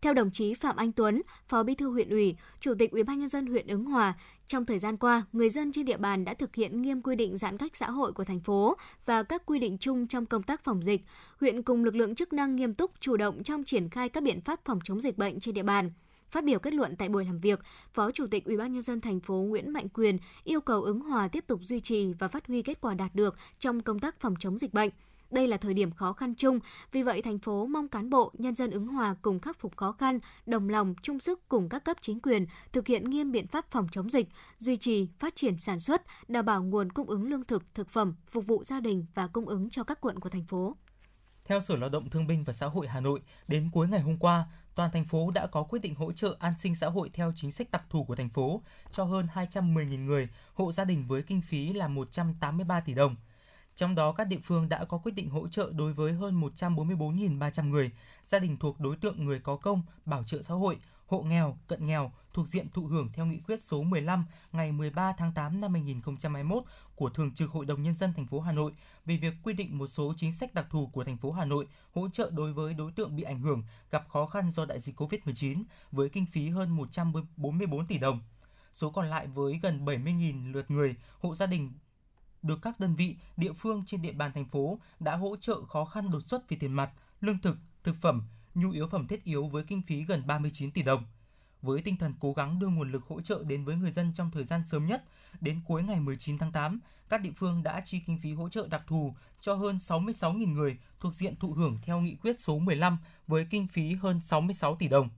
Theo 0.00 0.14
đồng 0.14 0.30
chí 0.30 0.54
Phạm 0.54 0.76
Anh 0.76 0.92
Tuấn, 0.92 1.22
Phó 1.48 1.62
Bí 1.62 1.74
thư 1.74 1.90
huyện 1.90 2.08
ủy, 2.08 2.36
Chủ 2.60 2.74
tịch 2.78 2.90
Ủy 2.90 3.02
ban 3.02 3.18
nhân 3.18 3.28
dân 3.28 3.46
huyện 3.46 3.66
Ứng 3.66 3.84
Hòa, 3.84 4.14
trong 4.48 4.66
thời 4.66 4.78
gian 4.78 4.96
qua, 4.96 5.22
người 5.32 5.50
dân 5.50 5.72
trên 5.72 5.84
địa 5.84 5.96
bàn 5.96 6.24
đã 6.24 6.34
thực 6.34 6.54
hiện 6.54 6.82
nghiêm 6.82 7.02
quy 7.02 7.16
định 7.16 7.36
giãn 7.36 7.58
cách 7.58 7.76
xã 7.76 7.90
hội 7.90 8.12
của 8.12 8.24
thành 8.24 8.40
phố 8.40 8.76
và 9.06 9.22
các 9.22 9.42
quy 9.46 9.58
định 9.58 9.78
chung 9.78 10.06
trong 10.06 10.26
công 10.26 10.42
tác 10.42 10.64
phòng 10.64 10.82
dịch. 10.82 11.02
Huyện 11.40 11.62
cùng 11.62 11.84
lực 11.84 11.96
lượng 11.96 12.14
chức 12.14 12.32
năng 12.32 12.56
nghiêm 12.56 12.74
túc 12.74 12.90
chủ 13.00 13.16
động 13.16 13.42
trong 13.42 13.64
triển 13.64 13.88
khai 13.88 14.08
các 14.08 14.22
biện 14.22 14.40
pháp 14.40 14.60
phòng 14.64 14.78
chống 14.84 15.00
dịch 15.00 15.18
bệnh 15.18 15.40
trên 15.40 15.54
địa 15.54 15.62
bàn. 15.62 15.90
Phát 16.30 16.44
biểu 16.44 16.58
kết 16.58 16.74
luận 16.74 16.96
tại 16.96 17.08
buổi 17.08 17.24
làm 17.24 17.38
việc, 17.38 17.60
Phó 17.92 18.10
Chủ 18.10 18.26
tịch 18.26 18.44
Ủy 18.44 18.56
ban 18.56 18.72
nhân 18.72 18.82
dân 18.82 19.00
thành 19.00 19.20
phố 19.20 19.34
Nguyễn 19.34 19.72
Mạnh 19.72 19.88
Quyền 19.88 20.18
yêu 20.44 20.60
cầu 20.60 20.82
Ứng 20.82 21.00
Hòa 21.00 21.28
tiếp 21.28 21.44
tục 21.46 21.60
duy 21.62 21.80
trì 21.80 22.12
và 22.18 22.28
phát 22.28 22.46
huy 22.46 22.62
kết 22.62 22.80
quả 22.80 22.94
đạt 22.94 23.14
được 23.14 23.36
trong 23.58 23.82
công 23.82 23.98
tác 23.98 24.20
phòng 24.20 24.34
chống 24.40 24.58
dịch 24.58 24.74
bệnh 24.74 24.90
đây 25.30 25.48
là 25.48 25.56
thời 25.56 25.74
điểm 25.74 25.90
khó 25.90 26.12
khăn 26.12 26.34
chung, 26.34 26.58
vì 26.92 27.02
vậy 27.02 27.22
thành 27.22 27.38
phố 27.38 27.66
mong 27.66 27.88
cán 27.88 28.10
bộ, 28.10 28.32
nhân 28.38 28.54
dân 28.54 28.70
ứng 28.70 28.86
hòa 28.86 29.14
cùng 29.22 29.40
khắc 29.40 29.60
phục 29.60 29.76
khó 29.76 29.92
khăn, 29.92 30.18
đồng 30.46 30.68
lòng, 30.68 30.94
chung 31.02 31.20
sức 31.20 31.48
cùng 31.48 31.68
các 31.68 31.84
cấp 31.84 31.96
chính 32.00 32.20
quyền 32.20 32.46
thực 32.72 32.86
hiện 32.86 33.10
nghiêm 33.10 33.32
biện 33.32 33.46
pháp 33.46 33.70
phòng 33.70 33.86
chống 33.92 34.10
dịch, 34.10 34.28
duy 34.58 34.76
trì, 34.76 35.08
phát 35.18 35.36
triển 35.36 35.58
sản 35.58 35.80
xuất, 35.80 36.02
đảm 36.28 36.44
bảo 36.44 36.62
nguồn 36.62 36.92
cung 36.92 37.08
ứng 37.08 37.28
lương 37.28 37.44
thực, 37.44 37.74
thực 37.74 37.90
phẩm, 37.90 38.14
phục 38.26 38.46
vụ 38.46 38.64
gia 38.64 38.80
đình 38.80 39.06
và 39.14 39.26
cung 39.26 39.48
ứng 39.48 39.70
cho 39.70 39.84
các 39.84 40.00
quận 40.00 40.20
của 40.20 40.28
thành 40.28 40.44
phố. 40.44 40.76
Theo 41.46 41.60
Sở 41.60 41.76
Lao 41.76 41.88
động 41.88 42.10
Thương 42.10 42.26
binh 42.26 42.44
và 42.44 42.52
Xã 42.52 42.66
hội 42.66 42.88
Hà 42.88 43.00
Nội, 43.00 43.20
đến 43.48 43.70
cuối 43.72 43.88
ngày 43.88 44.00
hôm 44.00 44.18
qua, 44.18 44.46
toàn 44.74 44.90
thành 44.92 45.04
phố 45.04 45.30
đã 45.30 45.46
có 45.46 45.62
quyết 45.62 45.78
định 45.82 45.94
hỗ 45.94 46.12
trợ 46.12 46.36
an 46.38 46.52
sinh 46.58 46.74
xã 46.74 46.86
hội 46.88 47.10
theo 47.12 47.32
chính 47.36 47.52
sách 47.52 47.70
đặc 47.70 47.84
thù 47.90 48.04
của 48.04 48.16
thành 48.16 48.28
phố 48.28 48.62
cho 48.90 49.04
hơn 49.04 49.26
210.000 49.34 50.04
người, 50.04 50.28
hộ 50.54 50.72
gia 50.72 50.84
đình 50.84 51.06
với 51.06 51.22
kinh 51.22 51.40
phí 51.40 51.72
là 51.72 51.88
183 51.88 52.80
tỷ 52.80 52.94
đồng. 52.94 53.16
Trong 53.76 53.94
đó, 53.94 54.12
các 54.12 54.24
địa 54.24 54.40
phương 54.44 54.68
đã 54.68 54.84
có 54.84 54.98
quyết 54.98 55.12
định 55.12 55.30
hỗ 55.30 55.48
trợ 55.48 55.70
đối 55.74 55.92
với 55.92 56.12
hơn 56.12 56.40
144.300 56.40 57.68
người, 57.68 57.90
gia 58.26 58.38
đình 58.38 58.56
thuộc 58.56 58.80
đối 58.80 58.96
tượng 58.96 59.24
người 59.24 59.40
có 59.40 59.56
công, 59.56 59.82
bảo 60.04 60.24
trợ 60.24 60.42
xã 60.42 60.54
hội, 60.54 60.76
hộ 61.06 61.22
nghèo, 61.22 61.58
cận 61.66 61.86
nghèo 61.86 62.12
thuộc 62.32 62.48
diện 62.48 62.68
thụ 62.70 62.86
hưởng 62.86 63.08
theo 63.12 63.26
nghị 63.26 63.38
quyết 63.38 63.62
số 63.62 63.82
15 63.82 64.26
ngày 64.52 64.72
13 64.72 65.12
tháng 65.18 65.32
8 65.32 65.60
năm 65.60 65.72
2021 65.72 66.62
của 66.94 67.10
Thường 67.10 67.34
trực 67.34 67.50
Hội 67.50 67.66
đồng 67.66 67.82
nhân 67.82 67.94
dân 67.94 68.12
thành 68.16 68.26
phố 68.26 68.40
Hà 68.40 68.52
Nội 68.52 68.72
về 69.04 69.16
việc 69.16 69.34
quy 69.42 69.52
định 69.52 69.78
một 69.78 69.86
số 69.86 70.14
chính 70.16 70.32
sách 70.32 70.54
đặc 70.54 70.66
thù 70.70 70.86
của 70.86 71.04
thành 71.04 71.16
phố 71.16 71.30
Hà 71.30 71.44
Nội 71.44 71.66
hỗ 71.94 72.08
trợ 72.08 72.30
đối 72.30 72.52
với 72.52 72.74
đối 72.74 72.92
tượng 72.92 73.16
bị 73.16 73.22
ảnh 73.22 73.40
hưởng 73.40 73.62
gặp 73.90 74.08
khó 74.08 74.26
khăn 74.26 74.50
do 74.50 74.64
đại 74.64 74.80
dịch 74.80 75.00
Covid-19 75.00 75.62
với 75.92 76.08
kinh 76.08 76.26
phí 76.26 76.48
hơn 76.48 76.76
144 76.76 77.86
tỷ 77.86 77.98
đồng. 77.98 78.20
Số 78.72 78.90
còn 78.90 79.10
lại 79.10 79.26
với 79.26 79.60
gần 79.62 79.84
70.000 79.84 80.52
lượt 80.52 80.70
người, 80.70 80.94
hộ 81.20 81.34
gia 81.34 81.46
đình 81.46 81.72
được 82.42 82.58
các 82.62 82.80
đơn 82.80 82.94
vị, 82.96 83.16
địa 83.36 83.52
phương 83.52 83.84
trên 83.86 84.02
địa 84.02 84.12
bàn 84.12 84.32
thành 84.32 84.44
phố 84.44 84.78
đã 85.00 85.16
hỗ 85.16 85.36
trợ 85.36 85.64
khó 85.64 85.84
khăn 85.84 86.10
đột 86.10 86.20
xuất 86.20 86.48
về 86.48 86.56
tiền 86.60 86.72
mặt, 86.72 86.90
lương 87.20 87.38
thực, 87.38 87.58
thực 87.84 87.96
phẩm, 87.96 88.22
nhu 88.54 88.70
yếu 88.70 88.88
phẩm 88.88 89.06
thiết 89.06 89.24
yếu 89.24 89.46
với 89.46 89.64
kinh 89.64 89.82
phí 89.82 90.04
gần 90.04 90.22
39 90.26 90.70
tỷ 90.70 90.82
đồng. 90.82 91.04
Với 91.62 91.82
tinh 91.82 91.96
thần 91.96 92.14
cố 92.20 92.32
gắng 92.32 92.58
đưa 92.58 92.68
nguồn 92.68 92.92
lực 92.92 93.02
hỗ 93.08 93.20
trợ 93.20 93.44
đến 93.46 93.64
với 93.64 93.76
người 93.76 93.92
dân 93.92 94.12
trong 94.14 94.30
thời 94.30 94.44
gian 94.44 94.62
sớm 94.70 94.86
nhất, 94.86 95.04
đến 95.40 95.60
cuối 95.66 95.82
ngày 95.82 96.00
19 96.00 96.38
tháng 96.38 96.52
8, 96.52 96.80
các 97.08 97.20
địa 97.20 97.32
phương 97.36 97.62
đã 97.62 97.80
chi 97.84 98.00
kinh 98.06 98.18
phí 98.18 98.32
hỗ 98.32 98.48
trợ 98.48 98.66
đặc 98.68 98.82
thù 98.86 99.14
cho 99.40 99.54
hơn 99.54 99.76
66.000 99.76 100.52
người 100.52 100.78
thuộc 101.00 101.14
diện 101.14 101.36
thụ 101.36 101.52
hưởng 101.52 101.78
theo 101.82 102.00
nghị 102.00 102.14
quyết 102.14 102.40
số 102.40 102.58
15 102.58 102.98
với 103.26 103.46
kinh 103.50 103.66
phí 103.66 103.94
hơn 103.94 104.20
66 104.20 104.76
tỷ 104.76 104.88
đồng. 104.88 105.08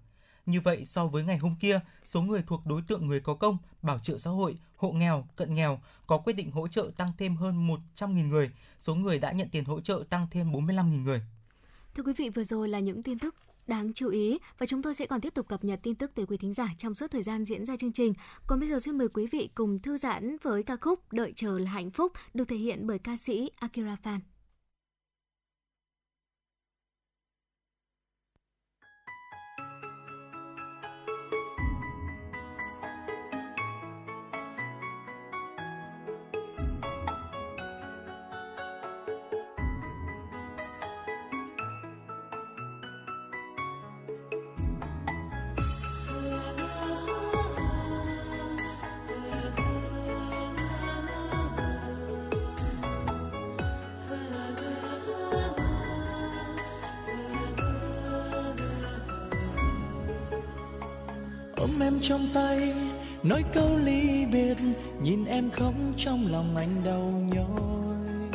Như 0.49 0.61
vậy, 0.61 0.85
so 0.85 1.07
với 1.07 1.25
ngày 1.25 1.39
hôm 1.39 1.55
kia, 1.61 1.81
số 2.05 2.23
người 2.23 2.43
thuộc 2.47 2.67
đối 2.67 2.83
tượng 2.83 3.07
người 3.07 3.21
có 3.21 3.35
công, 3.35 3.59
bảo 3.83 3.99
trợ 3.99 4.19
xã 4.19 4.31
hội, 4.31 4.59
hộ 4.77 4.93
nghèo, 4.93 5.29
cận 5.37 5.55
nghèo 5.55 5.81
có 6.07 6.19
quyết 6.19 6.33
định 6.33 6.51
hỗ 6.51 6.69
trợ 6.69 6.91
tăng 6.97 7.13
thêm 7.19 7.37
hơn 7.37 7.69
100.000 7.69 8.29
người, 8.29 8.51
số 8.81 8.95
người 8.95 9.19
đã 9.19 9.33
nhận 9.33 9.49
tiền 9.49 9.65
hỗ 9.65 9.81
trợ 9.81 10.05
tăng 10.11 10.27
thêm 10.31 10.53
45.000 10.53 11.03
người. 11.05 11.23
Thưa 11.95 12.03
quý 12.03 12.13
vị, 12.17 12.29
vừa 12.29 12.45
rồi 12.45 12.69
là 12.69 12.79
những 12.79 13.03
tin 13.03 13.19
tức 13.19 13.35
đáng 13.67 13.93
chú 13.93 14.09
ý 14.09 14.39
và 14.59 14.67
chúng 14.67 14.83
tôi 14.83 14.95
sẽ 14.95 15.07
còn 15.07 15.21
tiếp 15.21 15.35
tục 15.35 15.49
cập 15.49 15.65
nhật 15.65 15.81
tin 15.83 15.95
tức 15.95 16.11
tới 16.15 16.27
quý 16.27 16.37
thính 16.37 16.55
giả 16.55 16.69
trong 16.79 16.95
suốt 16.95 17.11
thời 17.11 17.23
gian 17.23 17.45
diễn 17.45 17.67
ra 17.67 17.77
chương 17.77 17.93
trình. 17.93 18.13
Còn 18.47 18.61
bây 18.61 18.69
giờ 18.69 18.81
xin 18.81 18.99
mời 18.99 19.09
quý 19.09 19.27
vị 19.27 19.49
cùng 19.55 19.79
thư 19.79 19.97
giãn 19.97 20.37
với 20.43 20.63
ca 20.63 20.77
khúc 20.77 21.13
Đợi 21.13 21.33
chờ 21.37 21.59
là 21.59 21.71
hạnh 21.71 21.91
phúc 21.91 22.13
được 22.35 22.49
thể 22.49 22.57
hiện 22.57 22.87
bởi 22.87 22.99
ca 22.99 23.17
sĩ 23.17 23.51
Akira 23.59 23.97
Fan. 24.03 24.19
Trong 62.03 62.29
tay 62.35 62.75
nói 63.23 63.45
câu 63.53 63.77
ly 63.85 64.27
biệt 64.33 64.57
nhìn 65.03 65.25
em 65.25 65.51
khóc 65.51 65.75
trong 65.97 66.27
lòng 66.33 66.57
anh 66.57 66.69
đau 66.85 67.13
nhói. 67.35 68.29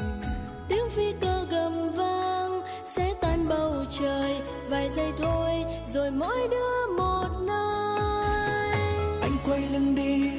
Tiếng 0.69 0.89
phi 0.89 1.13
cơ 1.21 1.45
gầm 1.49 1.91
vang 1.95 2.61
sẽ 2.85 3.13
tan 3.21 3.49
bầu 3.49 3.73
trời 3.89 4.35
vài 4.69 4.89
giây 4.95 5.11
thôi 5.17 5.65
rồi 5.93 6.11
mỗi 6.11 6.47
đứa 6.51 6.95
một 6.97 7.27
nơi. 7.41 8.73
Anh 9.21 9.37
quay 9.45 9.63
lưng 9.73 9.95
đi 9.95 10.31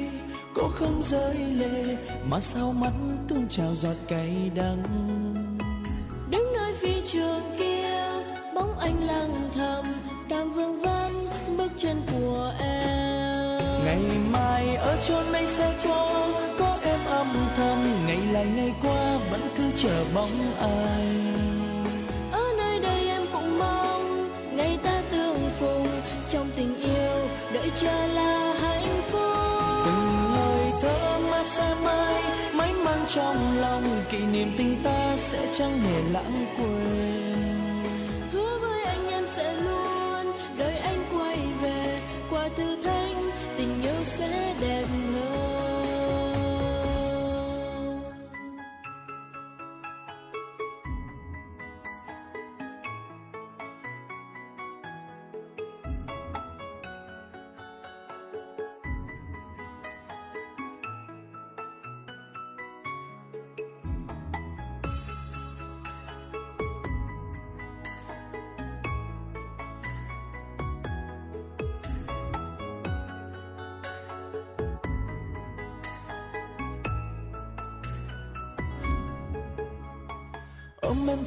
cố 0.53 0.67
không 0.67 1.01
rơi 1.03 1.35
lệ 1.35 1.97
mà 2.29 2.39
sao 2.39 2.71
mắt 2.71 2.93
tuôn 3.27 3.47
trào 3.49 3.75
giọt 3.75 3.95
cay 4.07 4.51
đắng. 4.55 4.83
Đứng 6.29 6.53
nơi 6.53 6.73
phi 6.73 7.01
trường 7.07 7.41
kia 7.57 8.01
bóng 8.55 8.79
anh 8.79 9.03
lặng 9.03 9.49
thầm 9.55 9.85
càng 10.29 10.53
vương 10.53 10.79
vấn 10.79 11.11
bước 11.57 11.71
chân 11.77 11.97
của 12.11 12.53
em 12.59 12.94
chốn 15.07 15.33
ấy 15.33 15.45
sẽ 15.47 15.73
có 15.87 16.27
có 16.59 16.77
em 16.83 16.99
âm 17.05 17.27
thầm 17.57 17.83
ngày 18.07 18.19
lại 18.31 18.45
ngày 18.55 18.73
qua 18.83 19.17
vẫn 19.31 19.41
cứ 19.57 19.63
chờ 19.75 20.05
bóng 20.15 20.53
anh 20.59 21.33
ở 22.31 22.53
nơi 22.57 22.79
đây 22.79 23.07
em 23.07 23.21
cũng 23.33 23.59
mong 23.59 24.29
ngày 24.55 24.77
ta 24.83 25.01
tương 25.11 25.49
phùng 25.59 25.87
trong 26.29 26.49
tình 26.55 26.77
yêu 26.77 27.27
đợi 27.53 27.71
chờ 27.75 28.07
là 28.07 28.53
hạnh 28.61 29.01
phúc. 29.11 29.21
Từng 29.85 30.35
hơi 30.35 30.71
thở 30.81 30.89
ấm 30.89 31.31
áp 31.31 31.45
sẽ 31.47 31.75
mãi 31.83 32.23
mãi 32.53 32.73
mang 32.73 33.05
trong 33.07 33.57
lòng 33.57 33.83
kỷ 34.11 34.19
niệm 34.19 34.47
tình 34.57 34.83
ta 34.83 35.15
sẽ 35.17 35.47
chẳng 35.53 35.79
hề 35.79 36.01
lãng 36.11 36.45
quên 36.57 37.14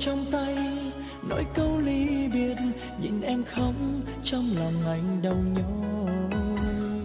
trong 0.08 0.24
tay. 0.32 0.56
Nói 1.22 1.46
câu 1.54 1.78
ly 1.78 2.28
biệt 2.32 2.54
nhìn 3.02 3.20
em 3.20 3.44
khóc 3.44 3.74
trong 4.22 4.50
lòng 4.58 4.72
anh 4.86 5.22
đau 5.22 5.34
nhói. 5.34 6.40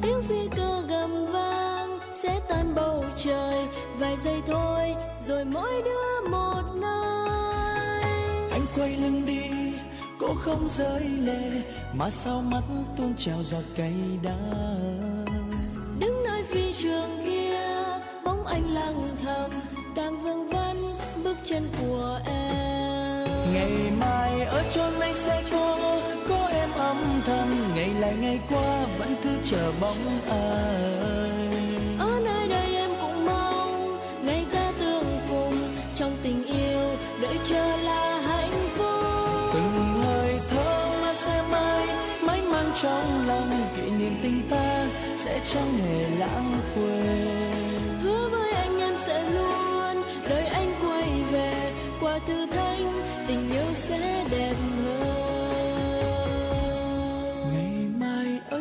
Tiếng 0.01 0.23
phi 0.23 0.47
cơ 0.55 0.83
gầm 0.89 1.25
vang 1.25 1.99
sẽ 2.23 2.39
tan 2.49 2.75
bầu 2.75 3.03
trời. 3.17 3.67
Vài 3.99 4.17
giây 4.23 4.41
thôi 4.47 4.95
rồi 5.27 5.45
mỗi 5.45 5.81
đứa 5.85 6.29
một 6.29 6.61
nơi. 6.75 8.03
Anh 8.51 8.65
quay 8.75 8.97
lưng 8.97 9.21
đi 9.25 9.73
cô 10.19 10.27
không 10.35 10.67
rơi 10.69 11.03
lệ 11.03 11.51
mà 11.93 12.09
sao 12.09 12.41
mắt 12.41 12.63
tuôn 12.97 13.13
trào 13.17 13.43
giọt 13.43 13.63
cay 13.75 13.93
đắng 14.23 15.02
chờ 29.45 29.71
bóng 29.81 30.21
anh 30.29 31.51
ở 31.99 32.19
nơi 32.25 32.47
đây 32.47 32.75
em 32.75 32.89
cũng 33.01 33.25
mong 33.25 33.99
ngày 34.25 34.45
ta 34.53 34.71
tương 34.79 35.19
phùng 35.29 35.53
trong 35.95 36.17
tình 36.23 36.45
yêu 36.45 36.79
đợi 37.21 37.39
chờ 37.45 37.77
là 37.77 38.19
hạnh 38.19 38.69
phúc. 38.75 39.03
Từng 39.53 40.01
hơi 40.03 40.35
thở 40.49 40.89
em 41.05 41.15
sẽ 41.15 41.43
mãi 41.51 41.87
mãi 42.21 42.41
mang 42.41 42.71
trong 42.81 43.27
lòng 43.27 43.51
kỷ 43.75 43.91
niệm 43.91 44.13
tình 44.23 44.41
ta 44.49 44.85
sẽ 45.15 45.39
chẳng 45.43 45.73
hề 45.73 46.17
lãng 46.19 46.59
quên 46.75 47.42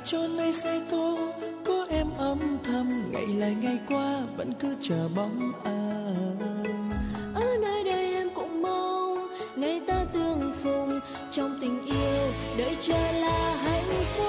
chốn 0.04 0.36
ấy 0.36 0.52
sẽ 0.52 0.80
có 0.90 1.16
có 1.64 1.86
em 1.90 2.06
âm 2.18 2.38
thầm 2.64 3.10
ngày 3.12 3.26
lại 3.26 3.56
ngày 3.60 3.78
qua 3.88 4.22
vẫn 4.36 4.52
cứ 4.60 4.76
chờ 4.80 5.08
bóng 5.16 5.52
anh 5.64 6.90
ở 7.34 7.56
nơi 7.62 7.84
đây 7.84 8.14
em 8.14 8.28
cũng 8.34 8.62
mong 8.62 9.28
ngày 9.56 9.80
ta 9.86 10.04
tương 10.12 10.52
phùng 10.62 11.00
trong 11.30 11.58
tình 11.60 11.84
yêu 11.84 12.32
đợi 12.58 12.76
chờ 12.80 13.12
là 13.12 13.56
hạnh 13.62 14.04
phúc. 14.16 14.26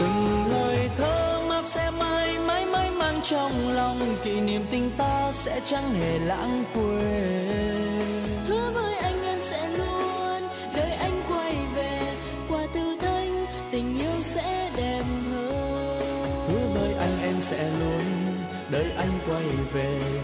Từng 0.00 0.50
lời 0.50 0.90
thơ 0.96 1.42
map 1.48 1.66
sẽ 1.66 1.90
mãi 1.90 2.38
mãi 2.38 2.66
mãi 2.66 2.90
mang 2.90 3.20
trong 3.22 3.52
lòng 3.74 3.98
kỷ 4.24 4.40
niệm 4.40 4.62
tình 4.70 4.90
ta 4.98 5.32
sẽ 5.32 5.60
chẳng 5.64 5.94
hề 5.94 6.18
lãng 6.18 6.64
quên 6.74 7.91
quay 19.72 20.21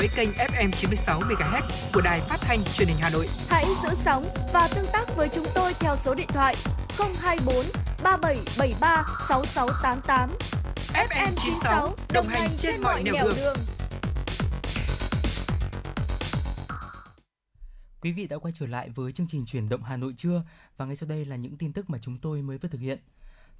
dõi 0.00 0.08
kênh 0.16 0.30
FM 0.32 0.70
96 0.70 1.20
MHz 1.20 1.62
của 1.94 2.00
đài 2.00 2.20
phát 2.20 2.36
thanh 2.40 2.64
truyền 2.64 2.88
hình 2.88 2.96
Hà 3.00 3.10
Nội. 3.10 3.26
Hãy 3.48 3.64
giữ 3.82 3.88
sóng 3.94 4.24
và 4.52 4.68
tương 4.74 4.86
tác 4.92 5.16
với 5.16 5.28
chúng 5.28 5.46
tôi 5.54 5.72
theo 5.80 5.96
số 5.96 6.14
điện 6.14 6.26
thoại 6.28 6.54
024 6.98 7.54
3773 8.02 9.04
6688. 9.28 10.30
FM 10.94 11.32
96 11.36 11.94
đồng 12.12 12.26
hành 12.28 12.50
trên 12.58 12.82
mọi 12.82 13.02
nẻo 13.02 13.14
đường. 13.36 13.56
Quý 18.00 18.12
vị 18.12 18.26
đã 18.26 18.38
quay 18.38 18.52
trở 18.56 18.66
lại 18.66 18.90
với 18.94 19.12
chương 19.12 19.26
trình 19.30 19.46
chuyển 19.46 19.68
động 19.68 19.82
Hà 19.82 19.96
Nội 19.96 20.14
trưa 20.16 20.42
và 20.76 20.84
ngay 20.84 20.96
sau 20.96 21.08
đây 21.08 21.24
là 21.24 21.36
những 21.36 21.56
tin 21.56 21.72
tức 21.72 21.90
mà 21.90 21.98
chúng 22.02 22.18
tôi 22.18 22.42
mới 22.42 22.58
vừa 22.58 22.68
thực 22.68 22.80
hiện. 22.80 22.98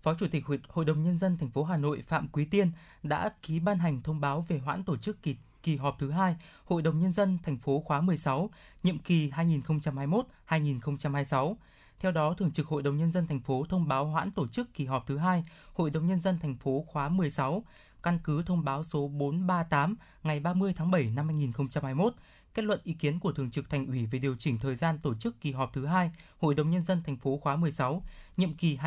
Phó 0.02 0.14
Chủ 0.14 0.26
tịch 0.30 0.46
Hội, 0.46 0.60
Hội 0.68 0.84
đồng 0.84 1.04
nhân 1.04 1.18
dân 1.18 1.38
thành 1.38 1.50
phố 1.50 1.64
Hà 1.64 1.76
Nội 1.76 2.02
Phạm 2.08 2.28
Quý 2.28 2.44
Tiên 2.44 2.70
đã 3.02 3.30
ký 3.42 3.60
ban 3.60 3.78
hành 3.78 4.00
thông 4.02 4.20
báo 4.20 4.44
về 4.48 4.58
hoãn 4.58 4.84
tổ 4.84 4.96
chức 4.96 5.22
kỳ 5.22 5.36
kỳ 5.62 5.76
họp 5.76 5.96
thứ 5.98 6.10
hai 6.10 6.36
Hội 6.64 6.82
đồng 6.82 7.00
nhân 7.00 7.12
dân 7.12 7.38
thành 7.44 7.56
phố 7.56 7.80
khóa 7.80 8.00
16, 8.00 8.50
nhiệm 8.82 8.98
kỳ 8.98 9.30
2021-2026. 9.30 11.54
Theo 11.98 12.12
đó, 12.12 12.34
Thường 12.38 12.50
trực 12.50 12.66
Hội 12.66 12.82
đồng 12.82 12.96
nhân 12.96 13.10
dân 13.10 13.26
thành 13.26 13.40
phố 13.40 13.64
thông 13.68 13.88
báo 13.88 14.06
hoãn 14.06 14.30
tổ 14.30 14.48
chức 14.48 14.74
kỳ 14.74 14.86
họp 14.86 15.06
thứ 15.06 15.18
hai 15.18 15.44
Hội 15.74 15.90
đồng 15.90 16.06
nhân 16.06 16.20
dân 16.20 16.38
thành 16.38 16.56
phố 16.56 16.84
khóa 16.88 17.08
16 17.08 17.62
căn 18.02 18.18
cứ 18.24 18.42
thông 18.42 18.64
báo 18.64 18.84
số 18.84 19.08
438 19.08 19.96
ngày 20.22 20.40
30 20.40 20.72
tháng 20.76 20.90
7 20.90 21.10
năm 21.10 21.28
2021 21.28 22.14
kết 22.54 22.64
luận 22.64 22.80
ý 22.84 22.92
kiến 22.92 23.20
của 23.20 23.32
Thường 23.32 23.50
trực 23.50 23.70
Thành 23.70 23.86
ủy 23.86 24.06
về 24.06 24.18
điều 24.18 24.36
chỉnh 24.38 24.58
thời 24.58 24.76
gian 24.76 24.98
tổ 24.98 25.14
chức 25.14 25.40
kỳ 25.40 25.52
họp 25.52 25.72
thứ 25.72 25.86
hai 25.86 26.10
Hội 26.38 26.54
đồng 26.54 26.70
nhân 26.70 26.82
dân 26.82 27.02
thành 27.06 27.16
phố 27.16 27.38
khóa 27.42 27.56
16, 27.56 28.02
nhiệm 28.36 28.54
kỳ 28.54 28.78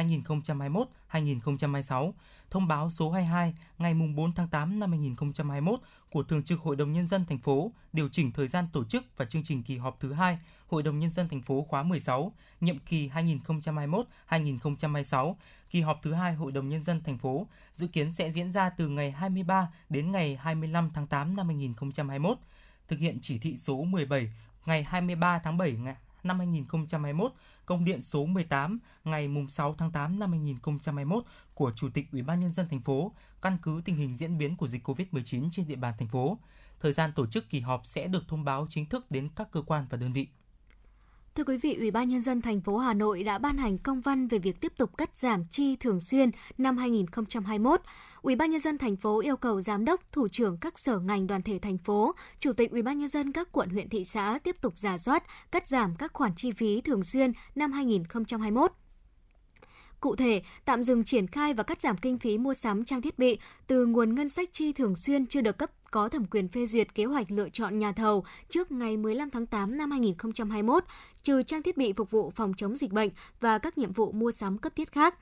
2021-2026, 1.12 2.12
thông 2.50 2.68
báo 2.68 2.90
số 2.90 3.12
22 3.12 3.56
ngày 3.78 3.94
4 4.16 4.32
tháng 4.32 4.48
8 4.48 4.80
năm 4.80 4.92
2021 4.92 5.80
của 6.14 6.24
Thường 6.24 6.44
trực 6.44 6.60
Hội 6.60 6.76
đồng 6.76 6.94
nhân 6.94 7.08
dân 7.08 7.26
thành 7.26 7.38
phố 7.38 7.72
điều 7.94 8.10
chỉnh 8.10 8.32
thời 8.32 8.48
gian 8.48 8.68
tổ 8.74 8.84
chức 8.84 9.04
và 9.18 9.26
chương 9.26 9.44
trình 9.44 9.64
kỳ 9.64 9.78
họp 9.78 10.00
thứ 10.00 10.14
hai 10.14 10.38
Hội 10.68 10.84
đồng 10.84 11.00
nhân 11.00 11.12
dân 11.12 11.30
thành 11.30 11.42
phố 11.42 11.66
khóa 11.70 11.84
16, 11.84 12.32
nhiệm 12.62 12.80
kỳ 12.80 13.10
2021-2026. 14.30 15.36
Kỳ 15.70 15.82
họp 15.82 16.00
thứ 16.04 16.14
hai 16.14 16.34
Hội 16.34 16.52
đồng 16.52 16.70
nhân 16.70 16.84
dân 16.84 17.02
thành 17.04 17.18
phố 17.18 17.48
dự 17.76 17.88
kiến 17.88 18.14
sẽ 18.14 18.32
diễn 18.32 18.52
ra 18.52 18.70
từ 18.70 18.90
ngày 18.90 19.12
23 19.12 19.68
đến 19.90 20.12
ngày 20.12 20.36
25 20.36 20.90
tháng 20.94 21.08
8 21.08 21.36
năm 21.36 21.48
2021 21.48 22.38
thực 22.88 23.00
hiện 23.00 23.18
chỉ 23.22 23.40
thị 23.40 23.58
số 23.58 23.84
17 23.84 24.34
ngày 24.66 24.84
23 24.84 25.40
tháng 25.40 25.58
7 25.58 25.78
năm 26.24 26.38
2021, 26.40 27.32
công 27.66 27.86
điện 27.86 28.02
số 28.02 28.26
18 28.26 28.80
ngày 29.04 29.30
6 29.50 29.76
tháng 29.78 29.92
8 29.92 30.20
năm 30.20 30.32
2021 30.32 31.24
của 31.54 31.72
Chủ 31.76 31.90
tịch 31.94 32.06
Ủy 32.12 32.22
ban 32.22 32.40
nhân 32.40 32.52
dân 32.52 32.68
thành 32.70 32.82
phố 32.82 33.12
căn 33.44 33.58
cứ 33.62 33.82
tình 33.86 33.96
hình 33.96 34.18
diễn 34.18 34.38
biến 34.38 34.56
của 34.56 34.68
dịch 34.68 34.88
COVID-19 34.90 35.50
trên 35.52 35.68
địa 35.68 35.76
bàn 35.76 35.94
thành 36.00 36.08
phố. 36.08 36.38
Thời 36.80 36.94
gian 36.94 37.12
tổ 37.16 37.26
chức 37.28 37.50
kỳ 37.50 37.60
họp 37.60 37.82
sẽ 37.86 38.08
được 38.08 38.24
thông 38.28 38.44
báo 38.44 38.68
chính 38.70 38.86
thức 38.86 39.12
đến 39.12 39.30
các 39.36 39.52
cơ 39.52 39.62
quan 39.62 39.86
và 39.90 39.98
đơn 39.98 40.14
vị. 40.14 40.28
Thưa 41.36 41.44
quý 41.44 41.58
vị, 41.58 41.76
Ủy 41.76 41.92
ban 41.92 42.10
nhân 42.10 42.22
dân 42.22 42.42
thành 42.42 42.62
phố 42.62 42.78
Hà 42.78 42.94
Nội 42.94 43.24
đã 43.24 43.38
ban 43.38 43.58
hành 43.58 43.78
công 43.78 44.02
văn 44.02 44.28
về 44.28 44.40
việc 44.40 44.62
tiếp 44.62 44.74
tục 44.78 44.98
cắt 44.98 45.18
giảm 45.18 45.46
chi 45.48 45.76
thường 45.76 46.02
xuyên 46.02 46.32
năm 46.58 46.78
2021. 46.78 47.82
Ủy 48.22 48.36
ban 48.36 48.52
nhân 48.52 48.60
dân 48.60 48.78
thành 48.78 48.96
phố 48.96 49.22
yêu 49.22 49.38
cầu 49.38 49.62
giám 49.62 49.86
đốc, 49.86 50.12
thủ 50.12 50.28
trưởng 50.28 50.58
các 50.58 50.80
sở 50.80 51.00
ngành 51.00 51.28
đoàn 51.28 51.42
thể 51.42 51.60
thành 51.60 51.78
phố, 51.78 52.16
chủ 52.40 52.54
tịch 52.54 52.72
Ủy 52.72 52.82
ban 52.82 53.00
nhân 53.00 53.08
dân 53.08 53.32
các 53.32 53.52
quận 53.52 53.70
huyện 53.70 53.90
thị 53.90 54.06
xã 54.06 54.40
tiếp 54.44 54.56
tục 54.62 54.74
giả 54.78 54.98
soát, 54.98 55.24
cắt 55.52 55.68
giảm 55.68 55.96
các 55.96 56.14
khoản 56.14 56.36
chi 56.36 56.52
phí 56.52 56.82
thường 56.82 57.04
xuyên 57.04 57.32
năm 57.56 57.72
2021. 57.72 58.72
Cụ 60.04 60.16
thể, 60.16 60.42
tạm 60.66 60.84
dừng 60.84 61.04
triển 61.04 61.28
khai 61.28 61.54
và 61.54 61.64
cắt 61.64 61.82
giảm 61.82 61.98
kinh 61.98 62.18
phí 62.18 62.38
mua 62.38 62.54
sắm 62.54 62.86
trang 62.86 63.02
thiết 63.02 63.20
bị 63.20 63.38
từ 63.68 63.86
nguồn 63.86 64.16
ngân 64.16 64.30
sách 64.30 64.50
chi 64.52 64.74
thường 64.74 64.96
xuyên 64.96 65.28
chưa 65.28 65.42
được 65.42 65.58
cấp 65.58 65.72
có 65.92 66.10
thẩm 66.10 66.26
quyền 66.26 66.48
phê 66.48 66.66
duyệt 66.66 66.96
kế 66.96 67.06
hoạch 67.06 67.32
lựa 67.32 67.50
chọn 67.50 67.80
nhà 67.80 67.92
thầu 67.92 68.26
trước 68.50 68.72
ngày 68.72 68.98
15 68.98 69.30
tháng 69.30 69.46
8 69.46 69.78
năm 69.78 69.92
2021, 69.92 70.84
trừ 71.24 71.44
trang 71.44 71.64
thiết 71.64 71.78
bị 71.78 71.94
phục 71.94 72.12
vụ 72.12 72.32
phòng 72.36 72.54
chống 72.58 72.76
dịch 72.76 72.92
bệnh 72.92 73.10
và 73.40 73.58
các 73.58 73.78
nhiệm 73.78 73.92
vụ 73.92 74.12
mua 74.12 74.32
sắm 74.32 74.58
cấp 74.58 74.76
thiết 74.76 74.92
khác. 74.92 75.16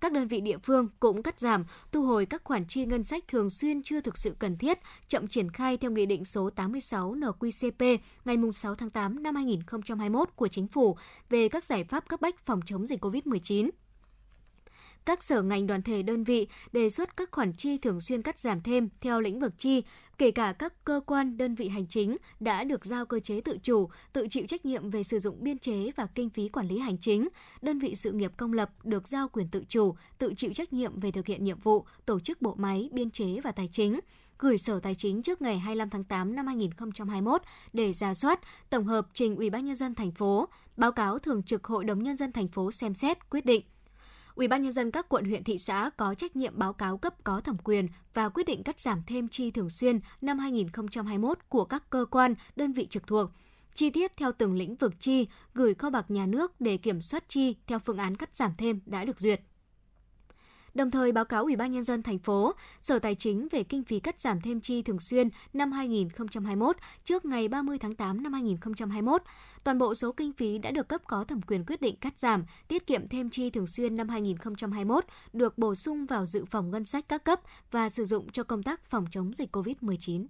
Các 0.00 0.12
đơn 0.12 0.28
vị 0.28 0.40
địa 0.40 0.58
phương 0.58 0.88
cũng 1.00 1.22
cắt 1.22 1.38
giảm, 1.38 1.64
thu 1.92 2.02
hồi 2.02 2.26
các 2.26 2.44
khoản 2.44 2.64
chi 2.68 2.86
ngân 2.86 3.04
sách 3.04 3.24
thường 3.28 3.50
xuyên 3.50 3.82
chưa 3.82 4.00
thực 4.00 4.18
sự 4.18 4.34
cần 4.38 4.56
thiết, 4.56 4.78
chậm 5.08 5.26
triển 5.26 5.50
khai 5.50 5.76
theo 5.76 5.90
Nghị 5.90 6.06
định 6.06 6.24
số 6.24 6.50
86 6.50 7.14
NQCP 7.14 7.98
ngày 8.24 8.36
6 8.54 8.74
tháng 8.74 8.90
8 8.90 9.22
năm 9.22 9.34
2021 9.34 10.28
của 10.36 10.48
Chính 10.48 10.68
phủ 10.68 10.96
về 11.30 11.48
các 11.48 11.64
giải 11.64 11.84
pháp 11.84 12.08
cấp 12.08 12.20
bách 12.20 12.38
phòng 12.44 12.60
chống 12.66 12.86
dịch 12.86 13.04
COVID-19 13.04 13.70
các 15.08 15.22
sở 15.22 15.42
ngành 15.42 15.66
đoàn 15.66 15.82
thể 15.82 16.02
đơn 16.02 16.24
vị 16.24 16.48
đề 16.72 16.90
xuất 16.90 17.16
các 17.16 17.28
khoản 17.32 17.52
chi 17.52 17.78
thường 17.78 18.00
xuyên 18.00 18.22
cắt 18.22 18.38
giảm 18.38 18.62
thêm 18.62 18.88
theo 19.00 19.20
lĩnh 19.20 19.40
vực 19.40 19.52
chi, 19.58 19.82
kể 20.18 20.30
cả 20.30 20.52
các 20.58 20.84
cơ 20.84 21.00
quan 21.06 21.36
đơn 21.36 21.54
vị 21.54 21.68
hành 21.68 21.86
chính 21.86 22.16
đã 22.40 22.64
được 22.64 22.84
giao 22.84 23.06
cơ 23.06 23.20
chế 23.20 23.40
tự 23.40 23.58
chủ, 23.62 23.88
tự 24.12 24.26
chịu 24.30 24.46
trách 24.48 24.66
nhiệm 24.66 24.90
về 24.90 25.02
sử 25.02 25.18
dụng 25.18 25.36
biên 25.40 25.58
chế 25.58 25.90
và 25.96 26.06
kinh 26.14 26.30
phí 26.30 26.48
quản 26.48 26.68
lý 26.68 26.78
hành 26.78 26.98
chính, 26.98 27.28
đơn 27.62 27.78
vị 27.78 27.94
sự 27.94 28.12
nghiệp 28.12 28.32
công 28.36 28.52
lập 28.52 28.70
được 28.84 29.08
giao 29.08 29.28
quyền 29.28 29.48
tự 29.48 29.64
chủ, 29.68 29.94
tự 30.18 30.34
chịu 30.36 30.52
trách 30.52 30.72
nhiệm 30.72 30.98
về 30.98 31.10
thực 31.10 31.26
hiện 31.26 31.44
nhiệm 31.44 31.58
vụ, 31.58 31.84
tổ 32.06 32.20
chức 32.20 32.42
bộ 32.42 32.54
máy, 32.58 32.88
biên 32.92 33.10
chế 33.10 33.40
và 33.44 33.52
tài 33.52 33.68
chính 33.72 34.00
gửi 34.38 34.58
Sở 34.58 34.80
Tài 34.80 34.94
chính 34.94 35.22
trước 35.22 35.42
ngày 35.42 35.58
25 35.58 35.90
tháng 35.90 36.04
8 36.04 36.36
năm 36.36 36.46
2021 36.46 37.42
để 37.72 37.92
ra 37.92 38.14
soát, 38.14 38.40
tổng 38.70 38.84
hợp 38.84 39.06
trình 39.12 39.36
Ủy 39.36 39.50
ban 39.50 39.64
nhân 39.64 39.76
dân 39.76 39.94
thành 39.94 40.12
phố, 40.12 40.48
báo 40.76 40.92
cáo 40.92 41.18
thường 41.18 41.42
trực 41.42 41.64
Hội 41.64 41.84
đồng 41.84 42.02
nhân 42.02 42.16
dân 42.16 42.32
thành 42.32 42.48
phố 42.48 42.72
xem 42.72 42.94
xét 42.94 43.30
quyết 43.30 43.44
định. 43.44 43.62
Ủy 44.38 44.48
ban 44.48 44.62
nhân 44.62 44.72
dân 44.72 44.90
các 44.90 45.08
quận 45.08 45.24
huyện 45.24 45.44
thị 45.44 45.58
xã 45.58 45.90
có 45.96 46.14
trách 46.14 46.36
nhiệm 46.36 46.58
báo 46.58 46.72
cáo 46.72 46.98
cấp 46.98 47.24
có 47.24 47.40
thẩm 47.40 47.56
quyền 47.64 47.88
và 48.14 48.28
quyết 48.28 48.46
định 48.46 48.62
cắt 48.62 48.80
giảm 48.80 49.02
thêm 49.06 49.28
chi 49.28 49.50
thường 49.50 49.70
xuyên 49.70 50.00
năm 50.20 50.38
2021 50.38 51.38
của 51.48 51.64
các 51.64 51.90
cơ 51.90 52.04
quan, 52.10 52.34
đơn 52.56 52.72
vị 52.72 52.86
trực 52.86 53.06
thuộc. 53.06 53.30
chi 53.74 53.90
tiết 53.90 54.16
theo 54.16 54.32
từng 54.32 54.54
lĩnh 54.54 54.76
vực 54.76 54.92
chi, 55.00 55.26
gửi 55.54 55.74
kho 55.74 55.90
bạc 55.90 56.10
nhà 56.10 56.26
nước 56.26 56.60
để 56.60 56.76
kiểm 56.76 57.02
soát 57.02 57.24
chi 57.28 57.56
theo 57.66 57.78
phương 57.78 57.98
án 57.98 58.16
cắt 58.16 58.36
giảm 58.36 58.52
thêm 58.58 58.80
đã 58.86 59.04
được 59.04 59.20
duyệt 59.20 59.40
đồng 60.78 60.90
thời 60.90 61.12
báo 61.12 61.24
cáo 61.24 61.42
Ủy 61.42 61.56
ban 61.56 61.72
nhân 61.72 61.82
dân 61.82 62.02
thành 62.02 62.18
phố, 62.18 62.52
Sở 62.80 62.98
Tài 62.98 63.14
chính 63.14 63.48
về 63.50 63.62
kinh 63.62 63.84
phí 63.84 64.00
cắt 64.00 64.20
giảm 64.20 64.40
thêm 64.40 64.60
chi 64.60 64.82
thường 64.82 65.00
xuyên 65.00 65.28
năm 65.52 65.72
2021 65.72 66.76
trước 67.04 67.24
ngày 67.24 67.48
30 67.48 67.78
tháng 67.78 67.94
8 67.94 68.22
năm 68.22 68.32
2021. 68.32 69.22
Toàn 69.64 69.78
bộ 69.78 69.94
số 69.94 70.12
kinh 70.12 70.32
phí 70.32 70.58
đã 70.58 70.70
được 70.70 70.88
cấp 70.88 71.00
có 71.06 71.24
thẩm 71.24 71.42
quyền 71.42 71.64
quyết 71.64 71.80
định 71.80 71.96
cắt 71.96 72.18
giảm, 72.18 72.44
tiết 72.68 72.86
kiệm 72.86 73.08
thêm 73.08 73.30
chi 73.30 73.50
thường 73.50 73.66
xuyên 73.66 73.96
năm 73.96 74.08
2021 74.08 75.04
được 75.32 75.58
bổ 75.58 75.74
sung 75.74 76.06
vào 76.06 76.26
dự 76.26 76.44
phòng 76.44 76.70
ngân 76.70 76.84
sách 76.84 77.04
các 77.08 77.24
cấp 77.24 77.40
và 77.70 77.88
sử 77.88 78.04
dụng 78.04 78.30
cho 78.32 78.42
công 78.42 78.62
tác 78.62 78.84
phòng 78.84 79.04
chống 79.10 79.34
dịch 79.34 79.56
COVID-19. 79.56 80.26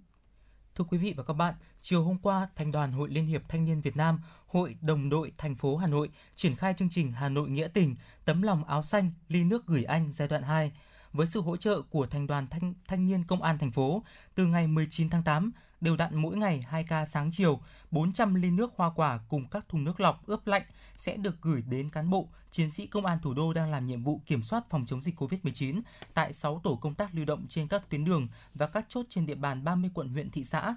Thưa 0.79 0.85
quý 0.89 0.97
vị 0.97 1.13
và 1.17 1.23
các 1.23 1.33
bạn, 1.33 1.53
chiều 1.81 2.03
hôm 2.03 2.17
qua, 2.17 2.47
Thành 2.55 2.71
đoàn 2.71 2.91
Hội 2.91 3.09
Liên 3.09 3.25
hiệp 3.25 3.41
Thanh 3.49 3.65
niên 3.65 3.81
Việt 3.81 3.97
Nam, 3.97 4.19
Hội 4.47 4.75
Đồng 4.81 5.09
đội 5.09 5.31
thành 5.37 5.55
phố 5.55 5.77
Hà 5.77 5.87
Nội 5.87 6.09
triển 6.35 6.55
khai 6.55 6.73
chương 6.77 6.89
trình 6.89 7.11
Hà 7.11 7.29
Nội 7.29 7.49
Nghĩa 7.49 7.67
tình, 7.67 7.95
tấm 8.25 8.41
lòng 8.41 8.65
áo 8.65 8.83
xanh, 8.83 9.11
ly 9.27 9.43
nước 9.43 9.67
gửi 9.67 9.83
anh 9.83 10.11
giai 10.11 10.27
đoạn 10.27 10.43
2. 10.43 10.71
Với 11.13 11.27
sự 11.27 11.41
hỗ 11.41 11.57
trợ 11.57 11.81
của 11.81 12.07
Thành 12.07 12.27
đoàn 12.27 12.47
Thanh, 12.47 12.73
Thanh 12.87 13.07
niên 13.07 13.23
Công 13.23 13.43
an 13.43 13.57
thành 13.57 13.71
phố, 13.71 14.03
từ 14.35 14.45
ngày 14.45 14.67
19 14.67 15.09
tháng 15.09 15.23
8, 15.23 15.51
đều 15.81 15.95
đặn 15.95 16.15
mỗi 16.15 16.37
ngày 16.37 16.61
2 16.67 16.83
ca 16.83 17.05
sáng 17.05 17.31
chiều, 17.31 17.59
400 17.91 18.35
ly 18.35 18.51
nước 18.51 18.73
hoa 18.75 18.89
quả 18.95 19.19
cùng 19.29 19.47
các 19.47 19.69
thùng 19.69 19.83
nước 19.83 19.99
lọc 19.99 20.25
ướp 20.25 20.47
lạnh 20.47 20.63
sẽ 20.95 21.17
được 21.17 21.41
gửi 21.41 21.61
đến 21.61 21.89
cán 21.89 22.09
bộ, 22.09 22.29
chiến 22.51 22.71
sĩ 22.71 22.87
công 22.87 23.05
an 23.05 23.19
thủ 23.21 23.33
đô 23.33 23.53
đang 23.53 23.71
làm 23.71 23.85
nhiệm 23.85 24.03
vụ 24.03 24.21
kiểm 24.25 24.43
soát 24.43 24.63
phòng 24.69 24.85
chống 24.85 25.01
dịch 25.01 25.21
COVID-19 25.21 25.81
tại 26.13 26.33
6 26.33 26.61
tổ 26.63 26.75
công 26.75 26.93
tác 26.93 27.15
lưu 27.15 27.25
động 27.25 27.45
trên 27.49 27.67
các 27.67 27.89
tuyến 27.89 28.05
đường 28.05 28.27
và 28.53 28.67
các 28.67 28.85
chốt 28.89 29.05
trên 29.09 29.25
địa 29.25 29.35
bàn 29.35 29.63
30 29.63 29.91
quận 29.93 30.09
huyện 30.09 30.29
thị 30.29 30.43
xã. 30.43 30.75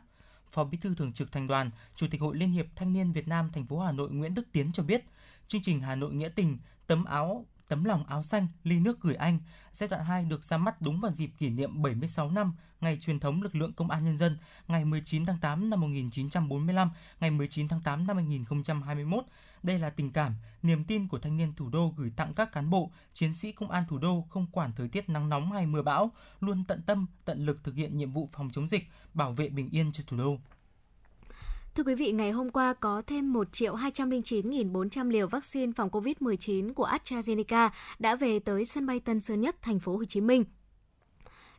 Phó 0.50 0.64
Bí 0.64 0.78
thư 0.78 0.94
Thường 0.94 1.12
trực 1.12 1.32
Thành 1.32 1.46
đoàn, 1.46 1.70
Chủ 1.96 2.06
tịch 2.10 2.20
Hội 2.20 2.36
Liên 2.36 2.52
hiệp 2.52 2.66
Thanh 2.76 2.92
niên 2.92 3.12
Việt 3.12 3.28
Nam 3.28 3.50
thành 3.52 3.66
phố 3.66 3.78
Hà 3.78 3.92
Nội 3.92 4.10
Nguyễn 4.10 4.34
Đức 4.34 4.52
Tiến 4.52 4.72
cho 4.72 4.82
biết, 4.82 5.04
chương 5.48 5.62
trình 5.62 5.80
Hà 5.80 5.94
Nội 5.94 6.12
nghĩa 6.12 6.28
tình 6.28 6.58
tấm 6.86 7.04
áo 7.04 7.46
tấm 7.72 7.84
lòng 7.84 8.04
áo 8.06 8.22
xanh 8.22 8.46
ly 8.64 8.80
nước 8.80 9.00
gửi 9.00 9.14
anh 9.14 9.38
giai 9.72 9.88
đoạn 9.88 10.04
2 10.04 10.24
được 10.24 10.44
ra 10.44 10.58
mắt 10.58 10.82
đúng 10.82 11.00
vào 11.00 11.12
dịp 11.12 11.30
kỷ 11.38 11.50
niệm 11.50 11.82
76 11.82 12.30
năm 12.30 12.54
ngày 12.80 12.98
truyền 13.00 13.20
thống 13.20 13.42
lực 13.42 13.54
lượng 13.54 13.72
công 13.72 13.90
an 13.90 14.04
nhân 14.04 14.16
dân 14.16 14.38
ngày 14.68 14.84
19 14.84 15.26
tháng 15.26 15.38
8 15.40 15.70
năm 15.70 15.80
1945, 15.80 16.90
ngày 17.20 17.30
19 17.30 17.68
tháng 17.68 17.80
8 17.80 18.06
năm 18.06 18.16
2021 18.16 19.24
đây 19.62 19.78
là 19.78 19.90
tình 19.90 20.10
cảm, 20.10 20.34
niềm 20.62 20.84
tin 20.84 21.08
của 21.08 21.18
thanh 21.18 21.36
niên 21.36 21.52
thủ 21.54 21.68
đô 21.68 21.94
gửi 21.96 22.12
tặng 22.16 22.34
các 22.34 22.52
cán 22.52 22.70
bộ, 22.70 22.90
chiến 23.12 23.34
sĩ 23.34 23.52
công 23.52 23.70
an 23.70 23.84
thủ 23.88 23.98
đô 23.98 24.26
không 24.30 24.46
quản 24.52 24.72
thời 24.72 24.88
tiết 24.88 25.08
nắng 25.08 25.28
nóng 25.28 25.52
hay 25.52 25.66
mưa 25.66 25.82
bão, 25.82 26.10
luôn 26.40 26.64
tận 26.64 26.82
tâm, 26.82 27.06
tận 27.24 27.46
lực 27.46 27.64
thực 27.64 27.74
hiện 27.74 27.96
nhiệm 27.96 28.10
vụ 28.10 28.28
phòng 28.32 28.50
chống 28.50 28.68
dịch, 28.68 28.84
bảo 29.14 29.32
vệ 29.32 29.48
bình 29.48 29.68
yên 29.68 29.92
cho 29.92 30.04
thủ 30.06 30.16
đô. 30.16 30.38
Thưa 31.74 31.82
quý 31.82 31.94
vị, 31.94 32.12
ngày 32.12 32.30
hôm 32.30 32.50
qua 32.50 32.74
có 32.74 33.02
thêm 33.06 33.32
1 33.32 33.52
triệu 33.52 33.76
209.400 33.76 35.10
liều 35.10 35.26
vaccine 35.26 35.72
phòng 35.76 35.88
COVID-19 35.88 36.74
của 36.74 36.86
AstraZeneca 36.86 37.70
đã 37.98 38.16
về 38.16 38.38
tới 38.38 38.64
sân 38.64 38.86
bay 38.86 39.00
Tân 39.00 39.20
Sơn 39.20 39.40
Nhất, 39.40 39.56
thành 39.62 39.80
phố 39.80 39.96
Hồ 39.96 40.04
Chí 40.04 40.20
Minh. 40.20 40.44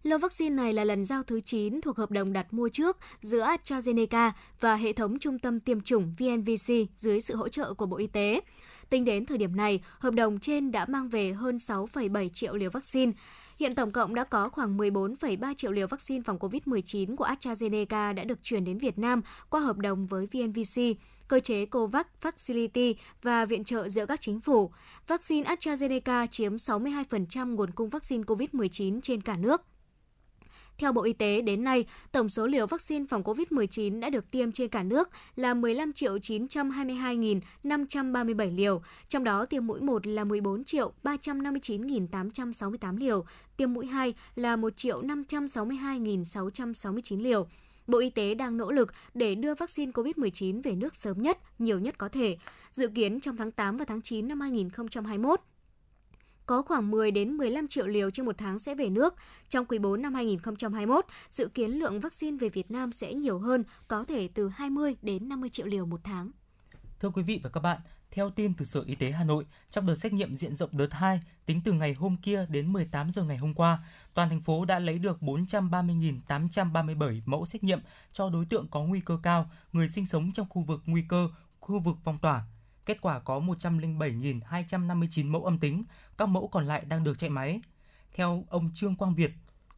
Lô 0.03 0.17
vaccine 0.17 0.55
này 0.55 0.73
là 0.73 0.83
lần 0.83 1.05
giao 1.05 1.23
thứ 1.23 1.39
9 1.39 1.81
thuộc 1.81 1.97
hợp 1.97 2.11
đồng 2.11 2.33
đặt 2.33 2.53
mua 2.53 2.69
trước 2.69 2.97
giữa 3.21 3.43
AstraZeneca 3.43 4.31
và 4.59 4.75
hệ 4.75 4.93
thống 4.93 5.19
trung 5.19 5.39
tâm 5.39 5.59
tiêm 5.59 5.81
chủng 5.81 6.13
VNVC 6.19 6.73
dưới 6.97 7.21
sự 7.21 7.35
hỗ 7.35 7.49
trợ 7.49 7.73
của 7.73 7.85
Bộ 7.85 7.97
Y 7.97 8.07
tế. 8.07 8.41
Tính 8.89 9.05
đến 9.05 9.25
thời 9.25 9.37
điểm 9.37 9.55
này, 9.55 9.83
hợp 9.99 10.13
đồng 10.13 10.39
trên 10.39 10.71
đã 10.71 10.85
mang 10.85 11.09
về 11.09 11.31
hơn 11.33 11.57
6,7 11.57 12.29
triệu 12.29 12.55
liều 12.55 12.69
vaccine. 12.69 13.11
Hiện 13.59 13.75
tổng 13.75 13.91
cộng 13.91 14.15
đã 14.15 14.23
có 14.23 14.49
khoảng 14.49 14.77
14,3 14.77 15.53
triệu 15.53 15.71
liều 15.71 15.87
vaccine 15.87 16.23
phòng 16.25 16.37
COVID-19 16.37 17.15
của 17.15 17.25
AstraZeneca 17.25 18.13
đã 18.13 18.23
được 18.23 18.39
chuyển 18.43 18.65
đến 18.65 18.77
Việt 18.77 18.97
Nam 18.97 19.21
qua 19.49 19.61
hợp 19.61 19.77
đồng 19.77 20.07
với 20.07 20.27
VNVC, 20.31 20.81
cơ 21.27 21.39
chế 21.39 21.65
COVAX 21.65 22.05
Facility 22.21 22.93
và 23.21 23.45
viện 23.45 23.63
trợ 23.63 23.89
giữa 23.89 24.05
các 24.05 24.21
chính 24.21 24.39
phủ. 24.39 24.71
Vaccine 25.07 25.55
AstraZeneca 25.55 26.27
chiếm 26.27 26.55
62% 26.55 27.55
nguồn 27.55 27.71
cung 27.71 27.89
vaccine 27.89 28.23
COVID-19 28.23 29.01
trên 29.01 29.21
cả 29.21 29.37
nước. 29.37 29.61
Theo 30.83 30.91
Bộ 30.91 31.03
Y 31.03 31.13
tế, 31.13 31.41
đến 31.41 31.63
nay, 31.63 31.85
tổng 32.11 32.29
số 32.29 32.47
liều 32.47 32.67
vaccine 32.67 33.05
phòng 33.09 33.23
COVID-19 33.23 33.99
đã 33.99 34.09
được 34.09 34.31
tiêm 34.31 34.51
trên 34.51 34.69
cả 34.69 34.83
nước 34.83 35.09
là 35.35 35.53
15 35.53 35.93
triệu 35.93 36.17
922.537 36.17 38.55
liều, 38.55 38.81
trong 39.09 39.23
đó 39.23 39.45
tiêm 39.45 39.67
mũi 39.67 39.81
1 39.81 40.07
là 40.07 40.23
14 40.23 40.63
triệu 40.63 40.93
359.868 41.03 42.97
liều, 42.97 43.25
tiêm 43.57 43.73
mũi 43.73 43.85
2 43.85 44.13
là 44.35 44.55
1 44.55 44.77
triệu 44.77 45.01
562.669 45.01 47.21
liều. 47.21 47.47
Bộ 47.87 47.99
Y 47.99 48.09
tế 48.09 48.33
đang 48.33 48.57
nỗ 48.57 48.71
lực 48.71 48.93
để 49.13 49.35
đưa 49.35 49.55
vaccine 49.55 49.91
COVID-19 49.91 50.61
về 50.61 50.75
nước 50.75 50.95
sớm 50.95 51.21
nhất, 51.21 51.37
nhiều 51.59 51.79
nhất 51.79 51.97
có 51.97 52.09
thể. 52.09 52.37
Dự 52.71 52.87
kiến 52.87 53.19
trong 53.19 53.37
tháng 53.37 53.51
8 53.51 53.77
và 53.77 53.85
tháng 53.85 54.01
9 54.01 54.27
năm 54.27 54.41
2021, 54.41 55.39
có 56.45 56.61
khoảng 56.61 56.91
10 56.91 57.11
đến 57.11 57.31
15 57.31 57.67
triệu 57.67 57.87
liều 57.87 58.09
trên 58.09 58.25
một 58.25 58.37
tháng 58.37 58.59
sẽ 58.59 58.75
về 58.75 58.89
nước. 58.89 59.15
Trong 59.49 59.65
quý 59.65 59.79
4 59.79 60.01
năm 60.01 60.13
2021, 60.13 61.05
dự 61.29 61.47
kiến 61.47 61.71
lượng 61.71 61.99
vaccine 61.99 62.37
về 62.37 62.49
Việt 62.49 62.71
Nam 62.71 62.91
sẽ 62.91 63.13
nhiều 63.13 63.39
hơn, 63.39 63.63
có 63.87 64.05
thể 64.05 64.27
từ 64.27 64.49
20 64.49 64.95
đến 65.01 65.29
50 65.29 65.49
triệu 65.49 65.65
liều 65.65 65.85
một 65.85 65.99
tháng. 66.03 66.31
Thưa 66.99 67.09
quý 67.09 67.23
vị 67.23 67.39
và 67.43 67.49
các 67.49 67.59
bạn, 67.59 67.79
theo 68.11 68.29
tin 68.29 68.53
từ 68.53 68.65
Sở 68.65 68.83
Y 68.85 68.95
tế 68.95 69.11
Hà 69.11 69.23
Nội, 69.23 69.45
trong 69.71 69.87
đợt 69.87 69.95
xét 69.95 70.13
nghiệm 70.13 70.37
diện 70.37 70.55
rộng 70.55 70.69
đợt 70.73 70.91
2, 70.91 71.21
tính 71.45 71.61
từ 71.65 71.73
ngày 71.73 71.93
hôm 71.93 72.17
kia 72.17 72.45
đến 72.49 72.73
18 72.73 73.11
giờ 73.11 73.23
ngày 73.23 73.37
hôm 73.37 73.53
qua, 73.53 73.79
toàn 74.13 74.29
thành 74.29 74.41
phố 74.41 74.65
đã 74.65 74.79
lấy 74.79 74.99
được 74.99 75.17
430.837 75.21 77.21
mẫu 77.25 77.45
xét 77.45 77.63
nghiệm 77.63 77.79
cho 78.13 78.29
đối 78.29 78.45
tượng 78.45 78.67
có 78.67 78.83
nguy 78.83 78.99
cơ 78.99 79.17
cao, 79.23 79.49
người 79.73 79.89
sinh 79.89 80.05
sống 80.05 80.31
trong 80.31 80.47
khu 80.49 80.61
vực 80.61 80.81
nguy 80.85 81.03
cơ, 81.09 81.27
khu 81.59 81.79
vực 81.79 81.95
phong 82.03 82.17
tỏa, 82.17 82.43
Kết 82.85 83.01
quả 83.01 83.19
có 83.19 83.39
107.259 83.39 85.31
mẫu 85.31 85.43
âm 85.43 85.57
tính, 85.57 85.83
các 86.17 86.29
mẫu 86.29 86.47
còn 86.47 86.65
lại 86.65 86.85
đang 86.85 87.03
được 87.03 87.19
chạy 87.19 87.29
máy. 87.29 87.61
Theo 88.13 88.45
ông 88.49 88.69
Trương 88.73 88.95
Quang 88.95 89.15
Việt, 89.15 89.31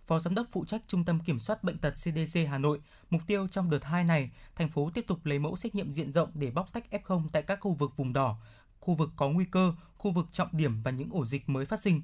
Phó 0.07 0.19
Giám 0.19 0.35
đốc 0.35 0.47
phụ 0.51 0.65
trách 0.65 0.81
Trung 0.87 1.05
tâm 1.05 1.19
Kiểm 1.19 1.39
soát 1.39 1.63
Bệnh 1.63 1.77
tật 1.77 1.91
CDC 1.91 2.39
Hà 2.49 2.57
Nội, 2.57 2.79
mục 3.09 3.21
tiêu 3.27 3.47
trong 3.47 3.69
đợt 3.69 3.83
2 3.83 4.03
này, 4.03 4.31
thành 4.55 4.69
phố 4.69 4.89
tiếp 4.93 5.07
tục 5.07 5.25
lấy 5.25 5.39
mẫu 5.39 5.55
xét 5.55 5.75
nghiệm 5.75 5.91
diện 5.91 6.11
rộng 6.13 6.29
để 6.33 6.51
bóc 6.51 6.73
tách 6.73 6.85
F0 6.91 7.27
tại 7.31 7.41
các 7.41 7.59
khu 7.61 7.73
vực 7.73 7.97
vùng 7.97 8.13
đỏ, 8.13 8.37
khu 8.79 8.95
vực 8.95 9.09
có 9.15 9.29
nguy 9.29 9.45
cơ, 9.45 9.73
khu 9.97 10.11
vực 10.11 10.25
trọng 10.31 10.49
điểm 10.51 10.81
và 10.83 10.91
những 10.91 11.09
ổ 11.11 11.25
dịch 11.25 11.49
mới 11.49 11.65
phát 11.65 11.81
sinh. 11.81 12.01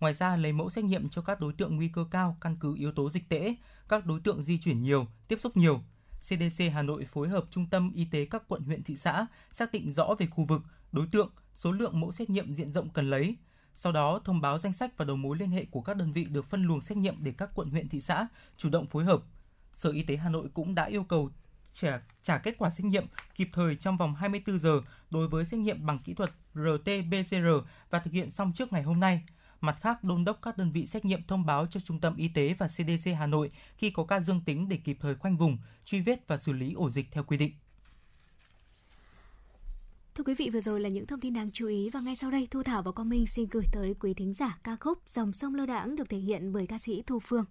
Ngoài 0.00 0.14
ra, 0.14 0.36
lấy 0.36 0.52
mẫu 0.52 0.70
xét 0.70 0.84
nghiệm 0.84 1.08
cho 1.08 1.22
các 1.22 1.40
đối 1.40 1.52
tượng 1.52 1.76
nguy 1.76 1.88
cơ 1.88 2.04
cao 2.10 2.36
căn 2.40 2.56
cứ 2.60 2.76
yếu 2.76 2.92
tố 2.92 3.10
dịch 3.10 3.28
tễ, 3.28 3.54
các 3.88 4.06
đối 4.06 4.20
tượng 4.20 4.42
di 4.42 4.58
chuyển 4.58 4.82
nhiều, 4.82 5.06
tiếp 5.28 5.40
xúc 5.40 5.56
nhiều, 5.56 5.80
CDC 6.20 6.62
Hà 6.72 6.82
Nội 6.82 7.04
phối 7.04 7.28
hợp 7.28 7.44
Trung 7.50 7.66
tâm 7.66 7.92
Y 7.94 8.04
tế 8.04 8.26
các 8.30 8.42
quận 8.48 8.62
huyện 8.62 8.82
thị 8.82 8.96
xã 8.96 9.26
xác 9.50 9.72
định 9.72 9.92
rõ 9.92 10.14
về 10.18 10.26
khu 10.26 10.44
vực, 10.44 10.62
đối 10.92 11.06
tượng, 11.06 11.30
số 11.54 11.72
lượng 11.72 12.00
mẫu 12.00 12.12
xét 12.12 12.30
nghiệm 12.30 12.54
diện 12.54 12.72
rộng 12.72 12.88
cần 12.88 13.10
lấy. 13.10 13.36
Sau 13.74 13.92
đó 13.92 14.20
thông 14.24 14.40
báo 14.40 14.58
danh 14.58 14.72
sách 14.72 14.96
và 14.96 15.04
đầu 15.04 15.16
mối 15.16 15.36
liên 15.36 15.50
hệ 15.50 15.64
của 15.70 15.80
các 15.80 15.96
đơn 15.96 16.12
vị 16.12 16.24
được 16.24 16.44
phân 16.44 16.64
luồng 16.64 16.80
xét 16.80 16.98
nghiệm 16.98 17.24
để 17.24 17.32
các 17.38 17.50
quận 17.54 17.70
huyện 17.70 17.88
thị 17.88 18.00
xã 18.00 18.28
chủ 18.56 18.70
động 18.70 18.86
phối 18.86 19.04
hợp. 19.04 19.22
Sở 19.72 19.90
Y 19.90 20.02
tế 20.02 20.16
Hà 20.16 20.28
Nội 20.28 20.48
cũng 20.54 20.74
đã 20.74 20.84
yêu 20.84 21.04
cầu 21.04 21.30
trả, 21.72 22.00
trả 22.22 22.38
kết 22.38 22.54
quả 22.58 22.70
xét 22.70 22.84
nghiệm 22.84 23.06
kịp 23.34 23.48
thời 23.52 23.76
trong 23.76 23.96
vòng 23.96 24.14
24 24.14 24.58
giờ 24.58 24.80
đối 25.10 25.28
với 25.28 25.44
xét 25.44 25.60
nghiệm 25.60 25.86
bằng 25.86 25.98
kỹ 25.98 26.14
thuật 26.14 26.30
RT-PCR 26.54 27.62
và 27.90 27.98
thực 27.98 28.12
hiện 28.12 28.30
xong 28.30 28.52
trước 28.52 28.72
ngày 28.72 28.82
hôm 28.82 29.00
nay. 29.00 29.22
Mặt 29.60 29.78
khác, 29.80 30.04
đôn 30.04 30.24
đốc 30.24 30.38
các 30.42 30.58
đơn 30.58 30.70
vị 30.70 30.86
xét 30.86 31.04
nghiệm 31.04 31.22
thông 31.26 31.46
báo 31.46 31.66
cho 31.66 31.80
Trung 31.80 32.00
tâm 32.00 32.16
Y 32.16 32.28
tế 32.28 32.54
và 32.58 32.66
CDC 32.66 33.10
Hà 33.18 33.26
Nội 33.26 33.50
khi 33.76 33.90
có 33.90 34.04
ca 34.04 34.20
dương 34.20 34.40
tính 34.40 34.68
để 34.68 34.76
kịp 34.76 34.96
thời 35.00 35.14
khoanh 35.14 35.36
vùng, 35.36 35.58
truy 35.84 36.00
vết 36.00 36.28
và 36.28 36.36
xử 36.36 36.52
lý 36.52 36.74
ổ 36.74 36.90
dịch 36.90 37.06
theo 37.12 37.24
quy 37.24 37.36
định. 37.36 37.52
Thưa 40.14 40.24
quý 40.24 40.34
vị, 40.34 40.50
vừa 40.50 40.60
rồi 40.60 40.80
là 40.80 40.88
những 40.88 41.06
thông 41.06 41.20
tin 41.20 41.34
đáng 41.34 41.50
chú 41.52 41.66
ý 41.66 41.90
và 41.90 42.00
ngay 42.00 42.16
sau 42.16 42.30
đây 42.30 42.48
Thu 42.50 42.62
Thảo 42.62 42.82
và 42.82 42.92
Quang 42.92 43.08
Minh 43.08 43.26
xin 43.26 43.48
gửi 43.50 43.64
tới 43.72 43.94
quý 44.00 44.14
thính 44.14 44.32
giả 44.32 44.58
ca 44.64 44.76
khúc 44.80 44.98
Dòng 45.06 45.32
sông 45.32 45.54
lơ 45.54 45.66
đãng 45.66 45.96
được 45.96 46.08
thể 46.08 46.18
hiện 46.18 46.52
bởi 46.52 46.66
ca 46.66 46.78
sĩ 46.78 47.02
Thu 47.06 47.18
Phương. 47.20 47.44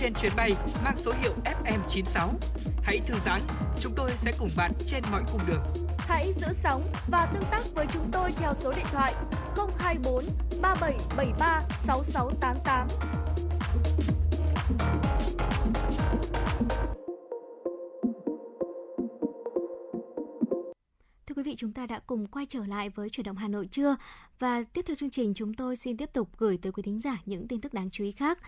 Trên 0.00 0.14
chuyến 0.14 0.32
bay 0.36 0.52
mang 0.84 0.96
số 0.96 1.12
hiệu 1.20 1.32
FM96. 1.44 2.28
Hãy 2.82 3.00
thư 3.06 3.14
giãn, 3.26 3.40
chúng 3.80 3.92
tôi 3.96 4.10
sẽ 4.16 4.32
cùng 4.38 4.48
bạn 4.56 4.72
trên 4.86 5.02
mọi 5.10 5.22
cung 5.32 5.40
đường. 5.48 5.62
Hãy 5.98 6.32
giữ 6.32 6.46
sóng 6.62 6.84
và 7.08 7.26
tương 7.34 7.44
tác 7.50 7.60
với 7.74 7.86
chúng 7.92 8.10
tôi 8.12 8.30
theo 8.32 8.54
số 8.54 8.72
điện 8.76 8.86
thoại 8.92 9.14
024 9.78 10.24
3773 10.62 11.62
6688. 11.86 12.88
Thưa 21.26 21.34
quý 21.34 21.42
vị, 21.42 21.54
chúng 21.56 21.72
ta 21.72 21.86
đã 21.86 22.00
cùng 22.06 22.26
quay 22.26 22.46
trở 22.48 22.66
lại 22.66 22.90
với 22.90 23.10
chuyển 23.10 23.24
động 23.24 23.36
Hà 23.36 23.48
Nội 23.48 23.66
trưa 23.70 23.96
và 24.38 24.62
tiếp 24.62 24.84
theo 24.86 24.96
chương 24.96 25.10
trình 25.10 25.34
chúng 25.34 25.54
tôi 25.54 25.76
xin 25.76 25.96
tiếp 25.96 26.12
tục 26.12 26.28
gửi 26.38 26.58
tới 26.62 26.72
quý 26.72 26.82
thính 26.82 27.00
giả 27.00 27.18
những 27.26 27.48
tin 27.48 27.60
tức 27.60 27.74
đáng 27.74 27.90
chú 27.90 28.04
ý 28.04 28.12
khác. 28.12 28.38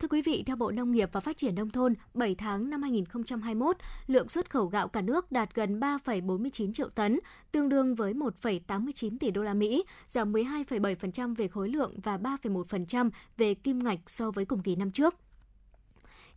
Thưa 0.00 0.08
quý 0.08 0.22
vị, 0.22 0.42
theo 0.46 0.56
Bộ 0.56 0.70
Nông 0.70 0.92
nghiệp 0.92 1.08
và 1.12 1.20
Phát 1.20 1.36
triển 1.36 1.54
Nông 1.54 1.70
thôn, 1.70 1.94
7 2.14 2.34
tháng 2.34 2.70
năm 2.70 2.82
2021, 2.82 3.76
lượng 4.06 4.28
xuất 4.28 4.50
khẩu 4.50 4.66
gạo 4.66 4.88
cả 4.88 5.00
nước 5.00 5.32
đạt 5.32 5.54
gần 5.54 5.80
3,49 5.80 6.72
triệu 6.72 6.88
tấn, 6.88 7.20
tương 7.52 7.68
đương 7.68 7.94
với 7.94 8.14
1,89 8.14 9.18
tỷ 9.20 9.30
đô 9.30 9.42
la 9.42 9.54
Mỹ, 9.54 9.84
giảm 10.06 10.32
12,7% 10.32 11.34
về 11.34 11.48
khối 11.48 11.68
lượng 11.68 11.94
và 12.02 12.16
3,1% 12.16 13.10
về 13.36 13.54
kim 13.54 13.84
ngạch 13.84 13.98
so 14.06 14.30
với 14.30 14.44
cùng 14.44 14.62
kỳ 14.62 14.76
năm 14.76 14.90
trước. 14.90 15.14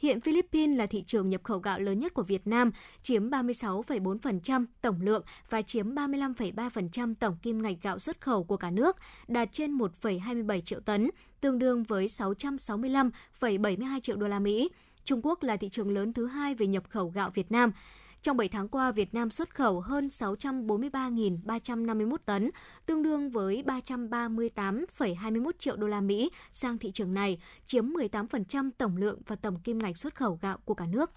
Hiện 0.03 0.19
Philippines 0.19 0.77
là 0.77 0.85
thị 0.85 1.03
trường 1.07 1.29
nhập 1.29 1.43
khẩu 1.43 1.59
gạo 1.59 1.79
lớn 1.79 1.99
nhất 1.99 2.13
của 2.13 2.23
Việt 2.23 2.47
Nam, 2.47 2.71
chiếm 3.01 3.29
36,4% 3.29 4.65
tổng 4.81 5.01
lượng 5.01 5.23
và 5.49 5.61
chiếm 5.61 5.95
35,3% 5.95 7.13
tổng 7.19 7.37
kim 7.41 7.61
ngạch 7.61 7.75
gạo 7.81 7.99
xuất 7.99 8.21
khẩu 8.21 8.43
của 8.43 8.57
cả 8.57 8.71
nước, 8.71 8.97
đạt 9.27 9.49
trên 9.51 9.77
1,27 9.77 10.61
triệu 10.61 10.79
tấn, 10.79 11.09
tương 11.41 11.59
đương 11.59 11.83
với 11.83 12.07
665,72 12.07 13.99
triệu 13.99 14.15
đô 14.15 14.27
la 14.27 14.39
Mỹ. 14.39 14.69
Trung 15.03 15.21
Quốc 15.23 15.43
là 15.43 15.57
thị 15.57 15.69
trường 15.69 15.91
lớn 15.91 16.13
thứ 16.13 16.27
hai 16.27 16.55
về 16.55 16.67
nhập 16.67 16.83
khẩu 16.89 17.09
gạo 17.09 17.29
Việt 17.33 17.51
Nam. 17.51 17.71
Trong 18.23 18.37
7 18.37 18.49
tháng 18.49 18.67
qua, 18.67 18.91
Việt 18.91 19.13
Nam 19.13 19.29
xuất 19.29 19.55
khẩu 19.55 19.79
hơn 19.79 20.07
643.351 20.07 22.17
tấn, 22.25 22.51
tương 22.85 23.03
đương 23.03 23.29
với 23.29 23.63
338,21 23.65 25.51
triệu 25.59 25.75
đô 25.75 25.87
la 25.87 26.01
Mỹ 26.01 26.31
sang 26.51 26.77
thị 26.77 26.91
trường 26.91 27.13
này, 27.13 27.41
chiếm 27.65 27.85
18% 27.85 28.69
tổng 28.77 28.97
lượng 28.97 29.21
và 29.27 29.35
tổng 29.35 29.59
kim 29.59 29.79
ngạch 29.79 29.97
xuất 29.97 30.15
khẩu 30.15 30.39
gạo 30.41 30.57
của 30.65 30.73
cả 30.73 30.85
nước. 30.85 31.11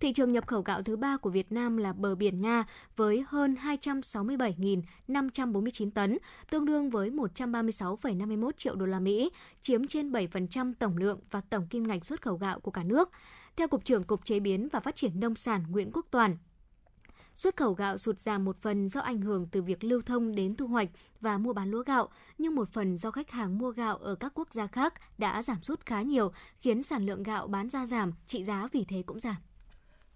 Thị 0.00 0.12
trường 0.12 0.32
nhập 0.32 0.46
khẩu 0.46 0.62
gạo 0.62 0.82
thứ 0.82 0.96
ba 0.96 1.16
của 1.16 1.30
Việt 1.30 1.52
Nam 1.52 1.76
là 1.76 1.92
bờ 1.92 2.14
biển 2.14 2.40
Nga 2.40 2.64
với 2.96 3.24
hơn 3.28 3.56
267.549 3.62 5.90
tấn, 5.90 6.18
tương 6.50 6.64
đương 6.64 6.90
với 6.90 7.10
136,51 7.10 8.50
triệu 8.56 8.74
đô 8.74 8.86
la 8.86 9.00
Mỹ, 9.00 9.30
chiếm 9.60 9.86
trên 9.86 10.12
7% 10.12 10.72
tổng 10.78 10.96
lượng 10.96 11.20
và 11.30 11.40
tổng 11.40 11.66
kim 11.66 11.86
ngạch 11.86 12.04
xuất 12.04 12.22
khẩu 12.22 12.36
gạo 12.36 12.60
của 12.60 12.70
cả 12.70 12.84
nước. 12.84 13.10
Theo 13.58 13.68
Cục 13.68 13.84
trưởng 13.84 14.04
Cục 14.04 14.24
Chế 14.24 14.40
biến 14.40 14.68
và 14.72 14.80
Phát 14.80 14.96
triển 14.96 15.20
Nông 15.20 15.34
sản 15.34 15.64
Nguyễn 15.68 15.90
Quốc 15.92 16.06
Toàn, 16.10 16.36
Xuất 17.34 17.56
khẩu 17.56 17.72
gạo 17.72 17.98
sụt 17.98 18.20
giảm 18.20 18.44
một 18.44 18.56
phần 18.56 18.88
do 18.88 19.00
ảnh 19.00 19.20
hưởng 19.20 19.46
từ 19.46 19.62
việc 19.62 19.84
lưu 19.84 20.02
thông 20.02 20.34
đến 20.34 20.56
thu 20.56 20.66
hoạch 20.66 20.88
và 21.20 21.38
mua 21.38 21.52
bán 21.52 21.70
lúa 21.70 21.82
gạo, 21.82 22.08
nhưng 22.38 22.54
một 22.54 22.68
phần 22.72 22.96
do 22.96 23.10
khách 23.10 23.30
hàng 23.30 23.58
mua 23.58 23.70
gạo 23.70 23.96
ở 23.96 24.14
các 24.14 24.32
quốc 24.34 24.52
gia 24.52 24.66
khác 24.66 24.94
đã 25.18 25.42
giảm 25.42 25.62
sút 25.62 25.86
khá 25.86 26.02
nhiều, 26.02 26.32
khiến 26.60 26.82
sản 26.82 27.06
lượng 27.06 27.22
gạo 27.22 27.46
bán 27.46 27.68
ra 27.68 27.86
giảm, 27.86 28.12
trị 28.26 28.44
giá 28.44 28.68
vì 28.72 28.84
thế 28.84 29.02
cũng 29.06 29.18
giảm. 29.18 29.36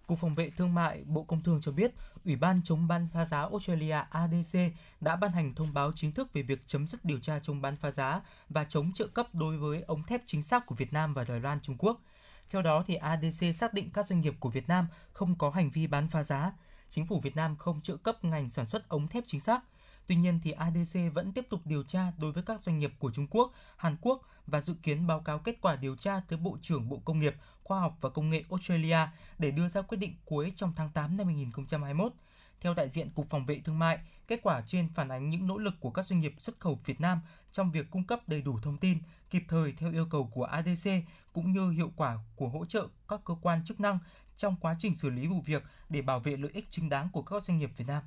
Cục 0.07 0.19
Phòng 0.19 0.35
vệ 0.35 0.49
Thương 0.49 0.73
mại 0.73 1.03
Bộ 1.03 1.23
Công 1.23 1.41
Thương 1.41 1.61
cho 1.61 1.71
biết, 1.71 1.91
Ủy 2.25 2.35
ban 2.35 2.61
chống 2.63 2.87
bán 2.87 3.07
phá 3.13 3.25
giá 3.25 3.41
Australia 3.41 3.97
ADC 4.09 4.59
đã 5.01 5.15
ban 5.15 5.31
hành 5.31 5.55
thông 5.55 5.73
báo 5.73 5.91
chính 5.95 6.11
thức 6.11 6.33
về 6.33 6.41
việc 6.41 6.63
chấm 6.67 6.87
dứt 6.87 7.05
điều 7.05 7.19
tra 7.19 7.39
chống 7.39 7.61
bán 7.61 7.77
phá 7.77 7.91
giá 7.91 8.21
và 8.49 8.63
chống 8.63 8.91
trợ 8.93 9.07
cấp 9.07 9.35
đối 9.35 9.57
với 9.57 9.81
ống 9.81 10.03
thép 10.03 10.21
chính 10.25 10.43
xác 10.43 10.65
của 10.65 10.75
Việt 10.75 10.93
Nam 10.93 11.13
và 11.13 11.23
Đài 11.23 11.39
Loan 11.39 11.59
Trung 11.61 11.75
Quốc. 11.79 12.01
Theo 12.49 12.61
đó, 12.61 12.83
thì 12.87 12.95
ADC 12.95 13.55
xác 13.55 13.73
định 13.73 13.89
các 13.93 14.07
doanh 14.07 14.21
nghiệp 14.21 14.33
của 14.39 14.49
Việt 14.49 14.67
Nam 14.67 14.87
không 15.11 15.35
có 15.35 15.49
hành 15.49 15.69
vi 15.69 15.87
bán 15.87 16.07
phá 16.07 16.23
giá. 16.23 16.51
Chính 16.89 17.07
phủ 17.07 17.19
Việt 17.19 17.35
Nam 17.35 17.55
không 17.55 17.81
trợ 17.81 17.97
cấp 17.97 18.23
ngành 18.23 18.49
sản 18.49 18.65
xuất 18.65 18.89
ống 18.89 19.07
thép 19.07 19.23
chính 19.27 19.41
xác. 19.41 19.63
Tuy 20.07 20.15
nhiên, 20.15 20.39
thì 20.43 20.51
ADC 20.51 20.99
vẫn 21.13 21.31
tiếp 21.31 21.45
tục 21.49 21.61
điều 21.65 21.83
tra 21.83 22.11
đối 22.17 22.31
với 22.31 22.43
các 22.43 22.61
doanh 22.61 22.79
nghiệp 22.79 22.93
của 22.99 23.11
Trung 23.11 23.27
Quốc, 23.29 23.53
Hàn 23.77 23.97
Quốc 24.01 24.21
và 24.47 24.61
dự 24.61 24.73
kiến 24.83 25.07
báo 25.07 25.19
cáo 25.19 25.39
kết 25.39 25.57
quả 25.61 25.75
điều 25.75 25.95
tra 25.95 26.21
tới 26.29 26.39
Bộ 26.39 26.57
trưởng 26.61 26.89
Bộ 26.89 27.01
Công 27.05 27.19
nghiệp, 27.19 27.35
Khoa 27.63 27.79
học 27.79 27.97
và 28.01 28.09
Công 28.09 28.29
nghệ 28.29 28.43
Australia 28.49 28.97
để 29.37 29.51
đưa 29.51 29.67
ra 29.67 29.81
quyết 29.81 29.97
định 29.97 30.15
cuối 30.25 30.53
trong 30.55 30.73
tháng 30.75 30.89
8 30.89 31.17
năm 31.17 31.27
2021. 31.27 32.13
Theo 32.59 32.73
đại 32.73 32.89
diện 32.89 33.09
Cục 33.09 33.29
Phòng 33.29 33.45
vệ 33.45 33.59
Thương 33.65 33.79
mại, 33.79 33.99
kết 34.27 34.39
quả 34.43 34.61
trên 34.67 34.89
phản 34.95 35.09
ánh 35.09 35.29
những 35.29 35.47
nỗ 35.47 35.57
lực 35.57 35.73
của 35.79 35.89
các 35.89 36.05
doanh 36.05 36.19
nghiệp 36.19 36.35
xuất 36.37 36.59
khẩu 36.59 36.79
Việt 36.85 37.01
Nam 37.01 37.21
trong 37.51 37.71
việc 37.71 37.91
cung 37.91 38.03
cấp 38.03 38.19
đầy 38.27 38.41
đủ 38.41 38.59
thông 38.63 38.77
tin, 38.77 38.97
kịp 39.33 39.43
thời 39.47 39.73
theo 39.77 39.91
yêu 39.91 40.05
cầu 40.11 40.29
của 40.33 40.43
ADC 40.43 40.89
cũng 41.33 41.51
như 41.51 41.69
hiệu 41.69 41.91
quả 41.95 42.17
của 42.35 42.47
hỗ 42.47 42.65
trợ 42.65 42.87
các 43.07 43.21
cơ 43.25 43.35
quan 43.41 43.65
chức 43.65 43.79
năng 43.79 43.99
trong 44.37 44.55
quá 44.61 44.75
trình 44.79 44.95
xử 44.95 45.09
lý 45.09 45.27
vụ 45.27 45.41
việc 45.45 45.63
để 45.89 46.01
bảo 46.01 46.19
vệ 46.19 46.37
lợi 46.37 46.51
ích 46.53 46.65
chính 46.69 46.89
đáng 46.89 47.09
của 47.13 47.21
các 47.21 47.45
doanh 47.45 47.57
nghiệp 47.57 47.69
Việt 47.77 47.85
Nam. 47.87 48.03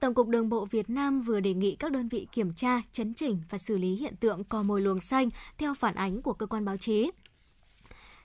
Tổng 0.00 0.14
cục 0.14 0.28
Đường 0.28 0.48
bộ 0.48 0.64
Việt 0.64 0.90
Nam 0.90 1.20
vừa 1.20 1.40
đề 1.40 1.54
nghị 1.54 1.76
các 1.76 1.92
đơn 1.92 2.08
vị 2.08 2.28
kiểm 2.32 2.52
tra, 2.52 2.80
chấn 2.92 3.14
chỉnh 3.14 3.42
và 3.50 3.58
xử 3.58 3.78
lý 3.78 3.96
hiện 3.96 4.16
tượng 4.16 4.44
cò 4.44 4.62
mồi 4.62 4.80
luồng 4.80 5.00
xanh 5.00 5.28
theo 5.58 5.74
phản 5.74 5.94
ánh 5.94 6.22
của 6.22 6.32
cơ 6.32 6.46
quan 6.46 6.64
báo 6.64 6.76
chí. 6.76 7.10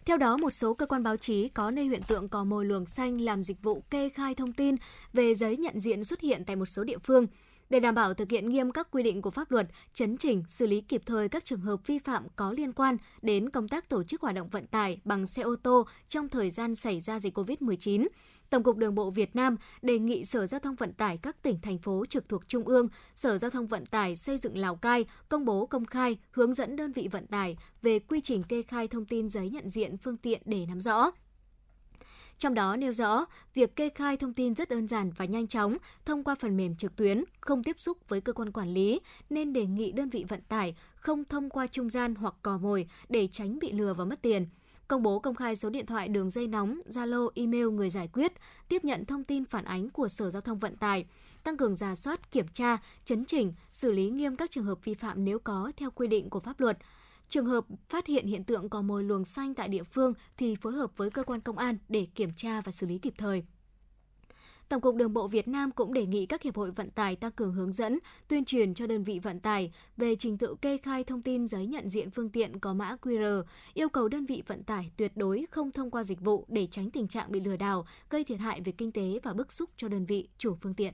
Theo 0.06 0.18
đó, 0.18 0.38
một 0.38 0.52
số 0.52 0.74
cơ 0.74 0.86
quan 0.86 1.04
báo 1.04 1.18
chí 1.18 1.50
có 1.50 1.72
nơi 1.72 1.86
hiện 1.86 2.02
tượng 2.08 2.30
cò 2.30 2.44
mồi 2.44 2.66
luồng 2.66 2.86
xanh 2.86 3.22
làm 3.22 3.44
dịch 3.44 3.64
vụ 3.64 3.84
kê 3.90 4.10
khai 4.10 4.36
thông 4.36 4.54
tin 4.54 4.76
về 5.14 5.36
giấy 5.36 5.58
nhận 5.58 5.80
diện 5.80 6.04
xuất 6.04 6.22
hiện 6.22 6.46
tại 6.46 6.56
một 6.56 6.66
số 6.66 6.84
địa 6.84 6.98
phương. 6.98 7.28
Để 7.70 7.80
đảm 7.80 7.96
bảo 7.96 8.14
thực 8.14 8.32
hiện 8.32 8.50
nghiêm 8.50 8.72
các 8.72 8.88
quy 8.92 9.04
định 9.04 9.22
của 9.22 9.32
pháp 9.32 9.52
luật, 9.52 9.68
chấn 9.94 10.18
chỉnh, 10.18 10.44
xử 10.48 10.68
lý 10.68 10.82
kịp 10.82 11.02
thời 11.06 11.30
các 11.30 11.46
trường 11.46 11.60
hợp 11.60 11.88
vi 11.88 12.00
phạm 12.00 12.28
có 12.36 12.52
liên 12.52 12.74
quan 12.74 12.98
đến 13.22 13.50
công 13.50 13.68
tác 13.68 13.90
tổ 13.90 14.04
chức 14.04 14.22
hoạt 14.22 14.36
động 14.36 14.50
vận 14.50 14.68
tải 14.68 15.00
bằng 15.04 15.26
xe 15.26 15.42
ô 15.42 15.56
tô 15.56 15.86
trong 16.10 16.30
thời 16.30 16.52
gian 16.52 16.76
xảy 16.76 17.02
ra 17.02 17.20
dịch 17.20 17.38
COVID-19, 17.38 18.08
Tổng 18.50 18.64
cục 18.64 18.78
Đường 18.78 18.96
bộ 18.96 19.10
Việt 19.10 19.36
Nam 19.36 19.56
đề 19.82 20.00
nghị 20.00 20.26
Sở 20.26 20.48
Giao 20.48 20.60
thông 20.60 20.76
Vận 20.76 20.94
tải 20.94 21.18
các 21.18 21.42
tỉnh 21.42 21.60
thành 21.62 21.78
phố 21.78 22.06
trực 22.10 22.30
thuộc 22.30 22.48
Trung 22.48 22.64
ương, 22.64 22.88
Sở 23.16 23.38
Giao 23.38 23.52
thông 23.52 23.68
Vận 23.68 23.86
tải 23.86 24.16
xây 24.16 24.38
dựng 24.38 24.58
Lào 24.58 24.76
Cai 24.76 25.06
công 25.30 25.46
bố 25.46 25.66
công 25.66 25.86
khai 25.86 26.18
hướng 26.32 26.54
dẫn 26.54 26.76
đơn 26.76 26.92
vị 26.92 27.08
vận 27.12 27.28
tải 27.28 27.58
về 27.82 28.00
quy 28.00 28.22
trình 28.22 28.44
kê 28.44 28.64
khai 28.64 28.88
thông 28.88 29.06
tin 29.06 29.30
giấy 29.30 29.50
nhận 29.50 29.70
diện 29.70 29.98
phương 29.98 30.18
tiện 30.18 30.42
để 30.46 30.66
nắm 30.66 30.82
rõ. 30.82 31.12
Trong 32.38 32.54
đó 32.54 32.76
nêu 32.76 32.94
rõ, 32.94 33.26
việc 33.54 33.76
kê 33.76 33.90
khai 33.90 34.18
thông 34.18 34.34
tin 34.34 34.56
rất 34.56 34.70
đơn 34.70 34.88
giản 34.88 35.12
và 35.18 35.26
nhanh 35.26 35.48
chóng 35.48 35.78
thông 36.06 36.24
qua 36.24 36.36
phần 36.36 36.58
mềm 36.58 36.76
trực 36.76 36.96
tuyến, 36.96 37.24
không 37.42 37.64
tiếp 37.64 37.80
xúc 37.80 37.98
với 38.10 38.22
cơ 38.22 38.34
quan 38.34 38.52
quản 38.52 38.70
lý, 38.70 39.00
nên 39.30 39.54
đề 39.54 39.66
nghị 39.66 39.92
đơn 39.92 40.10
vị 40.10 40.26
vận 40.28 40.42
tải 40.42 40.76
không 40.96 41.26
thông 41.26 41.50
qua 41.50 41.68
trung 41.68 41.90
gian 41.90 42.16
hoặc 42.16 42.34
cò 42.42 42.58
mồi 42.58 42.88
để 43.10 43.28
tránh 43.32 43.60
bị 43.60 43.72
lừa 43.72 43.94
và 43.94 44.06
mất 44.06 44.22
tiền 44.22 44.48
công 44.88 45.04
bố 45.04 45.20
công 45.20 45.36
khai 45.36 45.56
số 45.56 45.70
điện 45.70 45.86
thoại 45.86 46.08
đường 46.08 46.32
dây 46.32 46.48
nóng, 46.48 46.82
Zalo, 46.90 47.30
email 47.36 47.66
người 47.66 47.90
giải 47.90 48.10
quyết, 48.14 48.34
tiếp 48.68 48.86
nhận 48.86 49.06
thông 49.06 49.24
tin 49.24 49.46
phản 49.46 49.66
ánh 49.66 49.90
của 49.90 50.08
Sở 50.08 50.32
Giao 50.32 50.42
thông 50.42 50.58
Vận 50.58 50.78
tải, 50.78 51.06
tăng 51.44 51.58
cường 51.58 51.76
giả 51.76 51.96
soát, 51.96 52.32
kiểm 52.32 52.48
tra, 52.48 52.78
chấn 53.06 53.26
chỉnh, 53.26 53.54
xử 53.72 53.92
lý 53.92 54.10
nghiêm 54.10 54.36
các 54.36 54.52
trường 54.52 54.66
hợp 54.66 54.86
vi 54.86 54.94
phạm 54.94 55.26
nếu 55.26 55.40
có 55.40 55.72
theo 55.78 55.92
quy 55.92 56.08
định 56.08 56.30
của 56.30 56.40
pháp 56.40 56.60
luật. 56.60 56.78
Trường 57.30 57.46
hợp 57.46 57.66
phát 57.90 58.08
hiện 58.08 58.28
hiện 58.28 58.44
tượng 58.44 58.70
có 58.70 58.82
mồi 58.82 59.04
luồng 59.04 59.26
xanh 59.26 59.56
tại 59.56 59.68
địa 59.68 59.84
phương 59.84 60.14
thì 60.38 60.56
phối 60.56 60.74
hợp 60.74 60.98
với 60.98 61.10
cơ 61.10 61.24
quan 61.24 61.42
công 61.42 61.58
an 61.58 61.78
để 61.90 62.08
kiểm 62.16 62.32
tra 62.36 62.62
và 62.62 62.72
xử 62.72 62.88
lý 62.88 62.98
kịp 62.98 63.14
thời. 63.18 63.44
Tổng 64.70 64.82
cục 64.82 64.96
Đường 64.96 65.14
bộ 65.14 65.28
Việt 65.28 65.48
Nam 65.48 65.72
cũng 65.72 65.94
đề 65.94 66.06
nghị 66.06 66.26
các 66.26 66.42
hiệp 66.42 66.56
hội 66.56 66.72
vận 66.72 66.90
tải 66.90 67.16
tăng 67.16 67.32
cường 67.32 67.54
hướng 67.54 67.74
dẫn, 67.74 68.00
tuyên 68.28 68.46
truyền 68.46 68.74
cho 68.74 68.88
đơn 68.88 69.04
vị 69.04 69.20
vận 69.20 69.40
tải 69.40 69.72
về 69.98 70.16
trình 70.16 70.38
tự 70.38 70.56
kê 70.62 70.78
khai 70.78 71.04
thông 71.04 71.22
tin 71.22 71.48
giấy 71.48 71.68
nhận 71.68 71.90
diện 71.90 72.12
phương 72.12 72.30
tiện 72.30 72.60
có 72.60 72.74
mã 72.74 72.96
QR, 73.02 73.44
yêu 73.74 73.90
cầu 73.90 74.08
đơn 74.08 74.26
vị 74.26 74.44
vận 74.48 74.64
tải 74.64 74.92
tuyệt 74.98 75.12
đối 75.16 75.46
không 75.52 75.72
thông 75.72 75.92
qua 75.92 76.04
dịch 76.04 76.22
vụ 76.22 76.46
để 76.48 76.68
tránh 76.72 76.92
tình 76.92 77.08
trạng 77.08 77.32
bị 77.32 77.40
lừa 77.40 77.58
đảo, 77.58 77.86
gây 78.10 78.24
thiệt 78.24 78.40
hại 78.40 78.62
về 78.62 78.72
kinh 78.72 78.92
tế 78.92 79.20
và 79.24 79.34
bức 79.34 79.52
xúc 79.52 79.70
cho 79.78 79.88
đơn 79.88 80.06
vị 80.06 80.30
chủ 80.38 80.58
phương 80.62 80.74
tiện. 80.74 80.94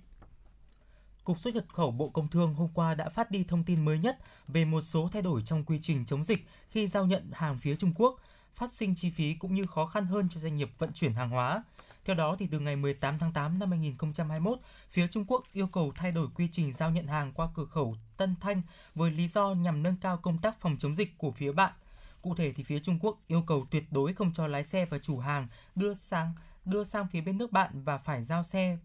Cục 1.24 1.40
xuất 1.40 1.56
nhập 1.56 1.66
khẩu 1.68 1.92
Bộ 1.92 2.10
Công 2.10 2.28
Thương 2.28 2.54
hôm 2.54 2.68
qua 2.74 2.96
đã 2.96 3.10
phát 3.10 3.32
đi 3.32 3.44
thông 3.44 3.64
tin 3.64 3.86
mới 3.86 4.00
nhất 4.00 4.18
về 4.48 4.66
một 4.66 4.82
số 4.82 5.10
thay 5.14 5.22
đổi 5.22 5.42
trong 5.46 5.64
quy 5.64 5.80
trình 5.82 6.06
chống 6.06 6.24
dịch 6.24 6.46
khi 6.70 6.88
giao 6.88 7.06
nhận 7.06 7.30
hàng 7.34 7.58
phía 7.58 7.76
Trung 7.76 7.94
Quốc, 7.96 8.20
phát 8.56 8.74
sinh 8.74 8.96
chi 8.96 9.12
phí 9.12 9.34
cũng 9.34 9.56
như 9.56 9.66
khó 9.66 9.86
khăn 9.86 10.06
hơn 10.06 10.28
cho 10.30 10.40
doanh 10.40 10.56
nghiệp 10.56 10.72
vận 10.78 10.94
chuyển 10.94 11.14
hàng 11.14 11.30
hóa. 11.30 11.64
Theo 12.06 12.16
đó, 12.16 12.36
thì 12.40 12.48
từ 12.52 12.60
ngày 12.60 12.76
18 12.76 13.20
tháng 13.20 13.34
8 13.34 13.60
năm 13.60 13.70
2021, 13.70 14.60
phía 14.92 15.08
Trung 15.08 15.26
Quốc 15.28 15.44
yêu 15.54 15.68
cầu 15.68 15.92
thay 15.96 16.12
đổi 16.12 16.28
quy 16.36 16.48
trình 16.52 16.72
giao 16.72 16.92
nhận 16.92 17.08
hàng 17.08 17.32
qua 17.32 17.50
cửa 17.56 17.66
khẩu 17.66 17.96
Tân 18.18 18.36
Thanh 18.42 18.62
với 18.96 19.12
lý 19.12 19.28
do 19.28 19.54
nhằm 19.54 19.84
nâng 19.84 19.96
cao 20.02 20.18
công 20.18 20.38
tác 20.38 20.60
phòng 20.60 20.76
chống 20.80 20.96
dịch 20.96 21.18
của 21.18 21.32
phía 21.32 21.52
bạn. 21.52 21.74
Cụ 22.22 22.36
thể 22.36 22.54
thì 22.54 22.64
phía 22.64 22.80
Trung 22.80 23.00
Quốc 23.02 23.18
yêu 23.28 23.44
cầu 23.48 23.66
tuyệt 23.72 23.84
đối 23.92 24.14
không 24.14 24.34
cho 24.34 24.48
lái 24.48 24.64
xe 24.64 24.86
và 24.86 25.00
chủ 25.00 25.20
hàng 25.20 25.48
đưa 25.76 25.94
sang 25.94 26.34
đưa 26.66 26.84
sang 26.84 27.08
phía 27.08 27.22
bên 27.22 27.38
nước 27.38 27.52
bạn 27.52 27.84
và 27.84 27.98
phải 27.98 28.24
giao 28.24 28.44
xe 28.44 28.78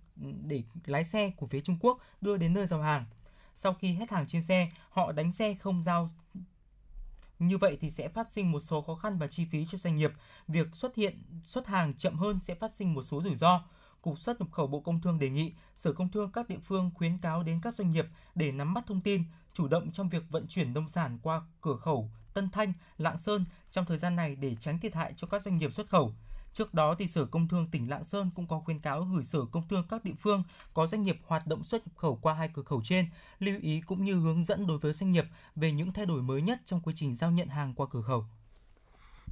để 0.46 0.62
lái 0.84 1.04
xe 1.04 1.30
của 1.30 1.46
phía 1.46 1.60
Trung 1.60 1.78
Quốc 1.80 1.98
đưa 2.20 2.36
đến 2.36 2.54
nơi 2.54 2.66
giao 2.66 2.82
hàng. 2.82 3.04
Sau 3.54 3.74
khi 3.74 3.92
hết 3.92 4.10
hàng 4.10 4.26
trên 4.26 4.42
xe, 4.42 4.70
họ 4.90 5.12
đánh 5.12 5.32
xe 5.32 5.54
không 5.54 5.82
giao 5.82 6.10
như 7.38 7.58
vậy 7.58 7.78
thì 7.80 7.90
sẽ 7.90 8.08
phát 8.08 8.32
sinh 8.32 8.52
một 8.52 8.60
số 8.60 8.82
khó 8.82 8.94
khăn 8.94 9.18
và 9.18 9.26
chi 9.26 9.46
phí 9.50 9.66
cho 9.70 9.78
doanh 9.78 9.96
nghiệp. 9.96 10.12
Việc 10.48 10.74
xuất 10.74 10.94
hiện 10.94 11.22
xuất 11.44 11.66
hàng 11.66 11.94
chậm 11.94 12.18
hơn 12.18 12.40
sẽ 12.40 12.54
phát 12.54 12.72
sinh 12.74 12.94
một 12.94 13.02
số 13.02 13.22
rủi 13.22 13.36
ro. 13.36 13.64
Cục 14.02 14.18
xuất 14.18 14.40
nhập 14.40 14.48
khẩu 14.52 14.66
Bộ 14.66 14.80
Công 14.80 15.00
Thương 15.00 15.18
đề 15.18 15.30
nghị 15.30 15.52
Sở 15.76 15.92
Công 15.92 16.08
Thương 16.08 16.32
các 16.32 16.48
địa 16.48 16.58
phương 16.64 16.90
khuyến 16.94 17.18
cáo 17.18 17.42
đến 17.42 17.60
các 17.62 17.74
doanh 17.74 17.90
nghiệp 17.90 18.06
để 18.34 18.52
nắm 18.52 18.74
bắt 18.74 18.84
thông 18.86 19.00
tin, 19.00 19.24
chủ 19.54 19.68
động 19.68 19.90
trong 19.90 20.08
việc 20.08 20.22
vận 20.30 20.46
chuyển 20.46 20.72
nông 20.72 20.88
sản 20.88 21.18
qua 21.22 21.42
cửa 21.60 21.76
khẩu 21.76 22.10
Tân 22.34 22.50
Thanh, 22.50 22.72
Lạng 22.98 23.18
Sơn 23.18 23.44
trong 23.70 23.84
thời 23.84 23.98
gian 23.98 24.16
này 24.16 24.36
để 24.36 24.56
tránh 24.60 24.78
thiệt 24.78 24.94
hại 24.94 25.12
cho 25.16 25.26
các 25.26 25.42
doanh 25.42 25.56
nghiệp 25.56 25.72
xuất 25.72 25.88
khẩu. 25.88 26.12
Trước 26.56 26.74
đó, 26.74 26.94
thì 26.98 27.08
Sở 27.08 27.26
Công 27.26 27.48
Thương 27.48 27.66
tỉnh 27.70 27.90
Lạng 27.90 28.04
Sơn 28.04 28.30
cũng 28.34 28.46
có 28.46 28.60
khuyến 28.60 28.78
cáo 28.78 29.04
gửi 29.14 29.24
Sở 29.24 29.44
Công 29.44 29.68
Thương 29.68 29.84
các 29.88 30.04
địa 30.04 30.14
phương 30.20 30.42
có 30.74 30.86
doanh 30.86 31.02
nghiệp 31.02 31.18
hoạt 31.26 31.46
động 31.46 31.64
xuất 31.64 31.86
nhập 31.86 31.96
khẩu 31.96 32.18
qua 32.22 32.34
hai 32.34 32.50
cửa 32.54 32.62
khẩu 32.62 32.82
trên, 32.84 33.06
lưu 33.38 33.58
ý 33.60 33.80
cũng 33.80 34.04
như 34.04 34.14
hướng 34.14 34.44
dẫn 34.44 34.66
đối 34.66 34.78
với 34.78 34.92
doanh 34.92 35.12
nghiệp 35.12 35.24
về 35.56 35.72
những 35.72 35.92
thay 35.92 36.06
đổi 36.06 36.22
mới 36.22 36.42
nhất 36.42 36.60
trong 36.64 36.80
quy 36.80 36.92
trình 36.96 37.14
giao 37.14 37.30
nhận 37.30 37.48
hàng 37.48 37.74
qua 37.74 37.86
cửa 37.90 38.02
khẩu. 38.02 38.24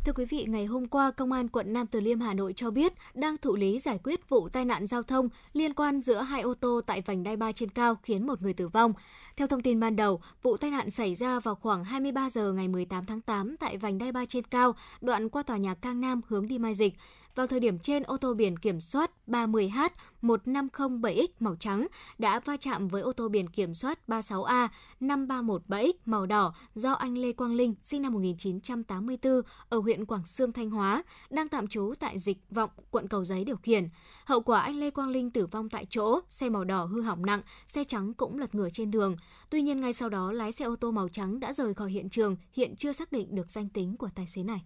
Thưa 0.04 0.12
quý 0.12 0.24
vị, 0.24 0.44
ngày 0.48 0.66
hôm 0.66 0.86
qua, 0.86 1.10
Công 1.10 1.32
an 1.32 1.48
quận 1.48 1.72
Nam 1.72 1.86
Từ 1.86 2.00
Liêm 2.00 2.20
Hà 2.20 2.34
Nội 2.34 2.52
cho 2.56 2.70
biết 2.70 2.92
đang 3.14 3.38
thụ 3.38 3.56
lý 3.56 3.78
giải 3.78 3.98
quyết 4.04 4.28
vụ 4.28 4.48
tai 4.48 4.64
nạn 4.64 4.86
giao 4.86 5.02
thông 5.02 5.28
liên 5.52 5.74
quan 5.74 6.00
giữa 6.00 6.20
hai 6.20 6.42
ô 6.42 6.54
tô 6.54 6.80
tại 6.86 7.00
vành 7.00 7.22
đai 7.22 7.36
ba 7.36 7.52
trên 7.52 7.68
cao 7.68 7.96
khiến 8.02 8.26
một 8.26 8.42
người 8.42 8.52
tử 8.52 8.68
vong. 8.68 8.92
Theo 9.36 9.46
thông 9.46 9.62
tin 9.62 9.80
ban 9.80 9.96
đầu, 9.96 10.20
vụ 10.42 10.56
tai 10.56 10.70
nạn 10.70 10.90
xảy 10.90 11.14
ra 11.14 11.40
vào 11.40 11.54
khoảng 11.54 11.84
23 11.84 12.30
giờ 12.30 12.52
ngày 12.52 12.68
18 12.68 13.06
tháng 13.06 13.20
8 13.20 13.56
tại 13.56 13.76
vành 13.76 13.98
đai 13.98 14.12
ba 14.12 14.24
trên 14.24 14.44
cao, 14.44 14.74
đoạn 15.00 15.28
qua 15.28 15.42
tòa 15.42 15.56
nhà 15.56 15.74
Cang 15.74 16.00
Nam 16.00 16.20
hướng 16.28 16.48
đi 16.48 16.58
Mai 16.58 16.74
Dịch. 16.74 16.94
Vào 17.34 17.46
thời 17.46 17.60
điểm 17.60 17.78
trên, 17.78 18.02
ô 18.02 18.16
tô 18.16 18.34
biển 18.34 18.56
kiểm 18.56 18.80
soát 18.80 19.10
30H 19.26 19.88
1507X 20.22 21.26
màu 21.40 21.56
trắng 21.56 21.86
đã 22.18 22.40
va 22.40 22.56
chạm 22.56 22.88
với 22.88 23.02
ô 23.02 23.12
tô 23.12 23.28
biển 23.28 23.48
kiểm 23.48 23.74
soát 23.74 23.98
36A 24.08 24.68
5317X 25.00 25.92
màu 26.04 26.26
đỏ 26.26 26.54
do 26.74 26.92
anh 26.92 27.18
Lê 27.18 27.32
Quang 27.32 27.54
Linh 27.54 27.74
sinh 27.82 28.02
năm 28.02 28.12
1984 28.12 29.40
ở 29.68 29.78
huyện 29.78 30.06
Quảng 30.06 30.26
Sương 30.26 30.52
Thanh 30.52 30.70
Hóa 30.70 31.02
đang 31.30 31.48
tạm 31.48 31.66
trú 31.66 31.94
tại 32.00 32.18
Dịch 32.18 32.38
Vọng, 32.50 32.70
quận 32.90 33.08
Cầu 33.08 33.24
Giấy 33.24 33.44
điều 33.44 33.56
khiển. 33.56 33.88
Hậu 34.24 34.40
quả 34.40 34.60
anh 34.60 34.76
Lê 34.76 34.90
Quang 34.90 35.10
Linh 35.10 35.30
tử 35.30 35.46
vong 35.46 35.68
tại 35.68 35.86
chỗ, 35.90 36.20
xe 36.28 36.48
màu 36.48 36.64
đỏ 36.64 36.84
hư 36.84 37.02
hỏng 37.02 37.26
nặng, 37.26 37.40
xe 37.66 37.84
trắng 37.84 38.14
cũng 38.14 38.38
lật 38.38 38.54
ngửa 38.54 38.70
trên 38.70 38.90
đường. 38.90 39.16
Tuy 39.50 39.62
nhiên 39.62 39.80
ngay 39.80 39.92
sau 39.92 40.08
đó 40.08 40.32
lái 40.32 40.52
xe 40.52 40.64
ô 40.64 40.76
tô 40.76 40.90
màu 40.90 41.08
trắng 41.08 41.40
đã 41.40 41.52
rời 41.52 41.74
khỏi 41.74 41.90
hiện 41.90 42.08
trường, 42.10 42.36
hiện 42.52 42.76
chưa 42.76 42.92
xác 42.92 43.12
định 43.12 43.34
được 43.34 43.50
danh 43.50 43.68
tính 43.68 43.96
của 43.96 44.08
tài 44.14 44.26
xế 44.26 44.42
này. 44.42 44.64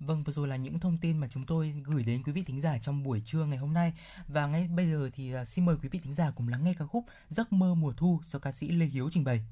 Vâng, 0.00 0.24
vừa 0.24 0.32
rồi 0.32 0.48
là 0.48 0.56
những 0.56 0.78
thông 0.78 0.98
tin 0.98 1.18
mà 1.18 1.28
chúng 1.28 1.46
tôi 1.46 1.74
gửi 1.84 2.04
đến 2.04 2.22
quý 2.22 2.32
vị 2.32 2.42
thính 2.42 2.60
giả 2.60 2.78
trong 2.78 3.02
buổi 3.02 3.22
trưa 3.24 3.44
ngày 3.44 3.58
hôm 3.58 3.72
nay. 3.72 3.92
Và 4.28 4.46
ngay 4.46 4.68
bây 4.68 4.90
giờ 4.90 5.10
thì 5.12 5.32
à, 5.32 5.44
xin 5.44 5.64
mời 5.64 5.76
quý 5.82 5.88
vị 5.88 5.98
thính 5.98 6.14
giả 6.14 6.30
cùng 6.30 6.48
lắng 6.48 6.64
nghe 6.64 6.74
ca 6.78 6.86
khúc 6.86 7.04
Giấc 7.30 7.52
mơ 7.52 7.74
mùa 7.74 7.92
thu 7.96 8.20
do 8.24 8.38
ca 8.38 8.52
sĩ 8.52 8.68
Lê 8.68 8.86
Hiếu 8.86 9.08
trình 9.12 9.24
bày. 9.24 9.46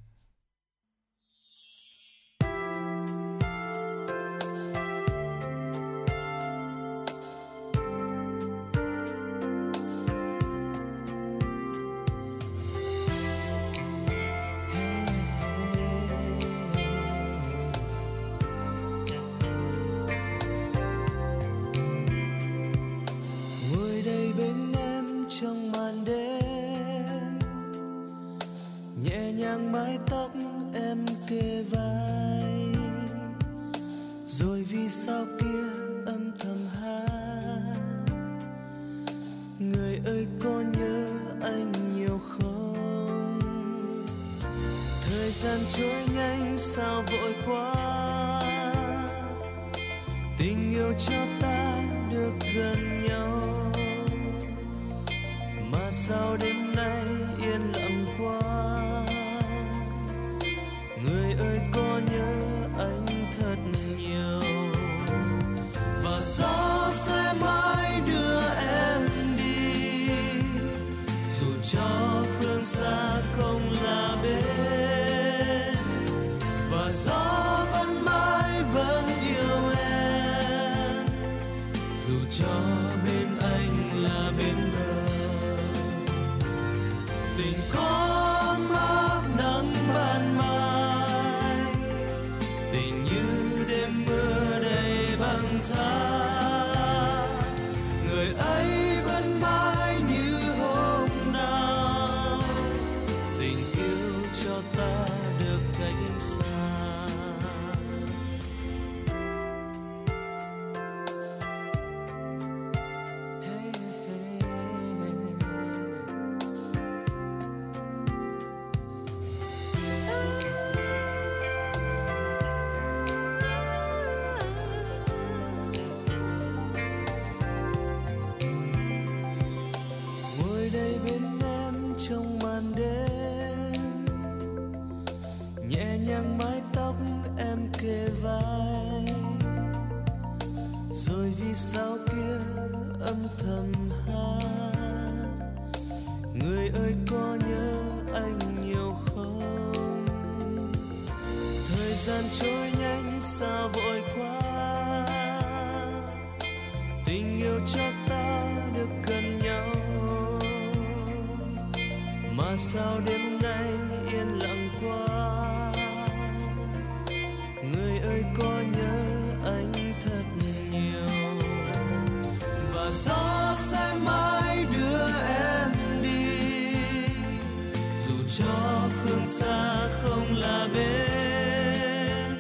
Phương 179.05 179.27
xa 179.27 179.89
không 180.03 180.37
là 180.39 180.69
bên. 180.75 182.39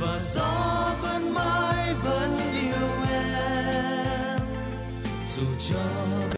Và 0.00 0.18
gió 0.18 0.94
vẫn 1.02 1.34
mãi 1.34 1.94
vẫn 2.04 2.36
yêu 2.52 2.88
em. 3.10 4.40
Dù 5.36 5.46
cho 5.70 6.37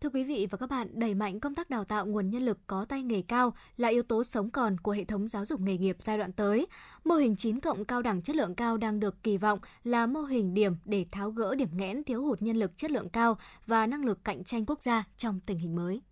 Thưa 0.00 0.10
quý 0.10 0.24
vị 0.24 0.46
và 0.50 0.58
các 0.58 0.70
bạn, 0.70 0.88
đẩy 0.92 1.14
mạnh 1.14 1.40
công 1.40 1.54
tác 1.54 1.70
đào 1.70 1.84
tạo 1.84 2.06
nguồn 2.06 2.30
nhân 2.30 2.42
lực 2.42 2.58
có 2.66 2.84
tay 2.84 3.02
nghề 3.02 3.22
cao 3.22 3.54
là 3.76 3.88
yếu 3.88 4.02
tố 4.02 4.24
sống 4.24 4.50
còn 4.50 4.80
của 4.80 4.92
hệ 4.92 5.04
thống 5.04 5.28
giáo 5.28 5.44
dục 5.44 5.60
nghề 5.60 5.76
nghiệp 5.78 5.96
giai 5.98 6.18
đoạn 6.18 6.32
tới. 6.32 6.66
Mô 7.04 7.14
hình 7.14 7.36
9 7.36 7.60
cộng 7.60 7.84
cao 7.84 8.02
đẳng 8.02 8.22
chất 8.22 8.36
lượng 8.36 8.54
cao 8.54 8.76
đang 8.76 9.00
được 9.00 9.22
kỳ 9.22 9.36
vọng 9.36 9.58
là 9.84 10.06
mô 10.06 10.20
hình 10.20 10.54
điểm 10.54 10.76
để 10.84 11.06
tháo 11.12 11.30
gỡ 11.30 11.54
điểm 11.54 11.68
nghẽn 11.72 12.04
thiếu 12.04 12.22
hụt 12.22 12.42
nhân 12.42 12.56
lực 12.56 12.78
chất 12.78 12.90
lượng 12.90 13.08
cao 13.08 13.38
và 13.66 13.86
năng 13.86 14.04
lực 14.04 14.24
cạnh 14.24 14.44
tranh 14.44 14.66
quốc 14.66 14.82
gia 14.82 15.04
trong 15.16 15.40
tình 15.46 15.58
hình 15.58 15.76
mới. 15.76 16.02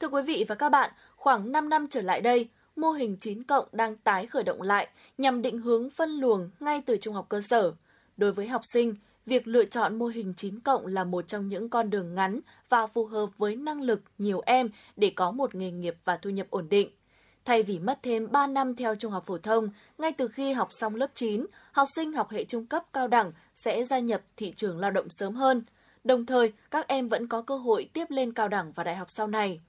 Thưa 0.00 0.08
quý 0.08 0.22
vị 0.22 0.44
và 0.48 0.54
các 0.54 0.68
bạn, 0.68 0.90
khoảng 1.16 1.52
5 1.52 1.68
năm 1.68 1.86
trở 1.90 2.00
lại 2.02 2.20
đây, 2.20 2.48
mô 2.76 2.90
hình 2.90 3.16
9 3.20 3.42
cộng 3.42 3.68
đang 3.72 3.96
tái 3.96 4.26
khởi 4.26 4.42
động 4.42 4.62
lại 4.62 4.88
nhằm 5.18 5.42
định 5.42 5.58
hướng 5.58 5.90
phân 5.90 6.10
luồng 6.10 6.50
ngay 6.60 6.80
từ 6.86 6.96
trung 6.96 7.14
học 7.14 7.26
cơ 7.28 7.40
sở. 7.40 7.72
Đối 8.16 8.32
với 8.32 8.48
học 8.48 8.62
sinh, 8.64 8.94
việc 9.26 9.48
lựa 9.48 9.64
chọn 9.64 9.98
mô 9.98 10.06
hình 10.06 10.34
9 10.36 10.60
cộng 10.60 10.86
là 10.86 11.04
một 11.04 11.28
trong 11.28 11.48
những 11.48 11.68
con 11.68 11.90
đường 11.90 12.14
ngắn 12.14 12.40
và 12.68 12.86
phù 12.86 13.06
hợp 13.06 13.26
với 13.38 13.56
năng 13.56 13.82
lực 13.82 14.00
nhiều 14.18 14.42
em 14.46 14.68
để 14.96 15.12
có 15.16 15.30
một 15.30 15.54
nghề 15.54 15.70
nghiệp 15.70 15.96
và 16.04 16.16
thu 16.16 16.30
nhập 16.30 16.46
ổn 16.50 16.68
định. 16.68 16.90
Thay 17.44 17.62
vì 17.62 17.78
mất 17.78 17.98
thêm 18.02 18.32
3 18.32 18.46
năm 18.46 18.76
theo 18.76 18.94
trung 18.94 19.12
học 19.12 19.24
phổ 19.26 19.38
thông, 19.38 19.68
ngay 19.98 20.12
từ 20.12 20.28
khi 20.28 20.52
học 20.52 20.68
xong 20.70 20.94
lớp 20.94 21.10
9, 21.14 21.46
học 21.72 21.88
sinh 21.94 22.12
học 22.12 22.30
hệ 22.30 22.44
trung 22.44 22.66
cấp 22.66 22.84
cao 22.92 23.08
đẳng 23.08 23.32
sẽ 23.54 23.84
gia 23.84 23.98
nhập 23.98 24.22
thị 24.36 24.52
trường 24.56 24.80
lao 24.80 24.90
động 24.90 25.06
sớm 25.08 25.34
hơn. 25.34 25.62
Đồng 26.04 26.26
thời, 26.26 26.52
các 26.70 26.88
em 26.88 27.08
vẫn 27.08 27.28
có 27.28 27.42
cơ 27.42 27.56
hội 27.56 27.90
tiếp 27.92 28.10
lên 28.10 28.32
cao 28.32 28.48
đẳng 28.48 28.72
và 28.72 28.84
đại 28.84 28.96
học 28.96 29.06
sau 29.10 29.26
này. 29.26 29.60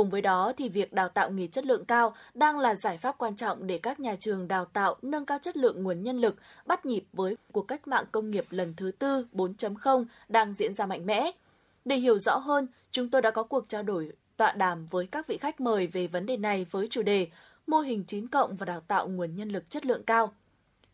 Cùng 0.00 0.08
với 0.08 0.22
đó 0.22 0.52
thì 0.56 0.68
việc 0.68 0.92
đào 0.92 1.08
tạo 1.08 1.30
nghề 1.30 1.46
chất 1.46 1.64
lượng 1.64 1.84
cao 1.84 2.14
đang 2.34 2.58
là 2.58 2.74
giải 2.74 2.98
pháp 2.98 3.18
quan 3.18 3.36
trọng 3.36 3.66
để 3.66 3.78
các 3.78 4.00
nhà 4.00 4.16
trường 4.20 4.48
đào 4.48 4.64
tạo 4.64 4.96
nâng 5.02 5.26
cao 5.26 5.38
chất 5.42 5.56
lượng 5.56 5.82
nguồn 5.82 6.02
nhân 6.02 6.18
lực, 6.18 6.36
bắt 6.66 6.86
nhịp 6.86 7.04
với 7.12 7.36
cuộc 7.52 7.62
cách 7.62 7.88
mạng 7.88 8.04
công 8.12 8.30
nghiệp 8.30 8.44
lần 8.50 8.74
thứ 8.76 8.90
tư 8.98 9.26
4.0 9.32 10.04
đang 10.28 10.52
diễn 10.52 10.74
ra 10.74 10.86
mạnh 10.86 11.06
mẽ. 11.06 11.30
Để 11.84 11.96
hiểu 11.96 12.18
rõ 12.18 12.36
hơn, 12.36 12.66
chúng 12.90 13.10
tôi 13.10 13.22
đã 13.22 13.30
có 13.30 13.42
cuộc 13.42 13.68
trao 13.68 13.82
đổi 13.82 14.12
tọa 14.36 14.52
đàm 14.52 14.86
với 14.86 15.06
các 15.06 15.26
vị 15.26 15.38
khách 15.38 15.60
mời 15.60 15.86
về 15.86 16.06
vấn 16.06 16.26
đề 16.26 16.36
này 16.36 16.66
với 16.70 16.86
chủ 16.90 17.02
đề 17.02 17.28
mô 17.66 17.80
hình 17.80 18.04
9 18.06 18.28
cộng 18.28 18.56
và 18.56 18.66
đào 18.66 18.80
tạo 18.80 19.08
nguồn 19.08 19.36
nhân 19.36 19.48
lực 19.48 19.70
chất 19.70 19.86
lượng 19.86 20.02
cao. 20.02 20.32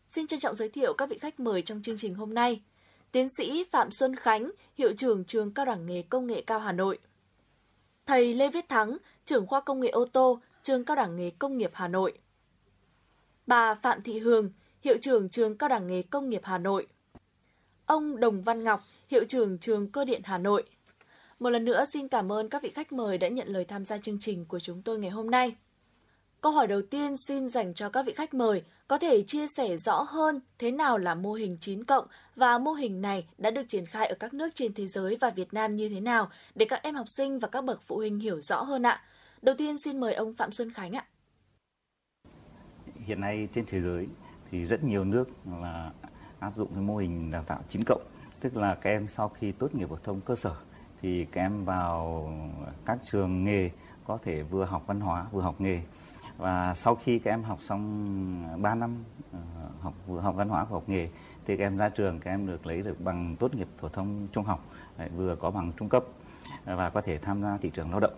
Xin 0.07 0.27
trân 0.27 0.39
trọng 0.39 0.55
giới 0.55 0.69
thiệu 0.69 0.93
các 0.93 1.09
vị 1.09 1.17
khách 1.17 1.39
mời 1.39 1.61
trong 1.61 1.81
chương 1.81 1.97
trình 1.97 2.15
hôm 2.15 2.33
nay. 2.33 2.61
Tiến 3.11 3.27
sĩ 3.37 3.63
Phạm 3.71 3.91
Xuân 3.91 4.15
Khánh, 4.15 4.51
hiệu 4.77 4.93
trưởng 4.97 5.23
trường 5.23 5.51
Cao 5.51 5.65
đẳng 5.65 5.85
nghề 5.85 6.01
Công 6.01 6.27
nghệ 6.27 6.41
cao 6.41 6.59
Hà 6.59 6.71
Nội. 6.71 6.99
Thầy 8.07 8.33
Lê 8.33 8.49
Viết 8.49 8.69
Thắng, 8.69 8.97
trưởng 9.25 9.47
khoa 9.47 9.61
công 9.61 9.79
nghệ 9.79 9.89
ô 9.89 10.05
tô, 10.05 10.39
trường 10.63 10.85
Cao 10.85 10.95
đẳng 10.95 11.15
nghề 11.15 11.29
Công 11.29 11.57
nghiệp 11.57 11.71
Hà 11.73 11.87
Nội. 11.87 12.13
Bà 13.47 13.75
Phạm 13.75 14.01
Thị 14.01 14.19
Hương, 14.19 14.51
hiệu 14.81 14.97
trưởng 15.01 15.29
trường 15.29 15.57
Cao 15.57 15.69
đẳng 15.69 15.87
nghề 15.87 16.01
Công 16.01 16.29
nghiệp 16.29 16.41
Hà 16.43 16.57
Nội. 16.57 16.87
Ông 17.85 18.19
Đồng 18.19 18.41
Văn 18.41 18.63
Ngọc, 18.63 18.83
hiệu 19.07 19.23
trưởng 19.27 19.57
trường 19.57 19.91
Cơ 19.91 20.05
điện 20.05 20.21
Hà 20.23 20.37
Nội. 20.37 20.63
Một 21.39 21.49
lần 21.49 21.65
nữa 21.65 21.85
xin 21.85 22.07
cảm 22.07 22.31
ơn 22.31 22.49
các 22.49 22.63
vị 22.63 22.69
khách 22.69 22.91
mời 22.91 23.17
đã 23.17 23.27
nhận 23.27 23.47
lời 23.47 23.65
tham 23.65 23.85
gia 23.85 23.97
chương 23.97 24.19
trình 24.19 24.45
của 24.45 24.59
chúng 24.59 24.81
tôi 24.81 24.99
ngày 24.99 25.11
hôm 25.11 25.31
nay. 25.31 25.55
Câu 26.41 26.51
hỏi 26.51 26.67
đầu 26.67 26.81
tiên 26.81 27.17
xin 27.17 27.49
dành 27.49 27.73
cho 27.73 27.89
các 27.89 28.05
vị 28.05 28.13
khách 28.13 28.33
mời 28.33 28.63
có 28.87 28.97
thể 28.97 29.23
chia 29.27 29.47
sẻ 29.47 29.77
rõ 29.77 30.01
hơn 30.01 30.39
thế 30.59 30.71
nào 30.71 30.97
là 30.97 31.15
mô 31.15 31.33
hình 31.33 31.57
9 31.61 31.83
cộng 31.83 32.07
và 32.35 32.57
mô 32.57 32.73
hình 32.73 33.01
này 33.01 33.27
đã 33.37 33.51
được 33.51 33.69
triển 33.69 33.85
khai 33.85 34.07
ở 34.07 34.15
các 34.19 34.33
nước 34.33 34.49
trên 34.55 34.73
thế 34.73 34.87
giới 34.87 35.17
và 35.21 35.29
Việt 35.29 35.53
Nam 35.53 35.75
như 35.75 35.89
thế 35.89 35.99
nào 35.99 36.29
để 36.55 36.65
các 36.69 36.83
em 36.83 36.95
học 36.95 37.09
sinh 37.09 37.39
và 37.39 37.47
các 37.47 37.63
bậc 37.63 37.81
phụ 37.87 37.95
huynh 37.95 38.19
hiểu 38.19 38.41
rõ 38.41 38.63
hơn 38.63 38.85
ạ. 38.85 39.01
Đầu 39.41 39.55
tiên 39.57 39.77
xin 39.77 39.99
mời 39.99 40.13
ông 40.13 40.33
Phạm 40.33 40.51
Xuân 40.51 40.73
Khánh 40.73 40.95
ạ. 40.95 41.05
Hiện 43.05 43.21
nay 43.21 43.47
trên 43.53 43.65
thế 43.67 43.81
giới 43.81 44.07
thì 44.51 44.65
rất 44.65 44.83
nhiều 44.83 45.03
nước 45.03 45.29
là 45.61 45.91
áp 46.39 46.55
dụng 46.55 46.69
cái 46.73 46.83
mô 46.83 46.97
hình 46.97 47.31
đào 47.31 47.43
tạo 47.43 47.59
9 47.69 47.83
cộng, 47.83 48.01
tức 48.39 48.57
là 48.57 48.75
các 48.75 48.89
em 48.89 49.07
sau 49.07 49.29
khi 49.29 49.51
tốt 49.51 49.75
nghiệp 49.75 49.89
phổ 49.89 49.97
thông 50.03 50.21
cơ 50.21 50.35
sở 50.35 50.55
thì 51.01 51.25
các 51.25 51.41
em 51.41 51.65
vào 51.65 52.29
các 52.85 52.97
trường 53.05 53.43
nghề 53.43 53.69
có 54.05 54.17
thể 54.23 54.43
vừa 54.43 54.65
học 54.65 54.83
văn 54.87 54.99
hóa 54.99 55.25
vừa 55.31 55.41
học 55.41 55.61
nghề 55.61 55.81
và 56.37 56.73
sau 56.75 56.95
khi 56.95 57.19
các 57.19 57.31
em 57.31 57.43
học 57.43 57.59
xong 57.61 58.45
à, 58.51 58.57
3 58.57 58.75
năm 58.75 59.03
ờ, 59.33 59.39
học 59.79 59.93
vừa 60.07 60.19
học 60.19 60.35
văn 60.35 60.49
hóa 60.49 60.63
và 60.63 60.69
học 60.69 60.83
nghề 60.87 61.09
thì 61.45 61.57
các 61.57 61.63
em 61.63 61.77
ra 61.77 61.89
trường 61.89 62.19
các 62.19 62.31
em 62.31 62.47
được 62.47 62.65
lấy 62.65 62.81
được 62.81 63.01
bằng 63.01 63.35
tốt 63.39 63.55
nghiệp 63.55 63.67
phổ 63.77 63.89
thông 63.89 64.27
trung 64.31 64.43
học 64.43 64.65
vừa 65.15 65.35
có 65.35 65.51
bằng 65.51 65.71
trung 65.77 65.89
cấp 65.89 66.03
à, 66.65 66.75
và 66.75 66.89
có 66.89 67.01
thể 67.01 67.17
tham 67.17 67.41
gia 67.41 67.57
thị 67.57 67.71
trường 67.73 67.91
lao 67.91 67.99
động. 67.99 68.13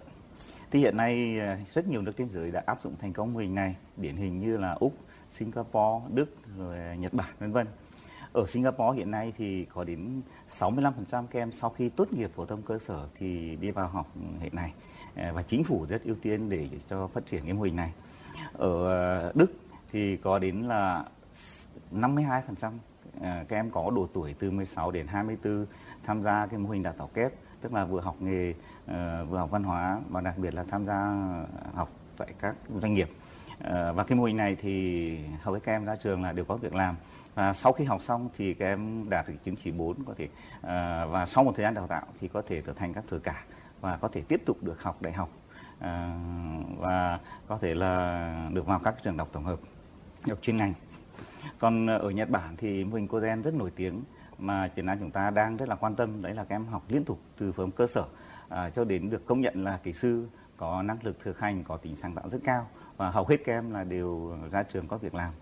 Thì 0.72 0.80
hiện 0.80 0.98
nay 0.98 1.40
à, 1.40 1.60
rất 1.74 1.88
nhiều 1.88 2.02
nước 2.02 2.12
trên 2.18 2.30
giới 2.30 2.52
đã 2.52 2.64
áp 2.66 2.82
dụng 2.82 2.96
thành 3.02 3.14
công 3.14 3.34
mô 3.34 3.40
hình 3.40 3.56
này, 3.56 3.76
điển 3.98 4.16
hình 4.16 4.40
như 4.40 4.58
là 4.58 4.72
Úc, 4.72 4.94
Singapore, 5.34 6.06
Đức, 6.14 6.36
rồi 6.58 6.98
Nhật 6.98 7.14
Bản 7.14 7.30
vân 7.40 7.52
vân. 7.52 7.68
Ở 8.34 8.46
Singapore 8.48 8.98
hiện 8.98 9.12
nay 9.12 9.34
thì 9.38 9.66
có 9.66 9.84
đến 9.84 10.22
65% 10.50 10.92
các 11.10 11.34
em 11.34 11.52
sau 11.52 11.70
khi 11.70 11.90
tốt 11.90 12.14
nghiệp 12.14 12.32
phổ 12.36 12.46
thông 12.46 12.62
cơ 12.62 12.80
sở 12.80 13.08
thì 13.16 13.56
đi 13.56 13.72
vào 13.72 13.88
học 13.88 14.08
hệ 14.40 14.50
này 14.52 14.74
và 15.34 15.42
chính 15.42 15.64
phủ 15.64 15.86
rất 15.90 16.04
ưu 16.04 16.16
tiên 16.22 16.50
để 16.50 16.70
cho 16.90 17.08
phát 17.08 17.26
triển 17.26 17.44
cái 17.44 17.54
mô 17.54 17.62
hình 17.62 17.76
này. 17.76 17.94
Ở 18.54 18.88
ờ, 18.88 19.32
Đức 19.36 19.54
thì 19.92 20.18
có 20.18 20.40
đến 20.40 20.62
là 20.62 21.04
52% 21.92 22.72
ờ, 23.22 23.44
các 23.48 23.56
em 23.56 23.72
có 23.72 23.92
độ 23.96 24.08
tuổi 24.14 24.36
từ 24.40 24.52
16 24.52 24.92
đến 24.92 25.08
24 25.08 25.66
tham 26.04 26.22
gia 26.22 26.46
cái 26.46 26.60
mô 26.60 26.70
hình 26.70 26.84
đào 26.84 26.94
tạo 26.98 27.10
kép, 27.14 27.32
tức 27.62 27.74
là 27.74 27.86
vừa 27.86 28.02
học 28.02 28.16
nghề 28.20 28.54
ờ, 28.88 29.26
vừa 29.26 29.38
học 29.38 29.52
văn 29.52 29.64
hóa 29.64 30.00
và 30.10 30.22
đặc 30.22 30.38
biệt 30.38 30.54
là 30.54 30.64
tham 30.64 30.86
gia 30.86 31.16
học 31.74 31.90
tại 32.18 32.34
các 32.40 32.56
doanh 32.82 32.94
nghiệp. 32.94 33.10
Và 33.96 34.04
cái 34.08 34.18
mô 34.18 34.24
hình 34.24 34.38
này 34.38 34.56
thì 34.56 35.20
hầu 35.42 35.54
hết 35.54 35.60
các 35.64 35.72
em 35.72 35.86
ra 35.86 35.96
trường 35.96 36.24
là 36.24 36.32
đều 36.32 36.46
có 36.46 36.56
việc 36.56 36.74
làm. 36.74 36.96
Và 37.36 37.54
sau 37.54 37.72
khi 37.72 37.86
học 37.86 38.02
xong 38.04 38.30
thì 38.38 38.54
các 38.54 38.66
em 38.66 39.10
đạt 39.10 39.28
được 39.28 39.34
chứng 39.44 39.56
chỉ 39.56 39.72
4 39.72 40.04
có 40.04 40.14
thể 40.18 40.28
và 41.06 41.26
sau 41.26 41.44
một 41.44 41.52
thời 41.56 41.64
gian 41.64 41.74
đào 41.74 41.88
tạo 41.88 42.06
thì 42.20 42.28
có 42.28 42.42
thể 42.42 42.62
trở 42.62 42.74
thành 42.74 42.94
các 42.94 43.04
thừa 43.08 43.20
cả 43.20 43.44
và 43.82 43.98
có 43.98 44.08
thể 44.08 44.22
tiếp 44.22 44.42
tục 44.46 44.58
được 44.64 44.84
học 44.84 45.02
đại 45.02 45.14
học. 45.14 45.30
À, 45.80 46.14
và 46.78 47.20
có 47.48 47.58
thể 47.58 47.76
là 47.76 48.48
được 48.54 48.66
vào 48.66 48.80
các 48.80 48.96
trường 49.04 49.18
đọc 49.18 49.30
tổng 49.32 49.44
hợp 49.44 49.60
học 50.28 50.38
chuyên 50.42 50.58
ngành. 50.58 50.74
Còn 51.60 51.88
ở 51.88 52.10
Nhật 52.10 52.30
Bản 52.30 52.56
thì 52.58 52.84
mô 52.84 52.96
hình 52.96 53.08
Cogen 53.08 53.44
rất 53.44 53.54
nổi 53.54 53.72
tiếng 53.76 54.04
mà 54.38 54.70
Việt 54.76 54.86
Nam 54.86 55.00
chúng 55.00 55.12
ta 55.12 55.30
đang 55.30 55.58
rất 55.58 55.70
là 55.70 55.76
quan 55.76 55.96
tâm 55.96 56.22
đấy 56.22 56.34
là 56.34 56.44
các 56.44 56.56
em 56.56 56.66
học 56.66 56.84
liên 56.88 57.06
tục 57.06 57.20
từ 57.38 57.52
phẩm 57.52 57.72
cơ 57.72 57.88
sở 57.88 58.04
à, 58.50 58.70
cho 58.70 58.84
đến 58.84 59.10
được 59.10 59.26
công 59.26 59.42
nhận 59.42 59.64
là 59.64 59.80
kỹ 59.84 59.94
sư 59.94 60.28
có 60.58 60.82
năng 60.82 60.98
lực 61.04 61.20
thực 61.20 61.40
hành 61.40 61.64
có 61.64 61.78
tính 61.78 61.96
sáng 61.96 62.16
tạo 62.16 62.30
rất 62.30 62.40
cao 62.44 62.68
và 62.98 63.10
hầu 63.10 63.26
hết 63.26 63.38
các 63.46 63.54
em 63.54 63.72
là 63.72 63.84
đều 63.84 64.38
ra 64.52 64.64
trường 64.64 64.88
có 64.88 64.98
việc 64.98 65.16
làm. 65.16 65.34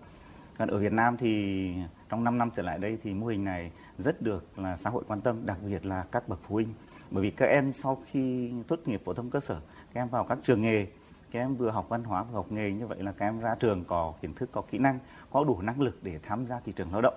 Còn 0.58 0.68
ở 0.68 0.78
Việt 0.78 0.92
Nam 0.92 1.16
thì 1.16 1.74
trong 2.08 2.24
5 2.24 2.38
năm 2.38 2.50
trở 2.56 2.62
lại 2.62 2.78
đây 2.78 2.98
thì 3.02 3.14
mô 3.14 3.26
hình 3.26 3.44
này 3.44 3.72
rất 3.98 4.22
được 4.22 4.58
là 4.58 4.76
xã 4.76 4.90
hội 4.90 5.04
quan 5.08 5.20
tâm 5.20 5.46
đặc 5.46 5.58
biệt 5.66 5.86
là 5.86 6.04
các 6.12 6.28
bậc 6.28 6.40
phụ 6.42 6.54
huynh. 6.54 6.74
Bởi 7.10 7.22
vì 7.22 7.30
các 7.30 7.46
em 7.46 7.72
sau 7.72 8.02
khi 8.06 8.52
tốt 8.68 8.78
nghiệp 8.84 9.02
phổ 9.04 9.14
thông 9.14 9.30
cơ 9.30 9.40
sở 9.40 9.60
các 9.94 10.00
em 10.00 10.08
vào 10.08 10.24
các 10.24 10.38
trường 10.42 10.62
nghề 10.62 10.86
các 11.30 11.40
em 11.40 11.56
vừa 11.56 11.70
học 11.70 11.88
văn 11.88 12.04
hóa 12.04 12.22
vừa 12.22 12.34
học 12.34 12.52
nghề 12.52 12.72
như 12.72 12.86
vậy 12.86 13.02
là 13.02 13.12
các 13.12 13.26
em 13.26 13.40
ra 13.40 13.54
trường 13.54 13.84
có 13.84 14.14
kiến 14.22 14.34
thức 14.34 14.48
có 14.52 14.62
kỹ 14.70 14.78
năng 14.78 14.98
có 15.30 15.44
đủ 15.44 15.60
năng 15.60 15.80
lực 15.80 15.98
để 16.02 16.18
tham 16.22 16.46
gia 16.46 16.60
thị 16.60 16.72
trường 16.76 16.92
lao 16.92 17.00
động. 17.00 17.14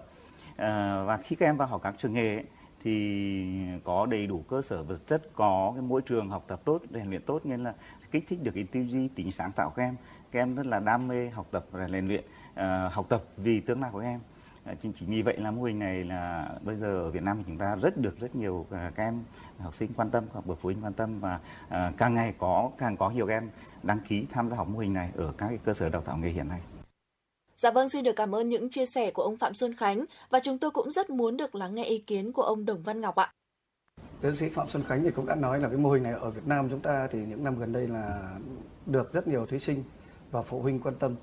À, 0.56 1.04
và 1.04 1.18
khi 1.18 1.36
các 1.36 1.46
em 1.46 1.58
vào 1.58 1.68
học 1.68 1.82
các 1.84 1.96
trường 1.98 2.14
nghề 2.14 2.36
ấy, 2.36 2.46
thì 2.84 3.54
có 3.84 4.06
đầy 4.06 4.28
đủ 4.28 4.44
cơ 4.50 4.62
sở 4.62 4.84
vật 4.84 5.08
chất 5.08 5.30
có 5.36 5.72
cái 5.76 5.82
môi 5.82 6.02
trường 6.02 6.30
học 6.30 6.44
tập 6.48 6.62
tốt 6.66 6.82
rèn 6.94 7.10
luyện 7.10 7.22
tốt 7.22 7.42
nên 7.46 7.64
là 7.64 7.74
kích 8.12 8.26
thích 8.28 8.44
được 8.44 8.52
cái 8.56 8.64
tư 8.64 8.82
duy 8.82 9.08
tính 9.08 9.32
sáng 9.32 9.52
tạo 9.52 9.70
các 9.70 9.84
em. 9.84 9.96
Các 10.32 10.40
em 10.40 10.56
rất 10.56 10.66
là 10.66 10.80
đam 10.80 11.08
mê 11.08 11.30
học 11.30 11.48
tập 11.52 11.66
và 11.72 11.88
rèn 11.88 12.08
luyện 12.08 12.24
à, 12.54 12.90
học 12.94 13.06
tập 13.10 13.24
vì 13.38 13.60
tương 13.60 13.82
lai 13.82 13.92
của 13.94 14.00
các 14.00 14.06
em 14.06 14.20
chính 14.82 14.94
chỉ 14.94 15.06
vì 15.06 15.22
vậy 15.22 15.38
là 15.38 15.52
mô 15.52 15.64
hình 15.64 15.80
này 15.80 16.04
là 16.04 16.50
bây 16.62 16.76
giờ 16.76 16.88
ở 16.88 17.10
Việt 17.10 17.24
Nam 17.24 17.38
thì 17.38 17.44
chúng 17.48 17.58
ta 17.58 17.76
rất 17.76 17.98
được 17.98 18.20
rất 18.20 18.36
nhiều 18.36 18.54
uh, 18.54 18.70
các 18.70 19.04
em 19.04 19.24
học 19.60 19.76
sinh 19.76 19.94
quan 19.96 20.10
tâm 20.10 20.24
học 20.34 20.46
bậc 20.46 20.58
phụ 20.62 20.68
huynh 20.68 20.84
quan 20.84 20.94
tâm 20.94 21.20
và 21.20 21.40
uh, 21.68 21.98
càng 21.98 22.14
ngày 22.14 22.34
có 22.38 22.72
càng 22.78 22.98
có 22.98 23.10
nhiều 23.10 23.28
em 23.28 23.50
đăng 23.84 24.00
ký 24.08 24.26
tham 24.32 24.50
gia 24.50 24.56
học 24.56 24.68
mô 24.68 24.80
hình 24.80 24.94
này 24.94 25.10
ở 25.18 25.34
các 25.38 25.48
cái 25.48 25.60
cơ 25.64 25.74
sở 25.74 25.90
đào 25.90 26.02
tạo 26.02 26.18
nghề 26.18 26.30
hiện 26.30 26.48
nay. 26.48 26.60
Dạ 27.56 27.72
vâng, 27.72 27.90
xin 27.90 28.04
được 28.04 28.16
cảm 28.16 28.36
ơn 28.36 28.50
những 28.50 28.70
chia 28.70 28.86
sẻ 28.86 29.12
của 29.12 29.24
ông 29.24 29.38
Phạm 29.38 29.54
Xuân 29.54 29.76
Khánh 29.76 30.06
và 30.30 30.40
chúng 30.40 30.58
tôi 30.58 30.72
cũng 30.72 30.92
rất 30.92 31.10
muốn 31.10 31.38
được 31.38 31.56
lắng 31.56 31.76
nghe 31.76 31.84
ý 31.84 31.98
kiến 31.98 32.32
của 32.32 32.42
ông 32.42 32.66
Đồng 32.66 32.84
Văn 32.84 33.02
Ngọc 33.02 33.16
ạ. 33.16 33.34
Tiến 34.22 34.36
sĩ 34.36 34.50
Phạm 34.50 34.68
Xuân 34.68 34.84
Khánh 34.88 35.04
thì 35.04 35.12
cũng 35.12 35.26
đã 35.26 35.36
nói 35.36 35.60
là 35.60 35.70
cái 35.70 35.78
mô 35.78 35.92
hình 35.92 36.04
này 36.04 36.14
ở 36.14 36.30
Việt 36.30 36.48
Nam 36.48 36.70
chúng 36.70 36.80
ta 36.80 37.08
thì 37.12 37.20
những 37.20 37.44
năm 37.44 37.60
gần 37.60 37.74
đây 37.74 37.88
là 37.88 38.34
được 38.86 39.14
rất 39.14 39.28
nhiều 39.28 39.46
thí 39.46 39.60
sinh 39.60 39.84
và 40.32 40.42
phụ 40.42 40.62
huynh 40.62 40.80
quan 40.80 40.96
tâm. 40.96 41.16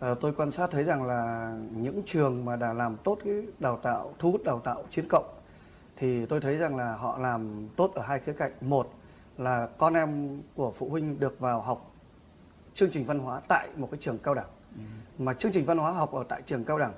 À, 0.00 0.14
tôi 0.20 0.32
quan 0.32 0.50
sát 0.50 0.70
thấy 0.70 0.84
rằng 0.84 1.02
là 1.02 1.52
những 1.76 2.02
trường 2.06 2.44
mà 2.44 2.56
đã 2.56 2.72
làm 2.72 2.96
tốt 3.04 3.18
cái 3.24 3.42
đào 3.58 3.76
tạo 3.76 4.14
thu 4.18 4.32
hút 4.32 4.44
đào 4.44 4.60
tạo 4.60 4.84
chiến 4.90 5.04
cộng 5.08 5.34
thì 5.96 6.26
tôi 6.26 6.40
thấy 6.40 6.56
rằng 6.56 6.76
là 6.76 6.96
họ 6.96 7.18
làm 7.18 7.68
tốt 7.76 7.92
ở 7.94 8.02
hai 8.02 8.20
khía 8.20 8.32
cạnh. 8.32 8.52
Một 8.60 8.90
là 9.38 9.68
con 9.78 9.94
em 9.94 10.40
của 10.54 10.72
phụ 10.76 10.88
huynh 10.88 11.20
được 11.20 11.40
vào 11.40 11.60
học 11.60 11.90
chương 12.74 12.90
trình 12.90 13.04
văn 13.04 13.18
hóa 13.18 13.40
tại 13.48 13.68
một 13.76 13.88
cái 13.90 13.98
trường 14.00 14.18
cao 14.18 14.34
đẳng. 14.34 14.48
Mà 15.18 15.34
chương 15.34 15.52
trình 15.52 15.64
văn 15.66 15.78
hóa 15.78 15.90
học 15.90 16.12
ở 16.12 16.24
tại 16.28 16.42
trường 16.42 16.64
cao 16.64 16.78
đẳng 16.78 16.92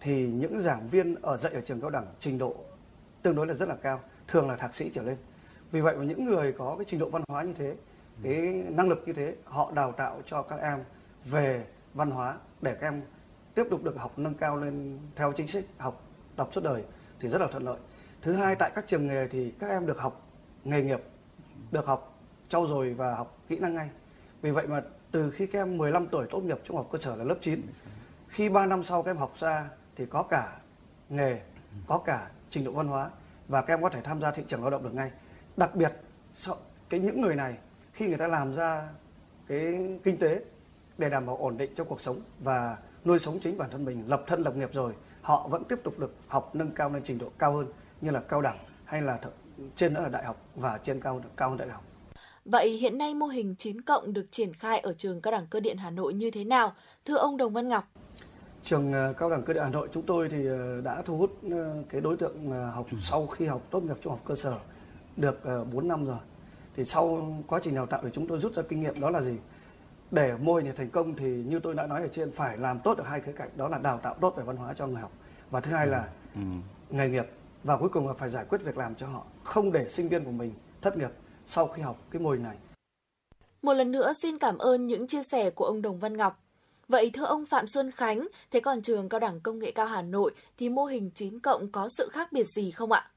thì 0.00 0.28
những 0.28 0.60
giảng 0.60 0.88
viên 0.88 1.14
ở 1.22 1.36
dạy 1.36 1.52
ở 1.52 1.60
trường 1.60 1.80
cao 1.80 1.90
đẳng 1.90 2.06
trình 2.20 2.38
độ 2.38 2.54
tương 3.22 3.34
đối 3.34 3.46
là 3.46 3.54
rất 3.54 3.68
là 3.68 3.76
cao 3.82 4.00
thường 4.28 4.48
là 4.48 4.56
thạc 4.56 4.74
sĩ 4.74 4.90
trở 4.94 5.02
lên. 5.02 5.16
Vì 5.70 5.80
vậy 5.80 5.96
mà 5.96 6.04
những 6.04 6.24
người 6.24 6.52
có 6.52 6.74
cái 6.78 6.84
trình 6.88 7.00
độ 7.00 7.08
văn 7.08 7.22
hóa 7.28 7.42
như 7.42 7.52
thế 7.52 7.74
cái 8.22 8.64
năng 8.68 8.88
lực 8.88 9.02
như 9.06 9.12
thế 9.12 9.34
họ 9.44 9.70
đào 9.74 9.92
tạo 9.92 10.20
cho 10.26 10.42
các 10.42 10.60
em 10.60 10.78
về 11.24 11.64
văn 11.94 12.10
hóa 12.10 12.38
để 12.60 12.74
các 12.74 12.86
em 12.86 13.02
tiếp 13.54 13.64
tục 13.70 13.84
được 13.84 13.96
học 13.98 14.18
nâng 14.18 14.34
cao 14.34 14.56
lên 14.56 14.98
theo 15.16 15.32
chính 15.32 15.46
sách 15.46 15.64
học 15.78 16.04
tập 16.36 16.48
suốt 16.52 16.64
đời 16.64 16.84
thì 17.20 17.28
rất 17.28 17.40
là 17.40 17.46
thuận 17.46 17.64
lợi. 17.64 17.78
Thứ 18.22 18.32
hai 18.32 18.56
tại 18.56 18.70
các 18.74 18.86
trường 18.86 19.06
nghề 19.06 19.28
thì 19.28 19.50
các 19.58 19.68
em 19.68 19.86
được 19.86 19.98
học 19.98 20.26
nghề 20.64 20.82
nghiệp, 20.82 21.00
được 21.70 21.86
học 21.86 22.18
trau 22.48 22.66
dồi 22.66 22.94
và 22.94 23.14
học 23.14 23.38
kỹ 23.48 23.58
năng 23.58 23.74
ngay. 23.74 23.90
Vì 24.42 24.50
vậy 24.50 24.66
mà 24.66 24.82
từ 25.12 25.30
khi 25.30 25.46
các 25.46 25.58
em 25.60 25.78
15 25.78 26.06
tuổi 26.06 26.26
tốt 26.30 26.40
nghiệp 26.40 26.58
trung 26.64 26.76
học 26.76 26.88
cơ 26.92 26.98
sở 26.98 27.16
là 27.16 27.24
lớp 27.24 27.36
9, 27.40 27.62
khi 28.28 28.48
3 28.48 28.66
năm 28.66 28.82
sau 28.82 29.02
các 29.02 29.10
em 29.10 29.16
học 29.16 29.32
ra 29.38 29.68
thì 29.96 30.06
có 30.06 30.22
cả 30.22 30.56
nghề, 31.08 31.40
có 31.86 31.98
cả 31.98 32.30
trình 32.50 32.64
độ 32.64 32.72
văn 32.72 32.86
hóa 32.88 33.10
và 33.48 33.62
các 33.62 33.74
em 33.74 33.82
có 33.82 33.88
thể 33.88 34.00
tham 34.02 34.20
gia 34.20 34.30
thị 34.30 34.44
trường 34.48 34.60
lao 34.60 34.70
động 34.70 34.82
được 34.82 34.94
ngay. 34.94 35.10
Đặc 35.56 35.74
biệt 35.74 35.92
cái 36.88 37.00
những 37.00 37.20
người 37.20 37.36
này 37.36 37.58
khi 37.92 38.08
người 38.08 38.18
ta 38.18 38.26
làm 38.26 38.54
ra 38.54 38.88
cái 39.46 39.90
kinh 40.04 40.16
tế 40.16 40.40
để 41.00 41.08
đảm 41.08 41.26
bảo 41.26 41.36
ổn 41.36 41.56
định 41.56 41.70
cho 41.76 41.84
cuộc 41.84 42.00
sống 42.00 42.20
và 42.40 42.76
nuôi 43.04 43.18
sống 43.18 43.38
chính 43.42 43.58
bản 43.58 43.70
thân 43.70 43.84
mình, 43.84 44.04
lập 44.06 44.24
thân 44.26 44.42
lập 44.42 44.56
nghiệp 44.56 44.70
rồi, 44.72 44.92
họ 45.22 45.48
vẫn 45.48 45.64
tiếp 45.64 45.78
tục 45.84 45.98
được 45.98 46.14
học 46.28 46.54
nâng 46.54 46.70
cao 46.70 46.90
lên 46.90 47.02
trình 47.04 47.18
độ 47.18 47.30
cao 47.38 47.52
hơn 47.52 47.66
như 48.00 48.10
là 48.10 48.20
cao 48.20 48.42
đẳng 48.42 48.58
hay 48.84 49.02
là 49.02 49.18
trên 49.76 49.94
nữa 49.94 50.00
là 50.00 50.08
đại 50.08 50.24
học 50.24 50.36
và 50.54 50.78
trên 50.78 51.00
cao 51.00 51.20
cao 51.36 51.48
hơn 51.48 51.58
đại 51.58 51.68
học. 51.68 51.84
Vậy 52.44 52.70
hiện 52.70 52.98
nay 52.98 53.14
mô 53.14 53.26
hình 53.26 53.54
9 53.58 53.80
cộng 53.80 54.12
được 54.12 54.26
triển 54.30 54.54
khai 54.54 54.78
ở 54.78 54.94
trường 54.98 55.20
Cao 55.20 55.32
đẳng 55.32 55.46
Cơ 55.46 55.60
điện 55.60 55.76
Hà 55.76 55.90
Nội 55.90 56.14
như 56.14 56.30
thế 56.30 56.44
nào? 56.44 56.72
Thưa 57.04 57.16
ông 57.16 57.36
Đồng 57.36 57.52
Văn 57.52 57.68
Ngọc. 57.68 57.84
Trường 58.64 58.92
ờ, 58.92 59.12
Cao 59.12 59.30
đẳng 59.30 59.42
Cơ 59.42 59.52
điện 59.52 59.62
Hà 59.62 59.70
Nội 59.70 59.88
chúng 59.92 60.02
tôi 60.02 60.28
thì 60.28 60.46
ờ, 60.46 60.80
đã 60.80 61.02
thu 61.02 61.18
hút 61.18 61.38
ờ, 61.50 61.82
cái 61.88 62.00
đối 62.00 62.16
tượng 62.16 62.50
học 62.50 62.86
sau 63.02 63.26
khi 63.26 63.46
học 63.46 63.62
tốt 63.70 63.82
nghiệp 63.82 63.96
trung 64.02 64.12
học 64.12 64.22
cơ 64.24 64.34
sở 64.34 64.58
được 65.16 65.40
4 65.72 65.88
năm 65.88 66.06
rồi. 66.06 66.18
Thì 66.76 66.84
sau 66.84 67.34
quá 67.46 67.60
trình 67.62 67.74
đào 67.74 67.86
tạo 67.86 68.00
thì 68.04 68.08
chúng 68.12 68.26
tôi 68.26 68.38
rút 68.38 68.54
ra 68.54 68.62
kinh 68.68 68.80
nghiệm 68.80 69.00
đó 69.00 69.10
là 69.10 69.20
gì? 69.20 69.36
Để 70.10 70.36
mô 70.36 70.54
hình 70.54 70.64
này 70.64 70.74
thành 70.76 70.90
công 70.90 71.14
thì 71.14 71.26
như 71.26 71.60
tôi 71.60 71.74
đã 71.74 71.86
nói 71.86 72.02
ở 72.02 72.08
trên 72.08 72.30
phải 72.30 72.58
làm 72.58 72.80
tốt 72.80 72.98
được 72.98 73.04
hai 73.06 73.20
khía 73.20 73.32
cạnh 73.32 73.48
đó 73.56 73.68
là 73.68 73.78
đào 73.78 73.98
tạo 73.98 74.14
tốt 74.20 74.34
về 74.36 74.44
văn 74.44 74.56
hóa 74.56 74.74
cho 74.74 74.86
người 74.86 75.00
học 75.00 75.12
và 75.50 75.60
thứ 75.60 75.70
hai 75.70 75.86
là 75.86 76.08
ừ. 76.34 76.40
nghề 76.90 77.08
nghiệp 77.08 77.26
và 77.64 77.76
cuối 77.76 77.88
cùng 77.88 78.08
là 78.08 78.14
phải 78.14 78.28
giải 78.28 78.44
quyết 78.48 78.62
việc 78.64 78.76
làm 78.76 78.94
cho 78.94 79.06
họ, 79.06 79.24
không 79.44 79.72
để 79.72 79.88
sinh 79.88 80.08
viên 80.08 80.24
của 80.24 80.30
mình 80.30 80.54
thất 80.82 80.96
nghiệp 80.96 81.10
sau 81.46 81.66
khi 81.66 81.82
học 81.82 81.96
cái 82.10 82.22
mô 82.22 82.30
hình 82.30 82.42
này. 82.42 82.56
Một 83.62 83.72
lần 83.74 83.92
nữa 83.92 84.12
xin 84.22 84.38
cảm 84.38 84.58
ơn 84.58 84.86
những 84.86 85.06
chia 85.06 85.22
sẻ 85.22 85.50
của 85.50 85.64
ông 85.64 85.82
Đồng 85.82 85.98
Văn 85.98 86.16
Ngọc. 86.16 86.44
Vậy 86.88 87.10
thưa 87.14 87.24
ông 87.24 87.46
Phạm 87.46 87.66
Xuân 87.66 87.90
Khánh, 87.90 88.28
thế 88.50 88.60
còn 88.60 88.82
trường 88.82 89.08
Cao 89.08 89.20
đẳng 89.20 89.40
Công 89.40 89.58
nghệ 89.58 89.70
cao 89.70 89.86
Hà 89.86 90.02
Nội 90.02 90.32
thì 90.58 90.68
mô 90.68 90.84
hình 90.84 91.10
9 91.14 91.40
cộng 91.40 91.72
có 91.72 91.88
sự 91.88 92.08
khác 92.12 92.32
biệt 92.32 92.44
gì 92.44 92.70
không 92.70 92.92
ạ? 92.92 93.10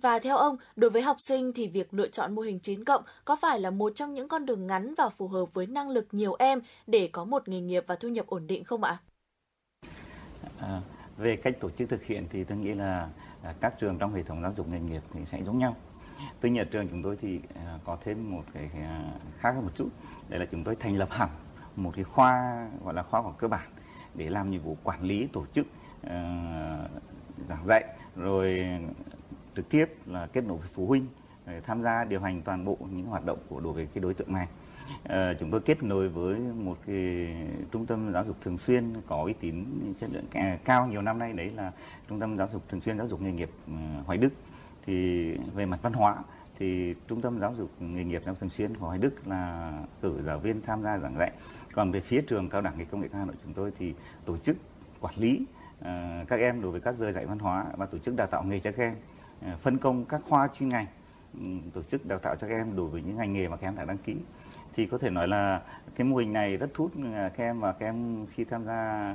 Và 0.00 0.18
theo 0.18 0.36
ông, 0.36 0.56
đối 0.76 0.90
với 0.90 1.02
học 1.02 1.16
sinh 1.20 1.52
thì 1.52 1.68
việc 1.68 1.94
lựa 1.94 2.08
chọn 2.08 2.34
mô 2.34 2.42
hình 2.42 2.60
9 2.60 2.84
cộng 2.84 3.02
có 3.24 3.36
phải 3.36 3.60
là 3.60 3.70
một 3.70 3.92
trong 3.94 4.14
những 4.14 4.28
con 4.28 4.46
đường 4.46 4.66
ngắn 4.66 4.94
và 4.98 5.08
phù 5.08 5.28
hợp 5.28 5.54
với 5.54 5.66
năng 5.66 5.90
lực 5.90 6.06
nhiều 6.12 6.36
em 6.38 6.60
để 6.86 7.08
có 7.12 7.24
một 7.24 7.48
nghề 7.48 7.60
nghiệp 7.60 7.84
và 7.86 7.96
thu 7.96 8.08
nhập 8.08 8.26
ổn 8.26 8.46
định 8.46 8.64
không 8.64 8.82
ạ? 8.82 8.98
À, 10.58 10.80
về 11.16 11.36
cách 11.36 11.60
tổ 11.60 11.70
chức 11.70 11.88
thực 11.88 12.04
hiện 12.04 12.26
thì 12.30 12.44
tôi 12.44 12.58
nghĩ 12.58 12.74
là 12.74 13.08
à, 13.42 13.54
các 13.60 13.74
trường 13.78 13.98
trong 13.98 14.14
hệ 14.14 14.22
thống 14.22 14.42
giáo 14.42 14.52
dục 14.56 14.68
nghề 14.68 14.80
nghiệp 14.80 15.02
thì 15.12 15.20
sẽ 15.24 15.42
giống 15.44 15.58
nhau 15.58 15.76
tuy 16.40 16.50
nhiên 16.50 16.68
trường 16.70 16.88
chúng 16.88 17.02
tôi 17.02 17.16
thì 17.20 17.40
à, 17.54 17.78
có 17.84 17.98
thêm 18.00 18.30
một 18.30 18.42
cái 18.54 18.70
à, 18.74 19.12
khác 19.38 19.50
hơn 19.54 19.64
một 19.64 19.72
chút 19.74 19.88
đấy 20.28 20.40
là 20.40 20.46
chúng 20.50 20.64
tôi 20.64 20.76
thành 20.76 20.96
lập 20.98 21.08
hẳn 21.10 21.28
một 21.76 21.92
cái 21.94 22.04
khoa 22.04 22.66
gọi 22.84 22.94
là 22.94 23.02
khoa 23.02 23.20
học 23.20 23.34
cơ 23.38 23.48
bản 23.48 23.68
để 24.14 24.30
làm 24.30 24.50
nhiệm 24.50 24.62
vụ 24.62 24.76
quản 24.84 25.02
lý 25.02 25.26
tổ 25.32 25.44
chức 25.54 25.66
uh, 26.06 26.10
giảng 27.48 27.66
dạy 27.66 27.84
rồi 28.16 28.66
trực 29.56 29.68
tiếp 29.68 29.94
là 30.06 30.26
kết 30.26 30.44
nối 30.44 30.58
với 30.58 30.68
phụ 30.74 30.86
huynh 30.86 31.06
ờ, 31.46 31.60
tham 31.60 31.82
gia 31.82 32.04
điều 32.04 32.20
hành 32.20 32.42
toàn 32.42 32.64
bộ 32.64 32.78
những 32.90 33.06
hoạt 33.06 33.24
động 33.24 33.38
của 33.48 33.60
đối 33.60 33.72
với 33.72 33.88
cái 33.94 34.02
đối 34.02 34.14
tượng 34.14 34.32
này. 34.32 34.48
À, 35.04 35.34
chúng 35.40 35.50
tôi 35.50 35.60
kết 35.60 35.82
nối 35.82 36.08
với 36.08 36.38
một 36.38 36.78
cái 36.86 36.96
trung 37.72 37.86
tâm 37.86 38.12
giáo 38.12 38.24
dục 38.24 38.36
thường 38.40 38.58
xuyên 38.58 38.92
có 39.06 39.22
uy 39.24 39.32
tín 39.32 39.64
chất 40.00 40.10
lượng 40.12 40.58
cao 40.64 40.86
nhiều 40.86 41.02
năm 41.02 41.18
nay 41.18 41.32
đấy 41.32 41.50
là 41.50 41.72
trung 42.08 42.20
tâm 42.20 42.36
giáo 42.36 42.48
dục 42.52 42.62
thường 42.68 42.80
xuyên 42.80 42.98
giáo 42.98 43.08
dục 43.08 43.22
nghề 43.22 43.32
nghiệp 43.32 43.50
ừ, 43.66 43.72
Hoài 44.06 44.18
Đức. 44.18 44.28
Thì 44.86 45.30
về 45.54 45.66
mặt 45.66 45.78
văn 45.82 45.92
hóa 45.92 46.16
thì 46.58 46.94
trung 47.08 47.20
tâm 47.20 47.40
giáo 47.40 47.54
dục 47.58 47.70
nghề 47.80 48.04
nghiệp 48.04 48.22
giáo 48.26 48.34
thường 48.34 48.50
xuyên 48.50 48.76
của 48.76 48.86
Hoài 48.86 48.98
Đức 48.98 49.28
là 49.28 49.72
cử 50.02 50.22
giáo 50.26 50.38
viên 50.38 50.62
tham 50.62 50.82
gia 50.82 50.98
giảng 50.98 51.16
dạy. 51.18 51.32
Còn 51.72 51.92
về 51.92 52.00
phía 52.00 52.22
trường 52.22 52.48
cao 52.48 52.60
đẳng 52.60 52.78
nghề 52.78 52.84
công 52.84 53.00
nghệ 53.00 53.08
cao 53.08 53.18
Hà 53.18 53.24
Nội 53.24 53.36
chúng 53.44 53.54
tôi 53.54 53.72
thì 53.78 53.94
tổ 54.24 54.38
chức 54.38 54.56
quản 55.00 55.14
lý 55.16 55.46
uh, 55.80 55.86
các 56.28 56.40
em 56.40 56.62
đối 56.62 56.70
với 56.70 56.80
các 56.80 56.94
giờ 56.96 57.12
dạy 57.12 57.26
văn 57.26 57.38
hóa 57.38 57.64
và 57.76 57.86
tổ 57.86 57.98
chức 57.98 58.16
đào 58.16 58.26
tạo 58.26 58.44
nghề 58.44 58.60
cho 58.60 58.72
các 58.72 58.82
em. 58.82 58.94
Ờ, 59.44 59.56
phân 59.60 59.78
công 59.78 60.04
các 60.04 60.20
khoa 60.24 60.48
chuyên 60.48 60.68
ngành 60.68 60.86
ừ, 61.34 61.40
tổ 61.72 61.82
chức 61.82 62.06
đào 62.06 62.18
tạo 62.18 62.36
cho 62.36 62.48
các 62.48 62.54
em 62.54 62.76
đối 62.76 62.86
với 62.86 63.02
những 63.02 63.16
ngành 63.16 63.32
nghề 63.32 63.48
mà 63.48 63.56
các 63.56 63.68
em 63.68 63.76
đã 63.76 63.84
đăng 63.84 63.98
ký 63.98 64.16
thì 64.74 64.86
có 64.86 64.98
thể 64.98 65.10
nói 65.10 65.28
là 65.28 65.62
cái 65.94 66.04
mô 66.04 66.16
hình 66.16 66.32
này 66.32 66.56
rất 66.56 66.70
thu 66.74 66.84
hút 66.84 66.92
ừ, 66.96 67.02
các 67.36 67.44
em 67.44 67.60
và 67.60 67.72
các 67.72 67.86
em 67.86 68.26
khi 68.26 68.44
tham 68.44 68.64
gia 68.64 69.12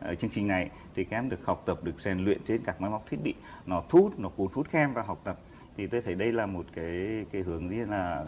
ờ, 0.00 0.14
chương 0.14 0.30
trình 0.30 0.48
này 0.48 0.70
thì 0.94 1.04
các 1.04 1.16
em 1.16 1.28
được 1.28 1.44
học 1.44 1.62
tập 1.66 1.84
được 1.84 2.00
rèn 2.00 2.24
luyện 2.24 2.40
trên 2.44 2.62
các 2.64 2.80
máy 2.80 2.90
móc 2.90 3.06
thiết 3.06 3.22
bị 3.22 3.34
nó 3.66 3.82
thu 3.88 4.02
hút 4.02 4.18
nó 4.18 4.28
cuốn 4.28 4.48
hút 4.52 4.66
các 4.70 4.78
em 4.78 4.94
vào 4.94 5.04
học 5.04 5.20
tập 5.24 5.38
thì 5.76 5.86
tôi 5.86 6.02
thấy 6.02 6.14
đây 6.14 6.32
là 6.32 6.46
một 6.46 6.66
cái 6.74 7.26
cái 7.32 7.42
hướng 7.42 7.68
rất 7.68 7.88
là 7.88 8.24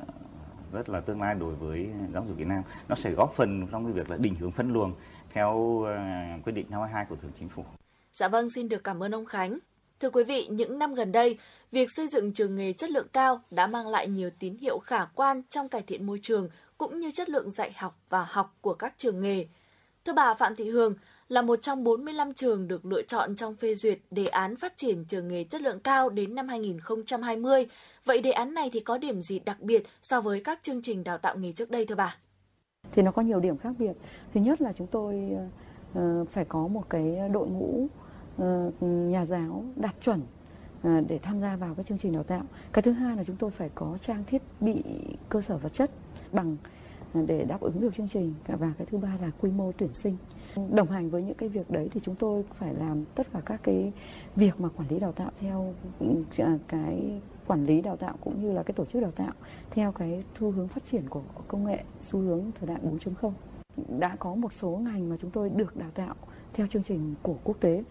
rất 0.72 0.88
là 0.88 1.00
tương 1.00 1.20
lai 1.20 1.34
đối 1.34 1.54
với 1.54 1.88
giáo 2.12 2.24
dục 2.28 2.36
Việt 2.36 2.46
Nam 2.46 2.62
nó 2.88 2.94
sẽ 2.94 3.10
góp 3.10 3.34
phần 3.34 3.66
trong 3.72 3.84
cái 3.84 3.92
việc 3.92 4.10
là 4.10 4.16
định 4.16 4.34
hướng 4.34 4.52
phân 4.52 4.72
luồng 4.72 4.94
theo 5.32 5.82
ờ, 5.82 5.96
quyết 6.44 6.52
định 6.52 6.66
522 6.70 7.04
của 7.04 7.16
Thủ 7.16 7.22
tướng 7.22 7.32
Chính 7.38 7.48
phủ. 7.48 7.64
Dạ 8.12 8.28
vâng, 8.28 8.50
xin 8.50 8.68
được 8.68 8.84
cảm 8.84 9.02
ơn 9.02 9.14
ông 9.14 9.24
Khánh. 9.24 9.58
Thưa 10.02 10.10
quý 10.10 10.24
vị, 10.24 10.46
những 10.50 10.78
năm 10.78 10.94
gần 10.94 11.12
đây, 11.12 11.38
việc 11.72 11.90
xây 11.90 12.08
dựng 12.08 12.32
trường 12.32 12.56
nghề 12.56 12.72
chất 12.72 12.90
lượng 12.90 13.06
cao 13.12 13.40
đã 13.50 13.66
mang 13.66 13.88
lại 13.88 14.08
nhiều 14.08 14.30
tín 14.38 14.56
hiệu 14.60 14.78
khả 14.78 15.04
quan 15.14 15.42
trong 15.50 15.68
cải 15.68 15.82
thiện 15.82 16.06
môi 16.06 16.18
trường 16.22 16.48
cũng 16.78 17.00
như 17.00 17.10
chất 17.10 17.28
lượng 17.28 17.50
dạy 17.50 17.72
học 17.76 17.98
và 18.08 18.26
học 18.28 18.56
của 18.60 18.74
các 18.74 18.94
trường 18.96 19.20
nghề. 19.20 19.46
Thưa 20.04 20.12
bà 20.12 20.34
Phạm 20.34 20.56
Thị 20.56 20.70
Hương, 20.70 20.94
là 21.28 21.42
một 21.42 21.62
trong 21.62 21.84
45 21.84 22.34
trường 22.34 22.68
được 22.68 22.86
lựa 22.86 23.02
chọn 23.02 23.36
trong 23.36 23.56
phê 23.56 23.74
duyệt 23.74 23.98
đề 24.10 24.26
án 24.26 24.56
phát 24.56 24.76
triển 24.76 25.04
trường 25.04 25.28
nghề 25.28 25.44
chất 25.44 25.62
lượng 25.62 25.80
cao 25.80 26.08
đến 26.08 26.34
năm 26.34 26.48
2020. 26.48 27.66
Vậy 28.04 28.20
đề 28.20 28.30
án 28.30 28.54
này 28.54 28.70
thì 28.72 28.80
có 28.80 28.98
điểm 28.98 29.20
gì 29.20 29.38
đặc 29.38 29.60
biệt 29.60 29.82
so 30.02 30.20
với 30.20 30.40
các 30.40 30.58
chương 30.62 30.82
trình 30.82 31.04
đào 31.04 31.18
tạo 31.18 31.36
nghề 31.36 31.52
trước 31.52 31.70
đây 31.70 31.86
thưa 31.86 31.94
bà? 31.94 32.16
Thì 32.92 33.02
nó 33.02 33.10
có 33.10 33.22
nhiều 33.22 33.40
điểm 33.40 33.58
khác 33.58 33.72
biệt. 33.78 33.92
Thứ 34.34 34.40
nhất 34.40 34.60
là 34.62 34.72
chúng 34.72 34.86
tôi 34.86 35.14
ờ, 35.36 35.44
ờ, 35.94 36.24
phải 36.24 36.44
có 36.44 36.66
một 36.66 36.90
cái 36.90 37.16
đội 37.32 37.48
ngũ 37.48 37.88
Ờ, 38.38 38.70
nhà 38.80 39.26
giáo 39.26 39.64
đạt 39.76 39.94
chuẩn 40.00 40.20
ờ, 40.82 41.00
để 41.08 41.18
tham 41.18 41.40
gia 41.40 41.56
vào 41.56 41.74
các 41.74 41.86
chương 41.86 41.98
trình 41.98 42.12
đào 42.12 42.22
tạo. 42.22 42.42
Cái 42.72 42.82
thứ 42.82 42.92
hai 42.92 43.16
là 43.16 43.24
chúng 43.24 43.36
tôi 43.36 43.50
phải 43.50 43.70
có 43.74 43.98
trang 44.00 44.24
thiết 44.26 44.42
bị 44.60 44.82
cơ 45.28 45.40
sở 45.40 45.56
vật 45.56 45.72
chất 45.72 45.90
bằng 46.32 46.56
ờ, 47.14 47.20
để 47.26 47.44
đáp 47.44 47.60
ứng 47.60 47.80
được 47.80 47.94
chương 47.94 48.08
trình. 48.08 48.34
Và 48.46 48.72
cái 48.78 48.86
thứ 48.90 48.98
ba 48.98 49.16
là 49.22 49.30
quy 49.40 49.50
mô 49.50 49.72
tuyển 49.72 49.94
sinh. 49.94 50.16
Đồng 50.70 50.90
hành 50.90 51.10
với 51.10 51.22
những 51.22 51.36
cái 51.36 51.48
việc 51.48 51.70
đấy 51.70 51.88
thì 51.92 52.00
chúng 52.00 52.14
tôi 52.14 52.44
phải 52.54 52.74
làm 52.74 53.04
tất 53.04 53.26
cả 53.32 53.40
các 53.46 53.60
cái 53.62 53.92
việc 54.36 54.60
mà 54.60 54.68
quản 54.68 54.88
lý 54.88 54.98
đào 54.98 55.12
tạo 55.12 55.30
theo 55.40 55.74
ừ, 56.00 56.06
à, 56.38 56.58
cái 56.68 57.20
quản 57.46 57.66
lý 57.66 57.80
đào 57.80 57.96
tạo 57.96 58.16
cũng 58.20 58.42
như 58.42 58.52
là 58.52 58.62
cái 58.62 58.74
tổ 58.74 58.84
chức 58.84 59.02
đào 59.02 59.10
tạo 59.10 59.32
theo 59.70 59.92
cái 59.92 60.24
xu 60.38 60.50
hướng 60.50 60.68
phát 60.68 60.84
triển 60.84 61.08
của 61.08 61.22
công 61.48 61.64
nghệ, 61.64 61.84
xu 62.02 62.18
hướng 62.18 62.50
thời 62.58 62.68
đại 62.68 62.78
4.0 62.82 63.32
đã 63.98 64.16
có 64.18 64.34
một 64.34 64.52
số 64.52 64.68
ngành 64.68 65.08
mà 65.08 65.16
chúng 65.16 65.30
tôi 65.30 65.50
được 65.50 65.76
đào 65.76 65.90
tạo 65.94 66.14
theo 66.52 66.66
chương 66.66 66.82
trình 66.82 67.14
của 67.22 67.36
quốc 67.44 67.56
tế 67.60 67.82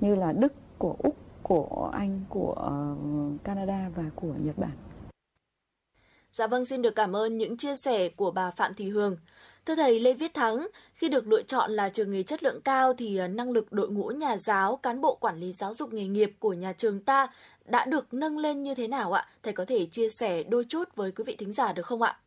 như 0.00 0.14
là 0.14 0.32
Đức, 0.32 0.52
của 0.78 0.96
Úc, 0.98 1.16
của 1.42 1.90
Anh, 1.92 2.20
của 2.28 2.52
ờ, 2.52 2.94
Canada 3.44 3.90
và 3.94 4.04
của 4.14 4.34
Nhật 4.38 4.58
Bản. 4.58 4.76
Dạ 6.32 6.46
vâng, 6.46 6.64
xin 6.64 6.82
được 6.82 6.94
cảm 6.94 7.16
ơn 7.16 7.38
những 7.38 7.56
chia 7.56 7.76
sẻ 7.76 8.08
của 8.08 8.30
bà 8.30 8.50
Phạm 8.50 8.74
Thị 8.74 8.88
Hương. 8.88 9.16
Thưa 9.66 9.74
thầy 9.74 10.00
Lê 10.00 10.14
Viết 10.14 10.34
Thắng, 10.34 10.68
khi 10.94 11.08
được 11.08 11.26
lựa 11.26 11.42
chọn 11.42 11.70
là 11.70 11.88
trường 11.88 12.10
nghề 12.10 12.22
chất 12.22 12.42
lượng 12.42 12.60
cao 12.60 12.94
thì 12.94 13.16
à, 13.16 13.28
năng 13.28 13.50
lực 13.50 13.72
đội 13.72 13.88
ngũ 13.88 14.08
nhà 14.08 14.36
giáo, 14.36 14.76
cán 14.76 15.00
bộ 15.00 15.14
quản 15.14 15.36
lý 15.36 15.52
giáo 15.52 15.74
dục 15.74 15.92
nghề 15.92 16.06
nghiệp 16.06 16.32
của 16.38 16.52
nhà 16.52 16.72
trường 16.72 17.00
ta 17.00 17.26
đã 17.64 17.84
được 17.84 18.14
nâng 18.14 18.38
lên 18.38 18.62
như 18.62 18.74
thế 18.74 18.88
nào 18.88 19.12
ạ? 19.12 19.26
Thầy 19.42 19.52
có 19.52 19.64
thể 19.64 19.86
chia 19.86 20.08
sẻ 20.08 20.42
đôi 20.42 20.64
chút 20.68 20.96
với 20.96 21.12
quý 21.12 21.24
vị 21.26 21.36
thính 21.38 21.52
giả 21.52 21.72
được 21.72 21.86
không 21.86 22.02
ạ? 22.02 22.18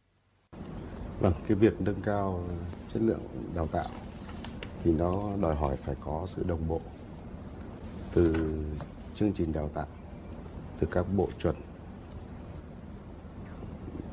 Vâng, 1.19 1.33
cái 1.47 1.57
việc 1.57 1.81
nâng 1.81 2.01
cao 2.03 2.43
chất 2.93 3.01
lượng 3.01 3.21
đào 3.55 3.67
tạo 3.67 3.89
thì 4.83 4.91
nó 4.91 5.29
đòi 5.41 5.55
hỏi 5.55 5.75
phải 5.75 5.95
có 6.01 6.27
sự 6.35 6.43
đồng 6.47 6.67
bộ 6.67 6.81
từ 8.13 8.33
chương 9.15 9.33
trình 9.33 9.53
đào 9.53 9.69
tạo, 9.73 9.87
từ 10.79 10.87
các 10.91 11.05
bộ 11.17 11.29
chuẩn 11.39 11.55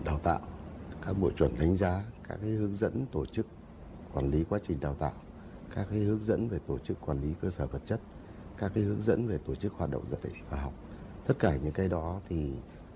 đào 0.04 0.18
tạo, 0.18 0.40
các 1.02 1.12
bộ 1.12 1.30
chuẩn 1.30 1.58
đánh 1.58 1.76
giá 1.76 2.04
các 2.28 2.38
cái 2.42 2.50
hướng 2.50 2.74
dẫn 2.74 3.06
tổ 3.12 3.26
chức 3.26 3.46
quản 4.12 4.30
lý 4.30 4.44
quá 4.44 4.58
trình 4.62 4.80
đào 4.80 4.94
tạo, 4.94 5.12
các 5.74 5.86
cái 5.90 5.98
hướng 5.98 6.22
dẫn 6.22 6.48
về 6.48 6.58
tổ 6.66 6.78
chức 6.78 7.00
quản 7.00 7.20
lý 7.20 7.34
cơ 7.40 7.50
sở 7.50 7.66
vật 7.66 7.82
chất, 7.86 8.00
các 8.58 8.72
cái 8.74 8.84
hướng 8.84 9.02
dẫn 9.02 9.26
về 9.26 9.38
tổ 9.38 9.54
chức 9.54 9.72
hoạt 9.72 9.90
động 9.90 10.08
dạy 10.08 10.32
và 10.50 10.60
học. 10.60 10.72
Tất 11.26 11.34
cả 11.38 11.56
những 11.56 11.72
cái 11.72 11.88
đó 11.88 12.20
thì 12.28 12.52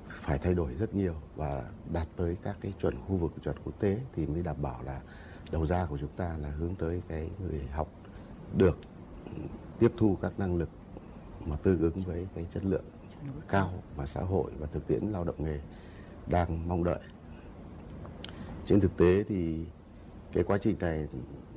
phải 0.08 0.38
thay 0.38 0.54
đổi 0.54 0.74
rất 0.74 0.94
nhiều 0.94 1.14
và 1.36 1.70
đạt 1.92 2.08
tới 2.16 2.36
các 2.42 2.56
cái 2.60 2.72
chuẩn 2.80 2.94
khu 3.08 3.16
vực 3.16 3.32
chuẩn 3.44 3.56
quốc 3.64 3.80
tế 3.80 4.00
thì 4.16 4.26
mới 4.26 4.42
đảm 4.42 4.56
bảo 4.62 4.82
là 4.82 5.00
đầu 5.50 5.66
ra 5.66 5.86
của 5.86 5.98
chúng 5.98 6.16
ta 6.16 6.36
là 6.38 6.50
hướng 6.50 6.74
tới 6.74 7.02
cái 7.08 7.30
người 7.38 7.66
học 7.72 7.88
được 8.56 8.78
tiếp 9.78 9.92
thu 9.96 10.16
các 10.22 10.38
năng 10.38 10.56
lực 10.56 10.68
mà 11.46 11.56
tương 11.56 11.80
ứng 11.80 12.00
với 12.00 12.26
cái 12.34 12.46
chất 12.50 12.64
lượng 12.64 12.84
cao 13.48 13.70
mà 13.96 14.06
xã 14.06 14.20
hội 14.20 14.52
và 14.58 14.66
thực 14.66 14.86
tiễn 14.86 15.04
lao 15.04 15.24
động 15.24 15.44
nghề 15.44 15.60
đang 16.26 16.68
mong 16.68 16.84
đợi. 16.84 17.00
Trên 18.64 18.80
thực 18.80 18.96
tế 18.96 19.24
thì 19.28 19.64
cái 20.32 20.44
quá 20.44 20.58
trình 20.58 20.76
này 20.80 21.08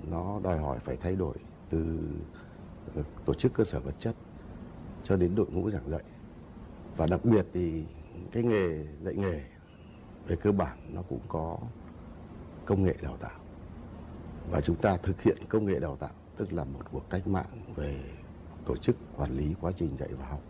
nó 0.04 0.40
đòi 0.44 0.58
hỏi 0.58 0.80
phải 0.80 0.98
thay 0.98 1.16
đổi 1.16 1.36
từ 1.70 2.00
tổ 3.26 3.34
chức 3.34 3.54
cơ 3.54 3.64
sở 3.64 3.80
vật 3.80 3.96
chất 4.00 4.16
cho 5.04 5.16
đến 5.16 5.36
đội 5.36 5.48
ngũ 5.52 5.72
giảng 5.72 5.90
dạy. 5.90 6.04
Và 6.98 7.08
đặc 7.08 7.26
biệt 7.26 7.46
thì 7.54 7.86
cái 8.32 8.44
nghề 8.44 8.86
dạy 9.04 9.16
nghề 9.16 9.42
về 10.28 10.36
cơ 10.36 10.52
bản 10.52 10.78
nó 10.94 11.02
cũng 11.02 11.22
có 11.28 11.58
công 12.66 12.84
nghệ 12.84 12.96
đào 13.02 13.18
tạo. 13.18 13.40
Và 14.52 14.62
chúng 14.62 14.76
ta 14.76 14.98
thực 14.98 15.22
hiện 15.22 15.38
công 15.50 15.66
nghệ 15.66 15.80
đào 15.80 15.96
tạo, 15.96 16.14
tức 16.38 16.54
là 16.54 16.64
một 16.64 16.80
cuộc 16.92 17.10
cách 17.10 17.28
mạng 17.28 17.62
về 17.76 18.04
tổ 18.66 18.78
chức 18.78 18.96
quản 19.18 19.38
lý 19.38 19.56
quá 19.62 19.72
trình 19.76 19.98
dạy 19.98 20.10
và 20.14 20.26
học. 20.28 20.42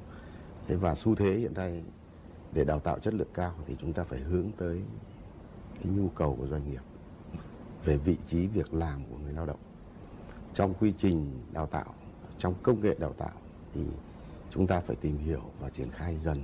Thế 0.68 0.76
và 0.76 0.96
xu 0.96 1.16
thế 1.16 1.38
hiện 1.38 1.54
nay 1.54 1.84
để 2.54 2.64
đào 2.64 2.80
tạo 2.80 3.00
chất 3.00 3.14
lượng 3.14 3.34
cao 3.34 3.56
thì 3.66 3.76
chúng 3.82 3.94
ta 3.94 4.04
phải 4.04 4.20
hướng 4.20 4.52
tới 4.58 4.82
cái 5.76 5.86
nhu 5.86 6.10
cầu 6.10 6.36
của 6.40 6.48
doanh 6.48 6.72
nghiệp 6.72 6.82
về 7.84 7.98
vị 7.98 8.18
trí 8.26 8.48
việc 8.48 8.74
làm 8.74 9.06
của 9.10 9.18
người 9.18 9.34
lao 9.34 9.46
động. 9.46 9.60
Trong 10.54 10.74
quy 10.74 10.94
trình 10.98 11.40
đào 11.54 11.68
tạo 11.68 11.94
trong 12.38 12.54
công 12.64 12.82
nghệ 12.82 12.96
đào 13.00 13.14
tạo 13.14 13.34
thì 13.74 13.82
chúng 14.52 14.68
ta 14.68 14.80
phải 14.80 14.96
tìm 14.96 15.18
hiểu 15.18 15.42
và 15.60 15.70
triển 15.70 15.90
khai 15.92 16.18
dần 16.18 16.42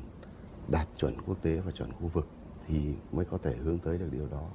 đạt 0.67 0.87
chuẩn 0.97 1.21
quốc 1.21 1.41
tế 1.41 1.59
và 1.59 1.71
chuẩn 1.71 1.93
khu 1.93 2.07
vực 2.07 2.27
thì 2.67 2.93
mới 3.11 3.25
có 3.25 3.37
thể 3.37 3.55
hướng 3.55 3.79
tới 3.79 3.97
được 3.97 4.09
điều 4.11 4.27
đó. 4.27 4.49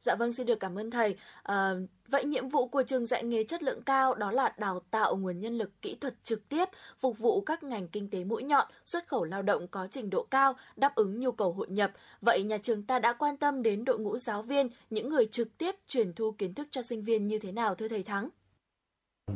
Dạ 0.00 0.14
vâng, 0.14 0.32
xin 0.32 0.46
được 0.46 0.60
cảm 0.60 0.78
ơn 0.78 0.90
thầy. 0.90 1.16
À, 1.42 1.74
vậy 2.10 2.24
nhiệm 2.24 2.48
vụ 2.48 2.68
của 2.68 2.82
trường 2.82 3.06
dạy 3.06 3.24
nghề 3.24 3.44
chất 3.44 3.62
lượng 3.62 3.82
cao 3.82 4.14
đó 4.14 4.30
là 4.30 4.54
đào 4.58 4.80
tạo 4.90 5.16
nguồn 5.16 5.40
nhân 5.40 5.58
lực 5.58 5.82
kỹ 5.82 5.96
thuật 6.00 6.14
trực 6.22 6.48
tiếp, 6.48 6.64
phục 6.98 7.18
vụ 7.18 7.40
các 7.40 7.62
ngành 7.62 7.88
kinh 7.88 8.10
tế 8.10 8.24
mũi 8.24 8.42
nhọn, 8.42 8.68
xuất 8.84 9.08
khẩu 9.08 9.24
lao 9.24 9.42
động 9.42 9.68
có 9.68 9.88
trình 9.90 10.10
độ 10.10 10.26
cao, 10.30 10.54
đáp 10.76 10.94
ứng 10.94 11.20
nhu 11.20 11.32
cầu 11.32 11.52
hội 11.52 11.68
nhập. 11.70 11.92
Vậy 12.20 12.42
nhà 12.42 12.58
trường 12.58 12.82
ta 12.82 12.98
đã 12.98 13.12
quan 13.12 13.36
tâm 13.36 13.62
đến 13.62 13.84
đội 13.84 13.98
ngũ 13.98 14.18
giáo 14.18 14.42
viên, 14.42 14.68
những 14.90 15.08
người 15.08 15.26
trực 15.26 15.58
tiếp 15.58 15.74
truyền 15.86 16.12
thu 16.12 16.32
kiến 16.38 16.54
thức 16.54 16.68
cho 16.70 16.82
sinh 16.82 17.04
viên 17.04 17.26
như 17.26 17.38
thế 17.38 17.52
nào 17.52 17.74
thưa 17.74 17.88
thầy 17.88 18.02
Thắng? 18.02 18.28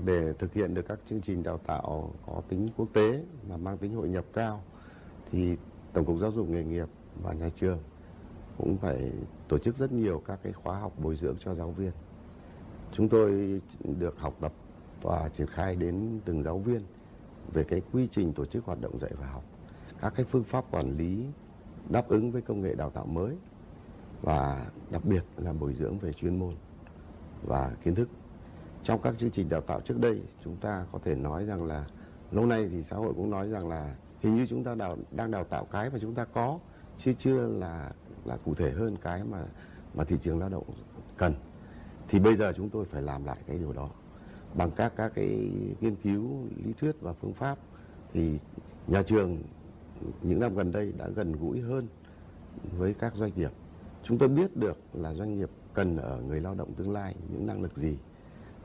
Để 0.04 0.32
thực 0.38 0.52
hiện 0.54 0.74
được 0.74 0.82
các 0.88 0.98
chương 1.06 1.20
trình 1.20 1.42
đào 1.42 1.58
tạo 1.66 2.14
có 2.26 2.42
tính 2.48 2.68
quốc 2.76 2.88
tế 2.92 3.22
mà 3.48 3.56
mang 3.56 3.78
tính 3.78 3.94
hội 3.94 4.08
nhập 4.08 4.24
cao 4.32 4.64
thì 5.30 5.56
Tổng 5.92 6.04
cục 6.04 6.18
Giáo 6.18 6.32
dục 6.32 6.48
nghề 6.48 6.64
nghiệp 6.64 6.88
và 7.22 7.32
nhà 7.32 7.50
trường 7.56 7.78
cũng 8.58 8.78
phải 8.78 9.12
tổ 9.48 9.58
chức 9.58 9.76
rất 9.76 9.92
nhiều 9.92 10.22
các 10.26 10.38
cái 10.42 10.52
khóa 10.52 10.78
học 10.78 10.92
bồi 10.98 11.16
dưỡng 11.16 11.36
cho 11.40 11.54
giáo 11.54 11.70
viên. 11.70 11.90
Chúng 12.96 13.08
tôi 13.08 13.60
được 13.98 14.18
học 14.18 14.34
tập 14.40 14.52
và 15.02 15.28
triển 15.32 15.46
khai 15.46 15.76
đến 15.76 16.20
từng 16.24 16.42
giáo 16.42 16.58
viên 16.58 16.80
về 17.52 17.64
cái 17.64 17.82
quy 17.92 18.08
trình 18.10 18.32
tổ 18.32 18.44
chức 18.44 18.64
hoạt 18.64 18.80
động 18.80 18.98
dạy 18.98 19.10
và 19.20 19.26
học, 19.26 19.44
các 20.00 20.12
cái 20.16 20.26
phương 20.30 20.44
pháp 20.44 20.64
quản 20.70 20.96
lý 20.96 21.26
đáp 21.90 22.08
ứng 22.08 22.30
với 22.30 22.42
công 22.42 22.60
nghệ 22.60 22.74
đào 22.74 22.90
tạo 22.90 23.06
mới 23.06 23.36
và 24.22 24.66
đặc 24.90 25.04
biệt 25.04 25.24
là 25.36 25.52
bồi 25.52 25.74
dưỡng 25.74 25.98
về 25.98 26.12
chuyên 26.12 26.38
môn 26.38 26.54
và 27.42 27.72
kiến 27.82 27.94
thức. 27.94 28.08
Trong 28.82 29.02
các 29.02 29.18
chương 29.18 29.30
trình 29.30 29.48
đào 29.48 29.60
tạo 29.60 29.80
trước 29.80 29.98
đây, 29.98 30.22
chúng 30.44 30.56
ta 30.56 30.86
có 30.92 30.98
thể 31.04 31.14
nói 31.14 31.44
rằng 31.44 31.64
là 31.64 31.86
lâu 32.30 32.46
nay 32.46 32.68
thì 32.72 32.82
xã 32.82 32.96
hội 32.96 33.12
cũng 33.16 33.30
nói 33.30 33.48
rằng 33.48 33.68
là 33.68 33.94
hình 34.20 34.34
như 34.34 34.46
chúng 34.46 34.64
ta 34.64 34.74
đào, 34.74 34.96
đang 35.10 35.30
đào 35.30 35.44
tạo 35.44 35.64
cái 35.64 35.90
mà 35.90 35.98
chúng 36.00 36.14
ta 36.14 36.24
có 36.24 36.58
chứ 36.96 37.12
chưa 37.12 37.46
là 37.46 37.92
là 38.24 38.36
cụ 38.44 38.54
thể 38.54 38.70
hơn 38.70 38.96
cái 39.02 39.24
mà 39.24 39.44
mà 39.94 40.04
thị 40.04 40.16
trường 40.20 40.38
lao 40.38 40.48
động 40.48 40.64
cần 41.16 41.32
thì 42.08 42.18
bây 42.18 42.36
giờ 42.36 42.52
chúng 42.56 42.70
tôi 42.70 42.84
phải 42.84 43.02
làm 43.02 43.24
lại 43.24 43.38
cái 43.46 43.58
điều 43.58 43.72
đó. 43.72 43.90
Bằng 44.54 44.70
các 44.70 44.92
các 44.96 45.12
cái 45.14 45.50
nghiên 45.80 45.94
cứu, 45.94 46.46
lý 46.64 46.72
thuyết 46.72 47.00
và 47.00 47.12
phương 47.12 47.32
pháp, 47.32 47.58
thì 48.12 48.38
nhà 48.86 49.02
trường 49.02 49.42
những 50.22 50.40
năm 50.40 50.54
gần 50.54 50.72
đây 50.72 50.92
đã 50.98 51.08
gần 51.08 51.32
gũi 51.32 51.60
hơn 51.60 51.86
với 52.78 52.94
các 52.94 53.14
doanh 53.14 53.32
nghiệp. 53.36 53.50
Chúng 54.02 54.18
tôi 54.18 54.28
biết 54.28 54.56
được 54.56 54.78
là 54.92 55.14
doanh 55.14 55.38
nghiệp 55.38 55.50
cần 55.74 55.96
ở 55.96 56.22
người 56.22 56.40
lao 56.40 56.54
động 56.54 56.72
tương 56.74 56.90
lai 56.90 57.14
những 57.32 57.46
năng 57.46 57.62
lực 57.62 57.76
gì, 57.76 57.96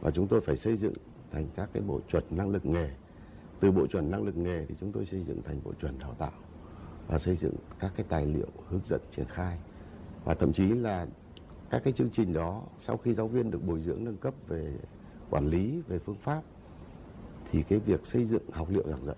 và 0.01 0.11
chúng 0.11 0.27
tôi 0.27 0.41
phải 0.41 0.57
xây 0.57 0.77
dựng 0.77 0.93
thành 1.31 1.47
các 1.55 1.69
cái 1.73 1.83
bộ 1.83 1.99
chuẩn 2.07 2.23
năng 2.29 2.49
lực 2.49 2.65
nghề. 2.65 2.89
Từ 3.59 3.71
bộ 3.71 3.87
chuẩn 3.87 4.11
năng 4.11 4.23
lực 4.23 4.37
nghề 4.37 4.65
thì 4.65 4.75
chúng 4.79 4.91
tôi 4.91 5.05
xây 5.05 5.23
dựng 5.23 5.41
thành 5.43 5.59
bộ 5.63 5.73
chuẩn 5.81 5.99
đào 5.99 6.13
tạo 6.13 6.31
và 7.07 7.19
xây 7.19 7.35
dựng 7.35 7.53
các 7.79 7.91
cái 7.95 8.05
tài 8.09 8.25
liệu 8.25 8.47
hướng 8.69 8.81
dẫn 8.83 9.01
triển 9.11 9.25
khai. 9.29 9.59
Và 10.23 10.33
thậm 10.33 10.53
chí 10.53 10.69
là 10.69 11.07
các 11.69 11.81
cái 11.83 11.93
chương 11.93 12.09
trình 12.09 12.33
đó, 12.33 12.63
sau 12.79 12.97
khi 12.97 13.13
giáo 13.13 13.27
viên 13.27 13.51
được 13.51 13.63
bồi 13.63 13.81
dưỡng 13.81 14.03
nâng 14.03 14.17
cấp 14.17 14.33
về 14.47 14.73
quản 15.29 15.47
lý, 15.47 15.81
về 15.87 15.99
phương 15.99 16.15
pháp, 16.15 16.41
thì 17.51 17.63
cái 17.63 17.79
việc 17.79 18.05
xây 18.05 18.25
dựng 18.25 18.43
học 18.51 18.67
liệu 18.69 18.83
giảng 18.89 19.05
dạy 19.05 19.15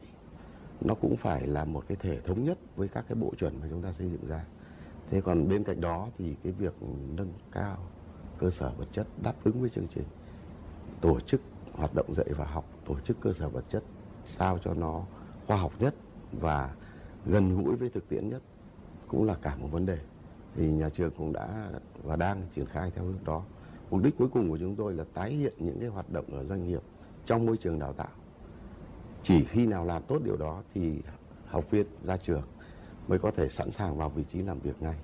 nó 0.81 0.95
cũng 0.95 1.17
phải 1.17 1.47
là 1.47 1.65
một 1.65 1.83
cái 1.87 1.97
thể 1.99 2.19
thống 2.21 2.43
nhất 2.43 2.57
với 2.75 2.87
các 2.87 3.05
cái 3.07 3.15
bộ 3.15 3.33
chuẩn 3.37 3.59
mà 3.61 3.67
chúng 3.69 3.81
ta 3.81 3.93
xây 3.93 4.09
dựng 4.09 4.27
ra. 4.27 4.45
Thế 5.09 5.21
còn 5.21 5.47
bên 5.47 5.63
cạnh 5.63 5.81
đó 5.81 6.07
thì 6.17 6.35
cái 6.43 6.53
việc 6.53 6.73
nâng 7.15 7.33
cao 7.51 7.77
cơ 8.37 8.49
sở 8.49 8.71
vật 8.77 8.87
chất 8.91 9.07
đáp 9.23 9.33
ứng 9.43 9.61
với 9.61 9.69
chương 9.69 9.87
trình, 9.87 10.05
tổ 11.01 11.19
chức 11.19 11.41
hoạt 11.73 11.95
động 11.95 12.13
dạy 12.13 12.27
và 12.37 12.45
học, 12.45 12.65
tổ 12.85 12.99
chức 12.99 13.17
cơ 13.21 13.33
sở 13.33 13.49
vật 13.49 13.65
chất 13.69 13.83
sao 14.25 14.59
cho 14.63 14.73
nó 14.73 15.05
khoa 15.47 15.57
học 15.57 15.71
nhất 15.79 15.95
và 16.31 16.75
gần 17.25 17.63
gũi 17.63 17.75
với 17.75 17.89
thực 17.89 18.09
tiễn 18.09 18.29
nhất 18.29 18.41
cũng 19.07 19.23
là 19.23 19.35
cả 19.41 19.55
một 19.55 19.67
vấn 19.71 19.85
đề 19.85 19.97
thì 20.55 20.71
nhà 20.71 20.89
trường 20.89 21.11
cũng 21.11 21.33
đã 21.33 21.71
và 22.03 22.15
đang 22.15 22.47
triển 22.51 22.65
khai 22.65 22.91
theo 22.95 23.05
hướng 23.05 23.23
đó. 23.25 23.43
Mục 23.89 24.03
đích 24.03 24.17
cuối 24.17 24.27
cùng 24.33 24.49
của 24.49 24.57
chúng 24.57 24.75
tôi 24.75 24.93
là 24.93 25.03
tái 25.13 25.31
hiện 25.31 25.53
những 25.57 25.79
cái 25.79 25.89
hoạt 25.89 26.09
động 26.09 26.25
ở 26.31 26.45
doanh 26.45 26.67
nghiệp 26.67 26.81
trong 27.25 27.45
môi 27.45 27.57
trường 27.57 27.79
đào 27.79 27.93
tạo. 27.93 28.09
Chỉ 29.23 29.45
khi 29.45 29.67
nào 29.67 29.85
làm 29.85 30.03
tốt 30.03 30.21
điều 30.23 30.37
đó 30.37 30.63
thì 30.73 31.01
học 31.45 31.71
viên 31.71 31.85
ra 32.03 32.17
trường 32.17 32.43
mới 33.07 33.19
có 33.19 33.31
thể 33.31 33.49
sẵn 33.49 33.71
sàng 33.71 33.97
vào 33.97 34.09
vị 34.09 34.23
trí 34.23 34.41
làm 34.41 34.59
việc 34.59 34.81
ngay. 34.81 34.95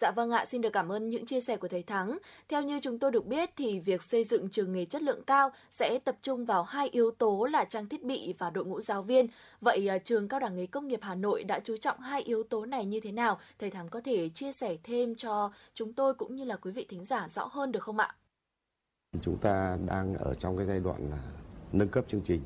Dạ 0.00 0.10
vâng 0.10 0.30
ạ, 0.30 0.44
xin 0.46 0.60
được 0.60 0.70
cảm 0.72 0.92
ơn 0.92 1.10
những 1.10 1.26
chia 1.26 1.40
sẻ 1.40 1.56
của 1.56 1.68
thầy 1.68 1.82
Thắng. 1.82 2.18
Theo 2.48 2.62
như 2.62 2.80
chúng 2.82 2.98
tôi 2.98 3.10
được 3.10 3.26
biết 3.26 3.50
thì 3.56 3.80
việc 3.80 4.02
xây 4.02 4.24
dựng 4.24 4.48
trường 4.48 4.72
nghề 4.72 4.84
chất 4.84 5.02
lượng 5.02 5.22
cao 5.26 5.50
sẽ 5.70 5.98
tập 5.98 6.16
trung 6.22 6.44
vào 6.44 6.62
hai 6.62 6.88
yếu 6.88 7.10
tố 7.10 7.44
là 7.44 7.64
trang 7.64 7.88
thiết 7.88 8.04
bị 8.04 8.34
và 8.38 8.50
đội 8.50 8.64
ngũ 8.64 8.80
giáo 8.80 9.02
viên. 9.02 9.26
Vậy 9.60 9.88
à, 9.88 9.98
trường 9.98 10.28
Cao 10.28 10.40
đẳng 10.40 10.56
nghề 10.56 10.66
công 10.66 10.88
nghiệp 10.88 10.98
Hà 11.02 11.14
Nội 11.14 11.44
đã 11.44 11.60
chú 11.64 11.76
trọng 11.76 12.00
hai 12.00 12.22
yếu 12.22 12.42
tố 12.42 12.66
này 12.66 12.84
như 12.84 13.00
thế 13.00 13.12
nào? 13.12 13.38
Thầy 13.58 13.70
Thắng 13.70 13.88
có 13.88 14.00
thể 14.00 14.28
chia 14.28 14.52
sẻ 14.52 14.76
thêm 14.84 15.14
cho 15.14 15.52
chúng 15.74 15.92
tôi 15.92 16.14
cũng 16.14 16.34
như 16.34 16.44
là 16.44 16.56
quý 16.56 16.70
vị 16.70 16.86
thính 16.88 17.04
giả 17.04 17.28
rõ 17.28 17.44
hơn 17.52 17.72
được 17.72 17.82
không 17.82 17.98
ạ? 17.98 18.14
Chúng 19.22 19.38
ta 19.38 19.78
đang 19.86 20.14
ở 20.14 20.34
trong 20.34 20.56
cái 20.56 20.66
giai 20.66 20.80
đoạn 20.80 21.10
là 21.10 21.18
nâng 21.72 21.88
cấp 21.88 22.04
chương 22.08 22.22
trình 22.24 22.40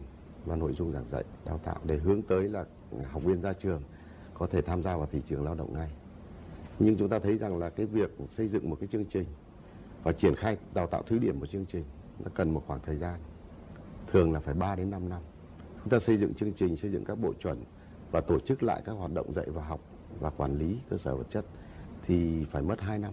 và 0.44 0.56
nội 0.56 0.72
dung 0.72 0.92
giảng 0.92 1.04
dạy 1.04 1.24
đào 1.44 1.60
tạo 1.64 1.76
để 1.84 1.96
hướng 1.96 2.22
tới 2.22 2.48
là 2.48 2.64
học 3.12 3.22
viên 3.24 3.42
ra 3.42 3.52
trường 3.52 3.82
có 4.34 4.46
thể 4.46 4.62
tham 4.62 4.82
gia 4.82 4.96
vào 4.96 5.08
thị 5.12 5.20
trường 5.26 5.44
lao 5.44 5.54
động 5.54 5.74
ngay 5.74 5.90
nhưng 6.78 6.96
chúng 6.96 7.08
ta 7.08 7.18
thấy 7.18 7.38
rằng 7.38 7.58
là 7.58 7.70
cái 7.70 7.86
việc 7.86 8.16
xây 8.28 8.48
dựng 8.48 8.70
một 8.70 8.76
cái 8.80 8.88
chương 8.88 9.04
trình 9.04 9.26
và 10.02 10.12
triển 10.12 10.34
khai 10.34 10.56
đào 10.74 10.86
tạo 10.86 11.02
thí 11.02 11.18
điểm 11.18 11.40
một 11.40 11.46
chương 11.50 11.66
trình 11.66 11.84
nó 12.24 12.30
cần 12.34 12.50
một 12.50 12.62
khoảng 12.66 12.80
thời 12.80 12.96
gian, 12.96 13.20
thường 14.06 14.32
là 14.32 14.40
phải 14.40 14.54
3 14.54 14.74
đến 14.74 14.90
5 14.90 15.08
năm. 15.08 15.22
Chúng 15.80 15.90
ta 15.90 15.98
xây 15.98 16.16
dựng 16.16 16.34
chương 16.34 16.52
trình, 16.52 16.76
xây 16.76 16.90
dựng 16.90 17.04
các 17.04 17.14
bộ 17.14 17.32
chuẩn 17.32 17.64
và 18.10 18.20
tổ 18.20 18.40
chức 18.40 18.62
lại 18.62 18.82
các 18.84 18.92
hoạt 18.92 19.12
động 19.14 19.32
dạy 19.32 19.46
và 19.50 19.64
học 19.64 19.80
và 20.20 20.30
quản 20.30 20.58
lý 20.58 20.78
cơ 20.90 20.96
sở 20.96 21.16
vật 21.16 21.30
chất 21.30 21.44
thì 22.06 22.44
phải 22.44 22.62
mất 22.62 22.80
2 22.80 22.98
năm. 22.98 23.12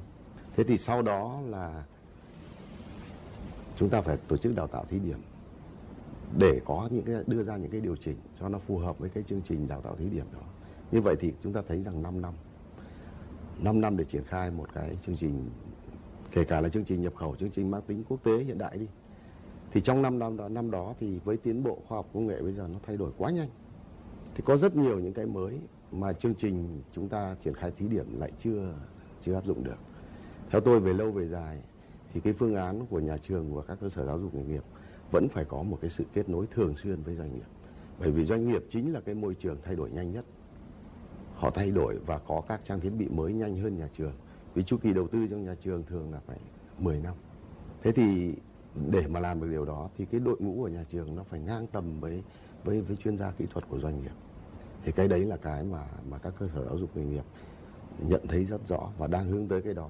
Thế 0.55 0.63
thì 0.63 0.77
sau 0.77 1.01
đó 1.01 1.41
là 1.47 1.83
chúng 3.77 3.89
ta 3.89 4.01
phải 4.01 4.17
tổ 4.27 4.37
chức 4.37 4.55
đào 4.55 4.67
tạo 4.67 4.85
thí 4.89 4.99
điểm 4.99 5.19
để 6.37 6.61
có 6.65 6.89
những 6.91 7.03
cái, 7.05 7.15
đưa 7.27 7.43
ra 7.43 7.57
những 7.57 7.71
cái 7.71 7.81
điều 7.81 7.95
chỉnh 7.95 8.15
cho 8.39 8.49
nó 8.49 8.59
phù 8.59 8.77
hợp 8.77 8.99
với 8.99 9.09
cái 9.09 9.23
chương 9.23 9.41
trình 9.41 9.67
đào 9.67 9.81
tạo 9.81 9.95
thí 9.95 10.09
điểm 10.09 10.25
đó. 10.33 10.43
Như 10.91 11.01
vậy 11.01 11.15
thì 11.19 11.33
chúng 11.43 11.53
ta 11.53 11.61
thấy 11.67 11.83
rằng 11.83 12.03
5 12.03 12.21
năm 12.21 12.33
5 13.61 13.81
năm 13.81 13.97
để 13.97 14.03
triển 14.03 14.23
khai 14.23 14.51
một 14.51 14.73
cái 14.73 14.97
chương 15.05 15.17
trình 15.17 15.49
kể 16.31 16.43
cả 16.43 16.61
là 16.61 16.69
chương 16.69 16.85
trình 16.85 17.01
nhập 17.01 17.15
khẩu 17.15 17.35
chương 17.35 17.51
trình 17.51 17.71
mang 17.71 17.81
tính 17.81 18.03
quốc 18.09 18.23
tế 18.23 18.37
hiện 18.37 18.57
đại 18.57 18.77
đi. 18.77 18.87
Thì 19.71 19.81
trong 19.81 20.01
5 20.01 20.19
năm 20.19 20.37
đó, 20.37 20.49
năm 20.49 20.71
đó 20.71 20.93
thì 20.99 21.19
với 21.23 21.37
tiến 21.37 21.63
bộ 21.63 21.79
khoa 21.87 21.97
học 21.97 22.09
công 22.13 22.25
nghệ 22.25 22.41
bây 22.41 22.53
giờ 22.53 22.67
nó 22.73 22.79
thay 22.83 22.97
đổi 22.97 23.11
quá 23.17 23.31
nhanh. 23.31 23.49
Thì 24.35 24.43
có 24.45 24.57
rất 24.57 24.75
nhiều 24.75 24.99
những 24.99 25.13
cái 25.13 25.25
mới 25.25 25.59
mà 25.91 26.13
chương 26.13 26.35
trình 26.35 26.81
chúng 26.93 27.09
ta 27.09 27.35
triển 27.41 27.53
khai 27.53 27.71
thí 27.71 27.87
điểm 27.87 28.19
lại 28.19 28.31
chưa 28.39 28.73
chưa 29.21 29.33
áp 29.33 29.45
dụng 29.45 29.63
được. 29.63 29.77
Theo 30.49 30.61
tôi 30.61 30.79
về 30.79 30.93
lâu 30.93 31.11
về 31.11 31.27
dài 31.27 31.63
thì 32.13 32.21
cái 32.21 32.33
phương 32.33 32.55
án 32.55 32.85
của 32.85 32.99
nhà 32.99 33.17
trường 33.17 33.55
và 33.55 33.61
các 33.61 33.77
cơ 33.81 33.89
sở 33.89 34.05
giáo 34.05 34.19
dục 34.19 34.35
nghề 34.35 34.43
nghiệp 34.43 34.63
vẫn 35.11 35.27
phải 35.27 35.45
có 35.45 35.63
một 35.63 35.77
cái 35.81 35.89
sự 35.89 36.03
kết 36.13 36.29
nối 36.29 36.47
thường 36.51 36.75
xuyên 36.75 37.01
với 37.01 37.15
doanh 37.15 37.33
nghiệp. 37.35 37.47
Bởi 37.99 38.11
vì 38.11 38.25
doanh 38.25 38.47
nghiệp 38.47 38.63
chính 38.69 38.93
là 38.93 38.99
cái 38.99 39.15
môi 39.15 39.35
trường 39.35 39.57
thay 39.63 39.75
đổi 39.75 39.91
nhanh 39.91 40.11
nhất 40.11 40.25
họ 41.41 41.51
thay 41.51 41.71
đổi 41.71 41.97
và 42.05 42.19
có 42.19 42.41
các 42.47 42.61
trang 42.63 42.79
thiết 42.79 42.89
bị 42.89 43.07
mới 43.09 43.33
nhanh 43.33 43.57
hơn 43.57 43.77
nhà 43.77 43.89
trường. 43.93 44.13
Vì 44.53 44.63
chu 44.63 44.77
kỳ 44.77 44.93
đầu 44.93 45.07
tư 45.07 45.27
trong 45.29 45.43
nhà 45.43 45.55
trường 45.61 45.83
thường 45.83 46.13
là 46.13 46.19
phải 46.27 46.37
10 46.79 46.99
năm. 46.99 47.13
Thế 47.81 47.91
thì 47.91 48.33
để 48.91 49.07
mà 49.07 49.19
làm 49.19 49.41
được 49.41 49.47
điều 49.51 49.65
đó 49.65 49.89
thì 49.97 50.05
cái 50.05 50.19
đội 50.19 50.35
ngũ 50.39 50.55
của 50.61 50.67
nhà 50.67 50.85
trường 50.89 51.15
nó 51.15 51.23
phải 51.23 51.39
ngang 51.39 51.67
tầm 51.67 51.99
với 51.99 52.23
với 52.63 52.81
với 52.81 52.95
chuyên 52.95 53.17
gia 53.17 53.31
kỹ 53.31 53.45
thuật 53.53 53.69
của 53.69 53.79
doanh 53.79 53.99
nghiệp. 53.99 54.11
Thì 54.83 54.91
cái 54.91 55.07
đấy 55.07 55.25
là 55.25 55.37
cái 55.37 55.63
mà 55.63 55.87
mà 56.09 56.17
các 56.17 56.33
cơ 56.39 56.47
sở 56.47 56.65
giáo 56.65 56.77
dục 56.77 56.97
nghề 56.97 57.05
nghiệp 57.05 57.23
nhận 57.99 58.27
thấy 58.27 58.45
rất 58.45 58.67
rõ 58.67 58.89
và 58.97 59.07
đang 59.07 59.27
hướng 59.27 59.47
tới 59.47 59.61
cái 59.61 59.73
đó. 59.73 59.89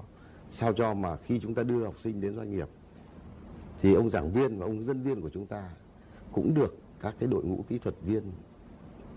Sao 0.50 0.72
cho 0.72 0.94
mà 0.94 1.16
khi 1.16 1.40
chúng 1.40 1.54
ta 1.54 1.62
đưa 1.62 1.84
học 1.84 1.98
sinh 1.98 2.20
đến 2.20 2.36
doanh 2.36 2.50
nghiệp 2.50 2.68
thì 3.80 3.94
ông 3.94 4.10
giảng 4.10 4.32
viên 4.32 4.58
và 4.58 4.66
ông 4.66 4.82
dân 4.82 5.02
viên 5.02 5.20
của 5.20 5.30
chúng 5.30 5.46
ta 5.46 5.70
cũng 6.32 6.54
được 6.54 6.76
các 7.00 7.14
cái 7.18 7.28
đội 7.28 7.44
ngũ 7.44 7.64
kỹ 7.68 7.78
thuật 7.78 7.94
viên 8.02 8.22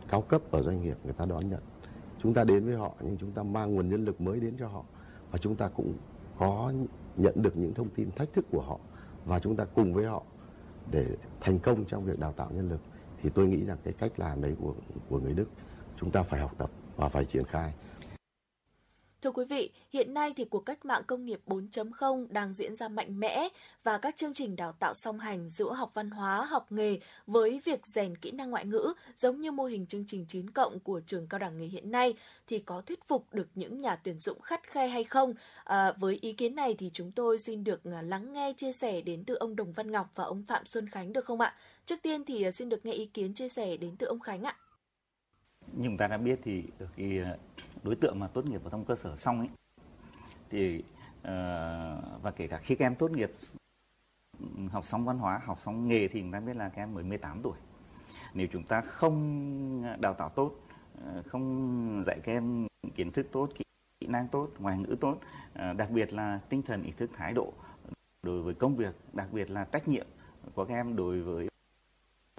cao 0.09 0.21
cấp 0.21 0.41
ở 0.51 0.63
doanh 0.63 0.81
nghiệp 0.81 0.97
người 1.03 1.13
ta 1.13 1.25
đón 1.25 1.49
nhận 1.49 1.61
chúng 2.19 2.33
ta 2.33 2.43
đến 2.43 2.65
với 2.65 2.75
họ, 2.75 2.93
nhưng 3.01 3.17
chúng 3.17 3.31
ta 3.31 3.43
mang 3.43 3.75
nguồn 3.75 3.89
nhân 3.89 4.05
lực 4.05 4.21
mới 4.21 4.39
đến 4.39 4.55
cho 4.59 4.67
họ. 4.67 4.83
Và 5.31 5.37
chúng 5.37 5.55
ta 5.55 5.67
cũng 5.67 5.93
có 6.37 6.73
nhận 7.15 7.41
được 7.41 7.57
những 7.57 7.73
thông 7.73 7.89
tin 7.89 8.11
thách 8.11 8.33
thức 8.33 8.45
của 8.51 8.61
họ. 8.61 8.79
Và 9.25 9.39
chúng 9.39 9.55
ta 9.55 9.65
cùng 9.75 9.93
với 9.93 10.05
họ 10.05 10.23
để 10.91 11.07
thành 11.41 11.59
công 11.59 11.85
trong 11.85 12.05
việc 12.05 12.19
đào 12.19 12.31
tạo 12.31 12.49
nhân 12.55 12.69
lực. 12.69 12.79
Thì 13.21 13.29
tôi 13.29 13.47
nghĩ 13.47 13.65
rằng 13.65 13.77
cái 13.83 13.93
cách 13.93 14.19
làm 14.19 14.41
đấy 14.41 14.55
của 14.61 14.73
của 15.09 15.19
người 15.19 15.33
Đức, 15.33 15.49
chúng 15.95 16.11
ta 16.11 16.23
phải 16.23 16.39
học 16.39 16.51
tập 16.57 16.69
và 16.95 17.09
phải 17.09 17.25
triển 17.25 17.43
khai. 17.43 17.73
Thưa 19.25 19.31
quý 19.31 19.45
vị, 19.45 19.69
hiện 19.93 20.13
nay 20.13 20.33
thì 20.35 20.45
cuộc 20.45 20.59
cách 20.59 20.85
mạng 20.85 21.01
công 21.07 21.25
nghiệp 21.25 21.39
4.0 21.47 22.27
đang 22.29 22.53
diễn 22.53 22.75
ra 22.75 22.87
mạnh 22.87 23.19
mẽ 23.19 23.49
và 23.83 23.97
các 23.97 24.17
chương 24.17 24.33
trình 24.33 24.55
đào 24.55 24.71
tạo 24.71 24.93
song 24.93 25.19
hành 25.19 25.49
giữa 25.49 25.73
học 25.73 25.91
văn 25.93 26.09
hóa, 26.09 26.45
học 26.45 26.71
nghề 26.71 26.99
với 27.27 27.61
việc 27.65 27.87
rèn 27.87 28.17
kỹ 28.17 28.31
năng 28.31 28.49
ngoại 28.49 28.65
ngữ 28.65 28.93
giống 29.15 29.41
như 29.41 29.51
mô 29.51 29.65
hình 29.65 29.85
chương 29.85 30.03
trình 30.07 30.25
9 30.27 30.49
cộng 30.49 30.79
của 30.79 31.01
trường 31.05 31.27
cao 31.27 31.39
đẳng 31.39 31.57
nghề 31.57 31.65
hiện 31.65 31.91
nay 31.91 32.13
thì 32.47 32.59
có 32.59 32.81
thuyết 32.81 33.07
phục 33.07 33.33
được 33.33 33.47
những 33.55 33.79
nhà 33.79 33.95
tuyển 33.95 34.19
dụng 34.19 34.41
khắt 34.41 34.63
khe 34.67 34.87
hay 34.87 35.03
không? 35.03 35.33
À, 35.63 35.91
với 35.91 36.17
ý 36.21 36.33
kiến 36.33 36.55
này 36.55 36.75
thì 36.77 36.89
chúng 36.93 37.11
tôi 37.11 37.37
xin 37.37 37.63
được 37.63 37.83
à, 37.83 38.01
lắng 38.01 38.33
nghe 38.33 38.53
chia 38.53 38.71
sẻ 38.71 39.01
đến 39.01 39.23
từ 39.23 39.35
ông 39.35 39.55
Đồng 39.55 39.71
Văn 39.71 39.91
Ngọc 39.91 40.11
và 40.15 40.23
ông 40.23 40.43
Phạm 40.47 40.65
Xuân 40.65 40.89
Khánh 40.89 41.13
được 41.13 41.25
không 41.25 41.41
ạ? 41.41 41.55
Trước 41.85 42.01
tiên 42.01 42.23
thì 42.25 42.43
à, 42.43 42.51
xin 42.51 42.69
được 42.69 42.85
nghe 42.85 42.93
ý 42.93 43.05
kiến 43.05 43.33
chia 43.33 43.49
sẻ 43.49 43.77
đến 43.77 43.95
từ 43.99 44.07
ông 44.07 44.19
Khánh 44.19 44.43
ạ. 44.43 44.55
như 45.73 45.85
chúng 45.85 45.97
ta 45.97 46.07
đã 46.07 46.17
biết 46.17 46.39
thì 46.43 46.63
cái 46.97 47.21
đối 47.85 47.95
tượng 47.95 48.19
mà 48.19 48.27
tốt 48.27 48.45
nghiệp 48.45 48.61
phổ 48.63 48.69
thông 48.69 48.85
cơ 48.85 48.95
sở 48.95 49.15
xong 49.15 49.39
ấy 49.39 49.49
thì 50.49 50.77
uh, 50.77 50.83
và 52.21 52.31
kể 52.35 52.47
cả 52.47 52.57
khi 52.57 52.75
các 52.75 52.85
em 52.85 52.95
tốt 52.95 53.11
nghiệp 53.11 53.31
ừ, 54.39 54.45
học 54.71 54.85
xong 54.85 55.05
văn 55.05 55.17
hóa 55.17 55.41
học 55.45 55.59
xong 55.65 55.87
nghề 55.87 56.07
thì 56.07 56.21
chúng 56.21 56.31
ta 56.31 56.39
biết 56.39 56.55
là 56.55 56.69
các 56.69 56.81
em 56.81 56.93
mới 56.93 57.03
18 57.03 57.41
tuổi. 57.43 57.57
Nếu 58.33 58.47
chúng 58.51 58.63
ta 58.63 58.81
không 58.81 60.01
đào 60.01 60.13
tạo 60.13 60.29
tốt 60.29 60.51
ờ, 61.05 61.23
không 61.27 62.03
dạy 62.05 62.19
các 62.23 62.31
em 62.31 62.67
kiến 62.95 63.11
thức 63.11 63.27
tốt 63.31 63.49
kỹ 63.55 64.07
năng 64.07 64.27
tốt 64.27 64.49
ngoại 64.59 64.77
ngữ 64.77 64.95
tốt 65.01 65.17
ờ, 65.53 65.73
đặc 65.73 65.89
biệt 65.91 66.13
là 66.13 66.39
tinh 66.49 66.61
thần 66.61 66.83
ý 66.83 66.91
thức 66.91 67.09
thái 67.13 67.33
độ 67.33 67.53
đối 68.23 68.41
với 68.41 68.53
công 68.53 68.75
việc 68.75 68.95
đặc 69.13 69.27
biệt 69.31 69.49
là 69.49 69.63
trách 69.63 69.87
nhiệm 69.87 70.07
của 70.53 70.65
các 70.65 70.73
em 70.73 70.95
đối 70.95 71.21
với 71.21 71.47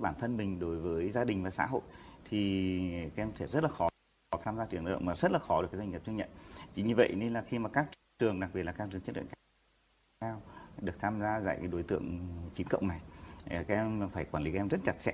bản 0.02 0.14
thân 0.18 0.36
mình 0.36 0.58
đối 0.58 0.78
với 0.78 1.10
gia 1.10 1.24
đình 1.24 1.42
và 1.42 1.50
xã 1.50 1.66
hội 1.66 1.82
thì 2.24 3.10
các 3.16 3.22
em 3.22 3.30
sẽ 3.36 3.46
rất 3.46 3.62
là 3.62 3.68
khó 3.68 3.88
tham 4.30 4.56
gia 4.56 4.64
tuyển 4.64 4.84
lao 4.84 4.94
động 4.94 5.06
mà 5.06 5.16
rất 5.16 5.32
là 5.32 5.38
khó 5.38 5.62
được 5.62 5.68
cái 5.72 5.78
doanh 5.78 5.90
nghiệp 5.90 6.02
chấp 6.06 6.12
nhận. 6.12 6.28
Chính 6.74 6.86
như 6.86 6.94
vậy 6.96 7.14
nên 7.16 7.32
là 7.32 7.42
khi 7.42 7.58
mà 7.58 7.68
các 7.68 7.86
trường 8.18 8.40
đặc 8.40 8.50
biệt 8.54 8.62
là 8.62 8.72
các 8.72 8.88
trường 8.92 9.00
chất 9.00 9.16
lượng 9.16 9.26
cao 10.20 10.42
được 10.80 10.98
tham 11.00 11.20
gia 11.20 11.40
dạy 11.40 11.56
cái 11.58 11.66
đối 11.66 11.82
tượng 11.82 12.28
chính 12.54 12.68
cộng 12.68 12.88
này 12.88 13.00
các 13.50 13.68
em 13.68 14.08
phải 14.08 14.24
quản 14.24 14.42
lý 14.42 14.52
các 14.52 14.60
em 14.60 14.68
rất 14.68 14.80
chặt 14.84 15.00
chẽ 15.00 15.12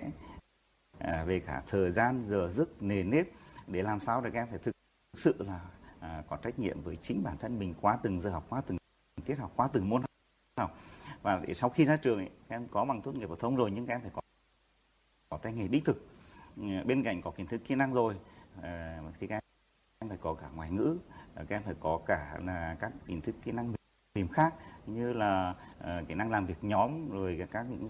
à, 0.98 1.24
về 1.24 1.40
cả 1.40 1.62
thời 1.66 1.90
gian 1.90 2.22
giờ 2.22 2.48
giấc 2.48 2.82
nề 2.82 3.02
nếp 3.02 3.26
để 3.66 3.82
làm 3.82 4.00
sao 4.00 4.20
để 4.20 4.30
các 4.30 4.40
em 4.40 4.48
phải 4.50 4.58
thực 4.58 4.72
sự 5.16 5.34
là 5.38 5.60
à, 6.00 6.22
có 6.28 6.36
trách 6.36 6.58
nhiệm 6.58 6.82
với 6.82 6.96
chính 7.02 7.22
bản 7.22 7.36
thân 7.38 7.58
mình 7.58 7.74
qua 7.80 7.98
từng 8.02 8.20
giờ 8.20 8.30
học 8.30 8.46
qua 8.48 8.60
từng 8.66 8.78
tiết 9.24 9.38
học 9.38 9.52
qua 9.56 9.68
từng 9.72 9.88
môn 9.88 10.02
học. 10.56 10.78
Và 11.22 11.40
để 11.46 11.54
sau 11.54 11.70
khi 11.70 11.84
ra 11.84 11.96
trường 11.96 12.18
ấy, 12.18 12.30
các 12.48 12.56
em 12.56 12.68
có 12.68 12.84
bằng 12.84 13.02
tốt 13.02 13.14
nghiệp 13.14 13.28
phổ 13.28 13.36
thông 13.36 13.56
rồi 13.56 13.70
nhưng 13.70 13.86
các 13.86 13.94
em 13.94 14.00
phải 14.00 14.10
có 14.14 14.22
có 15.28 15.36
tay 15.36 15.52
nghề 15.52 15.68
đích 15.68 15.84
thực. 15.84 16.06
Bên 16.56 17.02
cạnh 17.02 17.22
có 17.22 17.30
kiến 17.30 17.46
thức 17.46 17.60
kỹ 17.64 17.74
năng 17.74 17.92
rồi 17.92 18.16
à, 18.62 19.02
thì 19.20 19.26
các 19.26 19.44
em 19.98 20.08
phải 20.08 20.18
có 20.20 20.34
cả 20.34 20.48
ngoại 20.54 20.70
ngữ 20.70 20.96
à, 21.34 21.44
các 21.48 21.56
em 21.56 21.62
phải 21.62 21.74
có 21.80 22.00
cả 22.06 22.38
là 22.44 22.76
các 22.80 22.92
hình 23.06 23.20
thức 23.20 23.34
kỹ 23.44 23.52
năng 23.52 23.72
mềm 24.14 24.28
khác 24.28 24.54
như 24.86 25.12
là 25.12 25.54
uh, 25.80 26.08
kỹ 26.08 26.14
năng 26.14 26.30
làm 26.30 26.46
việc 26.46 26.64
nhóm 26.64 27.10
rồi 27.10 27.46
các 27.50 27.66
những 27.70 27.88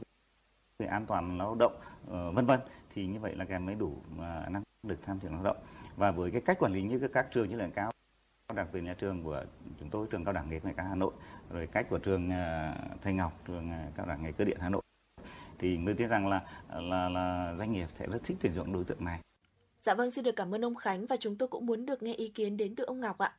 về 0.79 0.87
an 0.87 1.07
toàn 1.07 1.39
lao 1.39 1.55
động 1.55 1.81
uh, 2.05 2.35
vân 2.35 2.47
vân. 2.47 2.61
Thì 2.95 3.07
như 3.07 3.21
vậy 3.21 3.37
là 3.37 3.45
các 3.45 3.55
em 3.55 3.67
mới 3.67 3.75
đủ 3.75 3.97
uh, 4.15 4.19
năng 4.51 4.63
được 4.83 4.99
tham 5.03 5.21
trường 5.21 5.35
lao 5.35 5.43
động. 5.43 5.57
Và 5.97 6.11
với 6.11 6.31
cái 6.31 6.41
cách 6.41 6.59
quản 6.59 6.73
lý 6.73 6.83
như 6.83 7.09
các 7.13 7.27
trường 7.31 7.49
chất 7.49 7.57
lượng 7.57 7.71
cao 7.71 7.93
đặc 8.55 8.69
biệt 8.73 8.81
nhà 8.81 8.95
trường 8.95 9.25
của 9.25 9.45
chúng 9.81 9.91
tôi 9.91 10.07
trường 10.11 10.25
cao 10.25 10.33
đẳng 10.33 10.51
nghề 10.51 10.59
công 10.59 10.77
nghệ 10.77 10.83
Hà 10.89 10.95
Nội 10.95 11.13
rồi 11.51 11.67
cách 11.67 11.87
của 11.91 11.99
trường 11.99 12.29
uh, 12.29 13.03
Thanh 13.03 13.17
Ngọc 13.17 13.33
trường 13.47 13.71
uh, 13.71 13.95
cao 13.95 14.07
đẳng 14.07 14.23
nghề 14.23 14.33
cơ 14.33 14.45
điện 14.45 14.59
Hà 14.61 14.69
Nội 14.69 14.83
thì 15.59 15.81
tôi 15.87 15.95
tin 15.95 16.09
rằng 16.09 16.29
là 16.29 16.43
là 16.69 17.09
là 17.09 17.55
doanh 17.59 17.73
nghiệp 17.73 17.89
sẽ 17.95 18.07
rất 18.07 18.19
thích 18.25 18.37
tuyển 18.41 18.53
dụng 18.53 18.73
đối 18.73 18.85
tượng 18.85 19.05
này. 19.05 19.21
Dạ 19.83 19.95
vâng, 19.95 20.11
xin 20.11 20.25
được 20.25 20.37
cảm 20.37 20.55
ơn 20.55 20.65
ông 20.65 20.75
Khánh 20.75 21.07
và 21.07 21.17
chúng 21.17 21.37
tôi 21.37 21.49
cũng 21.49 21.67
muốn 21.67 21.87
được 21.87 22.03
nghe 22.03 22.15
ý 22.15 22.29
kiến 22.29 22.57
đến 22.57 22.75
từ 22.75 22.85
ông 22.85 23.01
Ngọc 23.01 23.19
ạ. 23.19 23.35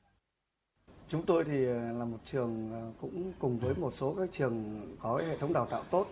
Chúng 1.09 1.25
tôi 1.25 1.43
thì 1.43 1.65
ờ, 1.65 1.91
là 1.91 2.05
một 2.05 2.17
trường 2.25 2.71
ờ, 2.71 2.91
cũng 3.01 3.33
cùng 3.39 3.59
với 3.59 3.75
một 3.75 3.93
số 3.93 4.15
các 4.17 4.29
trường 4.31 4.81
có 4.99 5.17
hệ 5.27 5.37
thống 5.37 5.53
đào 5.53 5.65
tạo 5.65 5.83
tốt 5.91 6.07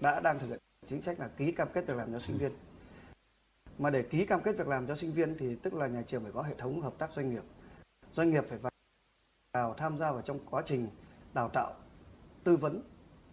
đã 0.00 0.20
đang 0.20 0.38
thực 0.38 0.48
hiện 0.48 0.58
chính 0.88 1.02
sách 1.02 1.20
là 1.20 1.28
ký 1.28 1.52
cam 1.52 1.68
kết 1.74 1.86
việc 1.86 1.96
làm 1.96 2.12
cho 2.12 2.18
sinh 2.18 2.38
viên. 2.38 2.52
Mà 3.78 3.90
để 3.90 4.02
ký 4.02 4.26
cam 4.26 4.42
kết 4.42 4.56
việc 4.56 4.68
làm 4.68 4.86
cho 4.86 4.96
sinh 4.96 5.12
viên 5.12 5.36
thì 5.38 5.56
tức 5.62 5.74
là 5.74 5.86
nhà 5.86 6.02
trường 6.06 6.22
phải 6.22 6.32
có 6.32 6.42
hệ 6.42 6.54
thống 6.54 6.80
hợp 6.80 6.94
tác 6.98 7.10
doanh 7.16 7.30
nghiệp. 7.30 7.42
Doanh 8.12 8.30
nghiệp 8.30 8.44
phải 8.48 8.58
vào 9.52 9.74
tham 9.74 9.98
gia 9.98 10.12
vào 10.12 10.22
trong 10.22 10.38
quá 10.50 10.62
trình 10.66 10.88
đào 11.34 11.48
tạo, 11.48 11.74
tư 12.44 12.56
vấn 12.56 12.82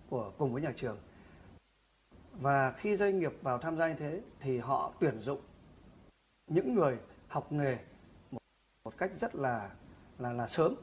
của 0.10 0.32
cùng 0.38 0.53
với 0.53 0.61
nhà 0.61 0.74
trường. 0.76 0.98
Và 2.32 2.72
khi 2.72 2.95
doanh 2.95 3.20
nghiệp 3.20 3.34
vào 3.41 3.57
tham 3.57 3.78
gia 3.78 3.88
như 3.88 3.95
thế 3.98 4.22
thì 4.40 4.57
họ 4.57 4.94
tuyển 4.99 5.20
dụng 5.20 5.40
những 6.53 6.75
người 6.75 6.97
học 7.27 7.51
nghề 7.51 7.77
một, 8.31 8.39
một 8.84 8.97
cách 8.97 9.11
rất 9.15 9.35
là 9.35 9.69
là 10.19 10.34
là 10.34 10.47
sớm. 10.47 10.75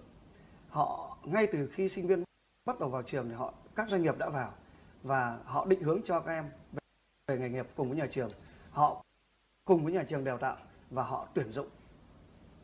Họ 0.69 1.19
ngay 1.25 1.47
từ 1.53 1.69
khi 1.73 1.89
sinh 1.89 2.07
viên 2.07 2.25
bắt 2.65 2.81
đầu 2.81 2.89
vào 2.89 3.03
trường 3.03 3.29
thì 3.29 3.35
họ 3.35 3.55
các 3.75 3.89
doanh 3.89 4.03
nghiệp 4.03 4.19
đã 4.19 4.29
vào 4.29 4.53
và 5.03 5.39
họ 5.45 5.67
định 5.67 5.83
hướng 5.83 6.01
cho 6.05 6.21
các 6.21 6.33
em 6.33 6.51
về, 6.73 6.81
về 7.27 7.39
nghề 7.39 7.49
nghiệp 7.49 7.67
cùng 7.77 7.89
với 7.89 7.99
nhà 7.99 8.07
trường. 8.11 8.31
Họ 8.71 9.05
cùng 9.65 9.85
với 9.85 9.93
nhà 9.93 10.05
trường 10.09 10.25
đào 10.25 10.39
tạo 10.39 10.57
và 10.91 11.03
họ 11.03 11.29
tuyển 11.35 11.53
dụng 11.53 11.69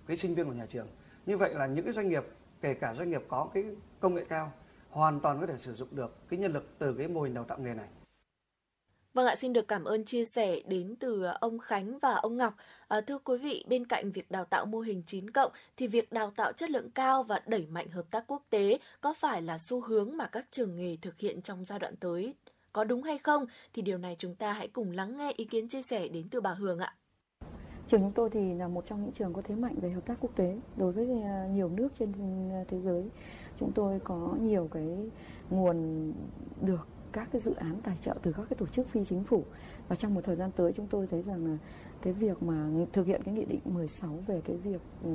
cái 0.07 0.17
sinh 0.17 0.35
viên 0.35 0.47
của 0.47 0.53
nhà 0.53 0.67
trường. 0.67 0.89
Như 1.27 1.37
vậy 1.37 1.55
là 1.55 1.67
những 1.67 1.85
cái 1.85 1.95
doanh 1.95 2.09
nghiệp 2.09 2.25
kể 2.61 2.75
cả 2.75 2.95
doanh 2.95 3.11
nghiệp 3.11 3.23
có 3.29 3.49
cái 3.55 3.65
công 4.01 4.15
nghệ 4.15 4.25
cao 4.29 4.53
hoàn 4.91 5.21
toàn 5.21 5.41
có 5.41 5.47
thể 5.47 5.59
sử 5.59 5.75
dụng 5.75 5.89
được 5.91 6.29
cái 6.29 6.39
nhân 6.39 6.53
lực 6.53 6.69
từ 6.79 6.95
cái 6.95 7.09
mô 7.09 7.23
hình 7.23 7.35
đào 7.35 7.45
tạo 7.45 7.59
nghề 7.59 7.75
này. 7.75 7.89
Vâng 9.17 9.27
ạ, 9.27 9.37
xin 9.37 9.53
được 9.53 9.69
cảm 9.69 9.85
ơn 9.85 10.05
chia 10.05 10.25
sẻ 10.25 10.61
đến 10.67 10.97
từ 11.01 11.23
ờ, 11.23 11.37
ông 11.41 11.59
Khánh 11.59 11.99
và 11.99 12.15
ông 12.15 12.37
Ngọc. 12.37 12.55
À, 12.89 13.01
thưa 13.01 13.19
quý 13.19 13.37
vị, 13.37 13.65
bên 13.69 13.87
cạnh 13.87 14.11
việc 14.13 14.31
đào 14.31 14.45
tạo 14.45 14.67
mô 14.67 14.81
hình 14.81 15.03
9 15.07 15.31
cộng 15.31 15.53
thì 15.77 15.87
việc 15.87 16.13
đào 16.13 16.31
tạo 16.37 16.53
chất 16.53 16.71
lượng 16.71 16.91
cao 16.91 17.23
và 17.23 17.41
đẩy 17.47 17.67
mạnh 17.71 17.89
hợp 17.89 18.05
tác 18.11 18.25
quốc 18.27 18.43
tế 18.51 18.79
có 19.01 19.15
phải 19.15 19.43
là 19.43 19.59
xu 19.59 19.81
hướng 19.81 20.17
mà 20.17 20.27
các 20.27 20.47
trường 20.51 20.77
nghề 20.77 20.97
thực 21.03 21.19
hiện 21.19 21.43
trong 21.43 21.65
giai 21.65 21.79
đoạn 21.79 21.97
tới? 21.97 22.35
Có 22.73 22.85
đúng 22.85 23.03
hay 23.03 23.19
không? 23.19 23.47
Thì 23.73 23.83
điều 23.83 23.99
này 23.99 24.17
chúng 24.19 24.35
ta 24.35 24.53
hãy 24.53 24.69
cùng 24.69 24.91
lắng 24.91 25.17
nghe 25.17 25.33
ý 25.37 25.45
kiến 25.45 25.69
chia 25.69 25.83
sẻ 25.83 26.09
đến 26.09 26.29
từ 26.31 26.41
bà 26.41 26.55
Hường 26.55 26.79
ạ. 26.79 26.95
Trường 27.87 28.01
chúng 28.01 28.13
tôi 28.13 28.31
thì 28.31 28.55
là 28.55 28.69
một 28.69 28.87
trong 28.87 29.03
những 29.03 29.13
trường 29.13 29.33
có 29.33 29.43
thế 29.43 29.55
mạnh 29.55 29.75
về 29.81 29.91
hợp 29.91 30.07
tác 30.07 30.15
quốc 30.21 30.37
tế 30.37 30.57
đối 30.77 30.93
với 30.93 31.07
ờ, 31.23 31.49
nhiều 31.53 31.69
nước 31.69 31.89
trên 31.95 32.13
thế 32.69 32.81
giới. 32.81 33.05
Chúng 33.59 33.73
tôi 33.73 34.01
có 34.05 34.35
nhiều 34.41 34.69
cái 34.73 35.11
nguồn 35.51 36.13
được 36.61 36.89
các 37.17 37.29
cái 37.33 37.41
dự 37.41 37.55
án 37.55 37.81
tài 37.83 37.97
trợ 37.97 38.15
từ 38.23 38.33
các 38.33 38.43
cái 38.51 38.57
tổ 38.57 38.67
chức 38.67 38.89
phi 38.89 39.05
chính 39.05 39.25
phủ. 39.25 39.45
Và 39.89 39.97
trong 39.97 40.15
một 40.15 40.21
thời 40.25 40.37
gian 40.37 40.51
tới 40.57 40.73
chúng 40.73 40.87
tôi 40.87 41.07
thấy 41.07 41.23
rằng 41.23 41.47
là 41.47 41.59
cái 42.03 42.13
việc 42.13 42.43
mà 42.43 42.69
thực 42.93 43.07
hiện 43.07 43.23
cái 43.25 43.35
nghị 43.35 43.45
định 43.45 43.61
16 43.65 44.19
về 44.27 44.41
cái 44.45 44.57
việc 44.57 44.81
ừ, 45.05 45.11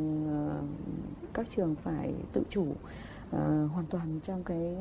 các 1.33 1.49
trường 1.49 1.75
phải 1.75 2.13
tự 2.33 2.43
chủ 2.49 2.61
uh, 2.61 2.75
hoàn 3.71 3.85
toàn 3.89 4.19
trong 4.23 4.43
cái 4.43 4.75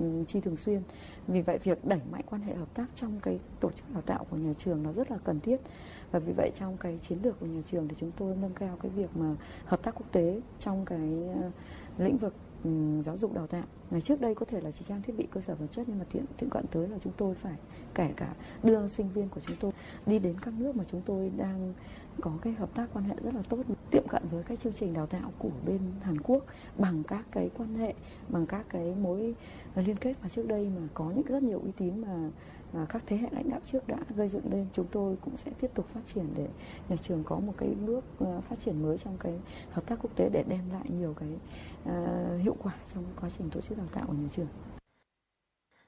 uh, 0.00 0.26
chi 0.26 0.40
thường 0.40 0.56
xuyên. 0.56 0.82
Vì 1.28 1.40
vậy 1.40 1.58
việc 1.58 1.84
đẩy 1.84 2.00
mạnh 2.12 2.24
quan 2.30 2.42
hệ 2.42 2.54
hợp 2.54 2.74
tác 2.74 2.86
trong 2.94 3.20
cái 3.20 3.40
tổ 3.60 3.70
chức 3.70 3.90
đào 3.92 4.02
tạo 4.02 4.26
của 4.30 4.36
nhà 4.36 4.52
trường 4.52 4.82
nó 4.82 4.92
rất 4.92 5.10
là 5.10 5.18
cần 5.24 5.40
thiết. 5.40 5.60
Và 6.10 6.18
vì 6.18 6.32
vậy 6.36 6.50
trong 6.54 6.76
cái 6.76 6.98
chiến 6.98 7.18
lược 7.22 7.40
của 7.40 7.46
nhà 7.46 7.60
trường 7.66 7.88
thì 7.88 7.94
chúng 7.98 8.10
tôi 8.16 8.36
nâng 8.36 8.54
cao 8.54 8.78
cái 8.82 8.90
việc 8.90 9.16
mà 9.16 9.34
hợp 9.64 9.82
tác 9.82 9.94
quốc 9.94 10.06
tế 10.12 10.40
trong 10.58 10.84
cái 10.84 11.24
uh, 11.46 11.52
lĩnh 11.98 12.18
vực 12.18 12.34
um, 12.64 13.02
giáo 13.02 13.16
dục 13.16 13.34
đào 13.34 13.46
tạo. 13.46 13.64
Ngày 13.90 14.00
trước 14.00 14.20
đây 14.20 14.34
có 14.34 14.46
thể 14.46 14.60
là 14.60 14.70
chỉ 14.70 14.84
trang 14.88 15.02
thiết 15.02 15.16
bị 15.16 15.26
cơ 15.30 15.40
sở 15.40 15.54
vật 15.54 15.66
chất 15.70 15.88
nhưng 15.88 15.98
mà 15.98 16.04
tiện 16.12 16.24
tiện 16.36 16.50
cận 16.50 16.66
tới 16.66 16.88
là 16.88 16.98
chúng 16.98 17.12
tôi 17.16 17.34
phải 17.34 17.56
kể 17.94 18.10
cả 18.16 18.34
đưa 18.62 18.88
sinh 18.88 19.12
viên 19.12 19.28
của 19.28 19.40
chúng 19.46 19.56
tôi 19.60 19.72
đi 20.06 20.18
đến 20.18 20.36
các 20.42 20.54
nước 20.54 20.76
mà 20.76 20.84
chúng 20.84 21.02
tôi 21.06 21.30
đang 21.36 21.74
có 22.20 22.32
cái 22.42 22.52
hợp 22.52 22.74
tác 22.74 22.86
quan 22.92 23.04
hệ 23.04 23.14
rất 23.22 23.34
là 23.34 23.42
tốt 23.48 23.58
tiệm 23.90 24.08
cận 24.08 24.22
với 24.30 24.42
các 24.42 24.60
chương 24.60 24.72
trình 24.72 24.94
đào 24.94 25.06
tạo 25.06 25.32
của 25.38 25.50
bên 25.66 25.80
Hàn 26.02 26.20
Quốc 26.20 26.44
bằng 26.78 27.02
các 27.02 27.24
cái 27.32 27.50
quan 27.58 27.74
hệ 27.74 27.94
bằng 28.28 28.46
các 28.46 28.66
cái 28.68 28.94
mối 28.94 29.34
liên 29.76 29.96
kết 29.96 30.14
mà 30.22 30.28
trước 30.28 30.46
đây 30.46 30.70
mà 30.76 30.88
có 30.94 31.10
những 31.10 31.26
rất 31.26 31.42
nhiều 31.42 31.60
uy 31.64 31.72
tín 31.76 32.00
mà 32.00 32.30
À, 32.74 32.86
các 32.88 33.02
thế 33.06 33.16
hệ 33.16 33.28
lãnh 33.30 33.50
đạo 33.50 33.60
trước 33.64 33.88
đã 33.88 33.96
gây 34.16 34.28
dựng 34.28 34.52
lên 34.52 34.66
chúng 34.72 34.86
tôi 34.92 35.16
cũng 35.20 35.36
sẽ 35.36 35.50
tiếp 35.60 35.70
tục 35.74 35.86
phát 35.86 36.00
triển 36.04 36.26
để 36.36 36.46
nhà 36.88 36.96
trường 36.96 37.24
có 37.24 37.36
một 37.36 37.54
cái 37.58 37.68
bước 37.68 38.04
uh, 38.24 38.44
phát 38.44 38.58
triển 38.58 38.82
mới 38.82 38.98
trong 38.98 39.16
cái 39.20 39.32
hợp 39.70 39.86
tác 39.86 39.98
quốc 40.02 40.16
tế 40.16 40.28
để 40.32 40.44
đem 40.48 40.70
lại 40.72 40.84
nhiều 40.98 41.14
cái 41.20 41.28
uh, 41.82 42.42
hiệu 42.42 42.56
quả 42.62 42.74
trong 42.94 43.04
quá 43.20 43.30
trình 43.30 43.50
tổ 43.50 43.60
chức 43.60 43.78
đào 43.78 43.86
tạo 43.92 44.04
của 44.06 44.12
nhà 44.12 44.28
trường. 44.30 44.48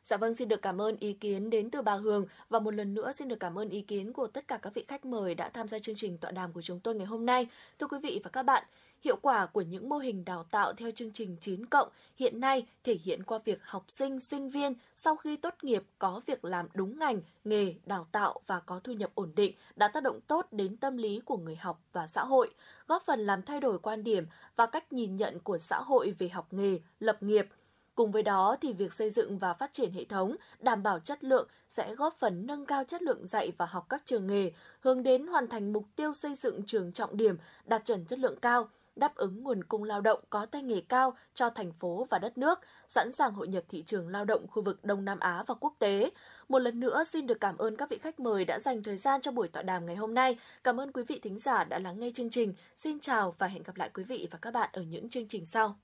Dạ 0.03 0.17
vâng, 0.17 0.35
xin 0.35 0.49
được 0.49 0.63
cảm 0.63 0.81
ơn 0.81 0.97
ý 0.97 1.13
kiến 1.13 1.51
đến 1.51 1.71
từ 1.71 1.83
bà 1.83 1.95
Hường 1.95 2.27
và 2.49 2.59
một 2.59 2.75
lần 2.75 2.95
nữa 2.95 3.13
xin 3.13 3.29
được 3.29 3.41
cảm 3.41 3.59
ơn 3.59 3.69
ý 3.69 3.83
kiến 3.83 4.13
của 4.13 4.27
tất 4.27 4.49
cả 4.49 4.59
các 4.63 4.75
vị 4.75 4.85
khách 4.89 5.05
mời 5.05 5.35
đã 5.35 5.49
tham 5.49 5.69
gia 5.69 5.79
chương 5.79 5.97
trình 5.97 6.19
tọa 6.19 6.31
đàm 6.31 6.53
của 6.53 6.63
chúng 6.63 6.81
tôi 6.81 6.95
ngày 6.95 7.07
hôm 7.07 7.27
nay. 7.27 7.47
Thưa 7.79 7.87
quý 7.87 7.99
vị 8.03 8.21
và 8.25 8.31
các 8.31 8.43
bạn, 8.43 8.65
Hiệu 9.05 9.17
quả 9.23 9.47
của 9.47 9.61
những 9.61 9.89
mô 9.89 9.99
hình 9.99 10.25
đào 10.25 10.45
tạo 10.51 10.73
theo 10.73 10.91
chương 10.91 11.13
trình 11.13 11.37
9 11.41 11.67
cộng 11.67 11.89
hiện 12.17 12.41
nay 12.41 12.67
thể 12.85 12.99
hiện 13.05 13.23
qua 13.23 13.39
việc 13.45 13.59
học 13.63 13.85
sinh, 13.89 14.21
sinh 14.21 14.51
viên 14.51 14.75
sau 14.97 15.17
khi 15.17 15.37
tốt 15.37 15.55
nghiệp 15.63 15.83
có 15.99 16.21
việc 16.27 16.45
làm 16.45 16.69
đúng 16.75 16.99
ngành, 16.99 17.21
nghề, 17.45 17.75
đào 17.87 18.07
tạo 18.13 18.41
và 18.47 18.61
có 18.61 18.81
thu 18.85 18.93
nhập 18.93 19.11
ổn 19.15 19.33
định 19.37 19.55
đã 19.77 19.89
tác 19.89 20.03
động 20.03 20.21
tốt 20.21 20.47
đến 20.53 20.77
tâm 20.77 20.97
lý 20.97 21.21
của 21.25 21.37
người 21.37 21.57
học 21.57 21.81
và 21.93 22.07
xã 22.07 22.25
hội, 22.25 22.55
góp 22.87 23.03
phần 23.07 23.21
làm 23.21 23.43
thay 23.43 23.61
đổi 23.61 23.79
quan 23.79 24.05
điểm 24.05 24.27
và 24.57 24.67
cách 24.67 24.93
nhìn 24.93 25.17
nhận 25.17 25.41
của 25.41 25.59
xã 25.59 25.81
hội 25.81 26.15
về 26.19 26.29
học 26.29 26.47
nghề, 26.51 26.81
lập 27.01 27.23
nghiệp. 27.23 27.47
Cùng 27.95 28.13
với 28.13 28.23
đó 28.23 28.57
thì 28.61 28.73
việc 28.73 28.93
xây 28.93 29.11
dựng 29.11 29.39
và 29.39 29.55
phát 29.55 29.73
triển 29.73 29.93
hệ 29.93 30.05
thống 30.05 30.37
đảm 30.59 30.83
bảo 30.83 30.99
chất 30.99 31.25
lượng 31.25 31.49
sẽ 31.69 31.95
góp 31.95 32.15
phần 32.19 32.47
nâng 32.47 32.67
cao 32.67 32.85
chất 32.85 33.03
lượng 33.03 33.27
dạy 33.27 33.53
và 33.59 33.67
học 33.67 33.87
các 33.89 34.03
trường 34.05 34.27
nghề, 34.27 34.53
hướng 34.81 35.03
đến 35.03 35.27
hoàn 35.27 35.49
thành 35.49 35.73
mục 35.73 35.85
tiêu 35.97 36.15
xây 36.15 36.35
dựng 36.35 36.63
trường 36.67 36.93
trọng 36.93 37.17
điểm 37.17 37.37
đạt 37.67 37.85
chuẩn 37.85 38.05
chất 38.05 38.19
lượng 38.19 38.39
cao, 38.41 38.69
đáp 39.01 39.15
ứng 39.15 39.43
nguồn 39.43 39.65
cung 39.65 39.85
lao 39.85 40.01
động 40.01 40.21
có 40.31 40.47
tay 40.47 40.63
nghề 40.63 40.81
cao 40.81 41.17
cho 41.35 41.51
thành 41.51 41.73
phố 41.73 42.07
và 42.11 42.19
đất 42.19 42.39
nước, 42.39 42.61
sẵn 42.89 43.13
sàng 43.13 43.33
hội 43.33 43.49
nhập 43.49 43.65
thị 43.69 43.83
trường 43.83 44.09
lao 44.09 44.25
động 44.25 44.47
khu 44.51 44.63
vực 44.63 44.85
Đông 44.85 45.05
Nam 45.05 45.21
Á 45.21 45.45
và 45.47 45.55
quốc 45.55 45.75
tế. 45.79 46.11
Một 46.49 46.59
lần 46.59 46.81
nữa 46.81 47.05
xin 47.05 47.27
được 47.27 47.41
cảm 47.41 47.59
ơn 47.59 47.77
các 47.77 47.91
vị 47.91 47.99
khách 47.99 48.21
mời 48.21 48.45
đã 48.45 48.59
dành 48.59 48.83
thời 48.83 48.99
gian 48.99 49.21
cho 49.21 49.33
buổi 49.33 49.49
tọa 49.49 49.63
đàm 49.63 49.87
ngày 49.87 49.97
hôm 49.97 50.15
nay. 50.15 50.39
Cảm 50.65 50.81
ơn 50.81 50.93
quý 50.93 51.03
vị 51.09 51.21
thính 51.23 51.39
giả 51.39 51.65
đã 51.65 51.79
lắng 51.79 52.01
nghe 52.01 52.11
chương 52.15 52.31
trình. 52.31 52.55
Xin 52.77 53.01
chào 53.01 53.35
và 53.39 53.47
hẹn 53.47 53.63
gặp 53.63 53.77
lại 53.77 53.91
quý 53.95 54.05
vị 54.05 54.29
và 54.31 54.39
các 54.43 54.51
bạn 54.51 54.71
ở 54.73 54.83
những 54.83 55.09
chương 55.09 55.29
trình 55.29 55.45
sau. 55.45 55.77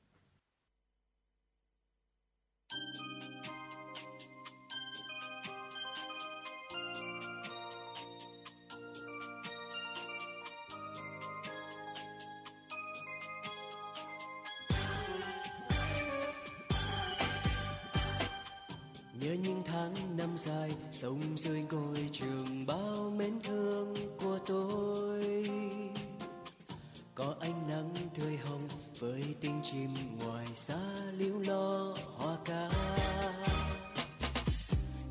Sông 20.97 21.21
rơi 21.37 21.65
ngôi 21.73 22.09
trường 22.13 22.67
bao 22.67 23.13
mến 23.19 23.41
thương 23.43 23.95
của 24.17 24.39
tôi. 24.47 25.49
Có 27.15 27.35
ánh 27.41 27.69
nắng 27.69 27.95
tươi 28.15 28.37
hồng 28.37 28.69
với 28.99 29.25
tiếng 29.41 29.61
chim 29.63 29.91
ngoài 30.19 30.47
xa 30.55 30.81
liễu 31.19 31.39
lo 31.39 31.95
hoa 32.17 32.37
ca 32.45 32.71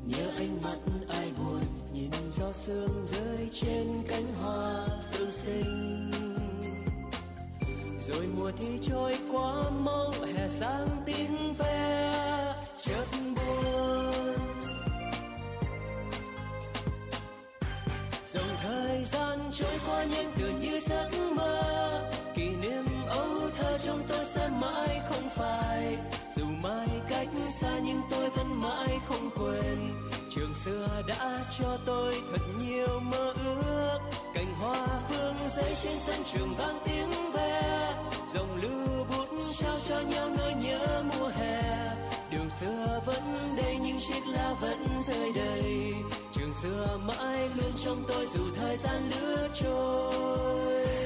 nhớ 0.06 0.30
ánh 0.36 0.60
mắt 0.64 0.78
ai 1.08 1.32
buồn, 1.38 1.60
nhìn 1.94 2.10
gió 2.30 2.52
sương 2.52 3.06
rơi 3.06 3.50
trên 3.52 3.86
cánh 4.08 4.34
hoa 4.34 4.86
phương 5.12 5.30
sinh. 5.30 6.10
Rồi 8.00 8.26
mùa 8.36 8.50
thi 8.58 8.78
trôi 8.82 9.18
qua 9.32 9.70
mau 9.70 10.12
hè 10.34 10.48
sang 10.48 10.88
tiếng 11.06 11.54
ve, 11.58 12.12
chợt 12.82 13.06
buồn 13.36 14.05
thời 18.66 19.04
gian 19.04 19.38
trôi 19.52 19.78
qua 19.86 20.04
nhanh 20.04 20.30
tựa 20.38 20.50
như 20.60 20.80
giấc 20.80 21.08
mơ. 21.36 21.60
Kỷ 22.34 22.48
niệm 22.48 22.84
âu 23.08 23.28
thơ 23.58 23.78
trong 23.78 24.02
tôi 24.08 24.24
sẽ 24.24 24.48
mãi 24.60 25.00
không 25.08 25.28
phai. 25.30 25.96
Dù 26.36 26.44
mai 26.62 26.88
cách 27.08 27.28
xa 27.60 27.78
nhưng 27.84 28.02
tôi 28.10 28.30
vẫn 28.30 28.60
mãi 28.62 28.98
không 29.08 29.30
quên. 29.36 29.78
Trường 30.30 30.54
xưa 30.64 30.88
đã 31.08 31.38
cho 31.58 31.78
tôi 31.86 32.14
thật 32.32 32.42
nhiều 32.60 33.00
mơ 33.00 33.34
ước. 33.44 33.98
Cành 34.34 34.54
hoa 34.60 34.86
phương 35.08 35.34
giấy 35.56 35.74
trên 35.82 35.98
sân 36.06 36.20
trường 36.32 36.54
vang 36.58 36.78
tiếng 36.84 37.10
ve. 37.32 37.62
Dòng 38.34 38.58
lưu 38.62 39.04
bút 39.10 39.28
trao 39.56 39.76
cho 39.88 40.00
nhau 40.00 40.30
nỗi 40.38 40.54
nhớ 40.62 41.02
mùa 41.18 41.28
hè 41.28 41.65
vẫn 43.06 43.56
đây 43.56 43.76
những 43.76 44.00
chiếc 44.00 44.26
lá 44.26 44.54
vẫn 44.60 44.78
rơi 45.02 45.32
đầy. 45.32 45.94
Trường 46.32 46.54
xưa 46.54 46.98
mãi 47.06 47.48
luôn 47.56 47.72
trong 47.84 48.04
tôi 48.08 48.26
dù 48.26 48.40
thời 48.56 48.76
gian 48.76 49.10
lướt 49.10 49.48
trôi. 49.54 51.05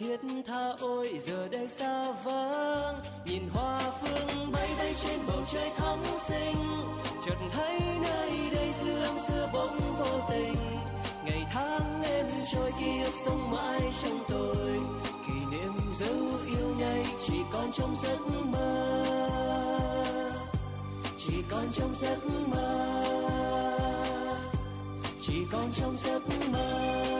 Thiết 0.00 0.20
tha 0.46 0.72
ôi, 0.80 1.20
giờ 1.26 1.48
đây 1.48 1.68
xa 1.68 2.12
vắng. 2.24 3.00
Nhìn 3.24 3.42
hoa 3.52 3.80
phương 4.02 4.52
bay 4.52 4.68
bay 4.78 4.94
trên 5.02 5.20
bầu 5.26 5.42
trời 5.52 5.70
thắm 5.76 6.02
xinh. 6.28 6.56
Chợt 7.26 7.34
thấy 7.52 7.80
nơi 8.02 8.30
đây 8.54 8.72
xưa 8.72 9.02
âm 9.02 9.18
xưa 9.28 9.50
bỗng 9.52 9.78
vô 9.98 10.20
tình. 10.30 10.54
Ngày 11.24 11.46
tháng 11.52 12.02
em 12.02 12.26
trôi, 12.52 12.72
ký 12.80 13.02
ức 13.02 13.12
sống 13.24 13.50
mãi 13.50 13.80
trong 14.02 14.20
tôi. 14.28 14.80
Kỷ 15.26 15.56
niệm 15.56 15.72
dấu 15.92 16.38
yêu 16.46 16.74
này 16.80 17.04
chỉ 17.26 17.34
còn 17.52 17.72
trong 17.72 17.94
giấc 17.96 18.18
mơ. 18.52 19.04
Chỉ 21.16 21.34
còn 21.50 21.72
trong 21.72 21.94
giấc 21.94 22.18
mơ. 22.46 22.86
Chỉ 25.20 25.34
còn 25.52 25.72
trong 25.72 25.96
giấc 25.96 26.22
mơ. 26.52 27.19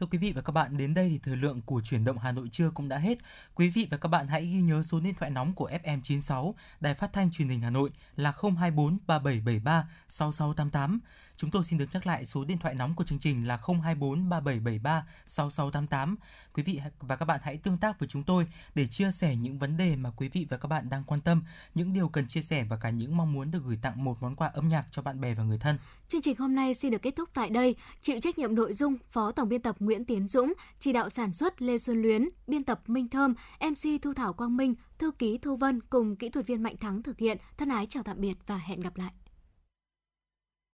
Thưa 0.00 0.06
quý 0.06 0.18
vị 0.18 0.32
và 0.32 0.42
các 0.42 0.52
bạn, 0.52 0.76
đến 0.76 0.94
đây 0.94 1.08
thì 1.08 1.18
thời 1.18 1.36
lượng 1.36 1.60
của 1.62 1.80
chuyển 1.84 2.04
động 2.04 2.18
Hà 2.18 2.32
Nội 2.32 2.48
trưa 2.52 2.70
cũng 2.70 2.88
đã 2.88 2.98
hết. 2.98 3.18
Quý 3.54 3.68
vị 3.68 3.88
và 3.90 3.96
các 3.96 4.08
bạn 4.08 4.28
hãy 4.28 4.46
ghi 4.46 4.60
nhớ 4.60 4.82
số 4.82 5.00
điện 5.00 5.14
thoại 5.18 5.30
nóng 5.30 5.54
của 5.54 5.70
FM96, 5.84 6.52
Đài 6.80 6.94
Phát 6.94 7.12
thanh 7.12 7.30
Truyền 7.30 7.48
hình 7.48 7.60
Hà 7.60 7.70
Nội 7.70 7.90
là 8.16 8.32
024 8.42 8.98
3773 9.06 9.88
6688. 10.08 11.00
Chúng 11.36 11.50
tôi 11.50 11.64
xin 11.64 11.78
được 11.78 11.86
nhắc 11.92 12.06
lại 12.06 12.26
số 12.26 12.44
điện 12.44 12.58
thoại 12.58 12.74
nóng 12.74 12.94
của 12.94 13.04
chương 13.04 13.18
trình 13.18 13.48
là 13.48 13.56
024 13.56 14.28
3773 14.28 15.06
6688. 15.26 16.16
Quý 16.58 16.64
vị 16.64 16.80
và 17.00 17.16
các 17.16 17.24
bạn 17.24 17.40
hãy 17.42 17.56
tương 17.56 17.78
tác 17.78 17.98
với 17.98 18.08
chúng 18.08 18.22
tôi 18.22 18.44
để 18.74 18.86
chia 18.86 19.12
sẻ 19.12 19.36
những 19.36 19.58
vấn 19.58 19.76
đề 19.76 19.96
mà 19.96 20.10
quý 20.16 20.28
vị 20.28 20.46
và 20.50 20.56
các 20.56 20.68
bạn 20.68 20.90
đang 20.90 21.04
quan 21.04 21.20
tâm, 21.20 21.42
những 21.74 21.92
điều 21.92 22.08
cần 22.08 22.26
chia 22.28 22.42
sẻ 22.42 22.64
và 22.64 22.76
cả 22.76 22.90
những 22.90 23.16
mong 23.16 23.32
muốn 23.32 23.50
được 23.50 23.58
gửi 23.66 23.78
tặng 23.82 24.04
một 24.04 24.16
món 24.20 24.36
quà 24.36 24.48
âm 24.48 24.68
nhạc 24.68 24.86
cho 24.90 25.02
bạn 25.02 25.20
bè 25.20 25.34
và 25.34 25.42
người 25.44 25.58
thân. 25.58 25.78
Chương 26.08 26.22
trình 26.22 26.36
hôm 26.38 26.54
nay 26.54 26.74
xin 26.74 26.90
được 26.90 27.02
kết 27.02 27.16
thúc 27.16 27.28
tại 27.34 27.50
đây. 27.50 27.76
Chịu 28.02 28.20
trách 28.20 28.38
nhiệm 28.38 28.54
nội 28.54 28.74
dung 28.74 28.96
Phó 29.06 29.32
Tổng 29.32 29.48
biên 29.48 29.62
tập 29.62 29.76
Nguyễn 29.78 30.04
Tiến 30.04 30.28
Dũng, 30.28 30.52
chỉ 30.78 30.92
đạo 30.92 31.10
sản 31.10 31.32
xuất 31.32 31.62
Lê 31.62 31.78
Xuân 31.78 32.02
Luyến, 32.02 32.28
biên 32.46 32.64
tập 32.64 32.80
Minh 32.86 33.08
Thơm, 33.08 33.34
MC 33.60 34.02
Thu 34.02 34.14
Thảo 34.14 34.32
Quang 34.32 34.56
Minh, 34.56 34.74
thư 34.98 35.10
ký 35.10 35.38
Thu 35.38 35.56
Vân 35.56 35.80
cùng 35.80 36.16
kỹ 36.16 36.28
thuật 36.28 36.46
viên 36.46 36.62
Mạnh 36.62 36.76
Thắng 36.76 37.02
thực 37.02 37.18
hiện. 37.18 37.38
Thân 37.56 37.68
ái 37.68 37.86
chào 37.86 38.02
tạm 38.02 38.20
biệt 38.20 38.34
và 38.46 38.56
hẹn 38.56 38.80
gặp 38.80 38.96
lại. 38.96 39.10